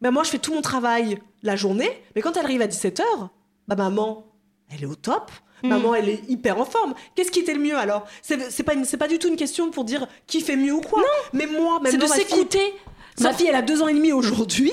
bah 0.01 0.11
moi, 0.13 0.23
je 0.23 0.31
fais 0.31 0.39
tout 0.39 0.55
mon 0.55 0.63
travail 0.63 1.19
la 1.43 1.57
journée. 1.57 1.91
Mais 2.15 2.23
quand 2.23 2.37
elle 2.37 2.45
arrive 2.45 2.63
à 2.63 2.67
17h, 2.69 3.03
bah 3.67 3.75
maman, 3.77 4.25
elle 4.73 4.85
est 4.85 4.87
au 4.87 4.95
top. 4.95 5.31
Mm. 5.65 5.69
Maman, 5.69 5.95
elle 5.97 6.09
est 6.09 6.21
hyper 6.29 6.59
en 6.61 6.65
forme. 6.65 6.95
Qu'est-ce 7.17 7.31
qui 7.33 7.41
était 7.41 7.55
le 7.55 7.61
mieux 7.61 7.77
alors? 7.77 8.05
C'est 8.21 8.51
c'est 8.53 8.63
pas, 8.63 8.75
une- 8.75 8.85
c'est 8.85 8.97
pas 8.97 9.09
du 9.09 9.19
tout 9.19 9.29
une 9.29 9.37
question 9.37 9.71
pour 9.71 9.85
dire 9.85 10.07
qui 10.29 10.41
fait 10.43 10.57
mieux 10.57 10.73
ou 10.75 10.81
quoi. 10.81 11.03
Mais 11.33 11.47
moi, 11.47 11.81
c'est 11.85 11.93
maintenant, 11.99 12.07
de 12.15 12.21
s'écouter 12.21 12.75
Ma 13.21 13.33
fille, 13.33 13.47
elle 13.49 13.55
a 13.57 13.63
deux 13.63 13.83
ans 13.83 13.89
et 13.89 13.95
demi 13.95 14.13
aujourd'hui. 14.13 14.73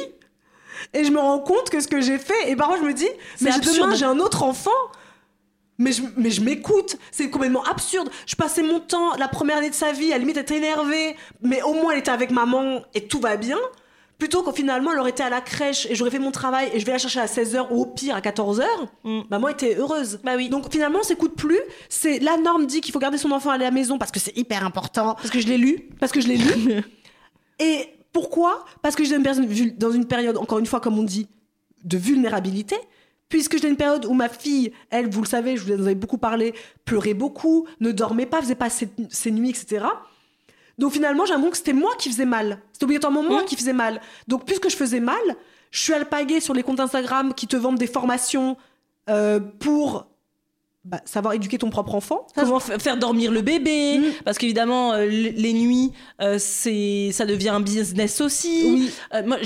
Et 0.93 1.03
je 1.03 1.11
me 1.11 1.19
rends 1.19 1.39
compte 1.39 1.69
que 1.69 1.80
ce 1.80 1.88
que 1.88 2.01
j'ai 2.01 2.17
fait, 2.17 2.49
et 2.49 2.55
parfois 2.55 2.77
je 2.77 2.84
me 2.84 2.93
dis, 2.93 3.07
mais 3.41 3.51
demain 3.59 3.95
j'ai 3.95 4.05
un 4.05 4.19
autre 4.19 4.43
enfant. 4.43 4.71
Mais 5.82 5.93
je, 5.93 6.01
mais 6.17 6.30
je 6.30 6.41
m'écoute, 6.41 6.97
c'est 7.09 7.30
complètement 7.30 7.63
absurde. 7.63 8.09
Je 8.25 8.36
passais 8.36 8.61
mon 8.61 8.82
temps, 8.82 9.15
la 9.15 9.30
première 9.30 9.59
année 9.59 9.69
de 9.69 9.75
sa 9.75 9.93
vie, 9.93 10.09
à 10.11 10.15
la 10.15 10.17
limite 10.17 10.36
être 10.36 10.51
énervée, 10.51 11.15
mais 11.41 11.61
au 11.61 11.71
moins 11.73 11.93
elle 11.93 11.99
était 11.99 12.11
avec 12.11 12.32
maman 12.32 12.82
et 12.93 13.07
tout 13.07 13.21
va 13.21 13.38
bien. 13.38 13.57
Plutôt 14.17 14.43
qu'au 14.43 14.51
finalement 14.51 14.91
elle 14.91 14.99
aurait 14.99 15.11
été 15.11 15.23
à 15.23 15.30
la 15.30 15.39
crèche 15.39 15.86
et 15.89 15.95
j'aurais 15.95 16.11
fait 16.11 16.19
mon 16.19 16.32
travail 16.32 16.69
et 16.73 16.82
je 16.82 16.86
vais 16.86 16.91
la 16.91 16.97
chercher 16.97 17.21
à 17.21 17.27
16h 17.27 17.67
ou 17.71 17.82
au 17.84 17.86
pire 17.86 18.13
à 18.17 18.19
14h, 18.19 18.65
Mm. 19.05 19.21
maman 19.30 19.47
était 19.47 19.75
heureuse. 19.77 20.19
Bah 20.25 20.34
oui. 20.36 20.49
Donc 20.49 20.69
finalement 20.69 20.99
on 20.99 21.03
s'écoute 21.03 21.36
plus. 21.38 21.61
C'est 21.88 22.19
la 22.19 22.36
norme 22.36 22.65
dit 22.65 22.82
qu'il 22.82 22.91
faut 22.91 22.99
garder 22.99 23.17
son 23.17 23.32
enfant 23.32 23.51
à 23.51 23.57
la 23.57 23.71
maison 23.71 23.97
parce 23.97 24.11
que 24.11 24.19
c'est 24.19 24.36
hyper 24.38 24.65
important. 24.65 25.15
parce 25.15 25.30
que 25.30 25.39
je 25.39 25.47
l'ai 25.47 25.57
lu. 25.57 25.88
Parce 26.01 26.11
que 26.11 26.19
je 26.19 26.27
l'ai 26.27 26.36
lu. 26.36 26.82
Et 27.59 27.88
pourquoi? 28.20 28.65
Parce 28.82 28.95
que 28.95 29.03
j'étais 29.03 29.15
une 29.17 29.24
personne 29.24 29.45
vul- 29.45 29.78
dans 29.78 29.91
une 29.91 30.05
période, 30.05 30.38
encore 30.38 30.59
une 30.59 30.65
fois, 30.65 30.80
comme 30.82 30.97
on 30.99 31.03
dit, 31.03 31.28
de 31.84 31.97
vulnérabilité. 31.97 32.76
Puisque 33.30 33.53
j'étais 33.53 33.70
une 33.70 33.78
période 33.78 34.05
où 34.05 34.13
ma 34.13 34.28
fille, 34.28 34.72
elle, 34.89 35.09
vous 35.09 35.22
le 35.22 35.28
savez, 35.28 35.55
je 35.55 35.63
vous 35.63 35.74
en 35.82 35.86
avais 35.86 35.95
beaucoup 35.95 36.17
parlé, 36.17 36.53
pleurait 36.84 37.13
beaucoup, 37.13 37.67
ne 37.80 37.91
dormait 37.91 38.26
pas, 38.26 38.41
faisait 38.41 38.55
pas 38.55 38.70
ses, 38.72 38.89
ses 39.09 39.32
nuits, 39.32 39.51
etc. 39.51 39.86
Donc 40.80 40.91
finalement, 40.93 41.26
j'ai 41.26 41.34
l'impression 41.34 41.51
que 41.51 41.57
c'était 41.57 41.74
moi 41.74 41.91
qui 41.99 42.09
faisais 42.09 42.26
mal. 42.26 42.59
C'était 42.74 42.86
obligatoirement 42.86 43.22
moi 43.24 43.41
Mhm. 43.41 43.45
qui 43.45 43.55
faisais 43.55 43.74
mal. 43.74 44.01
Donc 44.28 44.45
puisque 44.45 44.70
je 44.70 44.76
faisais 44.76 44.99
mal, 44.99 45.22
je 45.72 45.80
suis 45.80 45.93
alpaguée 45.93 46.39
sur 46.39 46.53
les 46.55 46.63
comptes 46.63 46.80
Instagram 46.80 47.34
qui 47.36 47.45
te 47.47 47.55
vendent 47.55 47.78
des 47.78 47.88
formations 47.88 48.57
euh, 49.09 49.39
pour 49.39 50.07
bah, 50.86 51.01
savoir 51.05 51.34
éduquer 51.34 51.57
ton 51.57 51.69
propre 51.69 51.93
enfant. 51.93 52.25
Ça, 52.34 52.43
Comment 52.43 52.59
fa- 52.59 52.80
faire 52.80 52.97
dormir 52.97 53.32
le 53.32 53.41
bébé 53.41 53.97
Mm. 53.99 54.03
Parce 54.23 54.38
qu'évidemment, 54.38 54.93
euh, 54.93 55.05
les 55.05 55.53
nuits, 55.53 55.91
euh, 56.21 56.38
c'est, 56.39 57.09
ça 57.11 57.25
devient 57.25 57.49
un 57.49 57.59
business 57.59 58.21
aussi. 58.21 58.63
Oui. 58.65 58.91
Euh, 59.13 59.23
moi, 59.25 59.38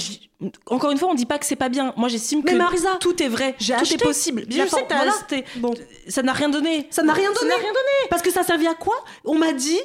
encore 0.67 0.91
une 0.91 0.97
fois, 0.97 1.09
on 1.09 1.15
dit 1.15 1.25
pas 1.25 1.39
que 1.39 1.45
c'est 1.45 1.55
pas 1.55 1.69
bien. 1.69 1.93
Moi, 1.97 2.07
j'estime 2.09 2.43
que 2.43 2.53
Marisa, 2.53 2.97
tout 2.99 3.21
est 3.23 3.27
vrai, 3.29 3.55
tout 3.59 3.73
acheté 3.73 3.95
est 3.95 3.97
possible. 3.97 4.45
Je 4.47 4.53
sais 4.67 4.84
que 4.86 4.93
voilà. 4.93 5.13
Bon. 5.57 5.73
Ça 6.07 6.21
n'a 6.21 6.34
rien 6.34 6.49
donné. 6.49 6.88
Ça 6.91 7.01
n'a 7.01 7.13
rien 7.13 7.31
donné. 7.34 7.49
n'a 7.49 7.55
rien 7.55 7.71
donné. 7.73 8.09
Parce 8.09 8.21
que 8.21 8.31
ça 8.31 8.43
servait 8.43 8.67
à 8.67 8.75
quoi? 8.75 8.95
On 9.25 9.36
m'a 9.36 9.53
dit 9.53 9.79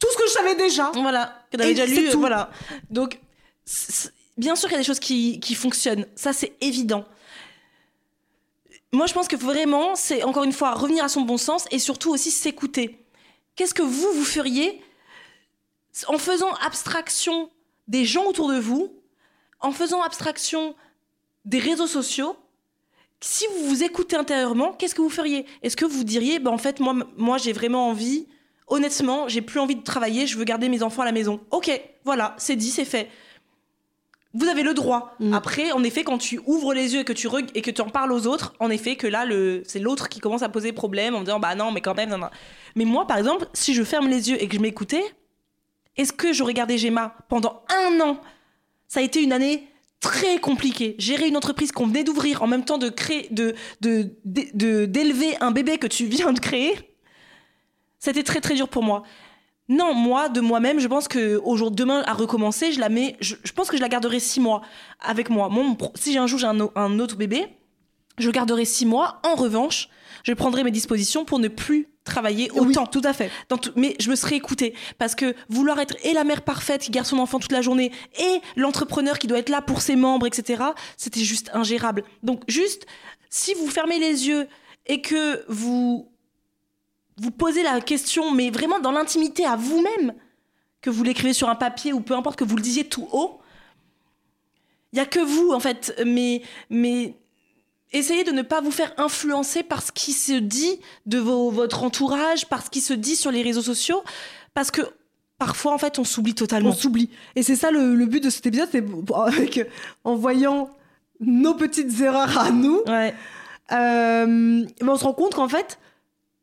tout 0.00 0.08
ce 0.12 0.16
que 0.16 0.26
je 0.26 0.32
savais 0.32 0.54
déjà. 0.56 0.90
Voilà, 0.94 1.44
que 1.52 1.56
t'avais 1.56 1.74
déjà 1.74 1.86
lu. 1.86 2.08
tout. 2.10 2.20
Voilà. 2.20 2.50
Donc, 2.90 3.20
bien 4.36 4.56
sûr 4.56 4.68
qu'il 4.68 4.76
y 4.76 4.78
a 4.78 4.82
des 4.82 4.86
choses 4.86 5.00
qui, 5.00 5.38
qui 5.40 5.54
fonctionnent. 5.54 6.06
Ça, 6.16 6.32
c'est 6.32 6.52
évident. 6.60 7.04
Moi, 8.92 9.06
je 9.06 9.12
pense 9.12 9.28
que 9.28 9.36
vraiment, 9.36 9.94
c'est 9.94 10.22
encore 10.22 10.44
une 10.44 10.52
fois 10.52 10.72
revenir 10.72 11.04
à 11.04 11.08
son 11.08 11.20
bon 11.20 11.36
sens 11.36 11.66
et 11.70 11.78
surtout 11.78 12.10
aussi 12.10 12.30
s'écouter. 12.30 13.04
Qu'est-ce 13.54 13.74
que 13.74 13.82
vous, 13.82 14.12
vous 14.12 14.24
feriez 14.24 14.80
en 16.06 16.16
faisant 16.16 16.52
abstraction 16.64 17.50
des 17.86 18.04
gens 18.04 18.24
autour 18.24 18.48
de 18.48 18.58
vous, 18.58 18.94
en 19.60 19.72
faisant 19.72 20.00
abstraction 20.02 20.74
des 21.44 21.58
réseaux 21.58 21.86
sociaux? 21.86 22.36
Si 23.20 23.44
vous 23.48 23.68
vous 23.68 23.82
écoutez 23.82 24.16
intérieurement, 24.16 24.72
qu'est-ce 24.72 24.94
que 24.94 25.02
vous 25.02 25.10
feriez? 25.10 25.44
Est-ce 25.62 25.76
que 25.76 25.84
vous 25.84 26.04
diriez, 26.04 26.38
bah, 26.38 26.50
en 26.50 26.58
fait, 26.58 26.80
moi, 26.80 26.94
moi 27.16 27.36
j'ai 27.36 27.52
vraiment 27.52 27.88
envie, 27.88 28.26
honnêtement, 28.68 29.28
j'ai 29.28 29.42
plus 29.42 29.60
envie 29.60 29.76
de 29.76 29.82
travailler, 29.82 30.26
je 30.26 30.38
veux 30.38 30.44
garder 30.44 30.68
mes 30.68 30.82
enfants 30.82 31.02
à 31.02 31.06
la 31.06 31.12
maison. 31.12 31.40
Ok, 31.50 31.70
voilà, 32.04 32.36
c'est 32.38 32.56
dit, 32.56 32.70
c'est 32.70 32.84
fait. 32.84 33.10
Vous 34.38 34.46
avez 34.46 34.62
le 34.62 34.72
droit. 34.74 35.14
Mm. 35.20 35.34
Après, 35.34 35.72
en 35.72 35.82
effet, 35.82 36.04
quand 36.04 36.18
tu 36.18 36.40
ouvres 36.46 36.72
les 36.74 36.94
yeux 36.94 37.00
et 37.00 37.04
que 37.04 37.12
tu 37.12 37.28
et 37.54 37.62
que 37.62 37.70
tu 37.70 37.80
en 37.80 37.88
parles 37.90 38.12
aux 38.12 38.26
autres, 38.26 38.54
en 38.60 38.70
effet, 38.70 38.96
que 38.96 39.06
là, 39.06 39.24
le, 39.24 39.62
c'est 39.66 39.78
l'autre 39.80 40.08
qui 40.08 40.20
commence 40.20 40.42
à 40.42 40.48
poser 40.48 40.72
problème 40.72 41.14
en 41.14 41.20
me 41.20 41.24
disant, 41.24 41.40
bah 41.40 41.54
non, 41.54 41.72
mais 41.72 41.80
quand 41.80 41.94
même, 41.94 42.10
non, 42.10 42.18
non. 42.18 42.28
Mais 42.76 42.84
moi, 42.84 43.06
par 43.06 43.18
exemple, 43.18 43.46
si 43.52 43.74
je 43.74 43.82
ferme 43.82 44.08
les 44.08 44.30
yeux 44.30 44.40
et 44.42 44.46
que 44.48 44.56
je 44.56 44.60
m'écoutais, 44.60 45.04
est-ce 45.96 46.12
que 46.12 46.32
j'aurais 46.32 46.54
gardé 46.54 46.78
Gemma 46.78 47.16
pendant 47.28 47.62
un 47.68 48.00
an? 48.00 48.20
Ça 48.86 49.00
a 49.00 49.02
été 49.02 49.22
une 49.22 49.32
année 49.32 49.66
très 50.00 50.38
compliquée. 50.38 50.94
Gérer 50.98 51.26
une 51.26 51.36
entreprise 51.36 51.72
qu'on 51.72 51.86
venait 51.86 52.04
d'ouvrir 52.04 52.42
en 52.42 52.46
même 52.46 52.64
temps 52.64 52.78
de 52.78 52.88
créer, 52.88 53.26
de- 53.32 53.54
de- 53.80 54.12
d'élever 54.86 55.36
un 55.40 55.50
bébé 55.50 55.78
que 55.78 55.88
tu 55.88 56.04
viens 56.06 56.32
de 56.32 56.38
créer, 56.38 56.78
c'était 57.98 58.22
très 58.22 58.40
très 58.40 58.54
dur 58.54 58.68
pour 58.68 58.84
moi. 58.84 59.02
Non, 59.68 59.92
moi, 59.92 60.28
de 60.30 60.40
moi-même, 60.40 60.80
je 60.80 60.88
pense 60.88 61.08
que 61.08 61.36
au 61.44 61.56
jour 61.56 61.70
demain 61.70 62.02
à 62.06 62.14
recommencer, 62.14 62.72
je 62.72 62.80
la 62.80 62.88
mets. 62.88 63.16
Je, 63.20 63.34
je 63.44 63.52
pense 63.52 63.68
que 63.68 63.76
je 63.76 63.82
la 63.82 63.88
garderai 63.88 64.18
six 64.18 64.40
mois 64.40 64.62
avec 65.00 65.28
moi. 65.28 65.48
Mon 65.50 65.76
si 65.94 66.16
un 66.16 66.26
jour 66.26 66.38
j'ai 66.38 66.46
un, 66.46 66.98
autre 66.98 67.16
bébé, 67.16 67.46
je 68.18 68.30
garderai 68.30 68.64
six 68.64 68.86
mois. 68.86 69.20
En 69.24 69.34
revanche, 69.34 69.88
je 70.24 70.32
prendrai 70.32 70.64
mes 70.64 70.70
dispositions 70.70 71.24
pour 71.26 71.38
ne 71.38 71.48
plus 71.48 71.88
travailler 72.04 72.50
Oui, 72.54 72.68
autant. 72.70 72.86
tout 72.86 73.02
à 73.04 73.12
fait. 73.12 73.30
Dans 73.50 73.58
tout- 73.58 73.72
mais 73.76 73.94
je 74.00 74.08
me 74.08 74.16
serais 74.16 74.36
écoutée 74.36 74.72
parce 74.96 75.14
que 75.14 75.34
vouloir 75.50 75.78
être 75.78 75.94
et 76.02 76.14
la 76.14 76.24
mère 76.24 76.40
parfaite 76.40 76.80
qui 76.80 76.90
garde 76.90 77.06
son 77.06 77.18
enfant 77.18 77.38
toute 77.38 77.52
la 77.52 77.60
journée 77.60 77.92
et 78.18 78.40
l'entrepreneur 78.56 79.18
qui 79.18 79.26
doit 79.26 79.38
être 79.38 79.50
là 79.50 79.60
pour 79.60 79.82
ses 79.82 79.96
membres, 79.96 80.26
etc. 80.26 80.62
C'était 80.96 81.20
juste 81.20 81.50
ingérable. 81.52 82.04
Donc 82.22 82.42
juste, 82.48 82.86
si 83.28 83.52
vous 83.52 83.68
fermez 83.68 83.98
les 83.98 84.26
yeux 84.26 84.48
et 84.86 85.02
que 85.02 85.44
vous 85.48 86.10
vous 87.20 87.30
posez 87.30 87.62
la 87.62 87.80
question, 87.80 88.30
mais 88.32 88.50
vraiment 88.50 88.78
dans 88.80 88.92
l'intimité 88.92 89.44
à 89.44 89.56
vous-même, 89.56 90.14
que 90.80 90.90
vous 90.90 91.02
l'écrivez 91.02 91.32
sur 91.32 91.48
un 91.48 91.54
papier 91.56 91.92
ou 91.92 92.00
peu 92.00 92.14
importe 92.14 92.38
que 92.38 92.44
vous 92.44 92.56
le 92.56 92.62
disiez 92.62 92.84
tout 92.84 93.08
haut, 93.12 93.40
il 94.92 94.98
y 94.98 95.00
a 95.00 95.06
que 95.06 95.20
vous 95.20 95.50
en 95.52 95.60
fait. 95.60 96.00
Mais 96.06 96.42
mais 96.70 97.14
essayez 97.92 98.24
de 98.24 98.30
ne 98.30 98.42
pas 98.42 98.60
vous 98.60 98.70
faire 98.70 98.92
influencer 98.96 99.62
par 99.62 99.82
ce 99.82 99.90
qui 99.92 100.12
se 100.12 100.32
dit 100.34 100.78
de 101.06 101.18
vos- 101.18 101.50
votre 101.50 101.82
entourage, 101.82 102.46
par 102.46 102.64
ce 102.64 102.70
qui 102.70 102.80
se 102.80 102.92
dit 102.94 103.16
sur 103.16 103.30
les 103.30 103.42
réseaux 103.42 103.62
sociaux, 103.62 104.02
parce 104.54 104.70
que 104.70 104.82
parfois, 105.38 105.72
en 105.72 105.78
fait, 105.78 105.98
on 105.98 106.04
s'oublie 106.04 106.34
totalement. 106.34 106.70
On 106.70 106.74
s'oublie. 106.74 107.10
Et 107.36 107.42
c'est 107.42 107.56
ça 107.56 107.70
le, 107.70 107.94
le 107.94 108.06
but 108.06 108.22
de 108.22 108.30
cet 108.30 108.46
épisode, 108.46 108.68
c'est 108.72 108.84
en 110.04 110.14
voyant 110.16 110.70
nos 111.20 111.54
petites 111.54 112.00
erreurs 112.00 112.38
à 112.38 112.50
nous, 112.50 112.82
Ouais. 112.86 113.14
euh, 113.72 114.26
mais 114.28 114.88
on 114.88 114.96
se 114.96 115.04
rend 115.04 115.12
compte 115.14 115.34
qu'en 115.34 115.48
fait, 115.48 115.78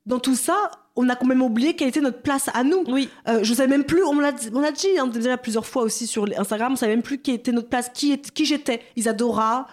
dans 0.05 0.19
tout 0.19 0.35
ça, 0.35 0.71
on 0.95 1.09
a 1.09 1.15
quand 1.15 1.25
même 1.25 1.41
oublié 1.41 1.75
quelle 1.75 1.89
était 1.89 2.01
notre 2.01 2.21
place 2.21 2.49
à 2.53 2.63
nous. 2.63 2.83
Oui. 2.87 3.09
Euh, 3.27 3.39
je 3.43 3.53
savais 3.53 3.67
même 3.67 3.83
plus, 3.83 4.03
on 4.03 4.19
l'a 4.19 4.31
dit, 4.31 4.49
on 4.53 4.61
dit 4.71 4.97
hein, 4.99 5.07
déjà 5.07 5.37
plusieurs 5.37 5.65
fois 5.65 5.83
aussi 5.83 6.07
sur 6.07 6.25
Instagram, 6.37 6.73
on 6.73 6.75
savait 6.75 6.93
même 6.93 7.03
plus 7.03 7.17
quelle 7.17 7.35
était 7.35 7.51
notre 7.51 7.69
place, 7.69 7.89
qui, 7.93 8.11
est- 8.13 8.31
qui 8.31 8.45
j'étais. 8.45 8.81
Isadora, 8.95 9.67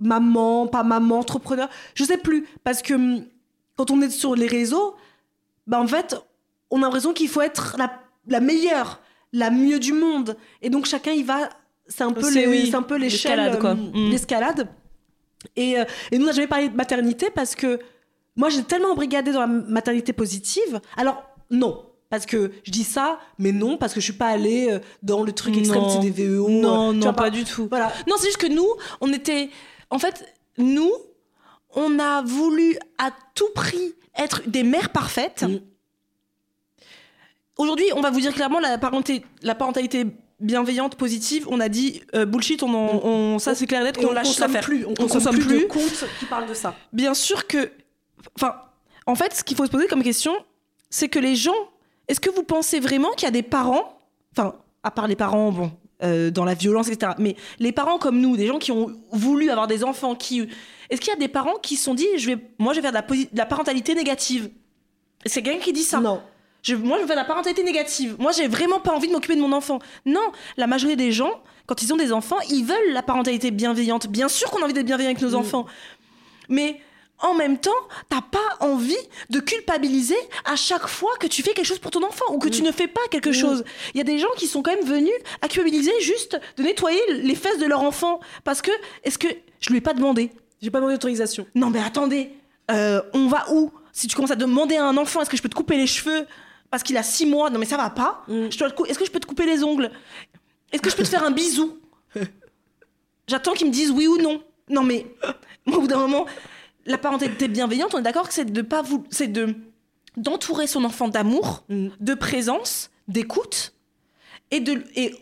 maman, 0.00 0.66
pas 0.66 0.82
maman, 0.82 1.18
entrepreneur, 1.18 1.68
je 1.94 2.04
sais 2.04 2.18
plus. 2.18 2.46
Parce 2.64 2.82
que 2.82 2.94
hum, 2.94 3.24
quand 3.76 3.90
on 3.90 4.00
est 4.02 4.10
sur 4.10 4.34
les 4.34 4.46
réseaux, 4.46 4.94
bah 5.66 5.80
en 5.80 5.86
fait, 5.86 6.16
on 6.70 6.78
a 6.78 6.86
l'impression 6.86 7.12
qu'il 7.12 7.28
faut 7.28 7.42
être 7.42 7.76
la, 7.78 7.92
la 8.26 8.40
meilleure, 8.40 9.00
la 9.32 9.50
mieux 9.50 9.78
du 9.78 9.92
monde. 9.92 10.36
Et 10.62 10.70
donc 10.70 10.86
chacun 10.86 11.12
y 11.12 11.22
va, 11.22 11.48
c'est 11.86 12.02
un 12.02 12.12
peu 12.12 12.22
oui, 12.26 12.72
un 12.74 12.98
l'échelle, 12.98 13.38
l'escalade, 13.38 13.64
hum, 13.64 14.10
l'escalade. 14.10 14.68
Et, 15.54 15.78
euh, 15.78 15.84
et 16.10 16.18
nous, 16.18 16.24
on 16.24 16.28
n'a 16.28 16.32
jamais 16.32 16.46
parlé 16.48 16.68
de 16.68 16.74
maternité 16.76 17.28
parce 17.32 17.54
que 17.54 17.78
moi, 18.36 18.48
j'ai 18.50 18.62
tellement 18.62 18.90
embrigadé 18.92 19.32
dans 19.32 19.40
la 19.40 19.46
maternité 19.46 20.12
positive. 20.12 20.80
Alors, 20.96 21.22
non. 21.50 21.82
Parce 22.08 22.24
que 22.24 22.52
je 22.62 22.70
dis 22.70 22.84
ça, 22.84 23.18
mais 23.38 23.50
non, 23.50 23.76
parce 23.78 23.92
que 23.92 23.98
je 24.00 24.04
suis 24.04 24.12
pas 24.12 24.28
allée 24.28 24.68
euh, 24.70 24.78
dans 25.02 25.24
le 25.24 25.32
truc 25.32 25.56
extrême 25.56 25.82
Non. 25.82 26.00
CDVEO. 26.00 26.48
Non, 26.48 26.90
euh, 26.90 26.92
non, 26.92 27.00
vois, 27.00 27.12
pas 27.14 27.30
du 27.30 27.42
tout. 27.44 27.66
Voilà. 27.68 27.92
Non, 28.08 28.14
c'est 28.18 28.26
juste 28.26 28.36
que 28.38 28.46
nous, 28.46 28.68
on 29.00 29.12
était. 29.12 29.50
En 29.90 29.98
fait, 29.98 30.24
nous, 30.56 30.92
on 31.74 31.98
a 31.98 32.22
voulu 32.22 32.78
à 32.98 33.10
tout 33.34 33.48
prix 33.56 33.94
être 34.16 34.42
des 34.46 34.62
mères 34.62 34.90
parfaites. 34.90 35.42
Mm. 35.42 35.58
Aujourd'hui, 37.56 37.86
on 37.96 38.00
va 38.00 38.10
vous 38.10 38.20
dire 38.20 38.34
clairement 38.34 38.60
la, 38.60 38.78
parenté- 38.78 39.24
la 39.42 39.54
parentalité 39.54 40.06
bienveillante, 40.40 40.94
positive. 40.96 41.46
On 41.50 41.58
a 41.60 41.68
dit 41.68 42.02
euh, 42.14 42.26
bullshit, 42.26 42.62
on, 42.62 42.72
en- 42.74 43.00
on- 43.04 43.38
ça 43.38 43.54
c'est 43.54 43.66
clair 43.66 43.80
et 43.80 43.84
net 43.84 43.98
Et 43.98 44.02
qu'on 44.02 44.10
on 44.10 44.12
lâche 44.12 44.26
consomme 44.28 44.46
l'affaire. 44.52 44.64
plus. 44.64 44.84
On, 44.84 44.90
On 44.90 44.94
consomme, 44.94 45.08
consomme 45.24 45.38
plus, 45.38 45.44
de 45.54 45.58
plus. 45.64 45.68
comptes 45.68 46.04
qui 46.18 46.26
parlent 46.26 46.48
de 46.48 46.54
ça. 46.54 46.74
Bien 46.92 47.14
sûr 47.14 47.46
que. 47.46 47.70
Enfin, 48.34 48.54
en 49.06 49.14
fait, 49.14 49.34
ce 49.34 49.44
qu'il 49.44 49.56
faut 49.56 49.66
se 49.66 49.70
poser 49.70 49.86
comme 49.86 50.02
question, 50.02 50.34
c'est 50.90 51.08
que 51.08 51.18
les 51.18 51.36
gens. 51.36 51.54
Est-ce 52.08 52.20
que 52.20 52.30
vous 52.30 52.42
pensez 52.42 52.80
vraiment 52.80 53.10
qu'il 53.12 53.24
y 53.26 53.28
a 53.28 53.32
des 53.32 53.42
parents. 53.42 53.98
Enfin, 54.36 54.54
à 54.82 54.90
part 54.90 55.06
les 55.08 55.16
parents, 55.16 55.50
bon, 55.52 55.72
euh, 56.02 56.30
dans 56.30 56.44
la 56.44 56.54
violence, 56.54 56.88
etc. 56.88 57.12
Mais 57.18 57.34
les 57.58 57.72
parents 57.72 57.98
comme 57.98 58.20
nous, 58.20 58.36
des 58.36 58.46
gens 58.46 58.58
qui 58.58 58.70
ont 58.72 58.92
voulu 59.12 59.50
avoir 59.50 59.66
des 59.66 59.82
enfants, 59.84 60.14
qui. 60.14 60.46
Est-ce 60.90 61.00
qu'il 61.00 61.10
y 61.12 61.16
a 61.16 61.18
des 61.18 61.28
parents 61.28 61.54
qui 61.62 61.76
se 61.76 61.84
sont 61.84 61.94
dit, 61.94 62.06
je 62.16 62.26
vais, 62.30 62.36
moi, 62.58 62.72
je 62.72 62.78
vais 62.78 62.82
faire 62.82 62.92
de 62.92 62.96
la, 62.96 63.02
posi- 63.02 63.30
de 63.32 63.36
la 63.38 63.46
parentalité 63.46 63.94
négative? 63.94 64.50
A 65.24 65.28
quelqu'un 65.28 65.58
qui 65.58 65.72
dit 65.72 65.82
ça? 65.82 65.98
Non. 65.98 66.22
je, 66.62 66.76
moi, 66.76 66.98
je 66.98 67.02
veux 67.02 67.08
de 67.08 67.14
la 67.14 67.24
parentalité 67.24 67.64
négative. 67.64 68.14
Moi, 68.20 68.30
j'ai 68.30 68.46
vraiment 68.46 68.78
pas 68.78 68.92
envie 68.92 69.08
de 69.08 69.12
m'occuper 69.12 69.34
de 69.34 69.40
mon 69.40 69.50
enfant. 69.52 69.80
Non, 70.04 70.20
la 70.56 70.68
majorité 70.68 70.96
des 70.96 71.10
gens, 71.10 71.32
quand 71.66 71.82
ils 71.82 71.92
ont 71.92 71.96
des 71.96 72.12
enfants, 72.12 72.36
ils 72.50 72.64
veulent 72.64 72.92
la 72.92 73.02
parentalité 73.02 73.50
bienveillante. 73.50 74.06
Bien 74.06 74.28
sûr 74.28 74.48
qu'on 74.50 74.60
a 74.60 74.64
envie 74.64 74.72
d'être 74.74 74.86
bienveillant 74.86 75.10
avec 75.10 75.20
nos 75.22 75.30
Mm. 75.32 75.34
enfants. 75.40 75.66
Mais 76.48 76.80
en 77.20 77.34
même 77.34 77.58
temps, 77.58 77.70
t'as 78.08 78.20
pas 78.20 78.56
envie 78.60 78.96
de 79.30 79.40
culpabiliser 79.40 80.16
à 80.44 80.56
chaque 80.56 80.86
fois 80.86 81.10
que 81.18 81.26
tu 81.26 81.42
fais 81.42 81.52
quelque 81.52 81.66
chose 81.66 81.78
pour 81.78 81.90
ton 81.90 82.02
enfant 82.04 82.24
ou 82.32 82.38
que 82.38 82.48
tu 82.48 82.62
ne 82.62 82.72
fais 82.72 82.88
pas 82.88 83.00
quelque 83.10 83.32
chose. 83.32 83.64
Il 83.94 83.98
y 83.98 84.00
a 84.00 84.04
des 84.04 84.18
gens 84.18 84.28
qui 84.36 84.46
sont 84.46 84.62
quand 84.62 84.74
même 84.74 84.84
venus 84.84 85.14
à 85.40 85.48
culpabiliser 85.48 85.92
juste 86.00 86.38
de 86.56 86.62
nettoyer 86.62 87.00
les 87.10 87.34
fesses 87.34 87.58
de 87.58 87.66
leur 87.66 87.82
enfant. 87.82 88.20
Parce 88.44 88.60
que, 88.60 88.70
est-ce 89.04 89.18
que 89.18 89.28
je 89.60 89.70
lui 89.70 89.78
ai 89.78 89.80
pas 89.80 89.94
demandé 89.94 90.30
J'ai 90.60 90.70
pas 90.70 90.78
demandé 90.78 90.94
d'autorisation. 90.94 91.46
non 91.54 91.70
mais 91.70 91.80
attendez, 91.80 92.32
euh, 92.70 93.00
on 93.14 93.28
va 93.28 93.46
où? 93.50 93.72
Si 93.92 94.06
tu 94.08 94.14
commences 94.14 94.30
à 94.30 94.36
demander 94.36 94.76
à 94.76 94.84
un 94.84 94.96
enfant, 94.98 95.22
est-ce 95.22 95.30
que 95.30 95.36
je 95.36 95.42
peux 95.42 95.48
te 95.48 95.54
couper 95.54 95.76
les 95.76 95.86
cheveux 95.86 96.26
parce 96.70 96.82
qu'il 96.82 96.96
a 96.98 97.02
six 97.02 97.24
mois? 97.24 97.48
Non 97.48 97.58
mais 97.58 97.64
ça 97.66 97.78
va 97.78 97.88
pas. 97.88 98.24
Mm. 98.28 98.46
Est-ce 98.46 98.98
que 98.98 99.06
je 99.06 99.10
peux 99.10 99.20
te 99.20 99.26
couper 99.26 99.46
les 99.46 99.64
ongles? 99.64 99.90
Est-ce 100.72 100.82
que 100.82 100.90
je 100.90 100.96
peux 100.96 101.02
te 101.04 101.08
faire 101.08 101.24
un 101.24 101.30
bisou? 101.30 101.78
J'attends 103.28 103.54
qu'ils 103.54 103.68
me 103.68 103.72
disent 103.72 103.90
oui 103.90 104.06
ou 104.06 104.18
non. 104.18 104.42
Non 104.68 104.82
mais 104.82 105.06
moi, 105.64 105.78
au 105.78 105.80
bout 105.80 105.86
d'un 105.86 105.98
moment, 105.98 106.26
la 106.86 106.98
parentalité 106.98 107.48
bienveillante, 107.48 107.94
on 107.94 107.98
est 107.98 108.02
d'accord 108.02 108.28
que 108.28 108.34
c'est 108.34 108.50
de 108.50 108.62
pas 108.62 108.82
vous, 108.82 109.04
c'est 109.10 109.28
de 109.28 109.54
d'entourer 110.16 110.66
son 110.66 110.84
enfant 110.84 111.08
d'amour, 111.08 111.64
Mm. 111.68 111.88
de 112.00 112.14
présence, 112.14 112.90
d'écoute 113.06 113.74
et 114.50 114.60
de 114.60 114.82
et 114.94 115.14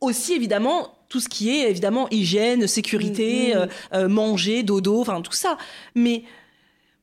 aussi 0.00 0.32
évidemment 0.32 0.94
tout 1.08 1.20
ce 1.20 1.28
qui 1.28 1.50
est 1.50 1.68
évidemment 1.70 2.08
hygiène, 2.10 2.66
sécurité, 2.66 3.52
Mm, 3.54 3.58
mm. 3.58 3.60
euh, 3.60 3.66
euh, 3.94 4.08
manger, 4.08 4.62
dodo, 4.62 5.00
enfin 5.00 5.20
tout 5.20 5.32
ça. 5.32 5.58
Mais 5.94 6.24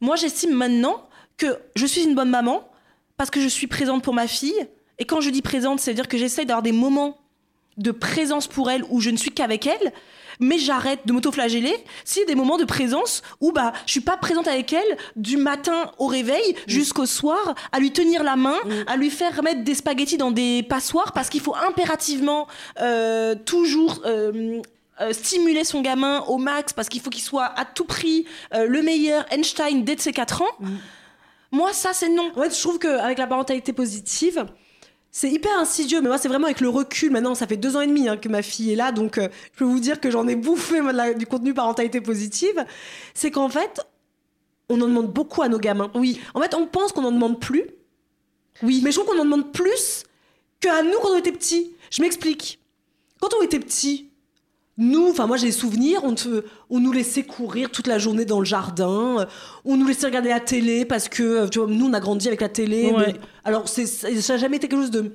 moi 0.02 0.16
j'estime 0.16 0.54
maintenant 0.56 1.08
que 1.38 1.60
je 1.76 1.86
suis 1.86 2.04
une 2.04 2.16
bonne 2.16 2.30
maman 2.32 2.68
parce 3.18 3.30
que 3.30 3.40
je 3.42 3.48
suis 3.48 3.68
présente 3.68 4.04
pour 4.04 4.14
ma 4.14 4.28
fille. 4.28 4.68
Et 4.98 5.06
quand 5.06 5.22
je 5.22 5.30
dis 5.30 5.42
présente, 5.42 5.80
c'est-à-dire 5.80 6.08
que 6.08 6.18
j'essaye 6.18 6.46
d'avoir 6.46 6.64
des 6.64 6.72
moments 6.72 7.18
de 7.78 7.92
présence 7.92 8.48
pour 8.48 8.70
elle 8.70 8.84
où 8.90 9.00
je 9.00 9.10
ne 9.10 9.18
suis 9.18 9.32
qu'avec 9.32 9.66
elle, 9.68 9.94
mais 10.40 10.58
j'arrête 10.58 11.02
de 11.06 11.14
m'autoflageller 11.14 11.76
s'il 12.06 12.22
y 12.22 12.24
a 12.24 12.28
des 12.28 12.36
moments 12.36 12.58
de 12.58 12.66
présence 12.66 13.22
où 13.42 13.52
bah 13.52 13.74
je 13.86 13.92
suis 13.92 14.02
pas 14.02 14.18
présente 14.18 14.48
avec 14.48 14.74
elle 14.74 14.98
du 15.16 15.38
matin 15.38 15.92
au 15.98 16.08
réveil 16.08 16.56
jusqu'au 16.68 17.06
soir 17.06 17.56
à 17.72 17.80
lui 17.80 17.92
tenir 17.92 18.24
la 18.24 18.36
main, 18.36 18.58
à 18.88 18.98
lui 18.98 19.10
faire 19.10 19.42
mettre 19.44 19.64
des 19.64 19.76
spaghettis 19.76 20.18
dans 20.18 20.32
des 20.32 20.64
passoires 20.64 21.12
parce 21.14 21.30
qu'il 21.30 21.42
faut 21.42 21.56
impérativement 21.56 22.48
euh, 22.80 23.36
toujours 23.36 24.02
euh, 24.06 24.62
euh, 25.02 25.14
stimuler 25.14 25.64
son 25.64 25.82
gamin 25.82 26.22
au 26.28 26.38
max 26.38 26.74
parce 26.74 26.90
qu'il 26.90 27.00
faut 27.02 27.10
qu'il 27.10 27.24
soit 27.24 27.46
à 27.58 27.64
tout 27.64 27.86
prix 27.86 28.26
euh, 28.54 28.66
le 28.68 28.82
meilleur 28.82 29.26
Einstein 29.32 29.84
dès 29.86 29.96
de 29.96 30.02
ses 30.02 30.12
4 30.12 30.42
ans. 30.42 30.58
Moi 31.52 31.72
ça 31.74 31.94
c'est 31.94 32.10
non. 32.10 32.32
En 32.36 32.44
fait, 32.44 32.54
je 32.56 32.62
trouve 32.62 32.80
qu'avec 32.80 33.18
la 33.18 33.28
parentalité 33.28 33.72
positive, 33.72 34.46
c'est 35.12 35.30
hyper 35.30 35.58
insidieux. 35.60 36.02
Mais 36.02 36.08
moi, 36.10 36.18
c'est 36.18 36.28
vraiment 36.28 36.46
avec 36.46 36.62
le 36.62 36.70
recul. 36.70 37.12
Maintenant, 37.12 37.36
ça 37.36 37.48
fait 37.48 37.58
deux 37.58 37.76
ans 37.76 37.82
et 37.82 37.88
demi 37.88 38.08
hein, 38.08 38.18
que 38.18 38.30
ma 38.30 38.42
fille 38.42 38.72
est 38.72 38.76
là. 38.76 38.92
Donc, 38.92 39.18
euh, 39.18 39.28
je 39.54 39.60
peux 39.60 39.66
vous 39.66 39.80
dire 39.80 40.00
que 40.00 40.12
j'en 40.12 40.28
ai 40.28 40.36
bouffé 40.36 40.82
moi, 40.82 40.92
de 40.92 40.98
la- 40.98 41.14
du 41.14 41.26
contenu 41.26 41.54
parentalité 41.54 42.02
positive. 42.02 42.66
C'est 43.14 43.32
qu'en 43.32 43.50
fait, 43.50 43.82
on 44.70 44.76
en 44.82 44.88
demande 44.88 45.12
beaucoup 45.12 45.42
à 45.42 45.48
nos 45.50 45.60
gamins. 45.60 45.92
Oui. 45.96 46.20
En 46.34 46.42
fait, 46.42 46.54
on 46.54 46.68
pense 46.68 46.92
qu'on 46.92 47.04
en 47.04 47.12
demande 47.12 47.40
plus. 47.40 47.66
Oui. 48.62 48.82
Mais 48.84 48.92
je 48.92 49.00
trouve 49.00 49.10
qu'on 49.14 49.20
en 49.22 49.26
demande 49.26 49.52
plus 49.52 50.04
qu'à 50.60 50.84
nous 50.84 51.00
quand 51.02 51.10
on 51.12 51.18
était 51.18 51.32
petits. 51.32 51.74
Je 51.92 52.02
m'explique. 52.02 52.60
Quand 53.22 53.30
on 53.40 53.42
était 53.42 53.60
petits, 53.60 54.09
nous, 54.80 55.10
enfin 55.12 55.28
moi 55.28 55.38
j'ai 55.38 55.48
des 55.48 55.52
souvenirs, 55.52 56.00
on, 56.04 56.16
te- 56.16 56.44
on 56.72 56.80
nous 56.80 56.92
laissait 56.92 57.24
courir 57.24 57.70
toute 57.70 57.86
la 57.86 58.00
journée 58.00 58.26
dans 58.26 58.40
le 58.40 58.46
jardin, 58.46 59.20
euh, 59.20 59.26
on 59.66 59.76
nous 59.78 59.86
laissait 59.86 60.08
regarder 60.08 60.30
la 60.30 60.40
télé 60.40 60.86
parce 60.86 61.10
que 61.10 61.22
euh, 61.24 61.48
tu 61.50 61.60
vois, 61.60 61.68
nous 61.68 61.86
on 61.86 61.94
a 61.94 62.00
grandi 62.00 62.28
avec 62.28 62.42
la 62.42 62.50
télé. 62.50 62.92
Ouais. 62.92 63.08
mais- 63.14 63.20
alors 63.44 63.68
c'est, 63.68 63.86
ça 63.86 64.10
n'a 64.10 64.38
jamais 64.40 64.56
été 64.58 64.68
quelque 64.68 64.80
chose 64.82 64.92
de, 64.92 65.12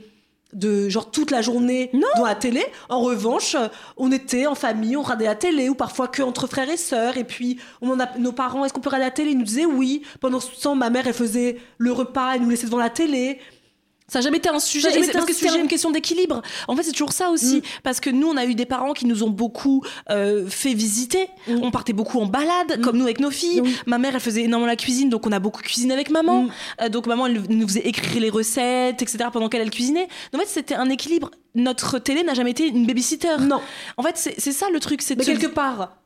de 0.52 0.88
genre 0.88 1.10
toute 1.10 1.30
la 1.30 1.42
journée 1.42 1.90
dans 2.16 2.24
la 2.26 2.34
télé. 2.34 2.62
En 2.88 3.00
revanche, 3.00 3.54
euh, 3.56 3.66
on 3.96 4.12
était 4.12 4.46
en 4.46 4.54
famille, 4.54 4.96
on 4.96 5.02
regardait 5.02 5.24
la 5.24 5.34
télé 5.34 5.68
ou 5.68 5.74
parfois 5.74 6.06
que 6.08 6.22
entre 6.22 6.46
frères 6.46 6.68
et 6.70 6.76
sœurs. 6.76 7.16
Et 7.16 7.24
puis 7.24 7.58
on 7.80 7.90
en 7.90 7.98
a, 8.00 8.18
nos 8.18 8.32
parents, 8.32 8.64
est-ce 8.64 8.72
qu'on 8.74 8.80
peut 8.80 8.90
regarder 8.90 9.06
la 9.06 9.10
télé? 9.12 9.30
Ils 9.32 9.38
nous 9.38 9.44
disaient 9.44 9.64
oui. 9.66 10.02
Pendant 10.20 10.40
ce 10.40 10.60
temps, 10.60 10.76
ma 10.76 10.90
mère 10.90 11.06
elle 11.08 11.14
faisait 11.14 11.56
le 11.78 11.90
repas, 11.90 12.34
elle 12.34 12.42
nous 12.42 12.50
laissait 12.50 12.66
devant 12.66 12.78
la 12.78 12.90
télé. 12.90 13.38
Ça 14.07 14.18
n'a 14.18 14.24
jamais 14.24 14.36
été 14.36 14.50
un 14.50 14.59
sujet. 14.59 14.90
C'est 14.90 15.12
parce 15.12 15.24
que 15.24 15.32
c'était 15.32 15.48
sujet. 15.48 15.61
une 15.61 15.68
question 15.68 15.90
d'équilibre. 15.90 16.42
En 16.68 16.76
fait, 16.76 16.82
c'est 16.82 16.92
toujours 16.92 17.12
ça 17.12 17.30
aussi. 17.30 17.62
Parce 17.82 18.00
que 18.00 18.11
nous, 18.11 18.28
on 18.28 18.36
a 18.36 18.44
eu 18.44 18.55
des 18.55 18.66
parents 18.66 18.92
qui 18.92 19.07
nous 19.07 19.22
ont 19.22 19.30
beaucoup 19.30 19.82
euh, 20.11 20.46
fait 20.46 20.74
visiter. 20.74 21.28
Mm. 21.48 21.61
On 21.62 21.70
partait 21.70 21.94
beaucoup 21.94 22.20
en 22.20 22.26
balade, 22.26 22.82
comme 22.82 22.98
nous 22.98 23.05
avec 23.05 23.18
nos 23.18 23.30
filles. 23.30 23.62
Ma 23.86 23.96
mère, 23.96 24.14
elle 24.14 24.20
faisait 24.20 24.42
énormément 24.42 24.68
la 24.68 24.76
cuisine, 24.76 25.09
donc 25.09 25.26
on 25.26 25.32
a 25.32 25.38
beaucoup 25.38 25.62
cuisiné 25.62 25.94
avec 25.94 26.11
maman. 26.11 26.42
Mm. 26.42 26.50
Euh, 26.82 26.88
donc 26.90 27.07
maman, 27.07 27.26
elle 27.26 27.42
nous 27.48 27.66
faisait 27.66 27.86
écrire 27.88 28.20
les 28.20 28.30
recettes, 28.30 29.00
etc. 29.00 29.26
pendant 29.32 29.48
qu'elle 29.48 29.62
elle 29.62 29.70
cuisinait. 29.70 30.09
En 30.34 30.38
fait, 30.38 30.48
c'était 30.48 30.74
un 30.74 30.90
équilibre. 30.90 31.30
Notre 31.55 31.98
télé 31.98 32.24
n'a 32.24 32.34
jamais 32.34 32.50
été 32.50 32.68
une 32.68 32.86
babysitter. 32.86 33.38
Non. 33.40 33.61
En 33.96 34.02
fait, 34.02 34.16
c'est 34.16 34.34
c'est 34.38 34.52
ça 34.52 34.66
le 34.70 34.80
truc. 34.80 35.00
C'est 35.00 35.16
Mais 35.16 35.24
quelque 35.24 35.46
part. 35.46 35.96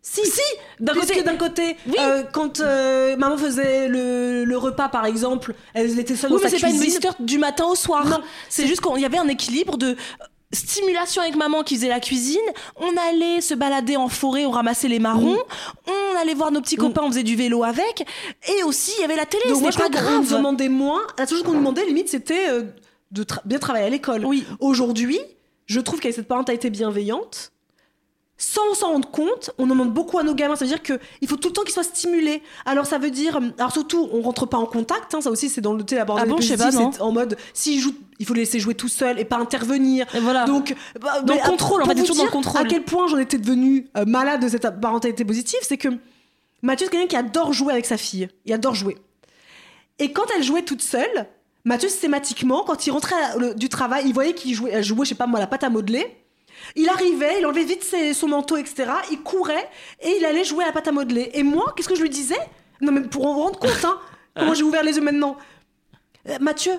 Si, 0.00 0.24
Si, 0.24 0.40
d'un 0.80 0.94
côté- 0.94 1.22
d'un 1.22 1.36
côté, 1.36 1.76
Oui. 1.86 1.96
euh, 2.00 2.22
quand 2.32 2.60
euh, 2.60 3.16
maman 3.16 3.36
faisait 3.36 3.88
le, 3.88 4.44
le 4.44 4.56
repas 4.58 4.88
par 4.88 5.04
exemple, 5.06 5.54
elle 5.74 5.98
était 5.98 6.16
seule 6.16 6.32
Oui, 6.32 6.38
dans 6.38 6.44
mais 6.44 6.50
sa 6.50 6.56
c'est 6.56 6.62
pas 6.62 6.70
une 6.72 6.80
cuisine. 6.80 7.00
du 7.20 7.38
matin 7.38 7.66
au 7.66 7.74
soir. 7.74 8.06
Non, 8.06 8.20
c'est 8.48 8.66
juste 8.66 8.80
qu'il 8.80 9.00
y 9.02 9.04
avait 9.04 9.18
un 9.18 9.28
équilibre 9.28 9.76
de 9.76 9.96
stimulation 10.52 11.20
avec 11.20 11.36
maman 11.36 11.62
qui 11.62 11.74
faisait 11.76 11.88
la 11.88 12.00
cuisine. 12.00 12.38
On 12.76 12.90
allait 13.10 13.40
se 13.42 13.52
balader 13.54 13.96
en 13.96 14.08
forêt, 14.08 14.46
on 14.46 14.50
ramassait 14.50 14.88
les 14.88 14.98
marrons. 14.98 15.34
Mm. 15.36 15.90
On 16.14 16.18
allait 16.20 16.34
voir 16.34 16.52
nos 16.52 16.60
petits 16.62 16.76
copains, 16.76 17.02
on 17.04 17.08
faisait 17.08 17.22
du 17.22 17.36
vélo 17.36 17.64
avec. 17.64 18.06
Et 18.56 18.62
aussi, 18.62 18.92
il 18.98 19.02
y 19.02 19.04
avait 19.04 19.16
la 19.16 19.26
télé. 19.26 19.42
Je 19.48 19.76
pas 19.78 19.88
grave. 19.90 20.30
demandait 20.30 20.68
moins. 20.70 21.02
La 21.18 21.26
seule 21.26 21.38
chose 21.38 21.46
qu'on 21.46 21.52
nous 21.52 21.58
demandait 21.58 21.84
limite 21.84 22.08
c'était 22.08 22.48
euh, 22.48 22.62
de 23.10 23.24
tra- 23.24 23.40
bien 23.44 23.58
travailler 23.58 23.86
à 23.86 23.90
l'école. 23.90 24.24
Oui. 24.24 24.46
Aujourd'hui, 24.60 25.18
je 25.66 25.80
trouve 25.80 26.00
qu'avec 26.00 26.14
cette 26.14 26.28
parentalité 26.28 26.70
bienveillante, 26.70 27.52
sans 28.40 28.72
s'en 28.74 28.92
rendre 28.92 29.10
compte, 29.10 29.50
on 29.58 29.64
en 29.64 29.66
demande 29.68 29.92
beaucoup 29.92 30.16
à 30.18 30.22
nos 30.22 30.32
gamins. 30.34 30.54
Ça 30.54 30.64
veut 30.64 30.70
dire 30.70 30.82
qu'il 30.82 31.28
faut 31.28 31.36
tout 31.36 31.48
le 31.48 31.52
temps 31.54 31.62
qu'ils 31.64 31.72
soient 31.74 31.82
stimulés. 31.82 32.40
Alors 32.64 32.86
ça 32.86 32.96
veut 32.98 33.10
dire, 33.10 33.38
alors 33.58 33.72
surtout, 33.72 34.08
on 34.12 34.22
rentre 34.22 34.46
pas 34.46 34.58
en 34.58 34.64
contact. 34.66 35.12
hein, 35.14 35.20
ça 35.20 35.30
aussi, 35.30 35.48
c'est 35.48 35.60
dans 35.60 35.72
le 35.72 35.82
thé 35.84 35.98
Ah 35.98 36.04
bon, 36.04 36.36
je 36.40 36.46
sais 36.46 36.56
pas, 36.56 36.64
positive, 36.66 36.80
non. 36.86 36.92
c'est 36.92 37.00
en 37.02 37.10
mode, 37.10 37.36
s'il 37.52 37.80
joue, 37.80 37.92
il 38.20 38.26
faut 38.26 38.34
le 38.34 38.40
laisser 38.40 38.60
jouer 38.60 38.74
tout 38.74 38.86
seul 38.88 39.18
et 39.18 39.24
pas 39.24 39.38
intervenir. 39.38 40.06
Et 40.14 40.20
voilà. 40.20 40.44
Donc, 40.44 40.74
bah, 41.00 41.20
Dans 41.22 41.34
le 41.34 41.40
contrôle, 41.40 41.82
en 41.82 41.86
fait, 41.86 41.94
vous 41.94 42.00
toujours 42.06 42.16
dans 42.16 42.24
le 42.26 42.30
contrôle. 42.30 42.60
À 42.60 42.64
quel 42.64 42.84
point 42.84 43.08
j'en 43.08 43.18
étais 43.18 43.38
devenue 43.38 43.88
euh, 43.96 44.04
malade 44.06 44.40
de 44.42 44.48
cette 44.48 44.80
parentalité 44.80 45.24
positive, 45.24 45.58
c'est 45.62 45.76
que 45.78 45.88
Mathieu, 46.62 46.86
c'est 46.86 46.92
quelqu'un 46.92 47.06
qui 47.08 47.16
adore 47.16 47.52
jouer 47.52 47.72
avec 47.72 47.86
sa 47.86 47.96
fille. 47.96 48.28
Il 48.46 48.52
adore 48.52 48.74
jouer. 48.74 48.96
Et 49.98 50.12
quand 50.12 50.24
elle 50.36 50.44
jouait 50.44 50.62
toute 50.62 50.82
seule, 50.82 51.26
Mathieu, 51.64 51.88
systématiquement, 51.88 52.62
quand 52.64 52.86
il 52.86 52.90
rentrait 52.92 53.14
à- 53.20 53.36
le- 53.36 53.54
du 53.54 53.68
travail, 53.68 54.04
il 54.06 54.14
voyait 54.14 54.32
qu'il 54.32 54.54
jouait, 54.54 54.70
elle 54.72 54.84
jouait, 54.84 55.04
je 55.04 55.10
sais 55.10 55.14
pas 55.16 55.26
moi, 55.26 55.40
la 55.40 55.46
pâte 55.48 55.64
à 55.64 55.70
modeler. 55.70 56.06
Il 56.76 56.88
arrivait, 56.88 57.40
il 57.40 57.46
enlevait 57.46 57.64
vite 57.64 57.82
ses- 57.84 58.14
son 58.14 58.28
manteau, 58.28 58.56
etc. 58.56 58.90
Il 59.10 59.20
courait 59.22 59.68
et 60.00 60.16
il 60.18 60.24
allait 60.24 60.44
jouer 60.44 60.64
à 60.64 60.68
la 60.68 60.72
pâte 60.72 60.88
à 60.88 60.92
modeler. 60.92 61.30
Et 61.34 61.42
moi, 61.42 61.72
qu'est-ce 61.76 61.88
que 61.88 61.94
je 61.96 62.02
lui 62.02 62.10
disais? 62.10 62.38
Non, 62.80 62.92
mais 62.92 63.00
pour 63.02 63.22
vous 63.32 63.40
rendre 63.40 63.58
compte, 63.58 63.84
hein, 63.84 63.98
comment 64.36 64.54
j'ai 64.54 64.62
ouvert 64.62 64.82
les 64.82 64.96
yeux 64.96 65.02
maintenant? 65.02 65.36
Euh, 66.28 66.36
Mathieu, 66.40 66.72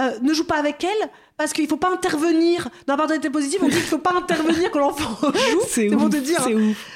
euh, 0.00 0.18
ne 0.20 0.32
joue 0.34 0.44
pas 0.44 0.56
avec 0.56 0.82
elle 0.84 1.10
parce 1.38 1.52
qu'il 1.52 1.66
faut 1.68 1.76
pas 1.76 1.90
intervenir 1.90 2.68
dans 2.86 2.94
la 2.94 2.96
parentalité 2.96 3.28
positive. 3.30 3.60
On 3.62 3.68
dit 3.68 3.74
qu'il 3.76 3.82
faut 3.84 3.98
pas 3.98 4.14
intervenir 4.14 4.70
quand 4.70 4.78
l'enfant 4.78 5.16
joue. 5.50 5.60
C'est 5.68 5.88
pour 5.88 6.08
te 6.10 6.16
dire. 6.16 6.46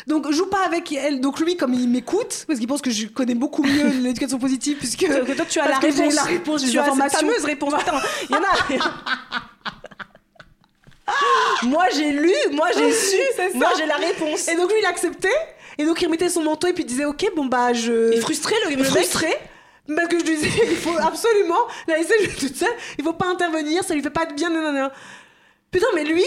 Donc 0.06 0.30
joue 0.32 0.46
pas 0.46 0.64
avec 0.66 0.92
elle. 0.92 1.20
Donc 1.20 1.40
lui, 1.40 1.56
comme 1.56 1.74
il 1.74 1.88
m'écoute, 1.88 2.44
parce 2.46 2.58
qu'il 2.58 2.66
pense 2.68 2.80
que 2.82 2.90
je 2.90 3.06
connais 3.06 3.34
beaucoup 3.34 3.62
mieux 3.62 3.88
l'éducation 4.02 4.38
positive, 4.38 4.78
puisque 4.78 5.00
Que 5.06 5.32
toi, 5.34 5.44
tu 5.46 5.60
as 5.60 5.68
la 5.68 5.78
réponse. 5.78 6.14
la 6.14 6.22
réponse, 6.22 6.62
tu 6.70 6.78
as 6.78 6.84
cette 6.90 7.12
fameuse 7.12 7.44
réponse. 7.44 7.74
Il 8.30 8.34
y 8.34 8.38
en 8.38 8.42
a. 8.42 8.80
moi, 11.62 11.84
j'ai 11.94 12.10
lu, 12.12 12.32
moi, 12.52 12.68
j'ai 12.76 12.92
su, 12.92 13.16
C'est 13.36 13.50
ça. 13.52 13.58
moi, 13.58 13.70
j'ai 13.76 13.86
la 13.86 13.96
réponse. 13.96 14.48
Et 14.48 14.56
donc 14.56 14.70
lui, 14.70 14.78
il 14.80 14.86
acceptait. 14.86 15.28
Et 15.78 15.84
donc 15.84 16.00
il 16.02 16.06
remettait 16.06 16.28
son 16.28 16.42
manteau 16.42 16.66
et 16.66 16.72
puis 16.74 16.82
il 16.82 16.86
disait 16.86 17.06
ok 17.06 17.32
bon 17.34 17.46
bah 17.46 17.72
je. 17.72 18.12
Il 18.14 18.20
frustré, 18.20 18.54
le, 18.64 18.70
le 18.70 18.76
mec. 18.76 18.86
frustré. 18.86 19.28
Parce 19.96 20.08
que 20.08 20.18
je 20.20 20.24
lui 20.24 20.36
disais, 20.36 20.50
il 20.70 20.76
faut 20.76 20.96
absolument 20.98 21.58
la 21.88 21.96
laisser 21.96 22.14
toute 22.38 22.54
seule, 22.54 22.68
il 22.98 23.02
faut 23.04 23.12
pas 23.14 23.26
intervenir, 23.26 23.82
ça 23.82 23.94
lui 23.94 24.02
fait 24.02 24.10
pas 24.10 24.26
de 24.26 24.34
bien, 24.34 24.50
nanana. 24.50 24.92
Putain, 25.72 25.86
mais 25.94 26.04
lui, 26.04 26.24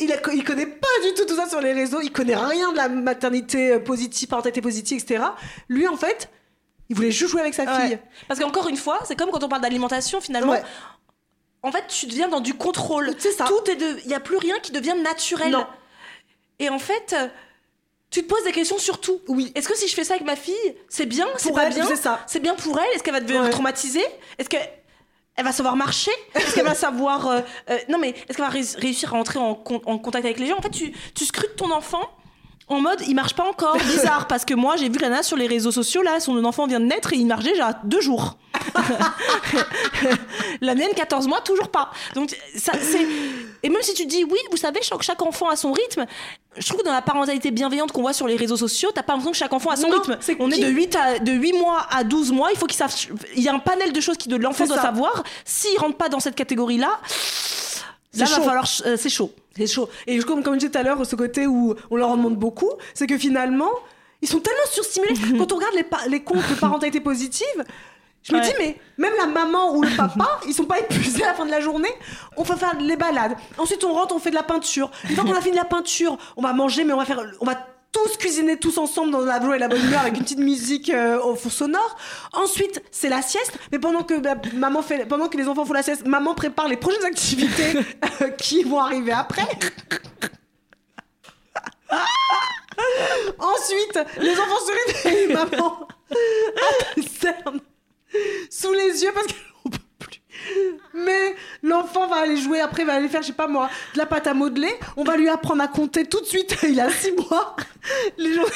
il, 0.00 0.10
a, 0.12 0.16
il 0.32 0.42
connaît 0.44 0.66
pas 0.66 0.88
du 1.04 1.14
tout 1.14 1.24
tout 1.24 1.36
ça 1.36 1.48
sur 1.48 1.60
les 1.60 1.72
réseaux, 1.72 2.00
il 2.00 2.10
connaît 2.10 2.34
rien 2.36 2.72
de 2.72 2.76
la 2.76 2.88
maternité 2.88 3.72
euh, 3.72 3.78
positive, 3.80 4.28
parentalité 4.28 4.60
positive, 4.60 4.98
etc. 5.00 5.22
Lui, 5.68 5.86
en 5.86 5.96
fait, 5.96 6.28
il 6.88 6.96
voulait 6.96 7.12
juste 7.12 7.30
jouer 7.30 7.42
avec 7.42 7.54
sa 7.54 7.62
fille. 7.66 7.92
Ouais. 7.92 8.02
Parce 8.26 8.40
qu'encore 8.40 8.66
une 8.68 8.76
fois, 8.76 8.98
c'est 9.04 9.14
comme 9.14 9.30
quand 9.30 9.44
on 9.44 9.48
parle 9.48 9.62
d'alimentation, 9.62 10.20
finalement. 10.20 10.52
Ouais. 10.52 10.62
En 11.62 11.72
fait, 11.72 11.86
tu 11.88 12.06
deviens 12.06 12.28
dans 12.28 12.40
du 12.40 12.54
contrôle. 12.54 13.14
C'est 13.18 13.32
ça. 13.32 13.44
Tout 13.44 13.70
est 13.70 13.76
de. 13.76 13.98
Il 14.02 14.08
n'y 14.08 14.14
a 14.14 14.20
plus 14.20 14.36
rien 14.38 14.58
qui 14.60 14.72
devient 14.72 14.94
naturel. 15.02 15.50
Non. 15.50 15.66
Et 16.58 16.68
en 16.68 16.78
fait, 16.78 17.14
tu 18.10 18.22
te 18.22 18.28
poses 18.28 18.44
des 18.44 18.52
questions 18.52 18.78
sur 18.78 19.00
tout. 19.00 19.20
Oui. 19.28 19.52
Est-ce 19.54 19.68
que 19.68 19.76
si 19.76 19.86
je 19.88 19.94
fais 19.94 20.04
ça 20.04 20.14
avec 20.14 20.26
ma 20.26 20.36
fille, 20.36 20.54
c'est 20.88 21.06
bien 21.06 21.26
C'est 21.36 21.52
pas 21.52 21.64
elle, 21.66 21.74
bien 21.74 21.86
c'est 21.86 21.96
ça. 21.96 22.20
C'est 22.26 22.40
bien 22.40 22.54
pour 22.54 22.78
elle? 22.78 22.88
Est-ce 22.94 23.02
qu'elle 23.02 23.14
va 23.14 23.20
devenir 23.20 23.42
Ouais. 23.42 23.50
traumatisée? 23.50 24.04
Est-ce 24.38 24.48
que 24.48 24.56
elle 25.36 25.44
va 25.44 25.52
savoir 25.52 25.76
marcher? 25.76 26.10
Est-ce 26.34 26.54
qu'elle 26.54 26.64
va 26.66 26.74
savoir 26.88 27.26
euh, 27.28 27.40
euh, 27.70 27.78
non 27.88 27.98
mais 27.98 28.10
est-ce 28.10 28.36
qu'elle 28.36 28.44
va 28.46 28.48
ré- 28.50 28.60
réussir 28.76 29.14
à 29.14 29.18
entrer 29.18 29.38
en, 29.38 29.54
con- 29.54 29.80
en 29.86 29.98
contact 29.98 30.24
avec 30.24 30.38
les 30.38 30.46
gens? 30.46 30.58
En 30.58 30.62
fait, 30.62 30.70
tu 30.70 30.92
tu 31.14 31.24
scrutes 31.24 31.56
ton 31.56 31.70
enfant 31.70 32.10
en 32.70 32.80
mode 32.80 33.02
il 33.06 33.14
marche 33.14 33.34
pas 33.34 33.44
encore. 33.44 33.76
Bizarre 33.84 34.26
parce 34.26 34.44
que 34.44 34.54
moi 34.54 34.76
j'ai 34.76 34.88
vu 34.88 34.98
la 34.98 35.08
nana 35.10 35.22
sur 35.22 35.36
les 35.36 35.46
réseaux 35.46 35.72
sociaux 35.72 36.02
là 36.02 36.20
son 36.20 36.42
enfant 36.44 36.66
vient 36.66 36.80
de 36.80 36.86
naître 36.86 37.12
et 37.12 37.16
il 37.16 37.26
marche 37.26 37.44
déjà 37.44 37.78
deux 37.84 38.00
jours. 38.00 38.36
La 40.60 40.74
mienne 40.74 40.90
14 40.94 41.26
mois 41.28 41.40
toujours 41.40 41.68
pas. 41.68 41.90
Donc 42.14 42.36
ça 42.56 42.72
c'est 42.80 43.06
et 43.62 43.68
même 43.68 43.82
si 43.82 43.94
tu 43.94 44.06
dis 44.06 44.24
oui 44.24 44.38
vous 44.50 44.56
savez 44.56 44.80
chaque, 44.82 45.02
chaque 45.02 45.20
enfant 45.22 45.48
a 45.48 45.56
son 45.56 45.72
rythme 45.72 46.06
je 46.56 46.66
trouve 46.66 46.80
que 46.80 46.84
dans 46.86 46.92
la 46.92 47.02
parentalité 47.02 47.50
bienveillante 47.50 47.92
qu'on 47.92 48.00
voit 48.02 48.12
sur 48.12 48.26
les 48.26 48.36
réseaux 48.36 48.56
sociaux 48.56 48.90
t'as 48.94 49.02
pas 49.02 49.12
l'impression 49.12 49.32
que 49.32 49.36
chaque 49.36 49.52
enfant 49.52 49.70
a 49.70 49.76
son 49.76 49.88
Non, 49.88 49.96
rythme. 50.00 50.16
c'est 50.20 50.36
on 50.40 50.50
est 50.50 50.58
de 50.58 50.68
8 50.68 50.96
à 50.96 51.18
de 51.18 51.32
8 51.32 51.52
mois 51.54 51.86
à 51.90 52.04
12 52.04 52.32
mois 52.32 52.50
il 52.52 52.58
faut 52.58 52.66
qu'il 52.66 52.76
sache 52.76 53.08
il 53.36 53.42
y 53.42 53.48
a 53.48 53.54
un 53.54 53.58
panel 53.58 53.92
de 53.92 54.00
choses 54.00 54.16
que 54.18 54.28
l'enfant 54.34 54.66
doit 54.66 54.76
ça. 54.76 54.82
savoir. 54.82 55.22
S'il 55.44 55.78
rentre 55.78 55.96
pas 55.96 56.08
dans 56.08 56.20
cette 56.20 56.34
catégorie 56.36 56.78
là 56.78 56.98
là 58.14 58.24
va 58.24 58.26
chaud. 58.26 58.42
falloir 58.42 58.64
euh, 58.86 58.96
c'est 58.98 59.10
chaud 59.10 59.32
C'est 59.56 59.66
chaud. 59.66 59.88
Et 60.06 60.18
comme, 60.20 60.42
comme 60.42 60.54
je 60.54 60.60
disais 60.60 60.72
tout 60.72 60.78
à 60.78 60.82
l'heure, 60.82 61.04
ce 61.04 61.16
côté 61.16 61.46
où 61.46 61.74
on 61.90 61.96
leur 61.96 62.08
en 62.10 62.16
demande 62.16 62.36
beaucoup, 62.36 62.70
c'est 62.94 63.06
que 63.06 63.18
finalement, 63.18 63.70
ils 64.22 64.28
sont 64.28 64.40
tellement 64.40 64.66
surstimulés. 64.70 65.14
Quand 65.38 65.52
on 65.52 65.56
regarde 65.56 65.74
les, 65.74 65.86
les 66.10 66.22
comptes 66.22 66.48
de 66.48 66.54
parentalité 66.54 67.00
positive, 67.00 67.64
je 68.22 68.34
me 68.34 68.40
dis, 68.42 68.52
mais 68.58 68.76
même 68.98 69.14
la 69.18 69.26
maman 69.26 69.74
ou 69.74 69.82
le 69.82 69.96
papa, 69.96 70.40
ils 70.46 70.52
sont 70.52 70.66
pas 70.66 70.78
épuisés 70.78 71.24
à 71.24 71.28
la 71.28 71.34
fin 71.34 71.46
de 71.46 71.50
la 71.50 71.60
journée. 71.60 71.88
On 72.36 72.42
va 72.42 72.56
faire 72.56 72.76
les 72.78 72.96
balades. 72.96 73.34
Ensuite, 73.56 73.82
on 73.82 73.94
rentre, 73.94 74.14
on 74.14 74.18
fait 74.18 74.30
de 74.30 74.34
la 74.34 74.42
peinture. 74.42 74.90
Une 75.08 75.16
fois 75.16 75.24
qu'on 75.24 75.32
a 75.32 75.40
fini 75.40 75.56
la 75.56 75.64
peinture, 75.64 76.18
on 76.36 76.42
va 76.42 76.52
manger, 76.52 76.84
mais 76.84 76.92
on 76.92 76.98
va 76.98 77.06
faire, 77.06 77.22
on 77.40 77.46
va 77.46 77.66
tous 77.92 78.16
cuisiner 78.16 78.56
tous 78.56 78.78
ensemble 78.78 79.10
dans 79.10 79.20
la 79.20 79.40
joie 79.40 79.56
et 79.56 79.58
la 79.58 79.68
bonne 79.68 79.84
humeur 79.84 80.00
avec 80.00 80.16
une 80.16 80.22
petite 80.22 80.38
musique 80.38 80.90
euh, 80.90 81.20
au 81.20 81.34
fond 81.34 81.50
sonore. 81.50 81.96
Ensuite, 82.32 82.82
c'est 82.90 83.08
la 83.08 83.22
sieste. 83.22 83.58
Mais 83.72 83.78
pendant 83.78 84.02
que 84.02 84.18
bah, 84.18 84.36
maman 84.54 84.82
fait, 84.82 85.06
pendant 85.06 85.28
que 85.28 85.36
les 85.36 85.48
enfants 85.48 85.64
font 85.64 85.72
la 85.72 85.82
sieste, 85.82 86.06
maman 86.06 86.34
prépare 86.34 86.68
les 86.68 86.76
prochaines 86.76 87.04
activités 87.04 87.78
euh, 88.22 88.28
qui 88.30 88.62
vont 88.62 88.78
arriver 88.78 89.12
après. 89.12 89.46
Ensuite, 93.38 93.98
les 94.20 94.32
enfants 94.32 94.60
se 94.66 95.08
réveillent, 95.08 95.32
maman 95.32 95.88
a 96.10 96.94
des 96.94 97.02
cernes 97.02 97.60
sous 98.50 98.72
les 98.72 99.02
yeux 99.02 99.12
parce 99.14 99.26
plus. 99.26 99.49
Mais 100.94 101.36
l'enfant 101.62 102.06
va 102.06 102.16
aller 102.16 102.36
jouer 102.36 102.60
après, 102.60 102.84
va 102.84 102.94
aller 102.94 103.08
faire, 103.08 103.22
je 103.22 103.28
sais 103.28 103.32
pas 103.32 103.46
moi, 103.46 103.70
de 103.94 103.98
la 103.98 104.06
pâte 104.06 104.26
à 104.26 104.34
modeler. 104.34 104.72
On 104.96 105.04
va 105.04 105.16
lui 105.16 105.28
apprendre 105.28 105.62
à 105.62 105.68
compter 105.68 106.04
tout 106.04 106.20
de 106.20 106.26
suite. 106.26 106.56
Il 106.62 106.80
a 106.80 106.90
six 106.90 107.12
mois. 107.12 107.56
Les 108.18 108.34
journées. 108.34 108.50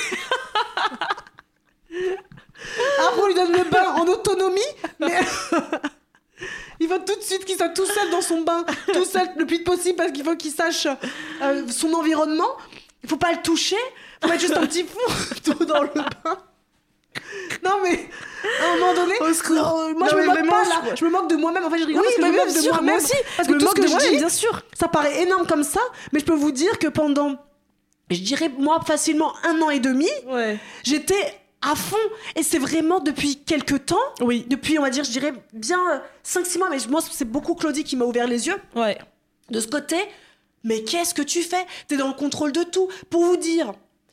Après, 3.06 3.20
on 3.20 3.26
lui 3.26 3.34
donne 3.34 3.52
le 3.52 3.70
bain 3.70 3.92
en 3.94 4.06
autonomie, 4.06 4.60
mais. 4.98 5.20
Il 6.80 6.88
faut 6.88 6.98
tout 6.98 7.14
de 7.14 7.22
suite 7.22 7.44
qu'il 7.44 7.56
soit 7.56 7.68
tout 7.68 7.86
seul 7.86 8.10
dans 8.10 8.20
son 8.20 8.40
bain, 8.40 8.64
tout 8.92 9.04
seul 9.04 9.28
le 9.36 9.46
plus 9.46 9.62
possible 9.62 9.96
parce 9.96 10.10
qu'il 10.10 10.24
faut 10.24 10.34
qu'il 10.34 10.50
sache 10.50 10.88
euh, 11.40 11.68
son 11.68 11.94
environnement. 11.94 12.50
Il 13.04 13.08
faut 13.08 13.16
pas 13.16 13.32
le 13.32 13.40
toucher. 13.42 13.76
Faut 14.20 14.28
mettre 14.28 14.40
juste 14.40 14.56
un 14.56 14.66
petit 14.66 14.84
fond 14.84 14.98
tout 15.44 15.64
dans 15.64 15.82
le 15.82 15.88
bain. 15.88 16.08
Non 17.62 17.78
mais 17.82 18.08
à 18.62 18.72
un 18.72 18.76
moment 18.78 18.94
donné, 18.94 19.14
non, 19.18 19.94
moi 19.98 20.08
je 20.10 20.16
me 20.16 20.24
moque 20.26 20.34
vraiment, 20.34 20.50
pas 20.52 20.64
là. 20.64 20.82
je- 20.94 21.04
me 21.04 21.10
moque 21.10 21.30
de 21.30 21.36
moi-même. 21.36 21.64
En 21.64 21.70
fait, 21.70 21.78
je 21.78 21.84
rigole 21.86 22.02
Oui, 22.06 22.12
parce 22.16 22.16
que 22.16 22.22
je 22.22 22.26
mais 22.26 22.32
me 22.32 22.44
moque 22.44 22.54
de 22.54 22.68
moi-même 22.68 22.84
moi 22.86 22.96
aussi. 23.04 23.16
Parce 23.36 23.48
que 23.48 23.54
tout 23.54 23.68
ce 23.68 23.74
que 23.74 23.86
je 23.86 23.96
dis, 24.10 24.16
bien 24.16 24.28
sûr. 24.28 24.62
ça 24.78 24.88
paraît 24.88 25.22
énorme 25.22 25.46
comme 25.46 25.62
ça, 25.64 25.80
mais 26.12 26.20
je 26.20 26.24
peux 26.24 26.34
vous 26.34 26.50
dire 26.52 26.78
que 26.78 26.88
pendant, 26.88 27.36
je 28.10 28.18
dirais 28.20 28.50
moi 28.58 28.80
facilement 28.86 29.32
un 29.44 29.60
an 29.62 29.70
et 29.70 29.78
demi, 29.80 30.08
ouais 30.26 30.58
j'étais 30.82 31.40
à 31.62 31.74
fond. 31.74 31.96
Et 32.36 32.42
c'est 32.42 32.58
vraiment 32.58 33.00
depuis 33.00 33.36
quelques 33.36 33.86
temps, 33.86 33.96
oui 34.20 34.44
depuis 34.48 34.78
on 34.78 34.82
va 34.82 34.90
dire, 34.90 35.04
je 35.04 35.10
dirais 35.10 35.32
bien 35.54 35.78
5-6 36.26 36.58
mois, 36.58 36.68
mais 36.70 36.76
moi 36.90 37.00
c'est 37.10 37.24
beaucoup 37.24 37.54
Claudie 37.54 37.84
qui 37.84 37.96
m'a 37.96 38.04
ouvert 38.04 38.26
les 38.26 38.46
yeux 38.48 38.56
ouais 38.76 38.98
de 39.50 39.60
ce 39.60 39.66
côté. 39.68 39.96
Mais 40.66 40.82
qu'est-ce 40.82 41.12
que 41.12 41.20
tu 41.22 41.42
fais? 41.42 41.66
T'es 41.88 41.96
dans 41.98 42.08
le 42.08 42.14
contrôle 42.14 42.50
de 42.50 42.62
tout. 42.62 42.88
Pour 43.10 43.22
vous 43.24 43.36
dire, 43.36 43.72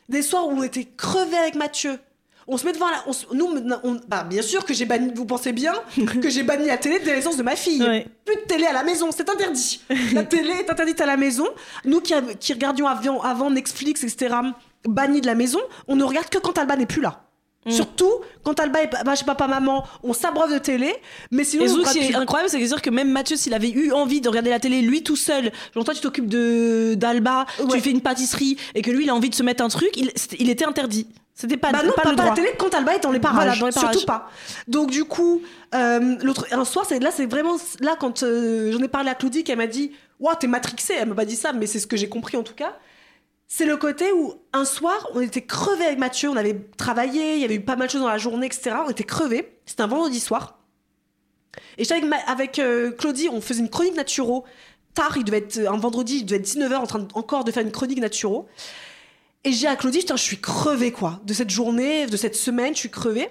des 0.10 0.22
soirs 0.22 0.48
où 0.48 0.52
on 0.52 0.64
était 0.64 0.84
crevés 0.98 1.38
avec 1.38 1.56
Mathieu, 1.56 1.98
on 2.52 2.58
se 2.58 2.66
met 2.66 2.74
devant 2.74 2.90
la. 2.90 3.04
on 3.08 3.14
se- 3.14 3.26
nous, 3.34 3.48
on- 3.84 4.00
bah, 4.08 4.24
bien 4.24 4.42
sûr 4.42 4.66
que 4.66 4.74
j'ai 4.74 4.86
banni. 4.86 5.12
Vous 5.16 5.26
pensez 5.26 5.54
bien 5.54 5.74
que 6.22 6.30
j'ai 6.30 6.44
banni 6.44 6.68
la 6.68 6.78
télé 6.78 7.00
dès 7.00 7.12
la 7.12 7.16
naissance 7.16 7.38
de 7.38 7.44
ma 7.44 7.56
fille. 7.56 7.82
Ouais. 7.82 8.06
Plus 8.26 8.36
de 8.36 8.42
télé 8.42 8.66
à 8.66 8.74
la 8.74 8.84
maison, 8.84 9.10
c'est 9.16 9.30
interdit. 9.30 9.82
La 10.14 10.24
télé 10.24 10.52
est 10.52 10.70
interdite 10.70 11.00
à 11.02 11.06
la 11.06 11.18
maison. 11.18 11.48
Nous 11.86 12.02
qui, 12.02 12.14
regardions 12.54 12.88
avant, 12.88 13.22
avant 13.22 13.50
Netflix, 13.50 14.04
etc., 14.04 14.36
bannis 14.88 15.22
de 15.22 15.28
la 15.28 15.36
maison, 15.36 15.60
on 15.88 15.96
ne 15.96 16.04
regarde 16.04 16.30
que 16.30 16.38
quand 16.38 16.58
Alba 16.58 16.76
n'est 16.76 16.86
plus 16.86 17.02
là. 17.02 17.24
Mm. 17.66 17.72
Surtout 17.72 18.12
quand 18.44 18.60
Alba 18.60 18.82
est 18.82 18.90
bah, 19.06 19.14
chez 19.16 19.24
papa, 19.26 19.48
maman, 19.48 19.86
on 20.04 20.14
s'abreuve 20.14 20.52
de 20.54 20.58
télé, 20.58 20.94
mais 21.30 21.44
sinon 21.44 21.66
Et 21.66 21.68
ce 21.68 21.92
qui 21.94 22.00
est 22.00 22.16
incroyable, 22.16 22.50
c'est 22.50 22.82
que 22.82 22.90
même 22.90 23.12
Mathieu, 23.12 23.38
s'il 23.38 23.54
avait 23.54 23.70
eu 23.70 23.92
envie 23.92 24.20
de 24.20 24.28
regarder 24.30 24.50
la 24.50 24.60
télé 24.60 24.82
lui 24.82 25.04
tout 25.04 25.16
seul, 25.16 25.52
genre 25.76 25.84
toi 25.86 25.94
tu 25.94 26.02
t'occupes 26.02 26.28
de 26.28 26.96
d'Alba, 26.96 27.46
Ouais. 27.60 27.66
tu 27.76 27.82
fais 27.82 27.92
une 27.92 28.02
pâtisserie 28.02 28.58
et 28.74 28.82
que 28.82 28.90
lui 28.90 29.04
il 29.04 29.10
a 29.12 29.16
envie 29.16 29.30
de 29.30 29.36
se 29.36 29.44
mettre 29.44 29.64
un 29.64 29.70
truc, 29.70 29.92
il 30.40 30.50
était 30.50 30.66
interdit. 30.66 31.06
C'était 31.42 31.58
pas, 31.58 31.72
Bah 31.72 31.82
non, 31.84 31.92
pas 31.96 32.04
pas, 32.04 32.10
le 32.12 32.16
pas 32.16 32.22
droit. 32.24 32.36
la 32.36 32.42
télé 32.42 32.54
quand 32.58 32.74
Alba 32.74 32.96
est 32.96 33.00
dans 33.00 33.12
les 33.12 33.20
parages. 33.20 33.38
Voilà, 33.46 33.60
dans 33.60 33.66
les 33.68 33.74
parages. 33.74 33.92
Surtout 33.94 34.06
pas. 34.06 34.30
Donc 34.68 34.92
du 34.92 35.04
coup, 35.06 35.42
euh, 35.76 36.16
l'autre 36.22 36.46
un 36.52 36.64
soir, 36.66 36.86
c'est 36.88 37.00
là, 37.00 37.10
c'est 37.12 37.26
vraiment 37.26 37.58
là 37.80 37.96
quand 38.00 38.24
euh, 38.24 38.72
j'en 38.72 38.80
ai 38.80 38.88
parlé 38.88 39.10
à 39.10 39.16
Claudie, 39.16 39.44
qu'elle 39.44 39.58
m'a 39.58 39.68
dit, 39.68 39.92
"Waouh, 40.20 40.36
t'es 40.40 40.48
matrixée." 40.48 40.94
Elle 40.98 41.10
m'a 41.10 41.16
pas 41.16 41.26
dit 41.26 41.36
ça, 41.36 41.52
mais 41.54 41.66
c'est 41.66 41.80
ce 41.80 41.88
que 41.88 41.98
j'ai 41.98 42.08
compris 42.10 42.38
en 42.38 42.44
tout 42.44 42.54
cas. 42.56 42.78
C'est 43.48 43.66
le 43.66 43.76
côté 43.76 44.12
où 44.14 44.36
un 44.54 44.64
soir, 44.66 45.10
on 45.14 45.20
était 45.20 45.42
crevés 45.42 45.86
avec 45.86 46.00
Mathieu, 46.00 46.30
on 46.30 46.38
avait 46.38 46.58
travaillé, 46.78 47.36
il 47.36 47.42
y 47.42 47.44
avait 47.44 47.56
eu 47.56 47.62
pas 47.66 47.76
mal 47.76 47.88
de 47.88 47.92
choses 47.92 48.02
dans 48.02 48.08
la 48.08 48.18
journée, 48.18 48.46
etc. 48.46 48.76
On 48.86 48.90
était 48.90 49.04
crevés. 49.04 49.58
C'était 49.66 49.82
un 49.82 49.88
vendredi 49.88 50.20
soir. 50.22 50.58
Et 51.78 51.84
j'étais 51.84 51.96
avec, 51.96 52.06
ma- 52.06 52.16
avec 52.32 52.60
euh, 52.60 52.92
Claudie, 52.92 53.28
on 53.30 53.42
faisait 53.42 53.60
une 53.60 53.70
chronique 53.70 53.96
naturo. 53.96 54.46
Tard, 54.94 55.18
il 55.18 55.24
devait 55.26 55.40
être 55.40 55.60
un 55.68 55.78
vendredi, 55.78 56.18
il 56.20 56.26
devait 56.26 56.38
être 56.38 56.46
19h 56.46 56.76
en 56.76 56.88
train 56.88 57.00
de- 57.00 57.08
encore 57.14 57.44
de 57.44 57.52
faire 57.52 57.64
une 57.64 57.72
chronique 57.72 58.00
naturo. 58.00 58.48
Et 59.44 59.52
j'ai 59.52 59.68
à 59.68 59.76
Claudie, 59.76 60.00
putain, 60.00 60.16
je 60.16 60.24
suis 60.24 60.40
crevée, 60.40 60.92
quoi. 60.92 61.20
De 61.26 61.34
cette 61.34 61.50
journée, 61.50 62.06
de 62.06 62.18
cette 62.18 62.36
semaine, 62.36 62.74
je 62.74 62.80
suis 62.80 62.92
crevée. 62.92 63.30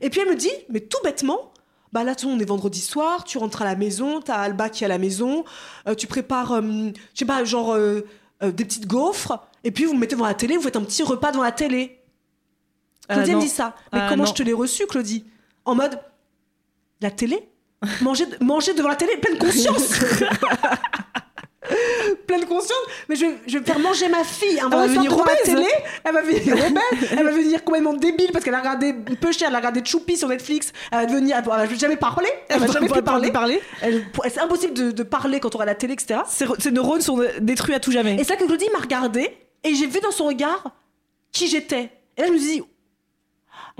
Et 0.00 0.10
puis 0.10 0.20
elle 0.20 0.28
me 0.28 0.36
dit, 0.36 0.52
mais 0.68 0.80
tout 0.80 0.98
bêtement, 1.02 1.52
bah 1.92 2.04
là, 2.04 2.14
on 2.24 2.38
est 2.38 2.44
vendredi 2.44 2.80
soir, 2.80 3.24
tu 3.24 3.38
rentres 3.38 3.62
à 3.62 3.64
la 3.64 3.74
maison, 3.74 4.20
t'as 4.20 4.36
Alba 4.36 4.68
qui 4.68 4.84
est 4.84 4.86
à 4.86 4.88
la 4.88 4.98
maison, 4.98 5.44
euh, 5.88 5.94
tu 5.94 6.06
prépares, 6.06 6.52
euh, 6.52 6.60
je 6.62 7.18
sais 7.18 7.24
pas, 7.24 7.42
genre 7.44 7.74
euh, 7.74 8.02
des 8.40 8.64
petites 8.64 8.86
gaufres, 8.86 9.48
et 9.64 9.72
puis 9.72 9.84
vous 9.84 9.94
me 9.94 10.00
mettez 10.00 10.14
devant 10.14 10.26
la 10.26 10.34
télé, 10.34 10.56
vous 10.56 10.62
faites 10.62 10.76
un 10.76 10.84
petit 10.84 11.02
repas 11.02 11.32
devant 11.32 11.42
la 11.42 11.52
télé. 11.52 12.00
Claudie 13.08 13.30
elle 13.30 13.36
me 13.36 13.40
dit 13.40 13.48
ça. 13.48 13.74
Mais 13.92 14.00
comment 14.08 14.24
non. 14.24 14.30
je 14.30 14.34
te 14.34 14.42
l'ai 14.42 14.52
reçu, 14.52 14.86
Claudie? 14.86 15.24
En 15.64 15.74
mode, 15.74 15.98
la 17.00 17.10
télé? 17.10 17.48
Manger, 18.02 18.26
manger 18.40 18.74
devant 18.74 18.88
la 18.88 18.96
télé, 18.96 19.16
pleine 19.16 19.38
conscience 19.38 19.92
pleine 22.26 22.44
conscience, 22.46 22.72
mais 23.08 23.16
je, 23.16 23.26
vais- 23.26 23.36
je 23.46 23.58
vais 23.58 23.64
faire 23.64 23.78
manger 23.78 24.08
ma 24.08 24.24
fille 24.24 24.60
un 24.60 24.68
va 24.68 24.86
venir 24.86 25.16
obèse. 25.18 25.36
Elle 26.04 26.12
va 26.14 26.22
venir 26.22 26.40
rebelle, 26.56 27.08
elle 27.10 27.24
va 27.24 27.30
venir 27.30 27.64
complètement 27.64 27.94
débile 27.94 28.30
parce 28.32 28.44
qu'elle 28.44 28.54
a 28.54 28.58
regardé 28.60 28.92
peu 29.20 29.32
cher, 29.32 29.48
elle 29.48 29.54
a 29.54 29.58
regardé 29.58 29.82
Choupi 29.84 30.16
sur 30.16 30.28
Netflix. 30.28 30.72
Elle 30.90 30.98
va 31.00 31.06
devenir, 31.06 31.36
elle 31.38 31.44
va 31.44 31.66
jamais 31.74 31.96
parler, 31.96 32.28
elle 32.48 32.60
va 32.60 32.66
jamais 32.66 32.88
plus 32.88 33.02
parler. 33.02 33.30
parler. 33.32 33.60
Elle- 33.82 34.04
C'est 34.28 34.40
impossible 34.40 34.74
de, 34.74 34.90
de 34.90 35.02
parler 35.02 35.40
quand 35.40 35.54
on 35.54 35.58
regarde 35.58 35.68
la 35.68 35.74
télé, 35.74 35.94
etc. 35.94 36.20
Ces, 36.28 36.46
ces 36.58 36.70
neurones 36.70 37.00
sont 37.00 37.20
détruits 37.40 37.74
à 37.74 37.80
tout 37.80 37.92
jamais. 37.92 38.14
Et 38.14 38.24
c'est 38.24 38.30
là 38.30 38.36
que 38.36 38.44
Claudie 38.44 38.68
m'a 38.72 38.80
regardé 38.80 39.30
et 39.64 39.74
j'ai 39.74 39.86
vu 39.86 40.00
dans 40.00 40.10
son 40.12 40.26
regard 40.26 40.72
qui 41.32 41.48
j'étais. 41.48 41.90
Et 42.16 42.22
là, 42.22 42.26
je 42.28 42.32
me 42.32 42.38
suis 42.38 42.46
dit, 42.48 42.62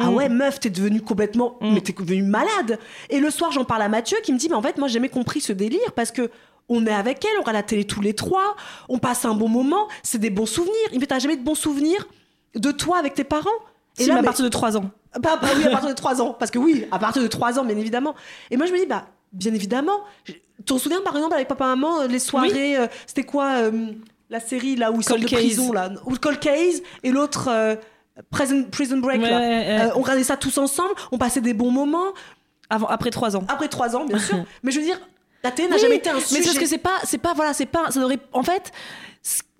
ah 0.00 0.04
Mm. 0.10 0.14
ouais, 0.14 0.28
meuf, 0.28 0.60
t'es 0.60 0.70
devenue 0.70 1.00
complètement. 1.00 1.56
Mm. 1.60 1.74
Mais 1.74 1.80
t'es 1.80 1.92
devenue 1.92 2.22
malade. 2.22 2.78
Et 3.10 3.18
le 3.18 3.30
soir, 3.30 3.50
j'en 3.50 3.64
parle 3.64 3.82
à 3.82 3.88
Mathieu 3.88 4.18
qui 4.22 4.32
me 4.32 4.38
dit, 4.38 4.48
mais 4.48 4.54
en 4.54 4.62
fait, 4.62 4.76
moi, 4.78 4.86
j'ai 4.88 4.94
jamais 4.94 5.08
compris 5.08 5.40
ce 5.40 5.52
délire 5.52 5.92
parce 5.96 6.12
que. 6.12 6.30
On 6.68 6.86
est 6.86 6.92
avec 6.92 7.24
elle, 7.24 7.30
on 7.36 7.40
regarde 7.40 7.56
la 7.56 7.62
télé 7.62 7.84
tous 7.84 8.00
les 8.00 8.14
trois, 8.14 8.56
on 8.88 8.98
passe 8.98 9.24
un 9.24 9.34
bon 9.34 9.48
moment, 9.48 9.88
c'est 10.02 10.18
des 10.18 10.30
bons 10.30 10.46
souvenirs. 10.46 10.74
Il 10.92 11.00
fait, 11.00 11.06
t'as 11.06 11.18
jamais 11.18 11.36
de 11.36 11.42
bons 11.44 11.54
souvenirs 11.54 12.06
de 12.54 12.70
toi 12.70 12.98
avec 12.98 13.14
tes 13.14 13.24
parents? 13.24 13.48
Et 13.98 14.06
là, 14.06 14.18
à 14.18 14.22
partir 14.22 14.44
de 14.44 14.48
3 14.50 14.76
ans. 14.76 14.90
bah, 15.18 15.38
bah 15.42 15.48
oui, 15.56 15.64
à 15.64 15.70
partir 15.70 15.88
de 15.88 15.94
3 15.96 16.22
ans. 16.22 16.36
Parce 16.38 16.50
que 16.50 16.58
oui, 16.58 16.86
à 16.92 16.98
partir 16.98 17.20
de 17.22 17.26
3 17.26 17.58
ans, 17.58 17.64
bien 17.64 17.76
évidemment. 17.76 18.14
Et 18.50 18.56
moi, 18.56 18.66
je 18.66 18.72
me 18.72 18.78
dis, 18.78 18.86
bah, 18.86 19.06
bien 19.32 19.52
évidemment. 19.52 20.00
T'en 20.66 20.78
souviens, 20.78 21.00
par 21.00 21.16
exemple, 21.16 21.34
avec 21.34 21.48
papa-maman, 21.48 22.04
les 22.04 22.18
soirées, 22.20 22.76
euh, 22.76 22.86
c'était 23.06 23.24
quoi 23.24 23.62
euh, 23.62 23.92
la 24.30 24.38
série 24.40 24.76
là 24.76 24.92
où 24.92 24.96
ils 25.00 25.04
sortent 25.04 25.20
de 25.20 25.26
prison 25.26 25.72
là 25.72 25.90
Ou 26.06 26.14
Cold 26.16 26.38
Case 26.38 26.82
et 27.02 27.10
l'autre 27.10 27.48
euh, 27.50 27.74
Prison, 28.30 28.64
Prison 28.70 28.98
Break 28.98 29.20
Ouais, 29.22 29.30
là. 29.30 29.38
ouais, 29.38 29.46
ouais. 29.48 29.80
Euh, 29.80 29.90
on 29.96 30.02
regardait 30.02 30.24
ça 30.24 30.36
tous 30.36 30.58
ensemble, 30.58 30.94
on 31.12 31.18
passait 31.18 31.40
des 31.40 31.54
bons 31.54 31.70
moments. 31.70 32.12
Avant, 32.70 32.86
après 32.86 33.10
3 33.10 33.36
ans. 33.36 33.44
Après 33.48 33.68
3 33.68 33.96
ans, 33.96 34.04
bien 34.04 34.18
sûr. 34.18 34.44
Mais 34.62 34.70
je 34.70 34.78
veux 34.78 34.84
dire, 34.84 35.00
la 35.44 35.50
télé 35.52 35.68
n'a 35.68 35.76
Oui, 35.76 35.82
jamais 35.82 35.96
été 35.96 36.10
un 36.10 36.14
mais 36.14 36.20
sujet. 36.20 36.40
c'est 36.42 36.46
parce 36.46 36.58
que 36.58 36.66
c'est 36.66 36.78
pas, 36.78 36.98
c'est 37.04 37.18
pas, 37.18 37.32
voilà, 37.34 37.52
c'est 37.54 37.66
pas, 37.66 37.90
ça 37.90 38.00
devrait, 38.00 38.18
en 38.32 38.42
fait, 38.42 38.72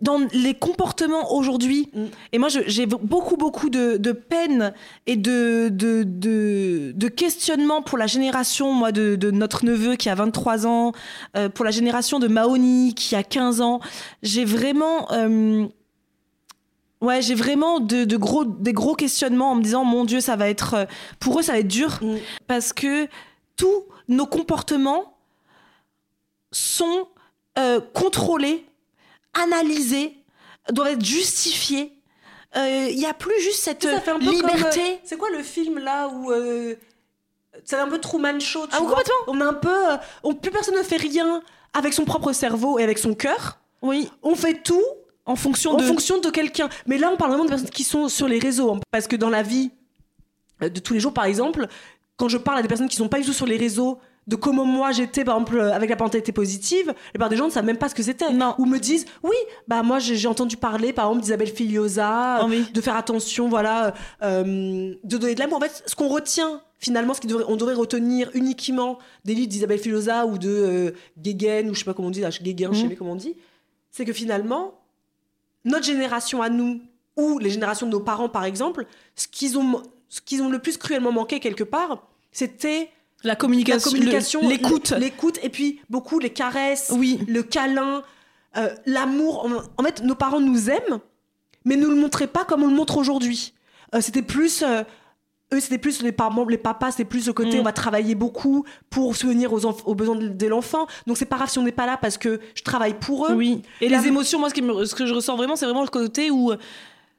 dans 0.01 0.21
les 0.33 0.55
comportements 0.55 1.33
aujourd'hui, 1.35 1.91
Mm. 1.93 2.05
et 2.33 2.39
moi 2.39 2.49
j'ai 2.49 2.87
beaucoup, 2.87 3.37
beaucoup 3.37 3.69
de, 3.69 3.97
de 3.97 4.13
peine 4.13 4.73
et 5.07 5.17
de, 5.17 5.69
de, 5.71 6.05
de, 6.05 6.93
de 6.95 7.09
questionnement 7.09 7.83
pour 7.83 7.99
la 7.99 8.07
génération, 8.07 8.73
moi, 8.73 8.93
de, 8.93 9.17
de 9.17 9.31
notre 9.33 9.65
neveu 9.65 9.97
qui 9.97 10.09
a 10.09 10.15
23 10.15 10.67
ans, 10.67 10.93
euh, 11.37 11.49
pour 11.49 11.65
la 11.65 11.71
génération 11.73 12.19
de 12.21 12.29
Maoni 12.29 12.95
qui 12.95 13.15
a 13.17 13.23
15 13.23 13.61
ans. 13.61 13.81
J'ai 14.23 14.45
vraiment. 14.45 15.11
euh, 15.13 15.67
Ouais, 17.01 17.23
j'ai 17.23 17.37
vraiment 17.37 17.79
de, 17.79 18.03
de 18.05 18.17
gros, 18.17 18.45
des 18.45 18.73
gros 18.73 18.97
questionnements 18.97 19.53
en 19.53 19.55
me 19.55 19.63
disant, 19.63 19.85
mon 19.85 20.05
Dieu, 20.05 20.21
ça 20.21 20.35
va 20.35 20.49
être. 20.49 20.75
euh, 20.75 20.85
Pour 21.21 21.39
eux, 21.39 21.43
ça 21.43 21.53
va 21.53 21.59
être 21.61 21.69
dur 21.69 21.99
Mm. 22.03 22.17
parce 22.49 22.73
que 22.73 23.07
tous 23.57 23.85
nos 24.09 24.27
comportements 24.27 25.15
sont 26.53 27.09
euh, 27.59 27.81
contrôlés, 27.95 28.65
analysés, 29.35 30.17
doivent 30.71 30.89
être 30.93 31.05
justifiés. 31.05 31.93
Il 32.57 32.97
n'y 32.97 33.07
a 33.07 33.15
plus 33.15 33.39
juste 33.41 33.61
cette 33.63 33.87
comme, 34.05 34.21
liberté. 34.21 34.81
euh, 34.81 34.97
C'est 35.05 35.17
quoi 35.19 35.31
le 35.31 35.43
film 35.43 35.79
là 35.79 36.09
où. 36.09 36.33
euh, 36.33 36.75
c'est 37.65 37.77
un 37.77 37.89
peu 37.89 37.99
Truman 37.99 38.41
Show, 38.41 38.67
tu 38.67 38.73
Ah, 38.75 38.79
vois? 38.81 38.89
complètement. 38.91 39.15
On 39.29 39.41
a 39.41 39.45
un 39.47 39.55
peu. 39.55 39.93
euh, 39.93 39.97
on, 40.23 40.35
plus 40.35 40.51
personne 40.51 40.77
ne 40.77 40.83
fait 40.83 40.97
rien 40.97 41.43
avec 41.75 41.93
son 41.93 42.05
propre 42.05 42.33
cerveau 42.33 42.79
et 42.79 42.83
avec 42.85 42.99
son 42.99 43.15
cœur. 43.15 43.59
oui, 43.83 44.09
On 44.23 44.35
fait 44.35 44.63
tout 44.63 44.83
en 45.27 45.37
fonction 45.37 45.73
en 45.73 45.77
de. 45.77 45.83
fonction 45.85 46.19
de 46.21 46.31
quelqu'un. 46.31 46.69
Mais 46.87 46.97
là, 46.99 47.11
on 47.13 47.17
parle 47.17 47.31
vraiment 47.33 47.45
de 47.45 47.51
personnes 47.51 47.71
qui 47.71 47.85
sont 47.85 48.09
sur 48.09 48.29
les 48.29 48.39
réseaux. 48.39 48.73
hein. 48.73 48.81
Parce 48.91 49.07
que 49.07 49.17
dans 49.17 49.31
la 49.31 49.43
vie 49.43 49.71
euh, 50.63 50.69
de 50.69 50.81
tous 50.81 50.95
les 50.95 51.01
jours, 51.01 51.13
par 51.13 51.25
exemple, 51.27 51.67
quand 52.17 52.29
je 52.29 52.39
parle 52.39 52.59
à 52.59 52.63
des 52.63 52.69
personnes 52.69 52.89
qui 52.89 52.97
sont 52.97 53.09
pas 53.09 53.19
du 53.21 53.27
tout 53.27 53.33
sur 53.35 53.47
les 53.47 53.57
réseaux, 53.59 53.99
de 54.29 54.37
comment 54.37 54.65
moi 54.65 54.93
j'étais, 54.93 55.25
par 55.25 55.37
exemple, 55.37 55.57
euh, 55.59 55.73
avec 55.73 55.91
la 55.91 55.97
parentalité 55.97 56.31
positive, 56.33 56.87
la 56.89 56.95
plupart 57.13 57.29
des 57.31 57.37
gens 57.37 57.47
ne 57.47 57.51
savent 57.51 57.65
même 57.65 57.79
pas 57.79 57.89
ce 57.89 57.95
que 57.95 58.03
c'était. 58.03 58.31
Non. 58.33 58.55
Ou 58.59 58.67
me 58.67 58.79
disent, 58.79 59.07
oui, 59.25 59.35
bah 59.67 59.83
moi 59.83 59.99
j'ai 59.99 60.15
j'ai 60.17 60.29
entendu 60.29 60.57
parler, 60.57 60.93
par 60.93 61.07
exemple, 61.07 61.23
d'Isabelle 61.23 61.49
Filiosa, 61.49 62.37
Ah 62.37 62.47
oui. 62.47 62.65
de 62.73 62.81
faire 62.81 62.95
attention, 62.97 63.49
voilà, 63.49 63.95
euh, 64.23 64.95
de 65.03 65.17
donner 65.17 65.35
de 65.35 65.41
l'amour. 65.41 65.57
En 65.57 65.61
fait, 65.61 65.83
ce 65.87 65.97
qu'on 65.97 66.09
retient, 66.09 66.61
finalement, 66.79 67.15
ce 67.15 67.21
qu'on 67.23 67.29
devrait, 67.29 67.45
on 67.49 67.57
devrait 67.57 67.75
retenir 67.75 68.31
uniquement 68.35 68.99
des 69.25 69.35
livres 69.35 69.49
d'Isabelle 69.49 69.79
Filosa 69.81 70.27
ou 70.27 70.39
de 70.39 70.49
euh, 70.49 70.91
Guéguen, 71.19 71.69
ou 71.71 71.75
je 71.75 71.79
sais 71.81 71.85
pas 71.85 71.95
comment 71.95 72.09
on 72.09 72.13
dit, 72.13 72.21
là, 72.21 72.29
Guéguen, 72.31 72.73
je 72.73 72.79
sais 72.79 72.85
Mhm. 72.85 72.91
pas 72.91 72.97
comment 72.97 73.13
on 73.13 73.17
dit, 73.17 73.35
c'est 73.91 74.05
que 74.05 74.13
finalement, 74.13 74.75
notre 75.65 75.85
génération 75.87 76.43
à 76.43 76.51
nous, 76.51 76.81
ou 77.17 77.39
les 77.39 77.51
générations 77.51 77.87
de 77.87 77.93
nos 77.93 78.01
parents, 78.01 78.29
par 78.29 78.45
exemple, 78.45 78.87
ce 79.17 79.27
qu'ils 79.27 79.59
ont, 79.59 79.83
ce 80.11 80.21
qu'ils 80.21 80.43
ont 80.43 80.49
le 80.51 80.59
plus 80.59 80.77
cruellement 80.77 81.13
manqué 81.13 81.41
quelque 81.41 81.65
part, 81.65 82.07
c'était 82.31 82.91
la 83.25 83.37
communication, 83.37 83.91
l'écoute. 84.43 84.91
l'écoute, 84.99 85.39
et 85.43 85.49
puis 85.49 85.81
beaucoup 85.91 86.19
les 86.19 86.31
caresses, 86.31 86.93
Oui. 86.97 87.19
le 87.29 87.43
câlin, 87.43 88.03
euh, 88.57 88.69
l'amour. 88.87 89.49
En, 89.77 89.83
fait, 89.83 90.03
nos 90.03 90.15
parents 90.15 90.41
nous 90.41 90.71
aiment, 90.71 91.01
mais 91.65 91.77
nous 91.77 91.91
le 91.91 91.97
montraient 91.97 92.27
pas 92.29 92.45
comme 92.45 92.63
on 92.63 92.69
le 92.69 92.75
montre 92.77 92.97
aujourd'hui. 92.97 93.55
Euh, 93.95 94.01
c'était 94.01 94.23
plus. 94.23 94.63
euh, 94.63 94.83
eux, 95.55 95.61
c'était 95.61 95.79
plus 95.79 96.03
les 96.03 96.13
parents, 96.13 96.45
les 96.45 96.59
papas, 96.59 96.91
c'était 96.91 97.07
plus 97.07 97.27
le 97.27 97.33
côté 97.33 97.57
Mm. 97.57 97.61
on 97.61 97.63
va 97.65 97.73
travailler 97.73 98.15
beaucoup 98.15 98.65
pour 98.91 99.17
subvenir 99.17 99.51
aux, 99.53 99.95
besoins 99.95 100.17
de, 100.17 100.29
de 100.29 100.47
l'enfant. 100.47 100.87
Donc 101.07 101.17
c'est 101.17 101.25
pas 101.25 101.37
grave 101.37 101.49
si 101.49 101.59
on 101.59 101.63
n'est 101.63 101.73
pas 101.73 101.87
là 101.87 101.97
parce 101.97 102.19
que 102.19 102.39
je 102.55 102.63
travaille 102.63 102.93
pour 102.95 103.27
eux. 103.29 103.35
Oui. 103.35 103.63
Et 103.81 103.89
les 103.89 104.07
émotions, 104.07 104.39
moi, 104.39 104.51
ce, 104.51 104.55
qui 104.55 104.61
me- 104.61 104.85
ce 104.85 104.95
que 104.95 105.07
je 105.07 105.15
ressens 105.15 105.37
vraiment, 105.37 105.57
c'est 105.57 105.65
vraiment 105.65 105.83
le 105.83 105.89
côté 105.89 106.31
où 106.31 106.53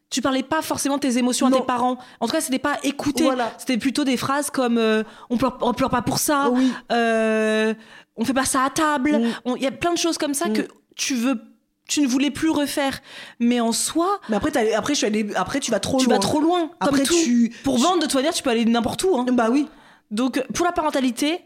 tu 0.10 0.22
parlais 0.22 0.44
pas 0.44 0.62
forcément 0.62 0.96
de 0.96 1.02
tes 1.02 1.18
émotions 1.18 1.48
à 1.48 1.50
Non. 1.50 1.60
tes 1.60 1.66
parents. 1.66 1.98
En 2.20 2.26
tout 2.28 2.32
cas, 2.34 2.42
c'était 2.42 2.60
pas 2.60 2.78
écouté. 2.84 3.24
Voilà. 3.26 3.52
C'était 3.58 3.78
plutôt 3.78 4.04
des 4.04 4.18
phrases 4.18 4.50
comme 4.50 4.78
euh, 4.78 5.04
on, 5.30 5.38
pleure, 5.38 5.58
on 5.62 5.74
pleure 5.74 5.90
pas 5.92 6.02
pour 6.02 6.18
ça, 6.18 6.50
Oui. 6.52 6.72
euh, 6.92 7.74
on 8.18 8.26
fait 8.26 8.34
pas 8.34 8.46
ça 8.46 8.64
à 8.64 8.70
table. 8.70 9.20
Mm. 9.46 9.54
Il 9.58 9.62
y 9.64 9.68
a 9.68 9.72
plein 9.72 9.94
de 9.94 9.98
choses 10.00 10.18
comme 10.18 10.34
ça 10.34 10.48
Mm. 10.50 10.54
que 10.54 10.62
tu 10.96 11.14
veux, 11.16 11.40
tu 11.88 12.02
ne 12.02 12.08
voulais 12.08 12.32
plus 12.32 12.50
refaire. 12.50 13.00
Mais 13.40 13.60
en 13.60 13.72
soi, 13.72 14.20
Mais 14.30 14.36
après, 14.38 14.74
après, 14.74 14.94
je 14.94 14.98
suis 14.98 15.08
allée- 15.08 15.30
après, 15.36 15.60
tu 15.60 15.70
vas 15.72 15.80
trop 15.80 16.00
tu 16.00 16.06
loin. 16.08 16.16
vas 16.16 16.20
trop 16.20 16.40
loin. 16.42 16.72
Après, 16.80 16.98
comme 17.00 17.08
tout. 17.08 17.14
tu. 17.24 17.54
Pour 17.64 17.78
vendre 17.78 18.02
de 18.02 18.08
toi 18.08 18.22
dire, 18.22 18.34
tu 18.34 18.42
peux 18.44 18.50
aller 18.50 18.66
n'importe 18.66 19.04
où. 19.04 19.16
hein. 19.18 19.26
Bah 19.32 19.50
oui. 19.52 19.68
Donc, 20.12 20.44
pour 20.54 20.66
la 20.66 20.72
parentalité, 20.72 21.40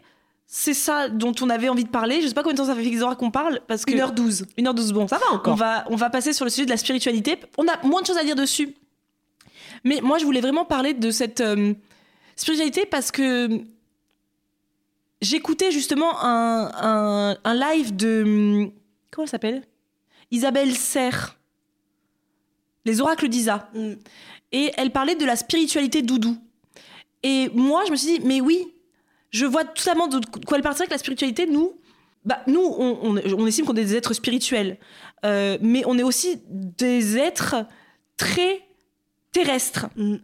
c'est 0.46 0.74
ça 0.74 1.10
dont 1.10 1.34
on 1.42 1.50
avait 1.50 1.70
envie 1.70 1.84
de 1.84 1.90
parler. 1.90 2.22
Je 2.22 2.28
sais 2.28 2.34
pas 2.34 2.44
combien 2.44 2.54
de 2.54 2.60
temps 2.60 2.66
ça 2.68 2.76
fait 2.76 2.90
Xora 2.90 3.16
qu'on 3.16 3.32
parle 3.32 3.62
parce 3.68 3.86
que 3.86 3.92
1h12. 3.92 4.46
1h12, 4.58 4.92
bon. 4.94 5.08
Ça 5.08 5.18
va 5.18 5.26
On 5.32 5.36
encore. 5.36 5.56
va, 5.56 5.86
on 5.90 5.96
va 5.96 6.10
passer 6.10 6.32
sur 6.34 6.46
le 6.46 6.52
sujet 6.52 6.66
de 6.66 6.70
la 6.72 6.78
spiritualité. 6.78 7.38
On 7.58 7.68
a 7.68 7.82
moins 7.86 8.02
de 8.02 8.08
choses 8.08 8.18
à 8.18 8.24
dire 8.24 8.36
dessus. 8.36 8.76
Mais 9.84 10.00
moi, 10.02 10.18
je 10.20 10.26
voulais 10.26 10.42
vraiment 10.42 10.66
parler 10.66 10.94
de 10.94 11.10
cette 11.12 11.42
euh, 11.42 11.74
spiritualité 12.36 12.86
parce 12.86 13.12
que 13.12 13.62
j'écoutais 15.22 15.72
justement 15.72 16.24
un, 16.24 16.72
un- 17.34 17.38
un 17.44 17.54
live 17.54 17.96
de. 17.96 18.70
Comment 19.12 19.26
elle 19.26 19.30
s'appelle? 19.30 19.64
Isabelle 20.32 20.76
Serre. 20.76 21.38
Les 22.86 23.02
oracles 23.02 23.30
d'Isa. 23.30 23.70
Mm. 23.74 23.94
Et 24.52 24.72
elle 24.78 24.92
parlait 24.92 25.16
de 25.16 25.26
la 25.26 25.36
spiritualité 25.36 26.02
doudou. 26.02 26.38
Et 27.24 27.50
moi, 27.54 27.84
je 27.88 27.92
me 27.92 27.96
suis 27.96 28.20
dit, 28.20 28.26
mais 28.26 28.42
oui, 28.42 28.68
je 29.34 29.46
vois 29.46 29.66
totalement 29.66 30.08
de 30.08 30.22
quoi 30.46 30.58
elle 30.58 30.64
vrai 30.64 30.86
que 30.86 30.92
la 30.92 30.98
spiritualité, 30.98 31.48
nous, 31.48 31.74
bah, 32.24 32.40
nous, 32.48 32.62
on 32.62 33.48
estime 33.48 33.66
qu'on 33.66 33.74
est 33.74 33.84
des 33.84 33.96
êtres 33.96 34.14
spirituels. 34.14 34.78
Euh, 35.26 35.58
mais 35.62 35.84
on 35.86 35.98
est 35.98 36.04
aussi 36.04 36.42
des 36.48 37.18
êtres 37.18 37.66
très 38.16 38.62
terrestres. 39.34 39.88
Mm. 39.98 40.16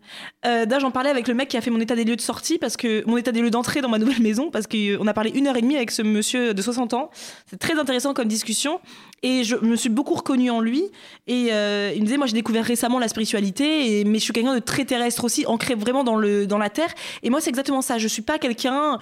Euh, 0.45 0.65
D'ailleurs, 0.65 0.79
j'en 0.79 0.91
parlais 0.91 1.09
avec 1.09 1.27
le 1.27 1.33
mec 1.33 1.49
qui 1.49 1.57
a 1.57 1.61
fait 1.61 1.71
mon 1.71 1.81
état 1.81 1.95
des 1.95 2.05
lieux 2.05 2.15
de 2.15 2.21
sortie, 2.21 2.57
parce 2.57 2.77
que 2.77 3.03
mon 3.05 3.17
état 3.17 3.33
des 3.33 3.41
lieux 3.41 3.49
d'entrée 3.49 3.81
dans 3.81 3.89
ma 3.89 3.97
nouvelle 3.97 4.21
maison, 4.21 4.49
parce 4.49 4.67
qu'on 4.67 5.05
a 5.07 5.13
parlé 5.13 5.31
une 5.31 5.47
heure 5.47 5.57
et 5.57 5.61
demie 5.61 5.75
avec 5.75 5.91
ce 5.91 6.01
monsieur 6.01 6.53
de 6.53 6.61
60 6.61 6.93
ans. 6.93 7.09
C'est 7.49 7.59
très 7.59 7.77
intéressant 7.77 8.13
comme 8.13 8.27
discussion. 8.27 8.79
Et 9.21 9.43
je 9.43 9.57
me 9.57 9.75
suis 9.75 9.89
beaucoup 9.89 10.13
reconnue 10.13 10.49
en 10.49 10.61
lui. 10.61 10.83
Et 11.27 11.49
euh, 11.51 11.91
il 11.93 12.01
me 12.01 12.05
disait, 12.05 12.17
moi, 12.17 12.27
j'ai 12.27 12.33
découvert 12.33 12.63
récemment 12.63 12.99
la 12.99 13.09
spiritualité, 13.09 13.99
et, 13.99 14.03
mais 14.05 14.19
je 14.19 14.23
suis 14.23 14.33
quelqu'un 14.33 14.55
de 14.55 14.59
très 14.59 14.85
terrestre 14.85 15.25
aussi, 15.25 15.45
ancré 15.45 15.75
vraiment 15.75 16.05
dans, 16.05 16.15
le, 16.15 16.47
dans 16.47 16.57
la 16.57 16.69
terre. 16.69 16.93
Et 17.23 17.29
moi, 17.29 17.41
c'est 17.41 17.49
exactement 17.49 17.81
ça. 17.81 17.97
Je 17.97 18.07
suis 18.07 18.21
pas 18.21 18.37
quelqu'un, 18.37 18.97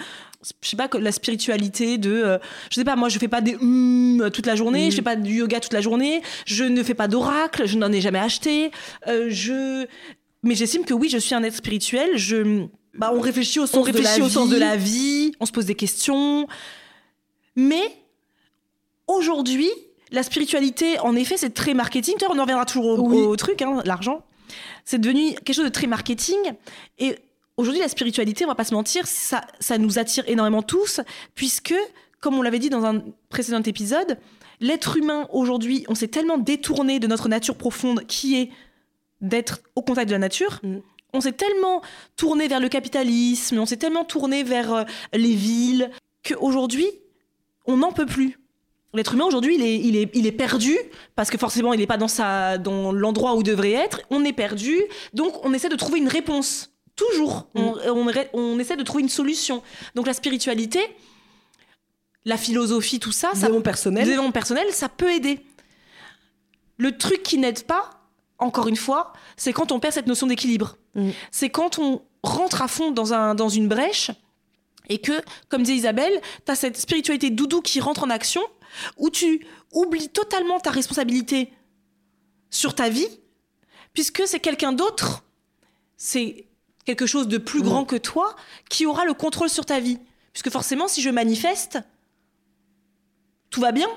je 0.62 0.70
sais 0.70 0.78
pas, 0.78 0.88
la 1.00 1.12
spiritualité 1.12 1.98
de, 1.98 2.12
euh, 2.12 2.38
je 2.70 2.76
sais 2.76 2.84
pas, 2.84 2.96
moi, 2.96 3.10
je 3.10 3.18
fais 3.20 3.28
pas 3.28 3.42
des 3.42 3.56
hum 3.56 4.30
toute 4.34 4.46
la 4.46 4.56
journée, 4.56 4.88
Mm. 4.88 4.92
je 4.92 4.96
fais 4.98 5.02
pas 5.02 5.16
du 5.16 5.34
yoga 5.36 5.60
toute 5.60 5.74
la 5.74 5.82
journée, 5.82 6.22
je 6.46 6.64
ne 6.64 6.84
fais 6.84 6.94
pas 6.94 7.08
d'oracle, 7.08 7.66
je 7.68 7.78
n'en 7.78 7.92
ai 7.92 8.02
jamais 8.02 8.20
acheté. 8.20 8.72
Euh, 9.08 9.28
je, 9.30 9.86
mais 10.44 10.56
j'estime 10.56 10.86
que 10.86 10.94
oui, 10.94 11.10
je 11.10 11.18
suis 11.18 11.36
un 11.36 11.44
être 11.44 11.56
spirituel. 11.56 12.12
Je, 12.18 12.66
Bah, 12.94 13.12
on 13.14 13.20
réfléchit 13.20 13.60
au 13.60 13.66
sens 13.68 13.76
on 13.78 13.82
réfléchit 13.82 14.16
de 14.16 14.20
la 14.22 14.26
au 14.26 14.30
sens 14.30 14.48
vie. 14.48 14.54
de 14.56 14.60
la 14.60 14.76
vie, 14.76 15.32
on 15.40 15.46
se 15.46 15.52
pose 15.52 15.66
des 15.66 15.76
questions. 15.76 16.48
Mais 17.56 17.82
aujourd'hui, 19.08 19.70
la 20.12 20.24
spiritualité, 20.24 21.00
en 21.00 21.16
effet, 21.16 21.38
c'est 21.38 21.54
très 21.54 21.74
marketing. 21.74 22.16
On 22.30 22.38
en 22.38 22.42
reviendra 22.44 22.66
toujours 22.66 22.86
au, 23.00 23.08
Oui. 23.10 23.18
au 23.18 23.36
truc, 23.36 23.62
hein, 23.62 23.82
l'argent. 23.86 24.24
C'est 24.86 25.00
devenu 25.00 25.34
quelque 25.36 25.54
chose 25.54 25.66
de 25.66 25.70
très 25.70 25.88
marketing. 25.88 26.38
Et 27.00 27.16
aujourd'hui, 27.58 27.82
la 27.82 27.90
spiritualité, 27.90 28.46
on 28.46 28.48
va 28.48 28.56
pas 28.56 28.64
se 28.64 28.74
mentir, 28.74 29.06
ça, 29.08 29.42
ça 29.60 29.78
nous 29.78 30.00
attire 30.00 30.24
énormément 30.28 30.62
tous, 30.62 31.02
puisque, 31.36 31.76
comme 32.20 32.36
on 32.36 32.42
l'avait 32.42 32.60
dit 32.60 32.70
dans 32.70 32.86
un 32.86 33.02
précédent 33.30 33.62
épisode, 33.64 34.18
l'être 34.60 34.98
humain 34.98 35.28
aujourd'hui, 35.32 35.86
on 35.90 35.96
s'est 35.96 36.08
tellement 36.08 36.38
détourné 36.38 37.00
de 37.00 37.08
notre 37.08 37.28
nature 37.28 37.56
profonde, 37.56 38.06
qui 38.06 38.38
est 38.38 38.52
d'être 39.22 39.60
au 39.76 39.82
contact 39.82 40.08
de 40.08 40.14
la 40.14 40.20
nature. 40.20 40.60
Mm. 40.64 40.78
On 41.14 41.22
s'est 41.22 41.34
tellement 41.34 41.82
tourné 42.16 42.48
vers 42.48 42.60
le 42.60 42.70
capitalisme, 42.70 43.58
on 43.58 43.66
s'est 43.66 43.78
tellement 43.78 44.06
tourné 44.06 44.44
vers 44.44 44.74
euh, 44.74 44.84
les 45.14 45.34
villes, 45.34 45.90
qu'aujourd'hui, 46.24 46.88
on 47.66 47.78
n'en 47.78 47.92
peut 47.92 48.06
plus. 48.06 48.38
L'être 48.94 49.14
humain 49.14 49.26
aujourd'hui, 49.26 49.56
il 49.56 49.64
est, 49.64 49.80
il, 49.80 49.96
est, 49.96 50.10
il 50.14 50.26
est 50.26 50.32
perdu 50.32 50.78
parce 51.16 51.30
que 51.30 51.38
forcément, 51.38 51.74
il 51.74 51.80
n'est 51.80 51.88
pas 51.88 51.98
dans, 51.98 52.08
sa, 52.08 52.58
dans 52.58 52.92
l'endroit 52.92 53.36
où 53.36 53.42
il 53.42 53.44
devrait 53.44 53.74
être. 53.74 54.02
On 54.10 54.24
est 54.24 54.34
perdu, 54.34 54.78
donc 55.14 55.34
on 55.46 55.54
essaie 55.54 55.70
de 55.70 55.76
trouver 55.76 56.00
une 56.00 56.08
réponse. 56.08 56.72
Toujours. 56.98 57.48
On, 57.56 57.78
on, 57.86 58.12
on 58.34 58.60
essaie 58.60 58.76
de 58.76 58.84
trouver 58.84 59.04
une 59.04 59.10
solution. 59.10 59.64
Donc 59.96 60.06
la 60.08 60.14
spiritualité, 60.14 60.82
la 62.26 62.38
philosophie, 62.38 63.00
tout 63.00 63.14
ça, 63.14 63.32
ça 63.36 63.50
personnel. 63.62 64.04
développement 64.06 64.34
personnel, 64.34 64.68
ça 64.72 64.90
peut 64.90 65.12
aider. 65.14 65.40
Le 66.78 66.98
truc 66.98 67.24
qui 67.24 67.38
n'aide 67.38 67.64
pas, 67.64 68.02
encore 68.40 68.68
une 68.68 68.76
fois, 68.76 69.14
c'est 69.38 69.54
quand 69.54 69.72
on 69.72 69.80
perd 69.80 69.94
cette 69.94 70.08
notion 70.08 70.28
d'équilibre. 70.28 70.78
Mm. 70.96 71.12
C'est 71.32 71.50
quand 71.50 71.80
on 71.80 72.02
rentre 72.24 72.62
à 72.62 72.68
fond 72.68 72.92
dans, 72.92 73.14
un, 73.14 73.34
dans 73.34 73.48
une 73.48 73.68
brèche 73.70 74.12
et 74.90 75.00
que, 75.00 75.22
comme 75.50 75.64
disait 75.64 75.78
Isabelle, 75.78 76.22
tu 76.46 76.52
as 76.52 76.56
cette 76.56 76.78
spiritualité 76.78 77.30
doudou 77.30 77.62
qui 77.62 77.80
rentre 77.80 78.04
en 78.04 78.10
action 78.10 78.42
où 78.98 79.10
tu 79.10 79.46
oublies 79.72 80.10
totalement 80.10 80.60
ta 80.60 80.72
responsabilité 80.72 81.54
sur 82.50 82.76
ta 82.76 82.90
vie 82.90 83.08
puisque 83.94 84.24
c'est 84.28 84.40
quelqu'un 84.40 84.74
d'autre, 84.74 85.24
c'est 85.96 86.48
quelque 86.88 87.06
chose 87.06 87.28
de 87.28 87.38
plus 87.38 87.60
Mm. 87.60 87.64
grand 87.64 87.86
que 87.86 87.98
toi 87.98 88.36
qui 88.70 88.86
aura 88.86 89.04
le 89.06 89.14
contrôle 89.14 89.50
sur 89.50 89.66
ta 89.66 89.80
vie. 89.80 90.00
Puisque 90.32 90.50
forcément, 90.50 90.88
si 90.88 91.02
je 91.02 91.10
manifeste, 91.10 91.80
tout 93.50 93.60
va 93.60 93.72
bien. 93.74 93.90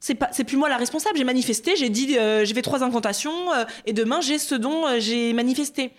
C'est 0.00 0.14
pas, 0.16 0.30
c'est 0.32 0.42
plus 0.44 0.56
moi 0.56 0.68
la 0.68 0.78
responsable. 0.78 1.16
J'ai 1.18 1.24
manifesté, 1.24 1.76
j'ai 1.76 1.90
dit, 1.90 2.18
euh, 2.18 2.44
j'ai 2.44 2.54
fait 2.54 2.62
trois 2.62 2.82
incantations, 2.82 3.52
euh, 3.52 3.64
et 3.86 3.92
demain 3.92 4.20
j'ai 4.20 4.38
ce 4.38 4.56
dont 4.56 4.86
euh, 4.86 4.98
j'ai 4.98 5.32
manifesté. 5.32 5.92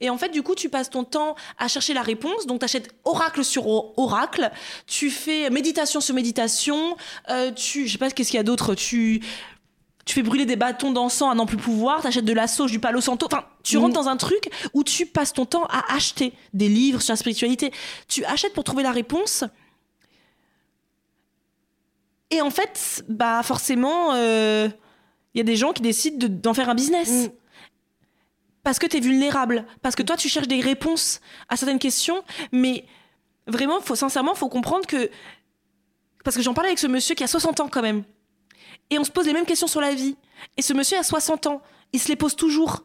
Et 0.00 0.08
en 0.08 0.16
fait, 0.16 0.30
du 0.30 0.42
coup, 0.42 0.54
tu 0.54 0.68
passes 0.70 0.88
ton 0.88 1.04
temps 1.04 1.34
à 1.58 1.68
chercher 1.68 1.92
la 1.92 2.02
réponse. 2.02 2.46
Donc, 2.46 2.60
tu 2.60 2.64
achètes 2.64 2.94
oracle 3.04 3.44
sur 3.44 3.66
oracle. 3.98 4.50
Tu 4.86 5.10
fais 5.10 5.50
méditation 5.50 6.00
sur 6.00 6.14
méditation. 6.14 6.96
tu, 7.56 7.86
je 7.86 7.92
sais 7.92 7.98
pas 7.98 8.10
qu'est-ce 8.10 8.30
qu'il 8.30 8.38
y 8.38 8.40
a 8.40 8.44
d'autre? 8.44 8.74
Tu, 8.74 9.20
tu 10.06 10.14
fais 10.14 10.22
brûler 10.22 10.46
des 10.46 10.56
bâtons 10.56 10.90
d'encens 10.92 11.30
à 11.30 11.34
n'en 11.34 11.46
plus 11.46 11.56
pouvoir. 11.56 12.02
T'achètes 12.02 12.24
de 12.24 12.32
la 12.32 12.46
sauge, 12.46 12.70
du 12.70 12.80
palo 12.80 13.00
santo. 13.00 13.26
Enfin, 13.26 13.44
tu 13.62 13.76
rentres 13.78 13.94
dans 13.94 14.08
un 14.08 14.16
truc 14.16 14.50
où 14.72 14.82
tu 14.82 15.06
passes 15.06 15.32
ton 15.32 15.44
temps 15.46 15.64
à 15.66 15.92
acheter 15.94 16.32
des 16.54 16.68
livres 16.68 17.00
sur 17.02 17.12
la 17.12 17.16
spiritualité. 17.16 17.72
Tu 18.08 18.24
achètes 18.24 18.52
pour 18.54 18.64
trouver 18.64 18.82
la 18.82 18.92
réponse. 18.92 19.44
Et 22.30 22.40
en 22.40 22.50
fait, 22.50 23.04
bah 23.08 23.42
forcément, 23.42 24.14
il 24.14 24.72
y 25.34 25.40
a 25.40 25.44
des 25.44 25.56
gens 25.56 25.72
qui 25.72 25.82
décident 25.82 26.16
de- 26.18 26.28
d'en 26.28 26.54
faire 26.54 26.68
un 26.68 26.74
business. 26.74 27.26
Mm. 27.26 27.32
Parce 28.62 28.78
que 28.78 28.86
tu 28.86 28.98
es 28.98 29.00
vulnérable. 29.00 29.64
Parce 29.82 29.94
que 29.96 30.02
toi, 30.02 30.16
tu 30.16 30.28
cherches 30.28 30.48
des 30.48 30.60
réponses 30.60 31.20
à 31.48 31.56
certaines 31.56 31.78
questions. 31.78 32.22
Mais 32.52 32.84
vraiment, 33.46 33.80
faut, 33.80 33.96
sincèrement, 33.96 34.34
faut 34.34 34.48
comprendre 34.48 34.86
que. 34.86 35.10
Parce 36.24 36.36
que 36.36 36.42
j'en 36.42 36.54
parlais 36.54 36.68
avec 36.68 36.78
ce 36.78 36.86
monsieur 36.86 37.14
qui 37.14 37.24
a 37.24 37.26
60 37.26 37.60
ans 37.60 37.68
quand 37.68 37.82
même. 37.82 38.04
Et 38.90 38.98
on 38.98 39.04
se 39.04 39.10
pose 39.10 39.26
les 39.26 39.32
mêmes 39.32 39.46
questions 39.46 39.66
sur 39.68 39.80
la 39.80 39.94
vie. 39.94 40.16
Et 40.56 40.62
ce 40.62 40.72
monsieur 40.72 40.98
a 40.98 41.02
60 41.02 41.46
ans. 41.46 41.62
Il 41.92 42.00
se 42.00 42.08
les 42.08 42.16
pose 42.16 42.36
toujours. 42.36 42.84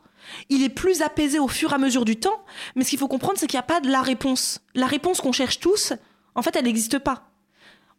Il 0.49 0.63
est 0.63 0.69
plus 0.69 1.01
apaisé 1.01 1.37
au 1.39 1.47
fur 1.47 1.71
et 1.71 1.75
à 1.75 1.77
mesure 1.77 2.05
du 2.05 2.15
temps. 2.17 2.43
Mais 2.75 2.83
ce 2.83 2.89
qu'il 2.91 2.99
faut 2.99 3.07
comprendre, 3.07 3.37
c'est 3.37 3.47
qu'il 3.47 3.57
n'y 3.57 3.63
a 3.63 3.63
pas 3.63 3.79
de 3.79 3.89
la 3.89 4.01
réponse. 4.01 4.59
La 4.73 4.87
réponse 4.87 5.21
qu'on 5.21 5.31
cherche 5.31 5.59
tous, 5.59 5.93
en 6.35 6.41
fait, 6.41 6.55
elle 6.55 6.65
n'existe 6.65 6.99
pas. 6.99 7.29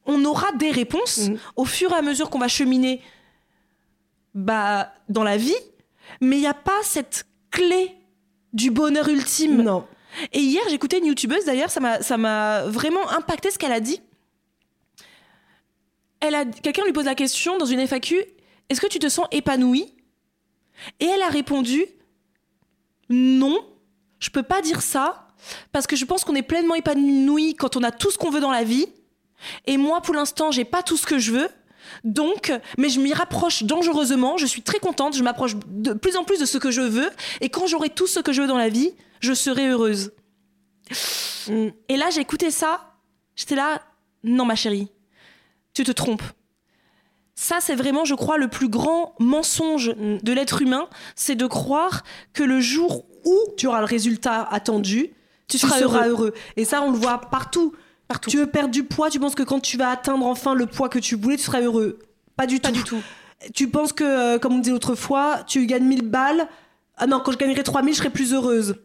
On 0.06 0.24
aura 0.24 0.52
des 0.52 0.70
réponses 0.70 1.28
Mhm. 1.28 1.38
au 1.56 1.64
fur 1.64 1.92
et 1.92 1.96
à 1.96 2.02
mesure 2.02 2.30
qu'on 2.30 2.38
va 2.38 2.48
cheminer 2.48 3.00
bah, 4.34 4.92
dans 5.08 5.24
la 5.24 5.36
vie, 5.36 5.54
mais 6.20 6.36
il 6.36 6.40
n'y 6.40 6.46
a 6.46 6.54
pas 6.54 6.78
cette 6.82 7.26
clé 7.50 7.96
du 8.52 8.70
bonheur 8.70 9.08
ultime. 9.08 9.62
Non. 9.62 9.86
Et 10.32 10.40
hier, 10.40 10.62
j'écoutais 10.68 10.98
une 10.98 11.06
youtubeuse, 11.06 11.44
d'ailleurs, 11.44 11.70
ça 11.70 12.16
m'a 12.16 12.62
vraiment 12.66 13.08
impacté 13.10 13.50
ce 13.50 13.58
qu'elle 13.58 13.72
a 13.72 13.80
dit. 13.80 14.00
Elle 16.20 16.34
a, 16.34 16.44
quelqu'un 16.44 16.84
lui 16.84 16.92
pose 16.92 17.04
la 17.04 17.14
question 17.14 17.58
dans 17.58 17.66
une 17.66 17.80
FAQ 17.86 18.24
Est-ce 18.68 18.80
que 18.80 18.86
tu 18.86 18.98
te 18.98 19.08
sens 19.08 19.26
épanouie? 19.30 19.94
Et 21.00 21.06
elle 21.06 21.22
a 21.22 21.28
répondu 21.28 21.84
Non, 23.08 23.58
je 24.18 24.30
peux 24.30 24.42
pas 24.42 24.62
dire 24.62 24.82
ça, 24.82 25.28
parce 25.72 25.86
que 25.86 25.96
je 25.96 26.04
pense 26.04 26.24
qu'on 26.24 26.34
est 26.34 26.42
pleinement 26.42 26.74
épanoui 26.74 27.54
quand 27.54 27.76
on 27.76 27.82
a 27.82 27.90
tout 27.90 28.10
ce 28.10 28.18
qu'on 28.18 28.30
veut 28.30 28.40
dans 28.40 28.50
la 28.50 28.64
vie. 28.64 28.86
Et 29.66 29.76
moi, 29.76 30.00
pour 30.00 30.14
l'instant, 30.14 30.50
j'ai 30.50 30.64
pas 30.64 30.82
tout 30.82 30.96
ce 30.96 31.06
que 31.06 31.18
je 31.18 31.32
veux. 31.32 31.48
Donc, 32.04 32.52
mais 32.78 32.88
je 32.88 33.00
m'y 33.00 33.12
rapproche 33.12 33.62
dangereusement. 33.62 34.36
Je 34.38 34.46
suis 34.46 34.62
très 34.62 34.78
contente. 34.78 35.16
Je 35.16 35.22
m'approche 35.22 35.56
de 35.66 35.92
plus 35.92 36.16
en 36.16 36.24
plus 36.24 36.40
de 36.40 36.46
ce 36.46 36.58
que 36.58 36.70
je 36.70 36.80
veux. 36.80 37.10
Et 37.40 37.48
quand 37.48 37.66
j'aurai 37.66 37.90
tout 37.90 38.06
ce 38.06 38.20
que 38.20 38.32
je 38.32 38.42
veux 38.42 38.48
dans 38.48 38.56
la 38.56 38.68
vie, 38.68 38.92
je 39.20 39.34
serai 39.34 39.68
heureuse. 39.68 40.12
Mm. 41.48 41.68
Et 41.88 41.96
là, 41.96 42.10
j'ai 42.10 42.20
écouté 42.20 42.50
ça. 42.50 42.94
J'étais 43.36 43.54
là. 43.54 43.82
Non, 44.24 44.44
ma 44.44 44.56
chérie, 44.56 44.88
tu 45.76 45.84
te 45.84 45.92
trompes. 45.92 46.22
Ça, 47.34 47.58
c'est 47.60 47.74
vraiment, 47.74 48.04
je 48.06 48.14
crois, 48.14 48.38
le 48.38 48.48
plus 48.48 48.68
grand 48.68 49.14
mensonge 49.18 49.94
de 49.96 50.32
l'être 50.32 50.62
humain, 50.62 50.88
c'est 51.14 51.34
de 51.34 51.46
croire 51.46 52.02
que 52.32 52.42
le 52.42 52.60
jour 52.60 53.04
où 53.26 53.38
Tu 53.58 53.66
auras 53.66 53.80
le 53.80 53.84
résultat 53.86 54.42
attendu, 54.50 55.10
tu 55.48 55.58
tu 55.58 55.58
seras, 55.58 55.78
seras, 55.78 56.06
heureux, 56.06 56.08
heureux. 56.08 56.34
Et 56.56 56.64
ça, 56.64 56.80
on 56.82 56.90
le 56.92 56.96
voit 56.98 57.18
partout. 57.20 57.74
partout. 58.08 58.30
Tu 58.30 58.38
veux 58.38 58.46
perdre 58.46 58.70
du 58.70 58.84
poids, 58.84 59.10
tu 59.10 59.20
penses 59.20 59.34
que 59.34 59.42
quand 59.42 59.60
tu 59.60 59.76
vas 59.76 59.90
atteindre 59.90 60.24
enfin 60.26 60.54
le 60.54 60.66
poids 60.66 60.88
que 60.88 60.98
tu 60.98 61.14
voulais, 61.16 61.36
tu 61.36 61.42
seras 61.42 61.60
heureux. 61.60 61.98
Pas 62.36 62.46
du 62.46 62.58
Pas 62.60 62.68
tout. 62.68 62.74
du 62.74 62.84
tout. 62.84 63.02
Tu 63.52 63.68
penses 63.68 63.92
que, 63.92 64.04
euh, 64.04 64.38
comme 64.38 64.54
on 64.54 64.58
disait 64.58 64.70
l'autre 64.72 64.94
fois, 64.94 65.40
tu 65.46 65.66
gagnes 65.66 65.84
1000 65.84 66.02
balles. 66.08 66.48
Ah 66.96 67.06
non, 67.06 67.20
quand 67.20 67.32
je 67.32 67.36
gagnerai 67.36 67.62
3000, 67.64 67.92
je 67.92 67.98
serai 67.98 68.10
plus 68.10 68.32
heureuse. 68.32 68.76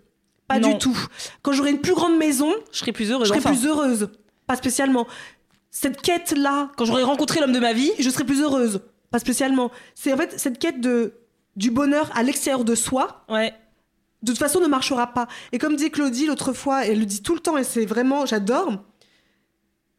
Pas 0.49 0.59
Non. 0.59 0.71
du 0.73 0.77
tout. 0.77 0.97
Quand 1.41 1.53
j'aurai 1.53 1.69
une 1.71 1.79
plus 1.79 1.93
grande 1.93 2.17
maison, 2.17 2.51
Je 2.73 2.79
serai 2.79 2.91
plus 2.91 3.11
heureuse. 3.11 3.27
je 3.27 3.33
serai 3.33 3.39
enfin. 3.39 3.51
plus 3.51 3.65
heureuse. 3.65 4.09
Pas 4.47 4.57
spécialement. 4.57 5.07
Cette 5.71 6.01
quête-là, 6.01 6.69
Quand 6.77 6.85
j'aurai 6.85 7.03
rencontré 7.03 7.39
l'homme 7.39 7.53
de 7.53 7.59
ma 7.59 7.71
vie, 7.73 7.91
je 7.97 8.09
serai 8.09 8.25
plus 8.25 8.41
heureuse. 8.41 8.81
Pas 9.09 9.19
spécialement. 9.19 9.71
C'est 9.95 10.13
en 10.13 10.17
fait 10.17 10.37
cette 10.37 10.59
quête 10.59 10.81
de, 10.81 11.13
du 11.55 11.71
bonheur 11.71 12.09
à 12.13 12.23
l'extérieur 12.23 12.65
de 12.65 12.75
soi, 12.75 13.25
ouais. 13.29 13.53
de 14.21 14.31
toute 14.31 14.39
façon 14.39 14.59
ne 14.59 14.67
marchera 14.67 15.07
pas. 15.07 15.27
Et 15.51 15.57
comme 15.57 15.75
disait 15.75 15.89
Claudie 15.89 16.25
l'autre 16.25 16.53
fois, 16.53 16.85
elle 16.85 16.99
le 16.99 17.05
dit 17.05 17.21
tout 17.21 17.33
le 17.33 17.39
temps 17.39 17.57
et 17.57 17.63
c'est 17.63 17.85
vraiment, 17.85 18.25
j'adore. 18.25 18.83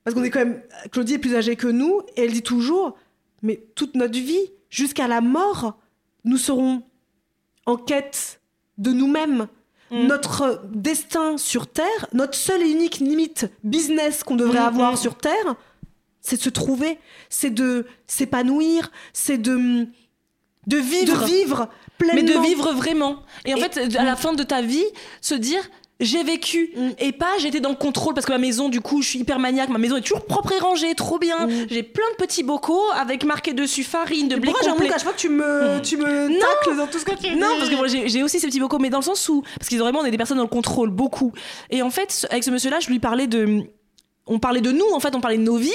Parce 0.04 0.14
qu'on 0.14 0.24
est 0.24 0.30
quand 0.30 0.40
même, 0.40 0.62
Claudie 0.90 1.14
est 1.14 1.18
plus 1.18 1.36
âgée 1.36 1.56
que 1.56 1.68
nous 1.68 2.02
et 2.16 2.24
elle 2.24 2.32
dit 2.32 2.42
toujours, 2.42 2.96
mais 3.42 3.64
toute 3.74 3.94
notre 3.94 4.18
vie, 4.18 4.50
jusqu'à 4.68 5.08
la 5.08 5.20
mort, 5.20 5.78
nous 6.24 6.36
serons 6.36 6.82
en 7.66 7.76
quête 7.76 8.40
de 8.78 8.92
nous-mêmes. 8.92 9.46
Mm. 9.92 10.06
Notre 10.06 10.62
destin 10.72 11.36
sur 11.36 11.66
Terre, 11.66 12.06
notre 12.12 12.34
seule 12.34 12.62
et 12.62 12.68
unique 12.70 12.96
limite 12.98 13.50
business 13.62 14.24
qu'on 14.24 14.36
devrait 14.36 14.60
Mm, 14.60 14.66
avoir 14.66 14.92
mm. 14.94 14.96
sur 14.96 15.16
Terre, 15.16 15.54
c'est 16.22 16.36
de 16.36 16.42
se 16.42 16.48
trouver, 16.50 16.98
c'est 17.28 17.50
de 17.50 17.86
s'épanouir, 18.06 18.90
c'est 19.12 19.38
de, 19.38 19.86
De 20.66 20.76
vivre. 20.78 21.20
de 21.20 21.26
vivre 21.26 21.68
pleinement. 21.98 22.22
mais 22.22 22.34
de 22.34 22.38
vivre 22.40 22.72
vraiment. 22.72 23.22
Et 23.44 23.52
en 23.54 23.58
Et- 23.58 23.60
fait, 23.60 23.96
à 23.96 24.04
la 24.04 24.16
fin 24.16 24.32
de 24.32 24.42
ta 24.42 24.62
vie, 24.62 24.84
se 25.20 25.34
dire 25.34 25.62
j'ai 26.02 26.22
vécu 26.24 26.70
Mm. 26.76 26.88
et 26.98 27.12
pas 27.12 27.30
j'étais 27.38 27.60
dans 27.60 27.70
le 27.70 27.76
contrôle 27.76 28.12
parce 28.12 28.26
que 28.26 28.32
ma 28.32 28.38
maison 28.38 28.68
du 28.68 28.80
coup 28.82 29.00
je 29.00 29.08
suis 29.08 29.18
hyper 29.20 29.38
maniaque 29.38 29.68
ma 29.70 29.78
maison 29.78 29.96
est 29.96 30.00
toujours 30.02 30.24
propre 30.26 30.52
et 30.52 30.58
rangée 30.58 30.94
trop 30.94 31.18
bien 31.18 31.46
Mm. 31.46 31.66
j'ai 31.70 31.82
plein 31.82 32.04
de 32.18 32.22
petits 32.22 32.42
bocaux 32.42 32.82
avec 32.94 33.24
marqué 33.24 33.52
dessus 33.54 33.84
farine 33.84 34.28
de 34.28 34.36
blé 34.36 34.50
Pourquoi 34.52 34.72
complet 34.72 34.88
qu'à 34.88 34.94
chaque 34.94 35.04
fois 35.04 35.12
que 35.14 35.18
tu 35.18 35.28
me, 35.30 35.80
tu 35.82 35.96
me 35.96 36.28
Non. 36.28 36.38
tacles 36.38 36.76
dans 36.76 36.86
tout 36.86 36.98
ce 36.98 37.04
que 37.04 37.14
tu 37.14 37.34
non 37.36 37.46
dis 37.54 37.58
parce 37.58 37.70
que 37.70 37.76
moi 37.76 37.86
j'ai 37.88 38.08
j'ai 38.08 38.22
aussi 38.22 38.38
ces 38.40 38.46
petits 38.48 38.60
bocaux 38.60 38.78
mais 38.78 38.90
dans 38.90 38.98
le 38.98 39.04
sens 39.04 39.26
où 39.28 39.42
parce 39.58 39.68
qu'ils 39.68 39.78
vraiment 39.78 40.00
on 40.00 40.04
est 40.04 40.10
des 40.10 40.18
personnes 40.18 40.36
dans 40.38 40.42
le 40.42 40.48
contrôle 40.48 40.90
beaucoup 40.90 41.32
et 41.70 41.80
en 41.82 41.90
fait 41.90 42.26
avec 42.30 42.44
ce 42.44 42.50
monsieur 42.50 42.70
là 42.70 42.80
je 42.80 42.88
lui 42.88 42.98
parlais 42.98 43.26
de 43.26 43.62
on 44.28 44.38
parlait 44.38 44.60
de 44.60 44.70
nous, 44.70 44.84
en 44.94 45.00
fait, 45.00 45.16
on 45.16 45.20
parlait 45.20 45.36
de 45.36 45.42
nos 45.42 45.56
vies, 45.56 45.72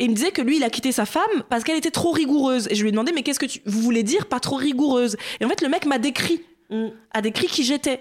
et 0.00 0.04
il 0.06 0.10
me 0.10 0.16
disait 0.16 0.32
que 0.32 0.42
lui, 0.42 0.56
il 0.56 0.64
a 0.64 0.68
quitté 0.68 0.90
sa 0.90 1.06
femme 1.06 1.44
parce 1.48 1.62
qu'elle 1.62 1.76
était 1.78 1.92
trop 1.92 2.10
rigoureuse. 2.10 2.66
Et 2.68 2.74
je 2.74 2.82
lui 2.82 2.88
ai 2.88 2.90
demandé, 2.90 3.12
mais 3.14 3.22
qu'est-ce 3.22 3.38
que 3.38 3.46
tu, 3.46 3.60
vous 3.66 3.80
voulez 3.80 4.02
dire 4.02 4.26
pas 4.26 4.40
trop 4.40 4.56
rigoureuse? 4.56 5.16
Et 5.40 5.44
en 5.44 5.48
fait, 5.48 5.60
le 5.62 5.68
mec 5.68 5.86
m'a 5.86 5.98
décrit, 5.98 6.40
Mm. 6.70 6.86
a 7.12 7.22
décrit 7.22 7.46
qui 7.46 7.62
j'étais. 7.62 8.00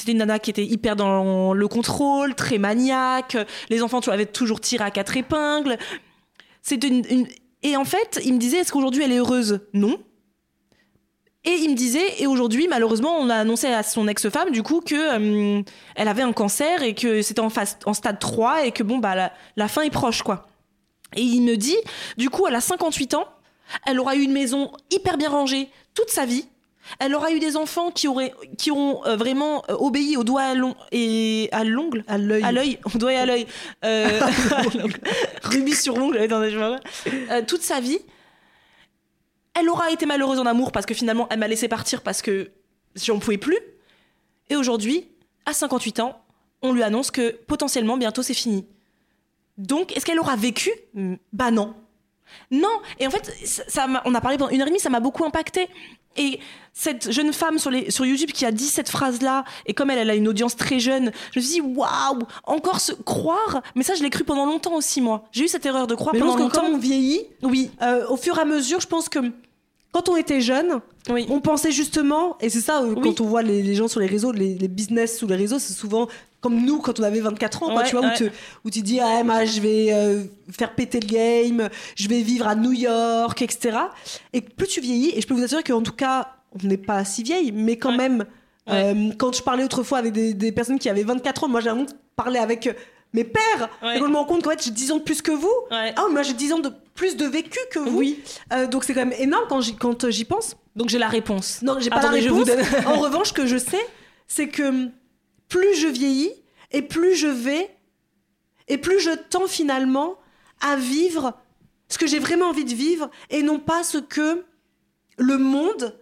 C'était 0.00 0.12
une 0.12 0.18
nana 0.18 0.38
qui 0.38 0.48
était 0.50 0.64
hyper 0.64 0.96
dans 0.96 1.52
le 1.52 1.68
contrôle, 1.68 2.34
très 2.34 2.56
maniaque. 2.56 3.36
Les 3.68 3.82
enfants 3.82 4.00
tu 4.00 4.10
avaient 4.10 4.24
toujours 4.26 4.60
tiré 4.60 4.82
à 4.82 4.90
quatre 4.90 5.14
épingles. 5.16 5.76
Une, 6.70 7.04
une- 7.10 7.28
Et 7.62 7.76
en 7.76 7.84
fait, 7.84 8.18
il 8.24 8.32
me 8.32 8.38
disait, 8.38 8.58
est-ce 8.58 8.72
qu'aujourd'hui 8.72 9.02
elle 9.02 9.12
est 9.12 9.18
heureuse? 9.18 9.60
Non. 9.74 9.98
Et 11.44 11.52
il 11.52 11.70
me 11.70 11.74
disait, 11.74 12.22
et 12.22 12.26
aujourd'hui, 12.26 12.66
malheureusement, 12.68 13.16
on 13.18 13.28
a 13.30 13.34
annoncé 13.34 13.66
à 13.66 13.82
son 13.82 14.08
ex-femme, 14.08 14.50
du 14.50 14.62
coup, 14.62 14.80
que 14.80 14.94
euh, 15.58 15.62
elle 15.96 16.08
avait 16.08 16.22
un 16.22 16.32
cancer 16.32 16.82
et 16.82 16.94
que 16.94 17.22
c'était 17.22 17.40
en, 17.40 17.48
phase, 17.50 17.78
en 17.86 17.94
stade 17.94 18.18
3 18.18 18.64
et 18.66 18.72
que 18.72 18.82
bon, 18.82 18.98
bah, 18.98 19.14
la, 19.14 19.32
la 19.56 19.68
fin 19.68 19.82
est 19.82 19.90
proche, 19.90 20.22
quoi. 20.22 20.46
Et 21.16 21.22
il 21.22 21.42
me 21.42 21.56
dit, 21.56 21.76
du 22.18 22.28
coup, 22.30 22.46
elle 22.46 22.54
a 22.54 22.60
58 22.60 23.14
ans, 23.14 23.24
elle 23.86 23.98
aura 24.00 24.16
eu 24.16 24.22
une 24.22 24.32
maison 24.32 24.70
hyper 24.90 25.16
bien 25.16 25.30
rangée 25.30 25.68
toute 25.94 26.10
sa 26.10 26.24
vie. 26.26 26.46
Elle 26.98 27.14
aura 27.14 27.30
eu 27.32 27.38
des 27.38 27.56
enfants 27.56 27.90
qui 27.90 28.08
auraient, 28.08 28.34
qui 28.58 28.70
ont 28.70 29.04
euh, 29.06 29.16
vraiment 29.16 29.62
euh, 29.70 29.76
obéi 29.78 30.16
au 30.16 30.24
doigt 30.24 30.42
à 30.42 30.54
l'on- 30.54 30.74
et 30.92 31.48
à 31.52 31.64
l'ongle, 31.64 32.04
À 32.08 32.18
l'œil. 32.18 32.42
à 32.42 32.52
l'œil, 32.52 32.78
au 32.94 32.98
doigt 32.98 33.12
et 33.12 33.16
à 33.16 33.26
l'œil. 33.26 33.46
Euh, 33.84 34.20
l'ongle. 34.74 34.98
Rubis 35.42 35.76
sur 35.82 35.94
ongle, 35.96 36.18
attendez, 36.18 36.50
je 36.50 36.58
vois. 36.58 37.42
Toute 37.42 37.62
sa 37.62 37.80
vie. 37.80 37.98
Elle 39.58 39.68
aura 39.68 39.90
été 39.90 40.06
malheureuse 40.06 40.38
en 40.38 40.46
amour 40.46 40.72
parce 40.72 40.86
que 40.86 40.94
finalement, 40.94 41.26
elle 41.30 41.38
m'a 41.38 41.48
laissé 41.48 41.68
partir 41.68 42.02
parce 42.02 42.22
que 42.22 42.50
j'en 42.94 43.18
pouvais 43.18 43.38
plus. 43.38 43.58
Et 44.48 44.56
aujourd'hui, 44.56 45.08
à 45.46 45.52
58 45.52 46.00
ans, 46.00 46.20
on 46.62 46.72
lui 46.72 46.82
annonce 46.82 47.10
que 47.10 47.30
potentiellement, 47.46 47.96
bientôt, 47.96 48.22
c'est 48.22 48.34
fini. 48.34 48.66
Donc, 49.58 49.96
est-ce 49.96 50.06
qu'elle 50.06 50.18
aura 50.20 50.36
vécu? 50.36 50.70
Bah 51.32 51.50
non. 51.50 51.74
Non, 52.50 52.68
et 52.98 53.06
en 53.06 53.10
fait, 53.10 53.32
ça, 53.44 53.86
on 54.04 54.14
a 54.14 54.20
parlé 54.20 54.38
pendant 54.38 54.50
une 54.50 54.60
heure 54.60 54.66
et 54.66 54.70
demie, 54.70 54.80
ça 54.80 54.90
m'a 54.90 55.00
beaucoup 55.00 55.24
impacté. 55.24 55.68
Et 56.16 56.40
cette 56.72 57.12
jeune 57.12 57.32
femme 57.32 57.58
sur, 57.58 57.70
les, 57.70 57.90
sur 57.90 58.04
YouTube 58.04 58.30
qui 58.32 58.44
a 58.44 58.50
dit 58.50 58.66
cette 58.66 58.88
phrase-là, 58.88 59.44
et 59.66 59.74
comme 59.74 59.90
elle, 59.90 59.98
elle 59.98 60.10
a 60.10 60.14
une 60.14 60.26
audience 60.28 60.56
très 60.56 60.80
jeune, 60.80 61.12
je 61.32 61.38
me 61.38 61.44
suis 61.44 61.54
dit, 61.54 61.60
waouh, 61.60 62.18
encore 62.44 62.80
se 62.80 62.92
croire. 62.92 63.62
Mais 63.76 63.84
ça, 63.84 63.94
je 63.94 64.02
l'ai 64.02 64.10
cru 64.10 64.24
pendant 64.24 64.46
longtemps 64.46 64.74
aussi, 64.74 65.00
moi. 65.00 65.24
J'ai 65.32 65.44
eu 65.44 65.48
cette 65.48 65.66
erreur 65.66 65.86
de 65.86 65.94
croire 65.94 66.14
Mais 66.14 66.20
pendant 66.20 66.36
longtemps. 66.36 66.64
on 66.64 66.78
vieillit, 66.78 67.22
Oui, 67.42 67.70
euh, 67.82 68.06
au 68.08 68.16
fur 68.16 68.36
et 68.38 68.40
à 68.40 68.44
mesure, 68.44 68.80
je 68.80 68.88
pense 68.88 69.08
que 69.08 69.20
quand 69.92 70.08
on 70.08 70.16
était 70.16 70.40
jeune, 70.40 70.80
oui. 71.08 71.26
on 71.30 71.40
pensait 71.40 71.72
justement, 71.72 72.36
et 72.40 72.48
c'est 72.48 72.60
ça, 72.60 72.82
euh, 72.82 72.94
Oui. 72.96 73.00
quand 73.02 73.20
on 73.20 73.26
voit 73.26 73.42
les, 73.42 73.62
les 73.62 73.74
gens 73.74 73.88
sur 73.88 74.00
les 74.00 74.06
réseaux, 74.06 74.30
les, 74.32 74.54
les 74.56 74.68
business 74.68 75.18
sous 75.18 75.26
les 75.26 75.36
réseaux, 75.36 75.58
c'est 75.58 75.72
souvent 75.72 76.06
comme 76.40 76.64
nous 76.64 76.78
quand 76.78 76.98
on 77.00 77.02
avait 77.02 77.20
24 77.20 77.64
ans, 77.64 77.72
quoi, 77.72 77.82
tu 77.82 77.96
vois, 77.96 78.06
où, 78.06 78.08
ouais. 78.08 78.16
te- 78.16 78.30
où 78.64 78.70
tu 78.70 78.80
dis, 78.82 78.98
ah, 79.00 79.22
moi, 79.24 79.44
je 79.44 79.60
vais 79.60 79.88
euh, 79.92 80.22
faire 80.50 80.74
péter 80.74 81.00
le 81.00 81.06
game, 81.06 81.68
je 81.96 82.08
vais 82.08 82.22
vivre 82.22 82.46
à 82.46 82.54
New 82.54 82.72
York, 82.72 83.42
etc. 83.42 83.76
Et 84.32 84.40
plus 84.40 84.66
tu 84.68 84.80
vieillis, 84.80 85.12
et 85.16 85.20
je 85.20 85.26
peux 85.26 85.34
vous 85.34 85.42
assurer 85.42 85.62
qu'en 85.62 85.82
tout 85.82 85.92
cas, 85.92 86.28
on 86.62 86.66
n'est 86.66 86.76
pas 86.78 87.04
si 87.04 87.22
vieille, 87.22 87.52
mais 87.52 87.76
quand 87.76 87.90
Ouais. 87.90 87.96
même, 88.08 88.24
euh, 88.70 89.10
quand 89.18 89.34
je 89.36 89.42
parlais 89.42 89.64
autrefois 89.64 89.98
avec 89.98 90.12
des, 90.12 90.32
des 90.32 90.52
personnes 90.52 90.78
qui 90.78 90.88
avaient 90.88 91.02
24 91.02 91.44
ans, 91.44 91.48
moi 91.48 91.60
j'ai 91.60 91.66
l'impression 91.68 91.94
de 91.94 92.00
parler 92.16 92.38
avec 92.38 92.74
mes 93.12 93.24
pères, 93.24 93.68
Ouais. 93.82 93.96
et 93.96 93.98
je 93.98 94.04
me 94.04 94.14
rends 94.16 94.24
compte 94.24 94.42
qu'en 94.44 94.50
fait 94.50 94.62
j'ai 94.64 94.70
10 94.70 94.92
ans 94.92 94.96
de 94.98 95.02
plus 95.02 95.20
que 95.22 95.32
vous, 95.32 95.52
Ouais. 95.70 95.92
ah, 95.96 96.06
moi 96.10 96.22
j'ai 96.22 96.32
10 96.34 96.52
ans 96.54 96.58
de 96.60 96.72
plus 96.94 97.16
de 97.16 97.26
vécu 97.26 97.58
que 97.72 97.78
vous. 97.78 97.98
Oui. 97.98 98.22
Euh, 98.52 98.66
donc 98.66 98.84
c'est 98.84 98.94
quand 98.94 99.04
même 99.06 99.18
énorme 99.18 99.46
quand 99.48 99.60
j'y, 99.60 99.74
quand 99.74 100.04
euh, 100.04 100.10
j'y 100.10 100.24
pense. 100.24 100.56
Donc 100.76 100.88
j'ai 100.90 100.98
la 100.98 101.08
réponse. 101.08 101.60
Non, 101.62 101.78
j'ai 101.80 101.90
pas 101.90 101.96
Attendez, 101.96 102.20
la 102.20 102.26
je 102.26 102.32
vous 102.32 102.44
réponse. 102.44 102.70
donne. 102.70 102.86
en 102.86 103.00
revanche, 103.00 103.28
ce 103.28 103.32
que 103.32 103.46
je 103.46 103.56
sais, 103.56 103.84
c'est 104.28 104.48
que 104.48 104.88
plus 105.48 105.74
je 105.74 105.88
vieillis 105.88 106.32
et 106.70 106.82
plus 106.82 107.14
je 107.16 107.26
vais 107.26 107.70
et 108.68 108.78
plus 108.78 109.00
je 109.00 109.10
tends 109.10 109.48
finalement 109.48 110.16
à 110.60 110.76
vivre 110.76 111.34
ce 111.88 111.98
que 111.98 112.06
j'ai 112.06 112.20
vraiment 112.20 112.46
envie 112.50 112.64
de 112.64 112.74
vivre 112.74 113.10
et 113.30 113.42
non 113.42 113.58
pas 113.58 113.82
ce 113.82 113.98
que 113.98 114.44
le 115.18 115.38
monde, 115.38 115.98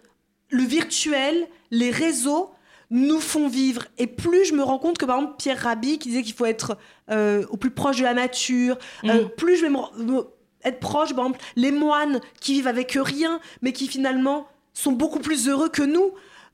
le 0.49 0.61
virtuel, 0.63 1.47
les 1.71 1.89
réseaux 1.89 2.51
nous 2.91 3.19
font 3.19 3.47
vivre. 3.47 3.83
Et 3.97 4.07
plus 4.07 4.45
je 4.45 4.53
me 4.53 4.63
rends 4.63 4.79
compte 4.79 4.97
que, 4.97 5.05
par 5.05 5.17
exemple, 5.17 5.35
Pierre 5.37 5.59
Rabhi, 5.61 5.99
qui 5.99 6.09
disait 6.09 6.23
qu'il 6.23 6.33
faut 6.33 6.45
être 6.45 6.77
euh, 7.11 7.45
au 7.49 7.57
plus 7.57 7.71
proche 7.71 7.97
de 7.97 8.03
la 8.03 8.13
nature, 8.13 8.77
euh, 9.05 9.25
Mm. 9.25 9.29
plus 9.37 9.57
je 9.57 9.61
vais 9.63 9.69
me- 9.69 10.03
me- 10.03 10.27
être 10.63 10.79
proche, 10.79 11.13
par 11.15 11.25
exemple, 11.25 11.39
les 11.55 11.71
moines 11.71 12.19
qui 12.41 12.53
vivent 12.53 12.67
avec 12.67 12.97
rien, 12.99 13.39
mais 13.61 13.71
qui 13.73 13.87
finalement 13.87 14.47
sont 14.73 14.91
beaucoup 14.91 15.19
plus 15.19 15.47
heureux 15.47 15.69
que 15.69 15.83
nous. 15.83 16.11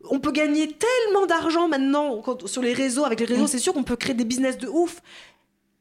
On 0.09 0.19
peut 0.19 0.31
gagner 0.31 0.67
tellement 0.71 1.25
d'argent 1.25 1.67
maintenant 1.67 2.21
quand- 2.21 2.47
sur 2.47 2.61
les 2.61 2.73
réseaux. 2.73 3.03
Avec 3.05 3.19
les 3.19 3.25
réseaux, 3.25 3.45
Mm. 3.45 3.47
c'est 3.47 3.59
sûr 3.59 3.73
qu'on 3.73 3.83
peut 3.83 3.95
créer 3.95 4.13
des 4.13 4.25
business 4.25 4.57
de 4.57 4.67
ouf. 4.67 5.01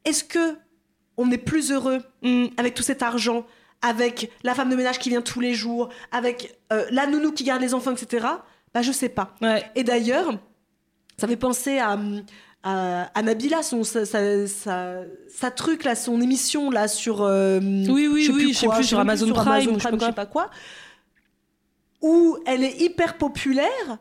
Est-ce 0.04 0.24
que 0.24 0.56
on 1.16 1.30
est 1.30 1.38
plus 1.38 1.70
heureux 1.72 1.98
Mm. 2.22 2.46
avec 2.56 2.74
tout 2.74 2.82
cet 2.82 3.02
argent, 3.02 3.44
avec 3.82 4.30
la 4.42 4.54
femme 4.54 4.70
de 4.70 4.76
ménage 4.76 4.98
qui 4.98 5.10
vient 5.10 5.20
tous 5.22 5.40
les 5.40 5.54
jours, 5.54 5.88
avec 6.10 6.58
euh, 6.72 6.86
la 6.90 7.06
nounou 7.06 7.32
qui 7.32 7.44
garde 7.44 7.60
les 7.60 7.74
enfants, 7.74 7.92
etc. 7.92 8.26
Bah, 8.74 8.82
je 8.82 8.92
sais 8.92 9.08
pas. 9.08 9.34
Ouais. 9.40 9.64
Et 9.76 9.84
d'ailleurs, 9.84 10.36
ça 11.16 11.28
fait 11.28 11.36
penser 11.36 11.78
à, 11.78 11.96
à, 12.64 13.02
à 13.14 13.22
Nabila, 13.22 13.62
son, 13.62 13.84
sa, 13.84 14.04
sa, 14.04 14.46
sa- 14.48 15.02
sa 15.28 15.50
truc, 15.52 15.84
là, 15.84 15.94
son 15.94 16.20
émission 16.20 16.70
là, 16.70 16.88
sur. 16.88 17.22
euh, 17.22 17.60
Oui, 17.60 18.08
oui, 18.08 18.22
je 18.24 18.32
sais 18.32 18.36
oui, 18.36 18.52
je 18.52 18.58
sais 18.58 18.66
quoi, 18.66 18.74
plus, 18.76 18.84
sur 18.84 18.98
Amazon 18.98 19.26
sur 19.26 19.34
Prime, 19.36 19.48
Amazon 19.48 19.70
ou 19.70 19.74
je 19.74 19.78
sais 19.82 19.88
Prime, 19.88 19.98
pas 19.98 20.04
je 20.06 20.10
sais 20.10 20.14
pas 20.14 20.26
quoi, 20.26 20.50
où 22.02 22.36
elle 22.46 22.64
est 22.64 22.80
hyper 22.80 23.16
populaire, 23.16 23.98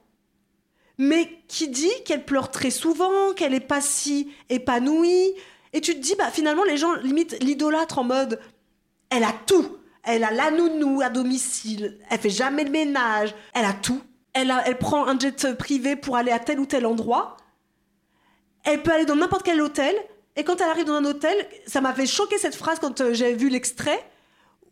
mais 0.97 1.29
qui 1.47 1.67
dit 1.69 1.91
qu'elle 2.05 2.25
pleure 2.25 2.51
très 2.51 2.71
souvent, 2.71 3.33
qu'elle 3.35 3.53
est 3.53 3.59
pas 3.59 3.81
si 3.81 4.31
épanouie. 4.49 5.33
Et 5.73 5.81
tu 5.81 5.95
te 5.95 5.99
dis, 5.99 6.13
bah 6.17 6.29
finalement, 6.31 6.63
les 6.63 6.77
gens 6.77 6.93
limite 6.95 7.41
l'idolâtrent 7.41 7.99
en 7.99 8.03
mode, 8.03 8.39
elle 9.09 9.23
a 9.23 9.33
tout. 9.47 9.77
Elle 10.03 10.23
a 10.23 10.31
la 10.31 10.51
nounou 10.51 11.01
à 11.01 11.09
domicile, 11.09 11.97
elle 12.09 12.19
fait 12.19 12.29
jamais 12.29 12.65
le 12.65 12.71
ménage, 12.71 13.33
elle 13.53 13.63
a 13.65 13.71
tout. 13.73 14.01
Elle, 14.33 14.77
prend 14.79 15.07
un 15.07 15.17
jet 15.17 15.53
privé 15.53 15.95
pour 15.95 16.17
aller 16.17 16.31
à 16.31 16.39
tel 16.39 16.59
ou 16.59 16.65
tel 16.65 16.85
endroit. 16.85 17.37
Elle 18.63 18.81
peut 18.81 18.91
aller 18.91 19.05
dans 19.05 19.15
n'importe 19.15 19.43
quel 19.43 19.61
hôtel. 19.61 19.95
Et 20.35 20.43
quand 20.43 20.59
elle 20.61 20.69
arrive 20.69 20.85
dans 20.85 20.95
un 20.95 21.05
hôtel, 21.05 21.35
ça 21.67 21.81
m'a 21.81 21.93
fait 21.93 22.07
choquer 22.07 22.39
cette 22.39 22.55
phrase 22.55 22.79
quand 22.79 23.01
euh, 23.01 23.13
j'ai 23.13 23.35
vu 23.35 23.49
l'extrait. 23.49 24.03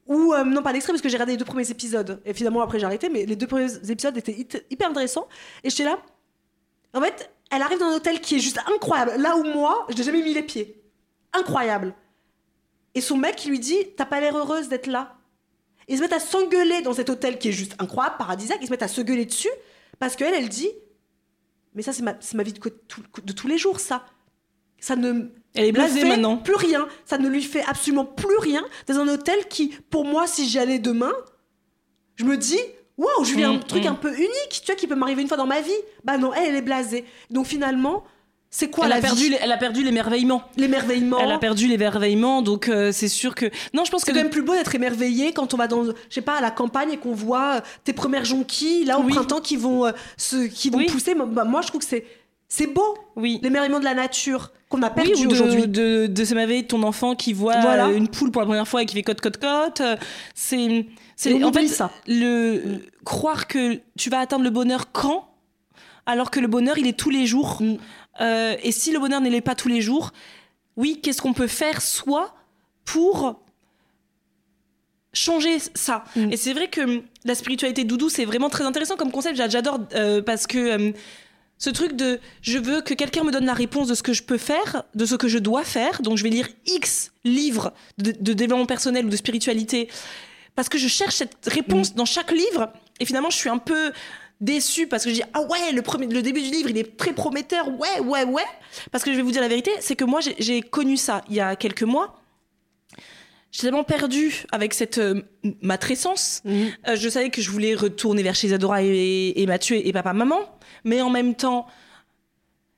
Ou, 0.07 0.33
euh, 0.33 0.43
non, 0.43 0.63
pas 0.63 0.71
l'extrait, 0.73 0.93
parce 0.93 1.01
que 1.03 1.09
j'ai 1.09 1.17
regardé 1.17 1.33
les 1.33 1.37
deux 1.37 1.45
premiers 1.45 1.69
épisodes. 1.69 2.19
Et 2.25 2.33
finalement, 2.33 2.61
après, 2.61 2.79
j'ai 2.79 2.85
arrêté. 2.85 3.09
Mais 3.09 3.25
les 3.25 3.35
deux 3.35 3.45
premiers 3.45 3.71
épisodes 3.89 4.17
étaient 4.17 4.47
hyper 4.71 4.89
intéressants. 4.89 5.27
Et 5.63 5.69
j'étais 5.69 5.83
là. 5.83 5.99
En 6.93 7.01
fait, 7.01 7.29
elle 7.51 7.61
arrive 7.61 7.79
dans 7.79 7.85
un 7.85 7.95
hôtel 7.95 8.19
qui 8.19 8.37
est 8.37 8.39
juste 8.39 8.59
incroyable. 8.73 9.13
Là 9.17 9.37
où 9.37 9.43
moi, 9.43 9.85
je 9.89 9.95
n'ai 9.97 10.03
jamais 10.03 10.23
mis 10.23 10.33
les 10.33 10.43
pieds. 10.43 10.81
Incroyable. 11.33 11.93
Et 12.95 13.01
son 13.01 13.17
mec 13.17 13.45
lui 13.45 13.59
dit 13.59 13.77
T'as 13.95 14.05
pas 14.05 14.19
l'air 14.19 14.35
heureuse 14.35 14.67
d'être 14.67 14.87
là. 14.87 15.15
Ils 15.91 15.97
se 15.97 16.01
mettent 16.01 16.13
à 16.13 16.19
s'engueuler 16.19 16.81
dans 16.81 16.93
cet 16.93 17.09
hôtel 17.09 17.37
qui 17.37 17.49
est 17.49 17.51
juste 17.51 17.75
incroyable, 17.79 18.15
paradisiaque. 18.17 18.59
Ils 18.61 18.67
se 18.67 18.71
mettent 18.71 18.81
à 18.81 18.87
se 18.87 19.01
gueuler 19.01 19.25
dessus 19.25 19.49
parce 19.99 20.15
qu'elle, 20.15 20.33
elle 20.33 20.47
dit 20.47 20.69
Mais 21.75 21.81
ça, 21.81 21.91
c'est 21.91 22.01
ma, 22.01 22.15
c'est 22.21 22.35
ma 22.35 22.43
vie 22.43 22.53
de, 22.53 22.59
de 23.23 23.33
tous 23.33 23.47
les 23.47 23.57
jours, 23.57 23.79
ça. 23.79 24.05
Ça 24.79 24.95
ne. 24.95 25.29
Elle 25.53 25.65
est 25.65 25.71
blasée 25.73 26.05
maintenant. 26.05 26.37
Plus 26.37 26.55
rien. 26.55 26.87
Ça 27.05 27.17
ne 27.17 27.27
lui 27.27 27.43
fait 27.43 27.63
absolument 27.65 28.05
plus 28.05 28.37
rien 28.37 28.65
dans 28.87 28.99
un 28.99 29.07
hôtel 29.09 29.47
qui, 29.49 29.67
pour 29.89 30.05
moi, 30.05 30.27
si 30.27 30.47
j'y 30.47 30.59
allais 30.59 30.79
demain, 30.79 31.11
je 32.15 32.23
me 32.23 32.37
dis 32.37 32.59
Waouh, 32.97 33.25
je 33.25 33.35
vis 33.35 33.43
un 33.43 33.55
Mm, 33.55 33.63
truc 33.63 33.83
mm. 33.83 33.87
un 33.87 33.95
peu 33.95 34.13
unique, 34.15 34.49
tu 34.49 34.65
vois, 34.65 34.75
qui 34.75 34.87
peut 34.87 34.95
m'arriver 34.95 35.21
une 35.23 35.27
fois 35.27 35.37
dans 35.37 35.45
ma 35.45 35.59
vie. 35.59 35.71
Bah 36.05 36.17
non, 36.17 36.33
elle, 36.33 36.49
elle 36.49 36.55
est 36.55 36.61
blasée. 36.61 37.03
Donc 37.29 37.47
finalement, 37.47 38.03
c'est 38.53 38.69
quoi 38.69 38.83
Elle 38.83 38.89
la 38.89 38.97
a, 38.97 39.01
perdu, 39.01 39.29
vie 39.29 39.35
elle 39.41 39.51
a 39.51 39.57
perdu 39.57 39.81
l'émerveillement. 39.81 40.43
L'émerveillement. 40.57 41.17
Elle 41.21 41.31
a 41.31 41.39
perdu 41.39 41.67
l'émerveillement, 41.67 42.41
donc 42.41 42.67
euh, 42.67 42.91
c'est 42.91 43.07
sûr 43.07 43.33
que. 43.33 43.45
Non, 43.73 43.85
je 43.85 43.91
pense 43.91 44.01
que. 44.03 44.07
C'est 44.07 44.11
quand 44.17 44.21
même 44.23 44.29
plus 44.29 44.41
beau 44.41 44.53
d'être 44.53 44.75
émerveillé 44.75 45.31
quand 45.31 45.53
on 45.53 45.57
va 45.57 45.67
dans, 45.67 45.85
je 45.85 45.91
sais 46.09 46.21
pas, 46.21 46.35
à 46.37 46.41
la 46.41 46.51
campagne 46.51 46.91
et 46.91 46.97
qu'on 46.97 47.13
voit 47.13 47.55
euh, 47.55 47.61
tes 47.85 47.93
premières 47.93 48.25
jonquilles 48.25 48.83
là 48.83 48.99
au 48.99 49.03
Oui. 49.03 49.13
printemps 49.13 49.39
qui 49.39 49.55
vont, 49.55 49.85
euh, 49.85 49.91
se, 50.17 50.47
qui 50.47 50.69
vont 50.69 50.79
Oui. 50.79 50.87
pousser. 50.87 51.15
Moi, 51.15 51.27
bah, 51.27 51.45
moi, 51.45 51.61
je 51.61 51.67
trouve 51.67 51.79
que 51.79 51.87
c'est, 51.87 52.05
c'est 52.49 52.67
beau 52.67 52.97
Oui. 53.15 53.39
l'émerveillement 53.41 53.79
de 53.79 53.85
la 53.85 53.93
nature 53.93 54.51
qu'on 54.67 54.81
a 54.83 54.89
Oui, 54.89 54.95
perdu 54.95 55.25
ou 55.25 55.27
de, 55.29 55.33
aujourd'hui. 55.33 55.67
de, 55.69 56.07
de 56.07 56.25
s'émerveiller 56.25 56.63
de 56.63 56.67
ton 56.67 56.83
enfant 56.83 57.15
qui 57.15 57.31
voit 57.31 57.59
Voilà. 57.61 57.87
une 57.89 58.09
poule 58.09 58.31
pour 58.31 58.41
la 58.41 58.45
première 58.47 58.67
fois 58.67 58.81
et 58.83 58.85
qui 58.85 58.95
fait 58.95 59.03
cote 59.03 59.21
cote 59.21 59.37
cote. 59.37 59.81
C'est, 60.35 60.85
c'est 61.15 61.41
en 61.41 61.53
fait 61.53 61.67
ça. 61.67 61.89
le 62.07 62.79
croire 63.05 63.47
que 63.47 63.79
tu 63.97 64.09
vas 64.09 64.19
atteindre 64.19 64.43
le 64.43 64.49
bonheur 64.49 64.91
quand, 64.91 65.29
alors 66.05 66.31
que 66.31 66.39
le 66.41 66.47
bonheur 66.47 66.77
il 66.77 66.87
est 66.87 66.97
tous 66.97 67.09
les 67.09 67.25
jours. 67.25 67.57
Mm. 67.61 67.75
Euh, 68.21 68.55
et 68.63 68.71
si 68.71 68.91
le 68.91 68.99
bonheur 68.99 69.19
ne 69.21 69.29
l'est 69.29 69.41
pas 69.41 69.55
tous 69.55 69.67
les 69.67 69.81
jours, 69.81 70.11
oui, 70.77 70.99
qu'est-ce 71.01 71.21
qu'on 71.21 71.33
peut 71.33 71.47
faire 71.47 71.81
soit 71.81 72.33
pour 72.85 73.41
changer 75.13 75.57
ça. 75.73 76.03
Mm. 76.15 76.31
Et 76.31 76.37
c'est 76.37 76.53
vrai 76.53 76.69
que 76.69 76.81
hum, 76.81 77.01
la 77.25 77.35
spiritualité 77.35 77.83
doudou, 77.83 78.09
c'est 78.09 78.25
vraiment 78.25 78.49
très 78.49 78.63
intéressant 78.63 78.95
comme 78.95 79.11
concept. 79.11 79.35
J'a- 79.35 79.49
J'adore 79.49 79.79
euh, 79.93 80.21
parce 80.21 80.47
que 80.47 80.75
hum, 80.75 80.93
ce 81.57 81.69
truc 81.69 81.95
de 81.95 82.19
je 82.41 82.57
veux 82.57 82.81
que 82.81 82.93
quelqu'un 82.93 83.23
me 83.23 83.31
donne 83.31 83.45
la 83.45 83.53
réponse 83.53 83.87
de 83.87 83.93
ce 83.95 84.03
que 84.03 84.13
je 84.13 84.23
peux 84.23 84.37
faire, 84.37 84.83
de 84.95 85.05
ce 85.05 85.15
que 85.15 85.27
je 85.27 85.37
dois 85.37 85.63
faire. 85.63 86.01
Donc 86.01 86.17
je 86.17 86.23
vais 86.23 86.29
lire 86.29 86.47
X 86.65 87.11
livres 87.23 87.73
de, 87.97 88.11
de 88.19 88.33
développement 88.33 88.65
personnel 88.65 89.05
ou 89.05 89.09
de 89.09 89.15
spiritualité 89.15 89.89
parce 90.55 90.69
que 90.69 90.77
je 90.77 90.87
cherche 90.87 91.15
cette 91.15 91.45
réponse 91.47 91.93
dans 91.93 92.05
chaque 92.05 92.31
livre. 92.31 92.71
Et 92.99 93.05
finalement, 93.05 93.29
je 93.29 93.37
suis 93.37 93.49
un 93.49 93.57
peu 93.57 93.91
déçue 94.41 94.87
parce 94.87 95.03
que 95.03 95.09
je 95.11 95.15
dis 95.15 95.23
ah 95.33 95.41
ouais 95.41 95.71
le 95.71 95.81
premier 95.81 96.07
le 96.07 96.21
début 96.21 96.41
du 96.41 96.49
livre 96.49 96.69
il 96.69 96.77
est 96.77 96.97
très 96.97 97.13
prometteur 97.13 97.67
ouais 97.79 97.99
ouais 98.01 98.23
ouais 98.25 98.43
parce 98.91 99.03
que 99.03 99.11
je 99.11 99.15
vais 99.17 99.21
vous 99.21 99.31
dire 99.31 99.41
la 99.41 99.47
vérité 99.47 99.71
c'est 99.79 99.95
que 99.95 100.03
moi 100.03 100.19
j'ai- 100.19 100.35
j'ai 100.39 100.61
connu 100.61 100.97
ça 100.97 101.23
il 101.29 101.35
y 101.35 101.39
a 101.39 101.55
quelques 101.55 101.83
mois 101.83 102.17
J'étais 103.53 103.67
tellement 103.67 103.83
perdue 103.83 104.45
avec 104.53 104.73
cette 104.73 104.97
euh, 104.97 105.23
matrescence. 105.61 106.41
Mhm. 106.45 106.69
Euh, 106.87 106.95
je 106.95 107.09
savais 107.09 107.29
que 107.29 107.41
je 107.41 107.49
voulais 107.51 107.75
retourner 107.75 108.23
vers 108.23 108.33
chez 108.33 108.47
Isadora 108.47 108.81
et, 108.81 109.33
et 109.35 109.45
Mathieu 109.45 109.75
et 109.85 109.91
papa-maman. 109.91 110.39
Mais 110.85 111.01
en 111.01 111.09
même 111.09 111.35
temps, 111.35 111.67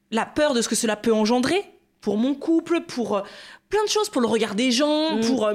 la 0.09 0.25
peur 0.25 0.55
de 0.55 0.63
ce 0.63 0.69
que 0.69 0.73
cela 0.75 0.95
peut 0.95 1.13
engendrer 1.13 1.63
pour 2.01 2.17
mon 2.17 2.33
couple, 2.33 2.81
pour 2.81 3.17
euh, 3.17 3.21
plein 3.69 3.83
de 3.83 3.89
choses, 3.89 4.09
pour 4.09 4.19
le 4.21 4.27
regard 4.27 4.55
des 4.55 4.71
gens, 4.71 5.17
Mhm. 5.17 5.21
pour 5.27 5.47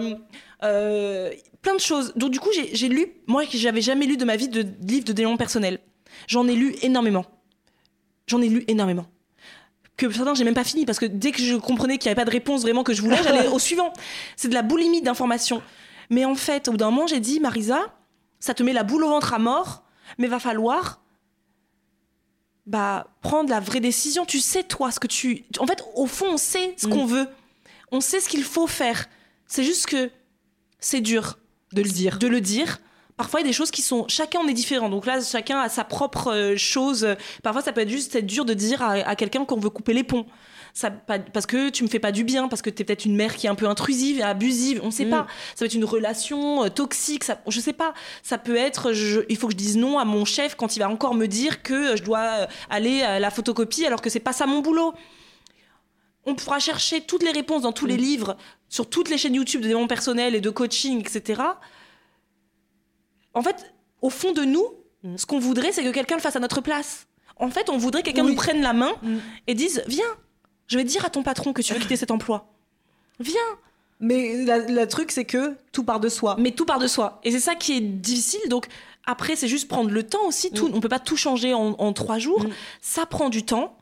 euh, 0.63 1.31
plein 1.63 1.75
de 1.75 1.81
choses. 1.81 2.13
Donc 2.15 2.31
du 2.31 2.39
coup, 2.39 2.51
j'ai 2.55 2.71
j'ai 2.77 2.89
lu, 2.89 3.09
moi 3.27 3.45
qui 3.45 3.59
j'avais 3.59 3.81
jamais 3.83 4.07
lu 4.07 4.17
de 4.17 4.25
ma 4.25 4.37
vie 4.37 4.47
de 4.49 4.65
livre 4.87 5.05
de 5.05 5.13
développement 5.13 5.37
personnel. 5.37 5.81
J'en 6.27 6.47
ai 6.49 6.55
lu 6.55 6.75
énormément. 6.83 7.25
J'en 8.27 8.41
ai 8.43 8.49
lu 8.49 8.65
énormément. 8.69 9.07
Que 9.97 10.11
certains, 10.11 10.35
j'ai 10.35 10.45
même 10.45 10.55
pas 10.55 10.65
fini 10.65 10.85
parce 10.87 10.99
que 10.99 11.07
dès 11.07 11.33
que 11.33 11.43
je 11.43 11.57
comprenais 11.57 11.99
qu'il 11.99 12.09
n'y 12.09 12.13
avait 12.13 12.21
pas 12.21 12.25
de 12.25 12.31
réponse 12.31 12.63
vraiment 12.63 12.85
que 12.85 12.93
je 12.95 13.03
voulais, 13.03 13.21
j'allais 13.23 13.49
au 13.53 13.59
suivant. 13.59 13.93
C'est 14.37 14.49
de 14.49 14.55
la 14.55 14.63
boulimie 14.63 15.03
d'informations. 15.03 15.63
Mais 16.11 16.25
en 16.25 16.35
fait, 16.35 16.69
au 16.69 16.73
bout 16.73 16.77
d'un 16.77 16.91
moment, 16.91 17.07
j'ai 17.07 17.21
dit, 17.21 17.41
Marisa, 17.41 17.81
ça 18.41 18.55
te 18.55 18.63
met 18.63 18.73
la 18.73 18.85
boule 18.85 19.03
au 19.05 19.09
ventre 19.09 19.35
à 19.35 19.39
mort, 19.39 19.83
mais 20.19 20.27
va 20.29 20.39
falloir 20.39 21.03
bah, 22.67 23.09
prendre 23.23 23.51
la 23.51 23.61
vraie 23.61 23.81
décision. 23.81 24.25
Tu 24.25 24.41
sais, 24.41 24.63
toi, 24.63 24.91
ce 24.91 25.01
que 25.01 25.07
tu. 25.07 25.45
En 25.59 25.67
fait, 25.67 25.83
au 25.95 26.07
fond, 26.07 26.27
on 26.33 26.37
sait 26.37 26.75
ce 26.77 26.87
Mm. 26.87 26.91
qu'on 26.91 27.07
veut. 27.07 27.27
On 27.91 28.01
sait 28.01 28.21
ce 28.21 28.29
qu'il 28.29 28.45
faut 28.45 28.67
faire. 28.67 29.07
C'est 29.47 29.65
juste 29.65 29.87
que 29.87 30.11
c'est 30.79 31.01
dur 31.01 31.39
de 31.73 31.83
le 31.83 31.89
dire. 31.89 32.19
de 32.19 32.27
le 32.29 32.41
dire 32.41 32.79
Parfois, 33.19 33.41
il 33.41 33.43
y 33.43 33.47
a 33.47 33.51
des 33.51 33.53
choses 33.53 33.71
qui 33.71 33.83
sont. 33.83 34.07
Chacun, 34.09 34.39
on 34.43 34.49
est 34.49 34.55
différent. 34.55 34.89
Donc 34.89 35.05
là, 35.05 35.21
chacun 35.21 35.59
a 35.61 35.69
sa 35.69 35.85
propre 35.85 36.33
euh, 36.33 36.57
chose. 36.57 37.07
Parfois, 37.43 37.61
ça 37.61 37.73
peut 37.73 37.83
être 37.83 37.91
juste 37.91 38.15
être 38.17 38.25
dur 38.27 38.45
de 38.47 38.55
dire 38.55 38.81
à, 38.81 38.93
à 38.93 39.15
quelqu'un 39.17 39.45
qu'on 39.45 39.59
veut 39.61 39.69
couper 39.71 39.93
les 39.93 40.05
ponts. 40.05 40.25
Ça, 40.75 40.91
parce 40.91 41.47
que 41.47 41.71
tu 41.71 41.83
me 41.83 41.89
fais 41.89 41.99
pas 41.99 42.13
du 42.13 42.23
bien, 42.23 42.47
parce 42.47 42.63
que 42.63 42.71
tu 42.71 42.83
es 42.83 42.85
peut-être 42.85 43.05
une 43.05 43.17
mère 43.17 43.35
qui 43.35 43.47
est 43.47 43.51
un 43.51 43.57
peu 43.57 43.67
intrusive 43.69 44.21
et 44.21 44.23
abusive, 44.23 44.81
on 44.85 44.93
sait 44.93 45.07
Mm. 45.07 45.11
pas. 45.11 45.27
Ça 45.55 45.61
peut 45.61 45.65
être 45.65 45.75
une 45.75 45.85
relation 45.85 46.65
euh, 46.65 46.69
toxique, 46.69 47.25
ça, 47.25 47.41
je 47.49 47.59
sais 47.59 47.73
pas. 47.73 47.93
Ça 48.23 48.39
peut 48.39 48.55
être, 48.55 48.93
je- 48.93 49.23
il 49.29 49.37
faut 49.37 49.49
que 49.49 49.53
je 49.55 49.59
dise 49.59 49.77
non 49.77 49.99
à 49.99 50.05
mon 50.05 50.25
chef 50.25 50.55
quand 50.55 50.77
il 50.77 50.79
va 50.79 50.89
encore 50.89 51.15
me 51.15 51.27
dire 51.27 51.63
que 51.65 51.75
euh, 51.75 51.97
je 51.97 52.05
dois 52.05 52.47
aller 52.71 53.03
à 53.03 53.19
la 53.19 53.31
photocopie 53.31 53.85
alors 53.87 54.01
que 54.01 54.11
c'est 54.11 54.21
pas 54.21 54.33
ça 54.33 54.47
mon 54.47 54.61
boulot. 54.61 54.95
On 56.27 56.35
pourra 56.35 56.59
chercher 56.61 57.01
toutes 57.01 57.23
les 57.23 57.33
réponses 57.33 57.63
dans 57.63 57.73
tous 57.73 57.87
les 57.87 57.97
livres, 57.97 58.37
sur 58.69 58.89
toutes 58.89 59.09
les 59.09 59.19
chaînes 59.19 59.35
YouTube 59.35 59.63
de 59.63 59.67
développement 59.67 59.89
personnel 59.89 60.35
et 60.35 60.41
de 60.41 60.51
coaching, 60.51 61.01
etc. 61.01 61.41
En 63.39 63.43
fait, 63.43 63.73
au 64.03 64.11
fond 64.11 64.33
de 64.33 64.43
nous, 64.45 64.67
Mm. 65.05 65.17
ce 65.17 65.27
qu'on 65.27 65.39
voudrait, 65.39 65.71
c'est 65.71 65.85
que 65.85 65.91
quelqu'un 65.93 66.17
le 66.17 66.21
fasse 66.21 66.35
à 66.35 66.41
notre 66.41 66.61
place. 66.61 67.07
En 67.37 67.51
fait, 67.51 67.71
on 67.71 67.79
voudrait 67.79 68.03
que 68.03 68.07
quelqu'un 68.07 68.25
Oui. 68.25 68.31
nous 68.33 68.37
prenne 68.37 68.61
la 68.63 68.73
main 68.73 68.93
Mm. 69.03 69.19
et 69.47 69.55
dise 69.55 69.83
Viens, 69.87 70.13
je 70.67 70.77
vais 70.77 70.83
dire 70.85 71.05
à 71.05 71.11
ton 71.11 71.23
patron 71.23 71.53
que 71.53 71.63
tu 71.63 71.73
veux 71.73 71.79
quitter 71.79 71.95
cet 71.97 72.11
emploi. 72.11 72.53
Viens. 73.21 73.41
Mais 74.01 74.45
la- 74.45 74.59
le 74.59 74.87
truc, 74.89 75.11
c'est 75.13 75.25
que 75.25 75.57
tout 75.73 75.85
part 75.85 76.01
de 76.01 76.09
soi. 76.09 76.37
Mais 76.39 76.51
tout 76.53 76.65
part 76.65 76.79
de 76.81 76.87
soi. 76.89 77.21
Et 77.25 77.31
c'est 77.33 77.41
ça 77.41 77.55
qui 77.55 77.77
est 77.77 77.81
difficile. 77.81 78.41
Donc, 78.49 78.67
après, 79.07 79.35
c'est 79.37 79.49
juste 79.49 79.69
prendre 79.69 79.91
le 79.91 80.03
temps 80.05 80.25
aussi. 80.27 80.51
Tout, 80.53 80.69
On 80.75 80.81
peut 80.81 80.89
pas 80.89 80.99
tout 81.01 81.17
changer 81.17 81.55
en, 81.55 81.75
en 81.79 81.93
trois 81.93 82.19
jours. 82.19 82.45
Mm. 82.45 82.51
Ça 82.81 83.07
prend 83.07 83.29
du 83.29 83.45
temps. 83.45 83.77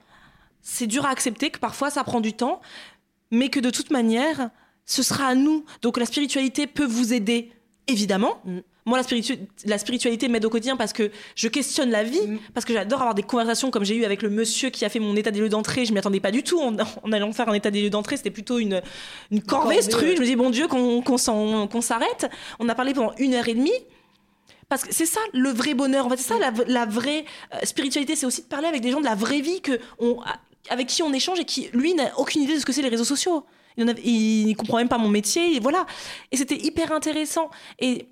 C'est 0.62 0.86
dur 0.86 1.04
à 1.06 1.10
accepter 1.10 1.48
que 1.50 1.58
parfois 1.58 1.90
ça 1.90 2.02
prend 2.04 2.20
du 2.20 2.32
temps. 2.34 2.60
Mais 3.30 3.48
que 3.48 3.60
de 3.60 3.70
toute 3.70 3.90
manière, 3.90 4.50
ce 4.84 5.02
sera 5.02 5.26
à 5.28 5.34
nous. 5.34 5.64
Donc, 5.82 5.96
la 5.98 6.06
spiritualité 6.06 6.66
peut 6.66 6.86
vous 6.86 7.12
aider, 7.14 7.52
évidemment. 7.86 8.40
Moi, 8.86 8.96
la, 8.96 9.02
spiritu- 9.04 9.38
la 9.66 9.78
spiritualité 9.78 10.28
m'aide 10.28 10.44
au 10.44 10.48
quotidien 10.50 10.76
parce 10.76 10.92
que 10.92 11.10
je 11.34 11.48
questionne 11.48 11.90
la 11.90 12.04
vie, 12.04 12.20
Mm. 12.26 12.38
parce 12.54 12.64
que 12.64 12.72
j'adore 12.72 13.00
avoir 13.00 13.14
des 13.14 13.22
conversations 13.24 13.70
comme 13.70 13.84
j'ai 13.84 13.96
eu 13.96 14.04
avec 14.04 14.22
le 14.22 14.30
monsieur 14.30 14.70
qui 14.70 14.84
a 14.84 14.88
fait 14.88 15.00
mon 15.00 15.14
état 15.16 15.30
des 15.32 15.40
lieux 15.40 15.48
d'entrée. 15.48 15.84
Je 15.84 15.92
m'y 15.92 15.98
attendais 15.98 16.20
pas 16.20 16.30
du 16.30 16.42
tout 16.44 16.60
en, 16.60 16.74
en 17.02 17.12
allant 17.12 17.32
faire 17.32 17.48
un 17.48 17.54
état 17.54 17.70
des 17.70 17.82
lieux 17.82 17.90
d'entrée. 17.90 18.16
C'était 18.16 18.30
plutôt 18.30 18.58
une, 18.58 18.80
une 19.30 19.42
corvée, 19.42 19.82
ce 19.82 19.90
truc. 19.90 20.14
Je 20.16 20.20
me 20.20 20.24
dis, 20.26 20.36
bon 20.36 20.50
Dieu, 20.50 20.68
qu'on 20.68 21.18
s'arrête. 21.18 22.30
On 22.60 22.68
a 22.68 22.74
parlé 22.74 22.94
pendant 22.94 23.12
une 23.18 23.34
heure 23.34 23.48
et 23.48 23.54
demie. 23.54 23.72
Parce 24.68 24.82
que 24.82 24.92
c'est 24.94 25.06
ça 25.06 25.20
le 25.32 25.50
vrai 25.50 25.74
bonheur. 25.74 26.06
En 26.06 26.10
fait, 26.10 26.16
c'est 26.16 26.28
ça 26.34 26.38
la, 26.38 26.52
la 26.66 26.86
vraie 26.86 27.24
euh, 27.54 27.58
spiritualité. 27.64 28.16
C'est 28.16 28.26
aussi 28.26 28.42
de 28.42 28.46
parler 28.48 28.66
avec 28.68 28.82
des 28.82 28.90
gens 28.90 29.00
de 29.00 29.04
la 29.04 29.14
vraie 29.14 29.40
vie 29.40 29.60
que 29.60 29.78
on, 29.98 30.18
avec 30.70 30.86
qui 30.88 31.02
on 31.02 31.12
échange 31.12 31.38
et 31.38 31.44
qui, 31.44 31.68
lui, 31.72 31.94
n'a 31.94 32.16
aucune 32.18 32.42
idée 32.42 32.54
de 32.54 32.58
ce 32.60 32.66
que 32.66 32.72
c'est 32.72 32.82
les 32.82 32.88
réseaux 32.88 33.04
sociaux. 33.04 33.44
Il, 33.76 33.88
il 34.48 34.56
comprend 34.56 34.78
même 34.78 34.88
pas 34.88 34.98
mon 34.98 35.08
métier. 35.08 35.54
Et 35.56 35.60
voilà. 35.60 35.86
Et 36.32 36.36
c'était 36.36 36.56
hyper 36.56 36.90
intéressant. 36.92 37.50
Et 37.78 38.08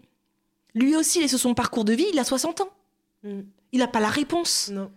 lui 0.74 0.96
aussi, 0.96 1.18
il 1.20 1.24
est 1.24 1.28
sur 1.28 1.38
son 1.38 1.54
parcours 1.54 1.84
de 1.84 1.92
vie. 1.92 2.06
Il 2.12 2.18
a 2.18 2.24
60 2.24 2.60
ans. 2.62 2.68
Mm. 3.22 3.40
Il 3.72 3.78
n'a 3.78 3.88
pas 3.88 4.00
la 4.00 4.08
réponse 4.08 4.70
Non. 4.72 4.90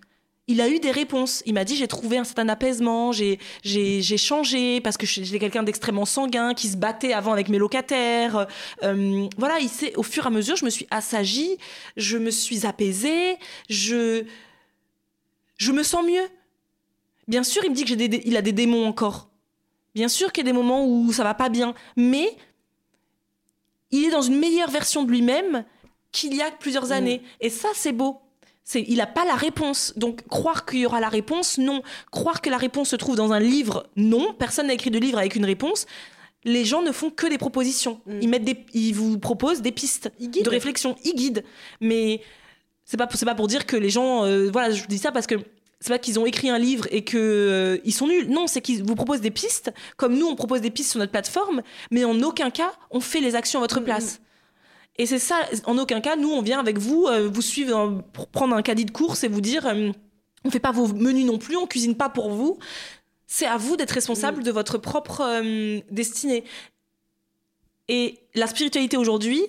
il 0.48 0.62
a 0.62 0.70
eu 0.70 0.80
des 0.80 0.92
réponses. 0.92 1.42
Il 1.46 1.54
m'a 1.54 1.64
dit 1.66 1.76
j'ai 1.76 1.88
trouvé 1.88 2.18
un 2.18 2.24
certain 2.24 2.48
apaisement, 2.50 3.12
j'ai 3.12 3.40
j'ai 3.64 4.02
j'ai 4.02 4.18
changé 4.18 4.82
parce 4.82 4.98
que 4.98 5.06
j'étais 5.06 5.40
quelqu'un 5.40 5.64
d'extrêmement 5.64 6.06
sanguin 6.06 6.54
qui 6.54 6.68
se 6.70 6.78
battait 6.78 7.12
avant 7.14 7.34
avec 7.34 7.50
mes 7.50 7.58
locataires. 7.58 8.48
Euh, 8.84 9.28
voilà, 9.38 9.60
il 9.60 9.70
s'est 9.70 9.96
au 9.96 10.04
fur 10.04 10.24
et 10.26 10.28
à 10.28 10.30
mesure, 10.30 10.56
je 10.56 10.66
me 10.66 10.70
suis 10.70 10.88
assagie, 10.92 11.58
je 11.98 12.18
me 12.18 12.30
suis 12.32 12.66
apaisée, 12.66 13.38
je 13.70 14.26
je 15.58 15.72
me 15.72 15.84
sens 15.84 16.06
mieux. 16.06 16.28
Bien 17.28 17.44
sûr, 17.44 17.64
il 17.66 17.72
me 17.72 17.76
dit 17.76 17.84
que 17.84 17.90
j'ai 17.90 17.96
des, 17.96 18.08
dé- 18.08 18.22
il 18.26 18.38
a 18.38 18.42
des 18.42 18.54
démons 18.54 18.86
encore. 18.88 19.30
Bien 19.96 20.08
sûr 20.08 20.32
qu'il 20.32 20.46
y 20.46 20.48
a 20.48 20.52
des 20.52 20.58
moments 20.58 20.86
où 20.86 21.12
ça 21.12 21.24
va 21.24 21.34
pas 21.34 21.50
bien, 21.50 21.74
mais 21.96 22.38
il 23.92 24.06
est 24.06 24.12
dans 24.12 24.22
une 24.22 24.38
meilleure 24.38 24.70
version 24.70 25.04
de 25.04 25.12
lui-même 25.12 25.64
qu'il 26.12 26.36
y 26.36 26.42
a 26.42 26.52
plusieurs 26.52 26.92
années. 26.92 27.22
Et 27.42 27.50
ça, 27.50 27.70
c'est 27.74 27.92
beau. 27.92 28.20
C'est, 28.64 28.84
il 28.88 28.98
n'a 28.98 29.08
pas 29.08 29.26
la 29.26 29.36
réponse. 29.36 29.94
Donc, 29.96 30.28
croire 30.28 30.66
qu'il 30.66 30.80
y 30.80 30.86
aura 30.86 31.00
la 31.00 31.10
réponse, 31.10 31.58
non. 31.58 31.82
Croire 32.12 32.42
que 32.42 32.50
la 32.50 32.58
réponse 32.58 32.90
se 32.90 32.96
trouve 32.98 33.16
dans 33.16 33.32
un 33.32 33.40
livre, 33.40 33.88
non. 33.96 34.34
Personne 34.34 34.68
n'a 34.68 34.74
écrit 34.74 34.92
de 34.92 35.00
livre 35.00 35.18
avec 35.18 35.36
une 35.36 35.46
réponse. 35.46 35.86
Les 36.44 36.66
gens 36.66 36.82
ne 36.82 36.92
font 36.92 37.10
que 37.10 37.28
des 37.28 37.38
propositions. 37.38 38.02
Mm. 38.06 38.20
Ils, 38.22 38.30
mettent 38.30 38.44
des, 38.44 38.66
ils 38.74 38.94
vous 38.94 39.20
proposent 39.20 39.62
des 39.62 39.72
pistes 39.72 40.12
de 40.20 40.50
réflexion. 40.50 40.96
Ils 41.06 41.16
guident. 41.16 41.44
Mais 41.80 42.22
c'est 42.84 42.98
pas, 42.98 43.08
c'est 43.14 43.26
pas 43.26 43.36
pour 43.36 43.48
dire 43.48 43.66
que 43.66 43.78
les 43.78 43.90
gens. 43.90 44.26
euh, 44.26 44.50
voilà, 44.52 44.72
je 44.72 44.86
dis 44.86 44.98
ça 44.98 45.12
parce 45.12 45.28
que 45.28 45.36
c'est 45.80 45.90
pas 45.90 46.00
qu'ils 46.00 46.20
ont 46.20 46.26
écrit 46.26 46.50
un 46.50 46.58
livre 46.58 46.88
et 46.92 47.04
que 47.04 47.18
euh, 47.18 47.82
ils 47.86 47.94
sont 47.94 48.08
nuls. 48.08 48.30
Non, 48.30 48.48
c'est 48.48 48.62
qu'ils 48.62 48.84
vous 48.84 48.96
proposent 48.96 49.22
des 49.22 49.32
pistes, 49.32 49.72
comme 49.96 50.18
nous 50.18 50.28
on 50.28 50.36
propose 50.36 50.62
des 50.62 50.72
pistes 50.72 50.92
sur 50.92 51.00
notre 51.00 51.12
plateforme, 51.12 51.62
mais 51.92 52.04
en 52.04 52.22
aucun 52.22 52.50
cas 52.50 52.74
on 52.92 53.00
fait 53.00 53.22
les 53.22 53.36
actions 53.36 53.60
à 53.60 53.62
votre 53.62 53.80
place. 53.80 54.20
Et 54.98 55.06
c'est 55.06 55.20
ça, 55.20 55.40
en 55.66 55.78
aucun 55.78 56.02
cas, 56.02 56.16
nous 56.16 56.32
on 56.32 56.42
vient 56.42 56.60
avec 56.60 56.80
vous, 56.80 57.06
euh, 57.06 57.30
vous 57.32 57.42
suivre 57.42 58.04
pour 58.14 58.28
prendre 58.28 58.56
un 58.56 58.64
caddie 58.64 58.86
de 58.86 58.92
course 58.92 59.24
et 59.24 59.28
vous 59.28 59.42
dire, 59.42 59.66
euh, 59.68 59.92
on 60.44 60.50
fait 60.50 60.60
pas 60.60 60.72
vos 60.72 60.88
menus 60.88 61.26
non 61.26 61.38
plus, 61.38 61.56
on 61.56 61.68
cuisine 61.68 61.96
pas 61.96 62.10
pour 62.10 62.30
vous. 62.30 62.58
C'est 63.28 63.46
à 63.46 63.58
vous 63.58 63.76
d'être 63.76 63.92
responsable 63.92 64.42
de 64.44 64.52
votre 64.52 64.78
propre 64.78 65.22
euh, 65.22 65.80
destinée. 65.92 66.44
Et 67.90 68.18
la 68.34 68.48
spiritualité 68.48 68.98
aujourd'hui, 68.98 69.44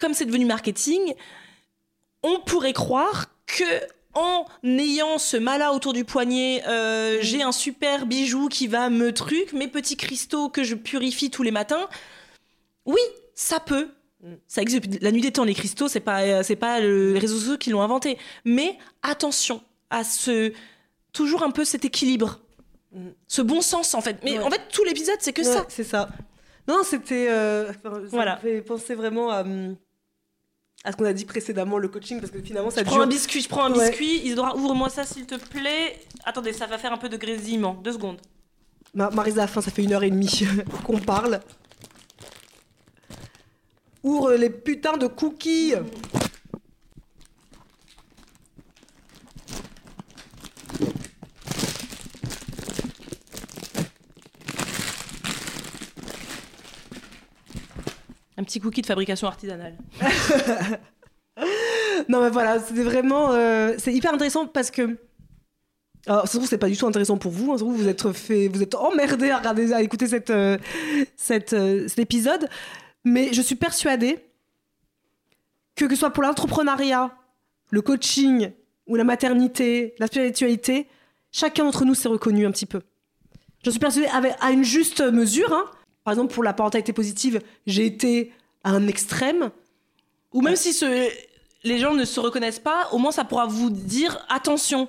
comme 0.00 0.14
c'est 0.14 0.24
devenu 0.24 0.46
marketing, 0.46 1.14
on 2.22 2.40
pourrait 2.40 2.72
croire 2.72 3.26
que 3.46 3.64
en 4.14 4.46
ayant 4.64 5.18
ce 5.18 5.36
mala 5.36 5.72
autour 5.72 5.92
du 5.92 6.04
poignet, 6.04 6.62
euh, 6.66 7.18
j'ai 7.20 7.42
un 7.42 7.52
super 7.52 8.06
bijou 8.06 8.48
qui 8.48 8.66
va 8.66 8.90
me 8.90 9.12
truc, 9.12 9.52
mes 9.52 9.68
petits 9.68 9.96
cristaux 9.96 10.48
que 10.48 10.62
je 10.64 10.74
purifie 10.74 11.30
tous 11.30 11.42
les 11.42 11.50
matins. 11.50 11.88
Oui, 12.86 13.00
ça 13.34 13.60
peut. 13.60 13.88
Ça 14.46 14.62
existe 14.62 15.02
la 15.02 15.12
nuit 15.12 15.20
des 15.20 15.32
temps, 15.32 15.44
les 15.44 15.54
cristaux, 15.54 15.86
c'est 15.88 16.00
pas, 16.00 16.22
euh, 16.22 16.42
c'est 16.42 16.56
pas 16.56 16.80
le- 16.80 17.12
les 17.12 17.18
réseaux 17.18 17.38
sociaux 17.38 17.58
qui 17.58 17.68
l'ont 17.70 17.82
inventé. 17.82 18.16
Mais 18.44 18.78
attention 19.02 19.60
à 19.90 20.02
ce. 20.04 20.52
Toujours 21.12 21.42
un 21.42 21.50
peu 21.50 21.64
cet 21.64 21.84
équilibre. 21.84 22.40
Mm. 22.92 23.08
Ce 23.28 23.42
bon 23.42 23.60
sens, 23.60 23.94
en 23.94 24.00
fait. 24.00 24.16
Mais 24.24 24.38
Ouais. 24.38 24.44
en 24.44 24.50
fait, 24.50 24.62
tout 24.72 24.82
l'épisode, 24.84 25.16
c'est 25.20 25.32
que 25.34 25.42
Ouais, 25.42 25.46
ça. 25.52 25.66
C'est 25.68 25.84
ça. 25.84 26.08
Non, 26.66 26.82
c'était. 26.84 27.28
euh, 27.28 27.70
ça 27.72 27.90
Voilà. 28.10 28.36
me 28.36 28.40
fait 28.40 28.62
penser 28.62 28.94
vraiment 28.94 29.30
à, 29.30 29.42
hum, 29.42 29.76
à 30.84 30.92
ce 30.92 30.96
qu'on 30.96 31.04
a 31.06 31.12
dit 31.14 31.24
précédemment, 31.24 31.78
le 31.78 31.88
coaching, 31.88 32.20
parce 32.20 32.30
que 32.30 32.40
finalement, 32.42 32.70
ça 32.70 32.82
Je 32.82 32.86
prends 32.86 33.00
un 33.00 33.06
biscuit, 33.06 33.40
je 33.40 33.48
prends 33.48 33.64
un 33.64 33.72
Ouais. 33.72 33.88
biscuit. 33.88 34.18
Isidora, 34.18 34.54
ouvre-moi 34.54 34.90
ça, 34.90 35.04
s'il 35.04 35.24
te 35.26 35.34
plaît. 35.36 35.98
Attendez, 36.24 36.52
ça 36.52 36.66
va 36.66 36.76
faire 36.78 36.92
un 36.92 36.98
peu 36.98 37.08
de 37.08 37.16
grésillement. 37.16 37.74
Deux 37.82 37.92
secondes. 37.92 38.18
Ma- 38.92 39.10
Marisa, 39.10 39.40
à 39.42 39.44
la 39.44 39.48
fin, 39.48 39.60
ça 39.62 39.70
fait 39.70 39.82
une 39.82 39.92
heure 39.94 40.02
et 40.04 40.10
demie 40.10 40.44
qu'on 40.84 40.98
parle. 40.98 41.40
Ouvre 44.02 44.32
les 44.34 44.50
putains 44.50 44.98
de 44.98 45.06
cookies. 45.06 45.74
Un 58.36 58.44
petit 58.44 58.60
cookie 58.60 58.82
de 58.82 58.86
fabrication 58.86 59.26
artisanale. 59.28 59.76
Non, 62.08 62.20
mais 62.22 62.30
voilà, 62.30 62.60
c'était 62.60 62.82
vraiment. 62.82 63.32
euh, 63.32 63.74
c'est 63.78 63.92
hyper 63.92 64.12
intéressant 64.14 64.46
parce 64.46 64.70
que. 64.70 64.96
Alors, 66.06 66.22
ça 66.22 66.32
se 66.32 66.36
trouve, 66.36 66.48
c'est 66.48 66.58
pas 66.58 66.68
du 66.68 66.76
tout 66.76 66.86
intéressant 66.86 67.16
pour 67.16 67.32
vous. 67.32 67.52
hein, 67.52 67.56
vous 67.58 67.88
êtes 67.88 68.12
fait, 68.12 68.48
vous 68.48 68.62
êtes 68.62 68.74
emmerdé 68.74 69.30
à 69.30 69.38
regarder, 69.38 69.72
à 69.72 69.80
écouter 69.82 70.06
cette, 70.06 70.30
euh, 70.30 70.58
euh, 71.30 71.88
cet 71.88 71.98
épisode. 71.98 72.48
Mais 73.04 73.32
je 73.32 73.40
suis 73.42 73.54
persuadée 73.54 74.18
que 75.76 75.86
que 75.86 75.94
ce 75.94 76.00
soit 76.00 76.10
pour 76.10 76.22
l'entrepreneuriat, 76.22 77.10
le 77.70 77.80
coaching 77.82 78.50
ou 78.86 78.96
la 78.96 79.04
maternité, 79.04 79.94
la 79.98 80.06
spiritualité, 80.06 80.86
chacun 81.32 81.64
d'entre 81.64 81.84
nous 81.84 81.94
s'est 81.94 82.08
reconnu 82.08 82.44
un 82.46 82.50
petit 82.50 82.66
peu. 82.66 82.82
Je 83.64 83.70
suis 83.70 83.80
persuadée 83.80 84.08
avec, 84.08 84.34
à 84.40 84.50
une 84.50 84.64
juste 84.64 85.00
mesure. 85.00 85.52
hein. 85.52 85.64
Par 86.04 86.12
exemple, 86.12 86.32
pour 86.34 86.44
la 86.44 86.52
parentalité 86.52 86.92
positive, 86.92 87.40
j'ai 87.66 87.86
été 87.86 88.32
à 88.62 88.70
un 88.70 88.86
extrême. 88.86 89.50
Ou 90.32 90.42
même 90.42 90.56
si 90.56 90.72
ce- 90.72 91.10
les 91.64 91.78
gens 91.78 91.94
ne 91.94 92.04
se 92.04 92.20
reconnaissent 92.20 92.58
pas, 92.60 92.88
au 92.92 92.98
moins 92.98 93.12
ça 93.12 93.24
pourra 93.24 93.46
vous 93.46 93.70
dire 93.70 94.24
attention. 94.28 94.88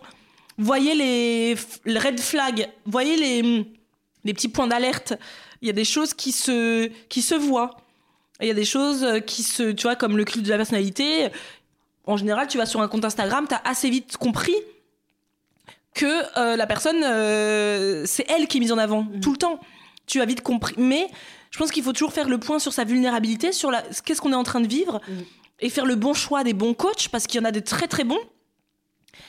Voyez 0.57 0.95
les, 0.95 1.55
red 1.97 2.19
flags, 2.19 2.69
voyez 2.85 3.15
les, 3.15 3.65
les 4.23 4.33
petits 4.33 4.49
points 4.49 4.67
d'alerte. 4.67 5.13
Il 5.61 5.67
y 5.67 5.69
a 5.69 5.73
des 5.73 5.85
choses 5.85 6.13
qui 6.13 6.31
se, 6.31 6.87
qui 7.09 7.21
se 7.21 7.35
voient. 7.35 7.77
Il 8.41 8.47
y 8.47 8.51
a 8.51 8.53
des 8.53 8.65
choses 8.65 9.05
qui 9.25 9.43
se, 9.43 9.71
tu 9.71 9.83
vois, 9.83 9.95
comme 9.95 10.17
le 10.17 10.25
culte 10.25 10.45
de 10.45 10.49
la 10.49 10.57
personnalité. 10.57 11.29
En 12.05 12.17
général, 12.17 12.47
tu 12.47 12.57
vas 12.57 12.65
sur 12.65 12.81
un 12.81 12.87
compte 12.89 13.05
Instagram, 13.05 13.45
tu 13.47 13.55
as 13.55 13.61
assez 13.63 13.89
vite 13.89 14.17
compris 14.17 14.55
que 15.93 16.37
euh, 16.37 16.57
la 16.57 16.67
personne, 16.67 17.01
euh, 17.03 18.03
c'est 18.05 18.25
elle 18.29 18.47
qui 18.47 18.57
est 18.57 18.59
mise 18.59 18.73
en 18.73 18.77
avant 18.77 19.07
tout 19.21 19.31
le 19.31 19.37
temps. 19.37 19.59
Tu 20.07 20.22
as 20.22 20.26
vite 20.26 20.41
compris. 20.41 20.76
Mais 20.77 21.07
je 21.52 21.57
pense 21.57 21.72
qu'il 21.72 21.84
faut 21.84 21.94
toujours 21.94 22.14
faire 22.14 22.30
le 22.30 22.38
point 22.38 22.60
sur 22.60 22.73
sa 22.73 22.84
vulnérabilité, 22.84 23.52
sur 23.52 23.72
la, 23.72 23.84
qu'est-ce 24.06 24.22
qu'on 24.22 24.32
est 24.32 24.36
en 24.36 24.44
train 24.44 24.61
de 24.61 24.68
vivre, 24.68 25.02
et 25.60 25.69
faire 25.69 25.86
le 25.86 25.95
bon 25.95 26.14
choix 26.14 26.44
des 26.44 26.53
bons 26.53 26.73
coachs, 26.73 27.10
parce 27.10 27.27
qu'il 27.27 27.40
y 27.40 27.44
en 27.44 27.45
a 27.45 27.52
de 27.52 27.60
très 27.60 27.88
très 27.88 28.03
bons. 28.03 28.19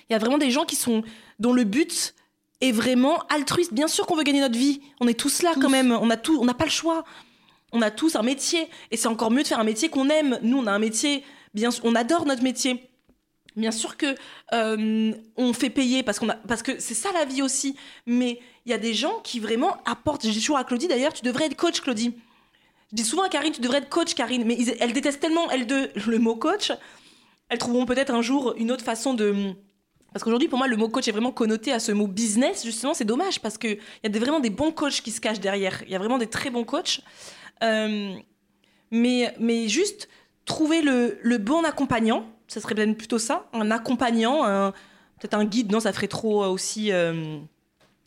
Il 0.09 0.13
y 0.13 0.17
a 0.17 0.19
vraiment 0.19 0.39
des 0.39 0.51
gens 0.51 0.65
qui 0.65 0.77
sont 0.77 1.03
dont 1.39 1.53
le 1.53 1.65
but 1.65 2.15
est 2.61 2.73
vraiment 2.73 3.19
altruiste. 3.29 3.73
Bien 3.73 3.89
sûr 3.89 4.07
qu'on 4.07 4.17
veut 4.17 4.25
gagner 4.25 4.41
notre 4.41 4.59
vie. 4.59 4.81
On 5.01 5.09
est 5.09 5.19
tous 5.19 5.43
là 5.43 5.53
quand 5.61 5.69
même. 5.69 5.93
On 5.93 6.11
a 6.11 6.17
tout, 6.17 6.39
on 6.41 6.45
n'a 6.45 6.55
pas 6.55 6.65
le 6.65 6.71
choix. 6.71 7.05
On 7.73 7.83
a 7.83 7.91
tous 7.91 8.17
un 8.17 8.23
métier, 8.23 8.69
et 8.91 8.97
c'est 8.97 9.09
encore 9.09 9.31
mieux 9.31 9.43
de 9.43 9.49
faire 9.49 9.61
un 9.61 9.65
métier 9.65 9.89
qu'on 9.89 10.09
aime. 10.09 10.39
Nous, 10.43 10.57
on 10.57 10.67
a 10.67 10.73
un 10.73 10.79
métier 10.79 11.25
bien 11.57 11.71
sûr, 11.71 11.85
on 11.85 11.95
adore 11.97 12.27
notre 12.27 12.43
métier. 12.43 12.89
Bien 13.57 13.71
sûr 13.71 13.97
que 13.97 14.15
euh, 14.53 15.13
on 15.37 15.53
fait 15.55 15.71
payer 15.71 16.03
parce 16.03 16.19
qu'on 16.19 16.29
a, 16.29 16.35
parce 16.35 16.63
que 16.63 16.79
c'est 16.79 16.95
ça 16.95 17.11
la 17.13 17.25
vie 17.25 17.41
aussi. 17.43 17.75
Mais 18.07 18.39
il 18.67 18.71
y 18.71 18.75
a 18.75 18.79
des 18.79 18.93
gens 18.93 19.21
qui 19.25 19.41
vraiment 19.41 19.79
apportent. 19.87 20.27
Je 20.27 20.31
dis 20.31 20.41
toujours 20.41 20.59
à 20.59 20.65
Claudie 20.65 20.89
d'ailleurs, 20.89 21.15
tu 21.15 21.23
devrais 21.23 21.47
être 21.47 21.57
coach, 21.57 21.81
Claudie. 21.81 22.15
Je 22.91 22.97
dis 22.97 23.05
souvent 23.05 23.23
à 23.23 23.29
Karine, 23.31 23.53
tu 23.53 23.61
devrais 23.63 23.79
être 23.79 23.89
coach, 23.89 24.15
Karine. 24.15 24.45
Mais 24.45 24.55
ils- 24.59 24.77
elle 24.79 24.93
déteste 24.93 25.21
tellement 25.21 25.51
elle 25.51 25.67
de 25.67 25.91
le 26.07 26.19
mot 26.19 26.37
coach. 26.37 26.71
Elles 27.49 27.59
trouveront 27.59 27.87
peut-être 27.87 28.13
un 28.13 28.23
jour 28.23 28.55
une 28.59 28.71
autre 28.71 28.85
façon 28.85 29.15
de. 29.15 29.55
Parce 30.13 30.23
qu'aujourd'hui, 30.25 30.49
pour 30.49 30.59
moi, 30.59 30.67
le 30.69 30.77
mot 30.77 30.89
coach 30.89 31.09
est 31.09 31.13
vraiment 31.13 31.33
connoté 31.33 31.73
à 31.73 31.79
ce 31.79 31.93
mot 31.93 32.07
business. 32.07 32.63
Justement, 32.65 32.93
c'est 32.95 33.05
dommage 33.05 33.41
parce 33.41 33.57
qu'il 33.59 33.79
y 34.05 34.07
a 34.07 34.19
vraiment 34.19 34.41
des 34.41 34.51
bons 34.51 34.71
coachs 34.73 35.01
qui 35.03 35.11
se 35.13 35.21
cachent 35.21 35.41
derrière. 35.41 35.83
Il 35.87 35.91
y 35.93 35.95
a 35.95 35.99
vraiment 35.99 36.19
des 36.19 36.27
très 36.27 36.51
bons 36.51 36.65
coachs. 36.65 37.01
Euh, 37.63 38.15
mais, 38.91 39.35
mais 39.41 39.69
juste 39.69 40.09
trouver 40.45 40.81
le 40.83 41.37
bon 41.39 41.65
accompagnant, 41.65 42.27
ça 42.49 42.61
serait 42.61 42.75
peut-être 42.75 42.97
plutôt 42.97 43.19
ça, 43.19 43.47
un 43.53 43.71
accompagnant, 43.71 44.45
un- 44.45 44.73
peut-être 45.21 45.35
un 45.35 45.45
guide, 45.45 45.73
non, 45.73 45.81
ça 45.81 45.93
ferait 45.93 46.09
trop 46.09 46.45
euh, 46.45 46.49
aussi 46.49 46.93
euh, 46.93 47.39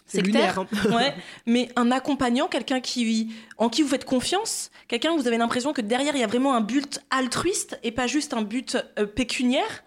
sectaire. 0.06 0.24
lunaire, 0.26 0.60
hein. 0.60 0.68
Ouais, 0.96 1.16
mais 1.46 1.70
un 1.76 1.92
accompagnant, 1.92 2.48
quelqu'un 2.48 2.80
qui, 2.82 3.34
en 3.58 3.70
qui 3.70 3.82
vous 3.82 3.90
faites 3.90 4.06
confiance, 4.06 4.72
quelqu'un 4.88 5.12
où 5.12 5.18
vous 5.18 5.28
avez 5.28 5.38
l'impression 5.38 5.74
que 5.74 5.82
derrière 5.82 6.16
il 6.16 6.20
y 6.22 6.24
a 6.24 6.28
vraiment 6.28 6.56
un 6.56 6.62
but 6.62 7.00
altruiste 7.10 7.80
et 7.84 7.92
pas 7.92 8.08
juste 8.08 8.34
un 8.34 8.42
but 8.44 8.78
euh, 8.98 9.06
pécuniaire. 9.06 9.84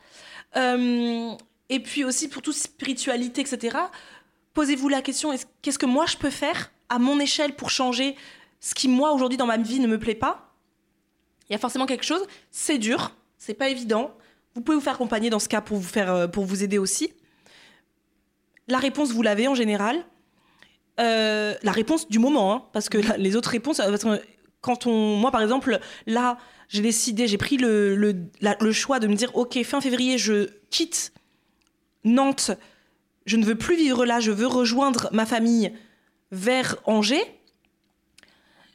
Euh, 0.57 1.33
et 1.69 1.81
puis 1.81 2.05
aussi 2.05 2.29
pour 2.29 2.43
toute 2.43 2.55
spiritualité, 2.55 3.41
etc. 3.41 3.77
Posez-vous 4.55 4.89
la 4.89 5.01
question 5.01 5.33
est-ce- 5.33 5.47
qu'est-ce 5.63 5.79
que 5.79 5.87
moi 5.87 6.05
je 6.07 6.17
peux 6.19 6.29
faire 6.31 6.71
à 6.91 6.99
mon 6.99 7.19
échelle 7.19 7.55
pour 7.57 7.71
changer 7.71 8.17
ce 8.61 8.75
qui 8.75 8.87
moi 8.89 9.13
aujourd'hui 9.13 9.39
dans 9.39 9.47
ma 9.47 9.57
vie 9.57 9.81
ne 9.81 9.87
me 9.87 9.99
plaît 9.99 10.15
pas? 10.15 10.53
Il 11.49 11.53
y 11.53 11.57
a 11.57 11.59
forcément 11.59 11.87
quelque 11.87 12.05
chose. 12.05 12.23
C'est 12.51 12.79
dur, 12.79 13.15
c'est 13.39 13.55
pas 13.55 13.69
évident. 13.71 14.15
Vous 14.55 14.61
pouvez 14.61 14.77
vous 14.77 14.83
faire 14.83 14.95
accompagner 14.95 15.31
dans 15.31 15.39
ce 15.39 15.49
cas 15.49 15.61
pour 15.61 15.79
vous 15.79 15.89
faire, 15.89 16.13
euh, 16.13 16.27
pour 16.29 16.45
vous 16.45 16.63
aider 16.63 16.79
aussi. 16.79 17.13
La 18.69 18.79
réponse 18.79 19.13
vous 19.13 19.23
l'avez 19.23 19.49
en 19.49 19.55
général. 19.55 20.05
Euh, 21.01 21.55
la 21.63 21.73
réponse 21.73 22.09
du 22.09 22.19
moment, 22.19 22.55
hein, 22.55 22.65
parce 22.73 22.89
que 22.89 22.99
les 23.17 23.37
autres 23.37 23.51
réponses, 23.51 23.81
euh, 23.81 23.89
parce 23.89 24.05
que 24.05 24.23
quand 24.61 24.87
on, 24.87 25.17
moi 25.17 25.31
par 25.31 25.41
exemple, 25.41 25.81
là, 26.07 26.39
j'ai 26.69 26.83
décidé, 26.83 27.27
j'ai 27.27 27.39
pris 27.39 27.57
le, 27.57 27.97
le, 27.97 28.15
le 28.41 28.73
choix 28.73 29.01
de 29.01 29.07
me 29.07 29.15
dire, 29.15 29.35
ok, 29.35 29.63
fin 29.65 29.81
février, 29.81 30.19
je 30.19 30.51
quitte 30.71 31.13
Nantes, 32.05 32.51
je 33.27 33.37
ne 33.37 33.45
veux 33.45 33.57
plus 33.57 33.77
vivre 33.77 34.05
là, 34.05 34.21
je 34.21 34.31
veux 34.31 34.47
rejoindre 34.47 35.09
ma 35.13 35.27
famille 35.27 35.73
vers 36.31 36.77
Angers. 36.85 37.41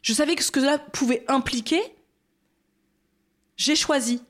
Je 0.02 0.14
savais 0.14 0.36
que 0.36 0.44
ce 0.44 0.52
que 0.52 0.62
cela 0.62 0.78
pouvait 0.80 1.26
impliquer. 1.28 1.82
J'ai 3.58 3.76
choisi. 3.76 4.22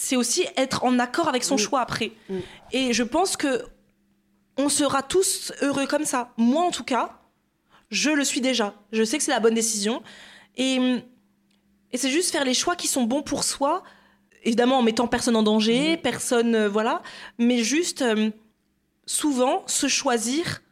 C'est 0.00 0.14
aussi 0.14 0.46
être 0.56 0.84
en 0.84 1.00
accord 1.00 1.26
avec 1.26 1.42
son 1.42 1.56
Oui. 1.56 1.62
choix 1.62 1.80
après. 1.80 2.12
Mm. 2.28 2.38
Et 2.72 2.92
je 2.92 3.02
pense 3.02 3.36
que 3.36 3.64
on 4.56 4.68
sera 4.68 5.02
tous 5.02 5.52
heureux 5.60 5.86
comme 5.88 6.04
ça. 6.04 6.32
Moi, 6.36 6.62
en 6.62 6.70
tout 6.70 6.84
cas, 6.84 7.18
je 7.90 8.10
le 8.10 8.22
suis 8.24 8.40
déjà. 8.40 8.74
Je 8.92 9.02
sais 9.02 9.18
que 9.18 9.24
c'est 9.24 9.32
la 9.32 9.40
bonne 9.40 9.54
décision. 9.54 10.00
Et, 10.56 10.76
et 11.92 11.98
c'est 11.98 12.10
juste 12.10 12.30
faire 12.30 12.44
les 12.44 12.54
choix 12.54 12.76
qui 12.76 12.86
sont 12.86 13.02
bons 13.02 13.22
pour 13.22 13.42
soi. 13.42 13.82
Évidemment, 14.44 14.78
en 14.78 14.82
mettant 14.82 15.08
personne 15.08 15.34
en 15.34 15.42
danger, 15.42 15.96
personne, 15.96 16.54
euh, 16.54 16.68
voilà. 16.68 17.02
Mais 17.38 17.64
juste, 17.64 18.02
euh, 18.02 18.30
souvent, 19.04 19.64
se 19.66 19.88
choisir, 19.88 20.62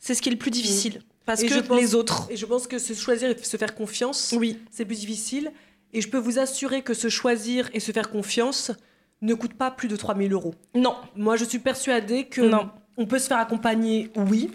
c'est 0.00 0.16
ce 0.16 0.22
qui 0.22 0.30
est 0.30 0.32
le 0.32 0.38
plus 0.38 0.50
difficile. 0.50 1.00
Parce 1.26 1.42
Et 1.42 1.46
que 1.46 1.54
je 1.54 1.60
pense- 1.60 1.80
les 1.80 1.94
autres. 1.94 2.26
Et 2.28 2.36
je 2.36 2.44
pense 2.46 2.66
que 2.66 2.78
se 2.78 2.92
choisir 2.94 3.30
et 3.30 3.38
se 3.40 3.56
faire 3.56 3.76
confiance, 3.76 4.34
Oui. 4.36 4.58
c'est 4.72 4.84
plus 4.84 4.98
difficile. 4.98 5.52
Et 5.92 6.00
je 6.00 6.08
peux 6.08 6.18
vous 6.18 6.38
assurer 6.38 6.82
que 6.82 6.94
se 6.94 7.08
choisir 7.08 7.70
et 7.74 7.80
se 7.80 7.92
faire 7.92 8.10
confiance 8.10 8.70
ne 9.20 9.34
coûte 9.34 9.54
pas 9.54 9.70
plus 9.70 9.88
de 9.88 9.96
3000 9.96 10.32
euros. 10.32 10.54
Non. 10.74 10.96
Moi, 11.16 11.36
je 11.36 11.44
suis 11.44 11.58
persuadée 11.58 12.24
que 12.26 12.40
Non. 12.40 12.70
on 12.96 13.06
peut 13.06 13.18
se 13.18 13.28
faire 13.28 13.38
accompagner, 13.38 14.10
oui. 14.16 14.50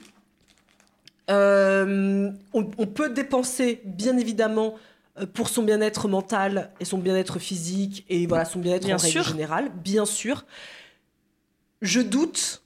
Euh, 1.30 2.32
on, 2.54 2.70
on 2.78 2.88
peut 2.88 3.10
dépenser, 3.10 3.82
bien 3.86 4.18
évidemment, 4.18 4.76
euh, 5.20 5.26
pour 5.26 5.50
son 5.50 5.64
bien-être 5.64 6.08
mental 6.08 6.72
et 6.80 6.86
son 6.86 6.98
bien-être 6.98 7.40
physique 7.40 8.06
et 8.10 8.28
voilà 8.28 8.46
son 8.46 8.60
bien-être 8.60 8.86
Bien 8.86 8.96
en 8.96 9.00
règle 9.00 9.24
générale, 9.24 9.70
bien 9.84 10.06
sûr. 10.06 10.46
Je 11.82 12.02
doute 12.02 12.64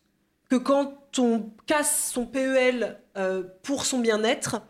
que 0.49 0.55
quand 0.55 0.93
on 1.17 1.49
casse 1.65 2.11
son 2.13 2.25
PEL 2.25 2.97
euh, 3.17 3.43
pour 3.63 3.85
son 3.85 3.99
bien-être, 3.99 4.61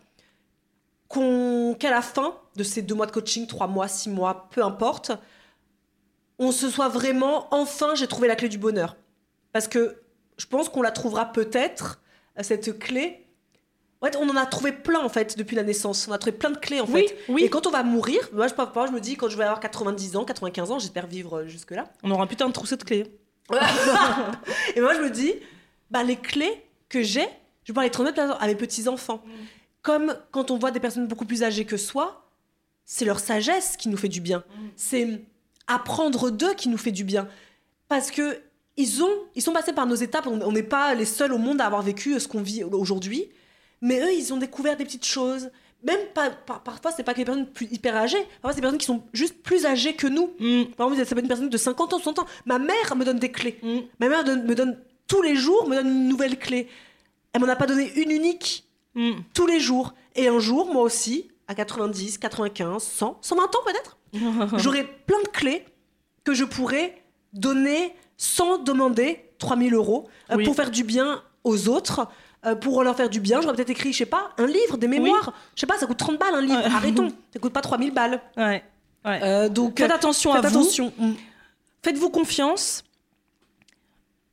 qu'à 1.80 1.90
la 1.90 2.02
fin 2.02 2.36
de 2.56 2.64
ces 2.64 2.82
deux 2.82 2.96
mois 2.96 3.06
de 3.06 3.12
coaching, 3.12 3.48
trois 3.48 3.68
mois, 3.68 3.88
six 3.88 4.10
mois, 4.10 4.48
peu 4.52 4.64
importe, 4.64 5.12
on 6.40 6.52
se 6.52 6.70
soit 6.70 6.90
vraiment 6.90 7.48
enfin 7.54 7.96
j'ai 7.96 8.08
trouvé 8.08 8.28
la 8.28 8.36
clé 8.36 8.50
du 8.50 8.58
bonheur. 8.58 8.96
Parce 9.54 9.68
que 9.68 10.02
je 10.38 10.46
pense 10.46 10.70
qu'on 10.70 10.82
la 10.82 10.92
trouvera 10.92 11.32
peut-être, 11.32 12.02
euh, 12.40 12.44
cette 12.44 12.80
clé. 12.80 13.28
En 14.02 14.08
fait, 14.08 14.16
on 14.16 14.28
en 14.30 14.36
a 14.36 14.46
trouvé 14.48 14.72
plein 14.72 15.02
en 15.02 15.10
fait 15.10 15.38
depuis 15.38 15.56
la 15.56 15.62
naissance. 15.64 16.08
On 16.08 16.12
a 16.12 16.18
trouvé 16.18 16.36
plein 16.36 16.50
de 16.50 16.58
clés 16.58 16.82
en 16.82 16.86
Oui, 16.88 17.08
fait. 17.08 17.18
oui. 17.30 17.44
Et 17.44 17.50
quand 17.50 17.68
on 17.68 17.72
va 17.72 17.84
mourir, 17.84 18.28
moi 18.34 18.48
je, 18.48 18.54
parfois, 18.56 18.88
je 18.88 18.92
me 18.92 19.00
dis 19.00 19.16
quand 19.16 19.30
je 19.30 19.38
vais 19.38 19.44
avoir 19.44 19.60
90 19.60 20.16
ans, 20.16 20.26
95 20.26 20.72
ans, 20.72 20.80
j'espère 20.80 21.06
vivre 21.06 21.40
euh, 21.40 21.48
jusque-là. 21.48 21.86
On 22.02 22.10
aura 22.12 22.24
un 22.24 22.28
putain 22.28 22.48
de 22.48 22.54
trousseau 22.54 22.76
de 22.78 22.84
clés. 22.84 23.20
Et 24.76 24.82
moi 24.82 24.94
je 24.96 25.02
me 25.02 25.10
dis, 25.10 25.34
bah, 25.92 26.04
les 26.04 26.16
clés 26.16 26.64
que 26.90 27.02
j'ai, 27.04 27.22
je 27.22 27.26
vais 27.26 27.74
pouvoir 27.74 27.84
les 27.84 27.92
transmettre 27.92 28.22
à 28.40 28.48
mes 28.48 28.56
petits-enfants. 28.56 29.22
Comme 29.82 30.16
quand 30.32 30.52
on 30.52 30.58
voit 30.58 30.72
des 30.72 30.80
personnes 30.80 31.08
beaucoup 31.08 31.26
plus 31.26 31.44
âgées 31.44 31.66
que 31.66 31.78
soi, 31.78 32.30
c'est 32.86 33.06
leur 33.06 33.20
sagesse 33.20 33.78
qui 33.78 33.90
nous 33.90 33.98
fait 33.98 34.10
du 34.10 34.22
bien. 34.22 34.44
C'est 34.76 35.22
apprendre 35.68 36.30
d'eux 36.30 36.54
qui 36.54 36.70
nous 36.70 36.78
fait 36.78 36.92
du 36.92 37.04
bien. 37.04 37.28
Parce 37.88 38.12
que 38.12 38.40
ils, 38.78 39.04
ont, 39.04 39.10
ils 39.36 39.42
sont 39.42 39.54
passés 39.54 39.74
par 39.74 39.86
nos 39.86 39.96
étapes. 39.96 40.28
On 40.28 40.52
n'est 40.52 40.64
pas 40.64 40.94
les 40.94 41.06
seuls 41.06 41.34
au 41.34 41.38
monde 41.38 41.62
à 41.62 41.66
avoir 41.66 41.82
vécu 41.82 42.20
ce 42.20 42.28
qu'on 42.28 42.42
vit 42.42 42.64
aujourd'hui. 42.64 43.30
Mais 43.82 44.00
eux, 44.02 44.14
ils 44.14 44.34
ont 44.34 44.38
découvert 44.38 44.78
des 44.78 44.86
petites 44.86 45.06
choses. 45.06 45.50
Même 45.84 46.00
pas, 46.14 46.30
par- 46.30 46.62
parfois, 46.62 46.92
c'est 46.92 47.04
pas 47.04 47.14
que 47.14 47.18
les 47.20 47.26
personnes 47.26 47.48
plus 47.48 47.68
hyper 47.72 47.96
âgées. 47.96 48.22
Parfois, 48.42 48.52
c'est 48.52 48.58
des 48.58 48.62
personnes 48.62 48.78
qui 48.78 48.86
sont 48.86 49.04
juste 49.14 49.42
plus 49.42 49.66
âgées 49.66 49.96
que 49.96 50.06
nous. 50.08 50.32
Mm. 50.40 50.66
Par 50.78 50.88
exemple, 50.92 51.06
ça 51.08 51.16
peut 51.16 51.20
être 51.20 51.24
une 51.24 51.28
personne 51.28 51.50
de 51.50 51.58
50 51.58 51.94
ans, 51.94 51.98
60 51.98 52.20
ans. 52.20 52.26
Ma 52.46 52.60
mère 52.60 52.96
me 52.96 53.04
donne 53.04 53.18
des 53.20 53.32
clés. 53.32 53.60
Mm. 53.64 53.80
Ma 54.00 54.10
mère 54.10 54.24
donne- 54.24 54.46
me 54.46 54.54
donne 54.54 54.78
tous 55.08 55.22
les 55.24 55.36
jours, 55.36 55.68
me 55.68 55.76
donne 55.76 55.88
une 55.88 56.08
nouvelle 56.08 56.38
clé. 56.38 56.68
Elle 57.34 57.42
m'en 57.42 57.48
a 57.48 57.56
pas 57.56 57.66
donné 57.66 57.92
une 58.00 58.12
unique 58.12 58.66
Mm. 58.96 59.12
tous 59.34 59.48
les 59.48 59.60
jours. 59.60 59.94
Et 60.16 60.28
un 60.28 60.40
jour, 60.40 60.72
moi 60.74 60.84
aussi, 60.84 61.30
à 61.48 61.56
90, 61.56 62.18
95, 62.18 62.84
100, 62.84 63.18
120 63.22 63.44
ans 63.44 63.60
peut-être, 63.66 63.98
j'aurai 64.58 64.84
plein 64.84 65.22
de 65.24 65.28
clés 65.30 65.66
que 66.24 66.34
je 66.34 66.44
pourrais 66.44 67.02
donner 67.34 67.96
sans 68.18 68.58
demander 68.58 69.24
3000 69.40 69.74
euros 69.74 70.08
euh, 70.30 70.36
Oui. 70.38 70.44
pour 70.46 70.56
faire 70.56 70.70
du 70.72 70.84
bien 70.84 71.24
aux 71.44 71.68
autres. 71.70 72.08
euh, 72.46 72.56
pour 72.56 72.84
leur 72.84 72.96
faire 72.96 73.10
du 73.10 73.20
bien, 73.20 73.40
j'aurais 73.42 73.56
peut-être 73.56 73.70
écrit, 73.70 73.94
je 73.94 74.00
sais 74.00 74.06
pas, 74.06 74.32
un 74.38 74.46
livre, 74.48 74.78
des 74.78 74.88
mémoires. 74.88 75.34
Je 75.56 75.62
sais 75.62 75.68
pas, 75.68 75.78
ça 75.78 75.86
coûte 75.88 75.98
30 75.98 76.20
balles 76.20 76.36
un 76.36 76.42
livre. 76.42 76.62
Arrêtons, 76.76 77.10
ça 77.34 77.40
coûte 77.40 77.54
pas 77.54 77.62
3000 77.62 77.94
balles. 77.94 78.22
Ouais. 78.38 78.64
ouais. 79.06 79.20
Euh, 79.24 79.50
donc, 79.50 79.80
Faites 79.80 79.92
attention 79.92 80.34
faites 80.34 80.46
à 80.46 80.50
vous. 80.50 80.68
Mm. 80.98 81.14
Faites-vous 81.84 82.10
confiance. 82.10 82.84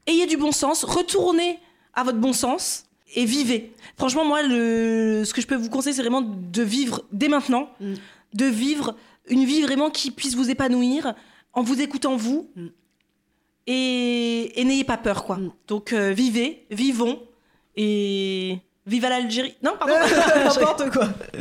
Ayez 0.07 0.27
du 0.27 0.37
bon 0.37 0.53
sens. 0.53 0.85
Retournez 0.85 1.59
à 1.95 2.03
votre 2.03 2.19
bon 2.19 2.33
sens 2.33 2.85
et 3.15 3.25
vivez. 3.25 3.73
Franchement, 3.97 4.25
moi, 4.25 4.43
le, 4.43 5.23
ce 5.25 5.33
que 5.35 5.41
je 5.41 5.47
peux 5.47 5.57
vous 5.57 5.71
conseiller, 5.71 5.95
c'est 5.95 6.03
vraiment 6.03 6.23
de 6.23 6.63
vivre 6.63 7.03
dès 7.13 7.29
maintenant, 7.29 7.71
Mm. 7.81 7.95
de 8.35 8.45
vivre 8.45 8.95
une 9.29 9.45
vie 9.45 9.63
vraiment 9.63 9.91
qui 9.91 10.11
puisse 10.11 10.35
vous 10.35 10.51
épanouir 10.51 11.15
en 11.53 11.63
vous 11.63 11.81
écoutant 11.81 12.17
vous. 12.17 12.51
Mm. 12.57 12.67
Et, 13.67 14.61
et 14.61 14.65
n'ayez 14.65 14.85
pas 14.85 14.97
peur, 14.97 15.25
quoi. 15.25 15.37
Mm. 15.37 15.53
Donc, 15.67 15.93
euh, 15.93 16.13
vivez, 16.13 16.67
vivons 16.71 17.21
et 17.77 18.59
vive 18.87 19.05
à 19.05 19.11
l'Algérie. 19.11 19.55
Non, 19.63 19.73
pardon. 19.79 19.95
N'importe 20.45 20.91
quoi. 20.91 21.09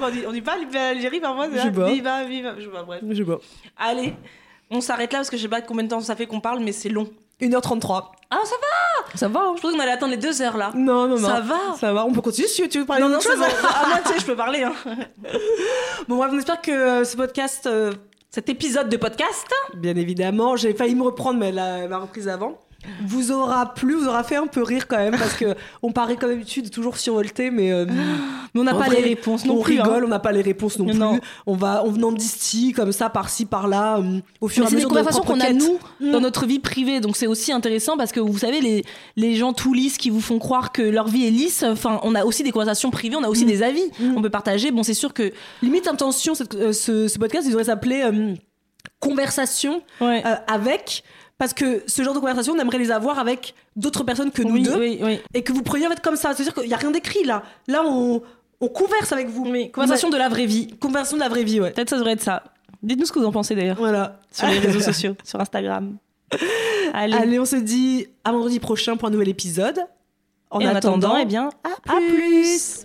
on, 0.00 0.10
dit, 0.10 0.20
on 0.26 0.32
dit 0.32 0.42
pas 0.42 0.58
vive 0.58 0.76
à 0.76 0.92
l'Algérie 0.92 1.20
parfois. 1.20 1.48
c'est. 1.52 1.70
Viva, 1.70 2.24
viva. 2.24 2.54
Je 2.58 2.64
sais 2.64 2.70
pas, 2.70 2.82
bref. 2.82 3.02
Je 3.08 3.14
sais 3.14 3.24
pas. 3.24 3.38
Allez, 3.76 4.14
on 4.70 4.80
s'arrête 4.80 5.12
là 5.12 5.20
parce 5.20 5.30
que 5.30 5.36
je 5.36 5.42
sais 5.42 5.48
pas 5.48 5.60
combien 5.62 5.84
de 5.84 5.88
temps 5.88 6.00
ça 6.00 6.16
fait 6.16 6.26
qu'on 6.26 6.40
parle, 6.40 6.60
mais 6.62 6.72
c'est 6.72 6.88
long. 6.88 7.08
1h33. 7.40 8.04
Ah, 8.30 8.38
ça 8.44 8.54
va 8.60 9.16
Ça 9.18 9.28
va 9.28 9.40
hein 9.40 9.52
Je 9.56 9.60
pensais 9.62 9.74
qu'on 9.76 9.80
allait 9.82 9.92
attendre 9.92 10.12
les 10.12 10.16
deux 10.18 10.40
heures 10.42 10.56
là. 10.56 10.70
Non, 10.74 11.06
non, 11.06 11.18
non. 11.20 11.28
Ça 11.28 11.40
va 11.40 11.56
Ça 11.78 11.92
va, 11.92 12.04
on 12.04 12.12
peut 12.12 12.20
continuer 12.20 12.48
si 12.48 12.68
tu 12.68 12.80
veux 12.80 12.86
parler 12.86 13.02
Non, 13.02 13.08
non, 13.08 13.20
chose. 13.20 13.38
bon. 13.38 13.44
Ah, 13.62 13.84
moi, 13.88 13.98
tu 14.04 14.12
sais, 14.12 14.18
je 14.20 14.26
peux 14.26 14.36
parler. 14.36 14.62
Hein. 14.64 14.72
Bon, 16.08 16.16
bref, 16.16 16.30
on 16.32 16.38
espère 16.38 16.60
que 16.60 16.70
euh, 16.70 17.04
ce 17.04 17.16
podcast, 17.16 17.66
euh, 17.66 17.92
Cet 18.30 18.48
épisode 18.48 18.88
de 18.88 18.96
podcast, 18.96 19.46
bien 19.76 19.94
évidemment, 19.96 20.56
j'ai 20.56 20.74
failli 20.74 20.94
me 20.94 21.02
reprendre, 21.02 21.38
mais 21.38 21.48
elle 21.50 21.58
a- 21.58 21.78
elle 21.78 21.88
m'a 21.88 21.98
reprise 21.98 22.28
avant, 22.28 22.58
vous 23.06 23.30
aura 23.32 23.74
plu, 23.74 23.94
vous 23.94 24.06
aura 24.08 24.22
fait 24.24 24.36
un 24.36 24.46
peu 24.46 24.62
rire 24.62 24.86
quand 24.88 24.96
même, 24.98 25.16
parce 25.18 25.34
que 25.34 25.54
on 25.82 25.92
paraît 25.92 26.16
comme 26.16 26.30
d'habitude 26.30 26.70
toujours 26.70 26.96
survolté, 26.96 27.50
mais, 27.50 27.72
euh, 27.72 27.86
mais 28.54 28.60
on 28.60 28.64
n'a 28.64 28.74
pas 28.74 28.88
les 28.88 29.00
réponses 29.00 29.44
non 29.44 29.58
on 29.58 29.62
plus. 29.62 29.78
hein. 29.78 29.82
rigole, 29.84 30.04
on 30.04 30.08
n'a 30.08 30.18
pas 30.18 30.32
les 30.32 30.42
réponses 30.42 30.78
non 30.78 30.86
plus. 30.86 31.00
On 31.46 31.54
va, 31.54 31.82
on 31.84 32.02
en 32.02 32.12
distille 32.12 32.72
comme 32.72 32.92
ça, 32.92 33.10
par-ci, 33.10 33.44
par-là, 33.46 33.98
euh, 33.98 34.20
au 34.40 34.48
fur 34.48 34.62
et 34.62 34.66
à 34.66 34.68
c'est 34.70 34.76
des 34.76 34.76
mesure 34.76 34.90
de 34.90 34.94
nos 34.94 35.00
conversations 35.00 35.24
qu'on 35.24 35.40
a 35.40 35.52
nous 35.52 35.78
Mm. 36.00 36.10
dans 36.12 36.20
notre 36.20 36.46
vie 36.46 36.58
privée, 36.58 37.00
donc 37.00 37.16
c'est 37.16 37.26
aussi 37.26 37.52
intéressant 37.52 37.96
parce 37.96 38.10
que 38.12 38.20
vous 38.20 38.38
savez 38.38 38.60
les 38.60 38.84
les 39.16 39.34
gens 39.36 39.52
tout 39.52 39.74
lisses 39.74 39.96
qui 39.98 40.10
vous 40.10 40.20
font 40.20 40.38
croire 40.38 40.72
que 40.72 40.82
leur 40.82 41.06
vie 41.08 41.26
est 41.26 41.30
lisse. 41.30 41.62
Enfin, 41.62 42.00
on 42.02 42.14
a 42.14 42.24
aussi 42.24 42.42
des 42.42 42.50
conversations 42.50 42.90
privées, 42.90 43.16
on 43.16 43.22
a 43.24 43.28
aussi 43.28 43.44
Mm. 43.44 43.48
des 43.48 43.62
avis, 43.62 43.84
Mm. 44.00 44.14
on 44.16 44.22
peut 44.22 44.30
partager. 44.30 44.70
Bon, 44.70 44.82
c'est 44.82 44.94
sûr 44.94 45.12
que 45.14 45.32
Limite 45.62 45.86
intention, 45.88 46.34
cette- 46.34 46.54
euh, 46.54 46.72
ce, 46.72 47.08
ce 47.08 47.18
podcast, 47.18 47.46
il 47.46 47.50
devrait 47.50 47.64
s'appeler 47.64 48.02
euh, 48.04 48.34
conversation 49.00 49.82
Ouais. 50.00 50.22
euh, 50.24 50.34
avec. 50.46 51.02
Parce 51.38 51.52
que 51.52 51.82
ce 51.86 52.02
genre 52.02 52.14
de 52.14 52.20
conversation, 52.20 52.54
on 52.54 52.58
aimerait 52.60 52.78
les 52.78 52.90
avoir 52.90 53.18
avec 53.18 53.54
d'autres 53.76 54.04
personnes 54.04 54.30
que 54.30 54.42
nous 54.42 54.54
oui, 54.54 54.62
deux. 54.62 54.78
oui, 54.78 54.98
oui. 55.02 55.20
Et 55.34 55.42
que 55.42 55.52
vous 55.52 55.62
preniez 55.62 55.86
en 55.86 55.90
fait 55.90 56.00
comme 56.00 56.16
ça. 56.16 56.32
C'est-à-dire 56.32 56.54
qu'il 56.54 56.68
n'y 56.68 56.74
a 56.74 56.76
rien 56.76 56.90
d'écrit 56.92 57.24
là. 57.24 57.42
Là, 57.66 57.82
on, 57.84 58.22
on 58.60 58.68
converse 58.68 59.12
avec 59.12 59.28
vous. 59.28 59.44
Oui, 59.48 59.70
conversation 59.72 60.10
de 60.10 60.16
la 60.16 60.28
vraie 60.28 60.46
vie. 60.46 60.68
Conversation 60.78 61.16
de 61.16 61.22
la 61.22 61.28
vraie 61.28 61.42
vie, 61.44 61.60
ouais. 61.60 61.72
Peut-être 61.72 61.90
ça 61.90 61.96
devrait 61.96 62.12
être 62.12 62.22
ça. 62.22 62.44
Dites-nous 62.82 63.06
ce 63.06 63.12
que 63.12 63.18
vous 63.18 63.24
en 63.26 63.32
pensez 63.32 63.54
d'ailleurs 63.54 63.78
Voilà. 63.78 64.20
sur 64.30 64.46
les 64.46 64.58
réseaux 64.58 64.80
sociaux, 64.92 65.16
sur 65.24 65.40
Instagram. 65.40 65.96
Allez. 66.92 67.14
Allez, 67.14 67.38
on 67.40 67.44
se 67.44 67.56
dit 67.56 68.06
à 68.24 68.30
vendredi 68.32 68.60
prochain 68.60 68.96
pour 68.96 69.08
un 69.08 69.10
nouvel 69.10 69.28
épisode. 69.28 69.80
En, 70.50 70.60
Et 70.60 70.66
en 70.68 70.74
attendant, 70.74 71.08
attendant, 71.08 71.16
eh 71.20 71.24
bien, 71.24 71.50
à 71.64 71.92
à 71.92 71.96
plus. 71.96 72.84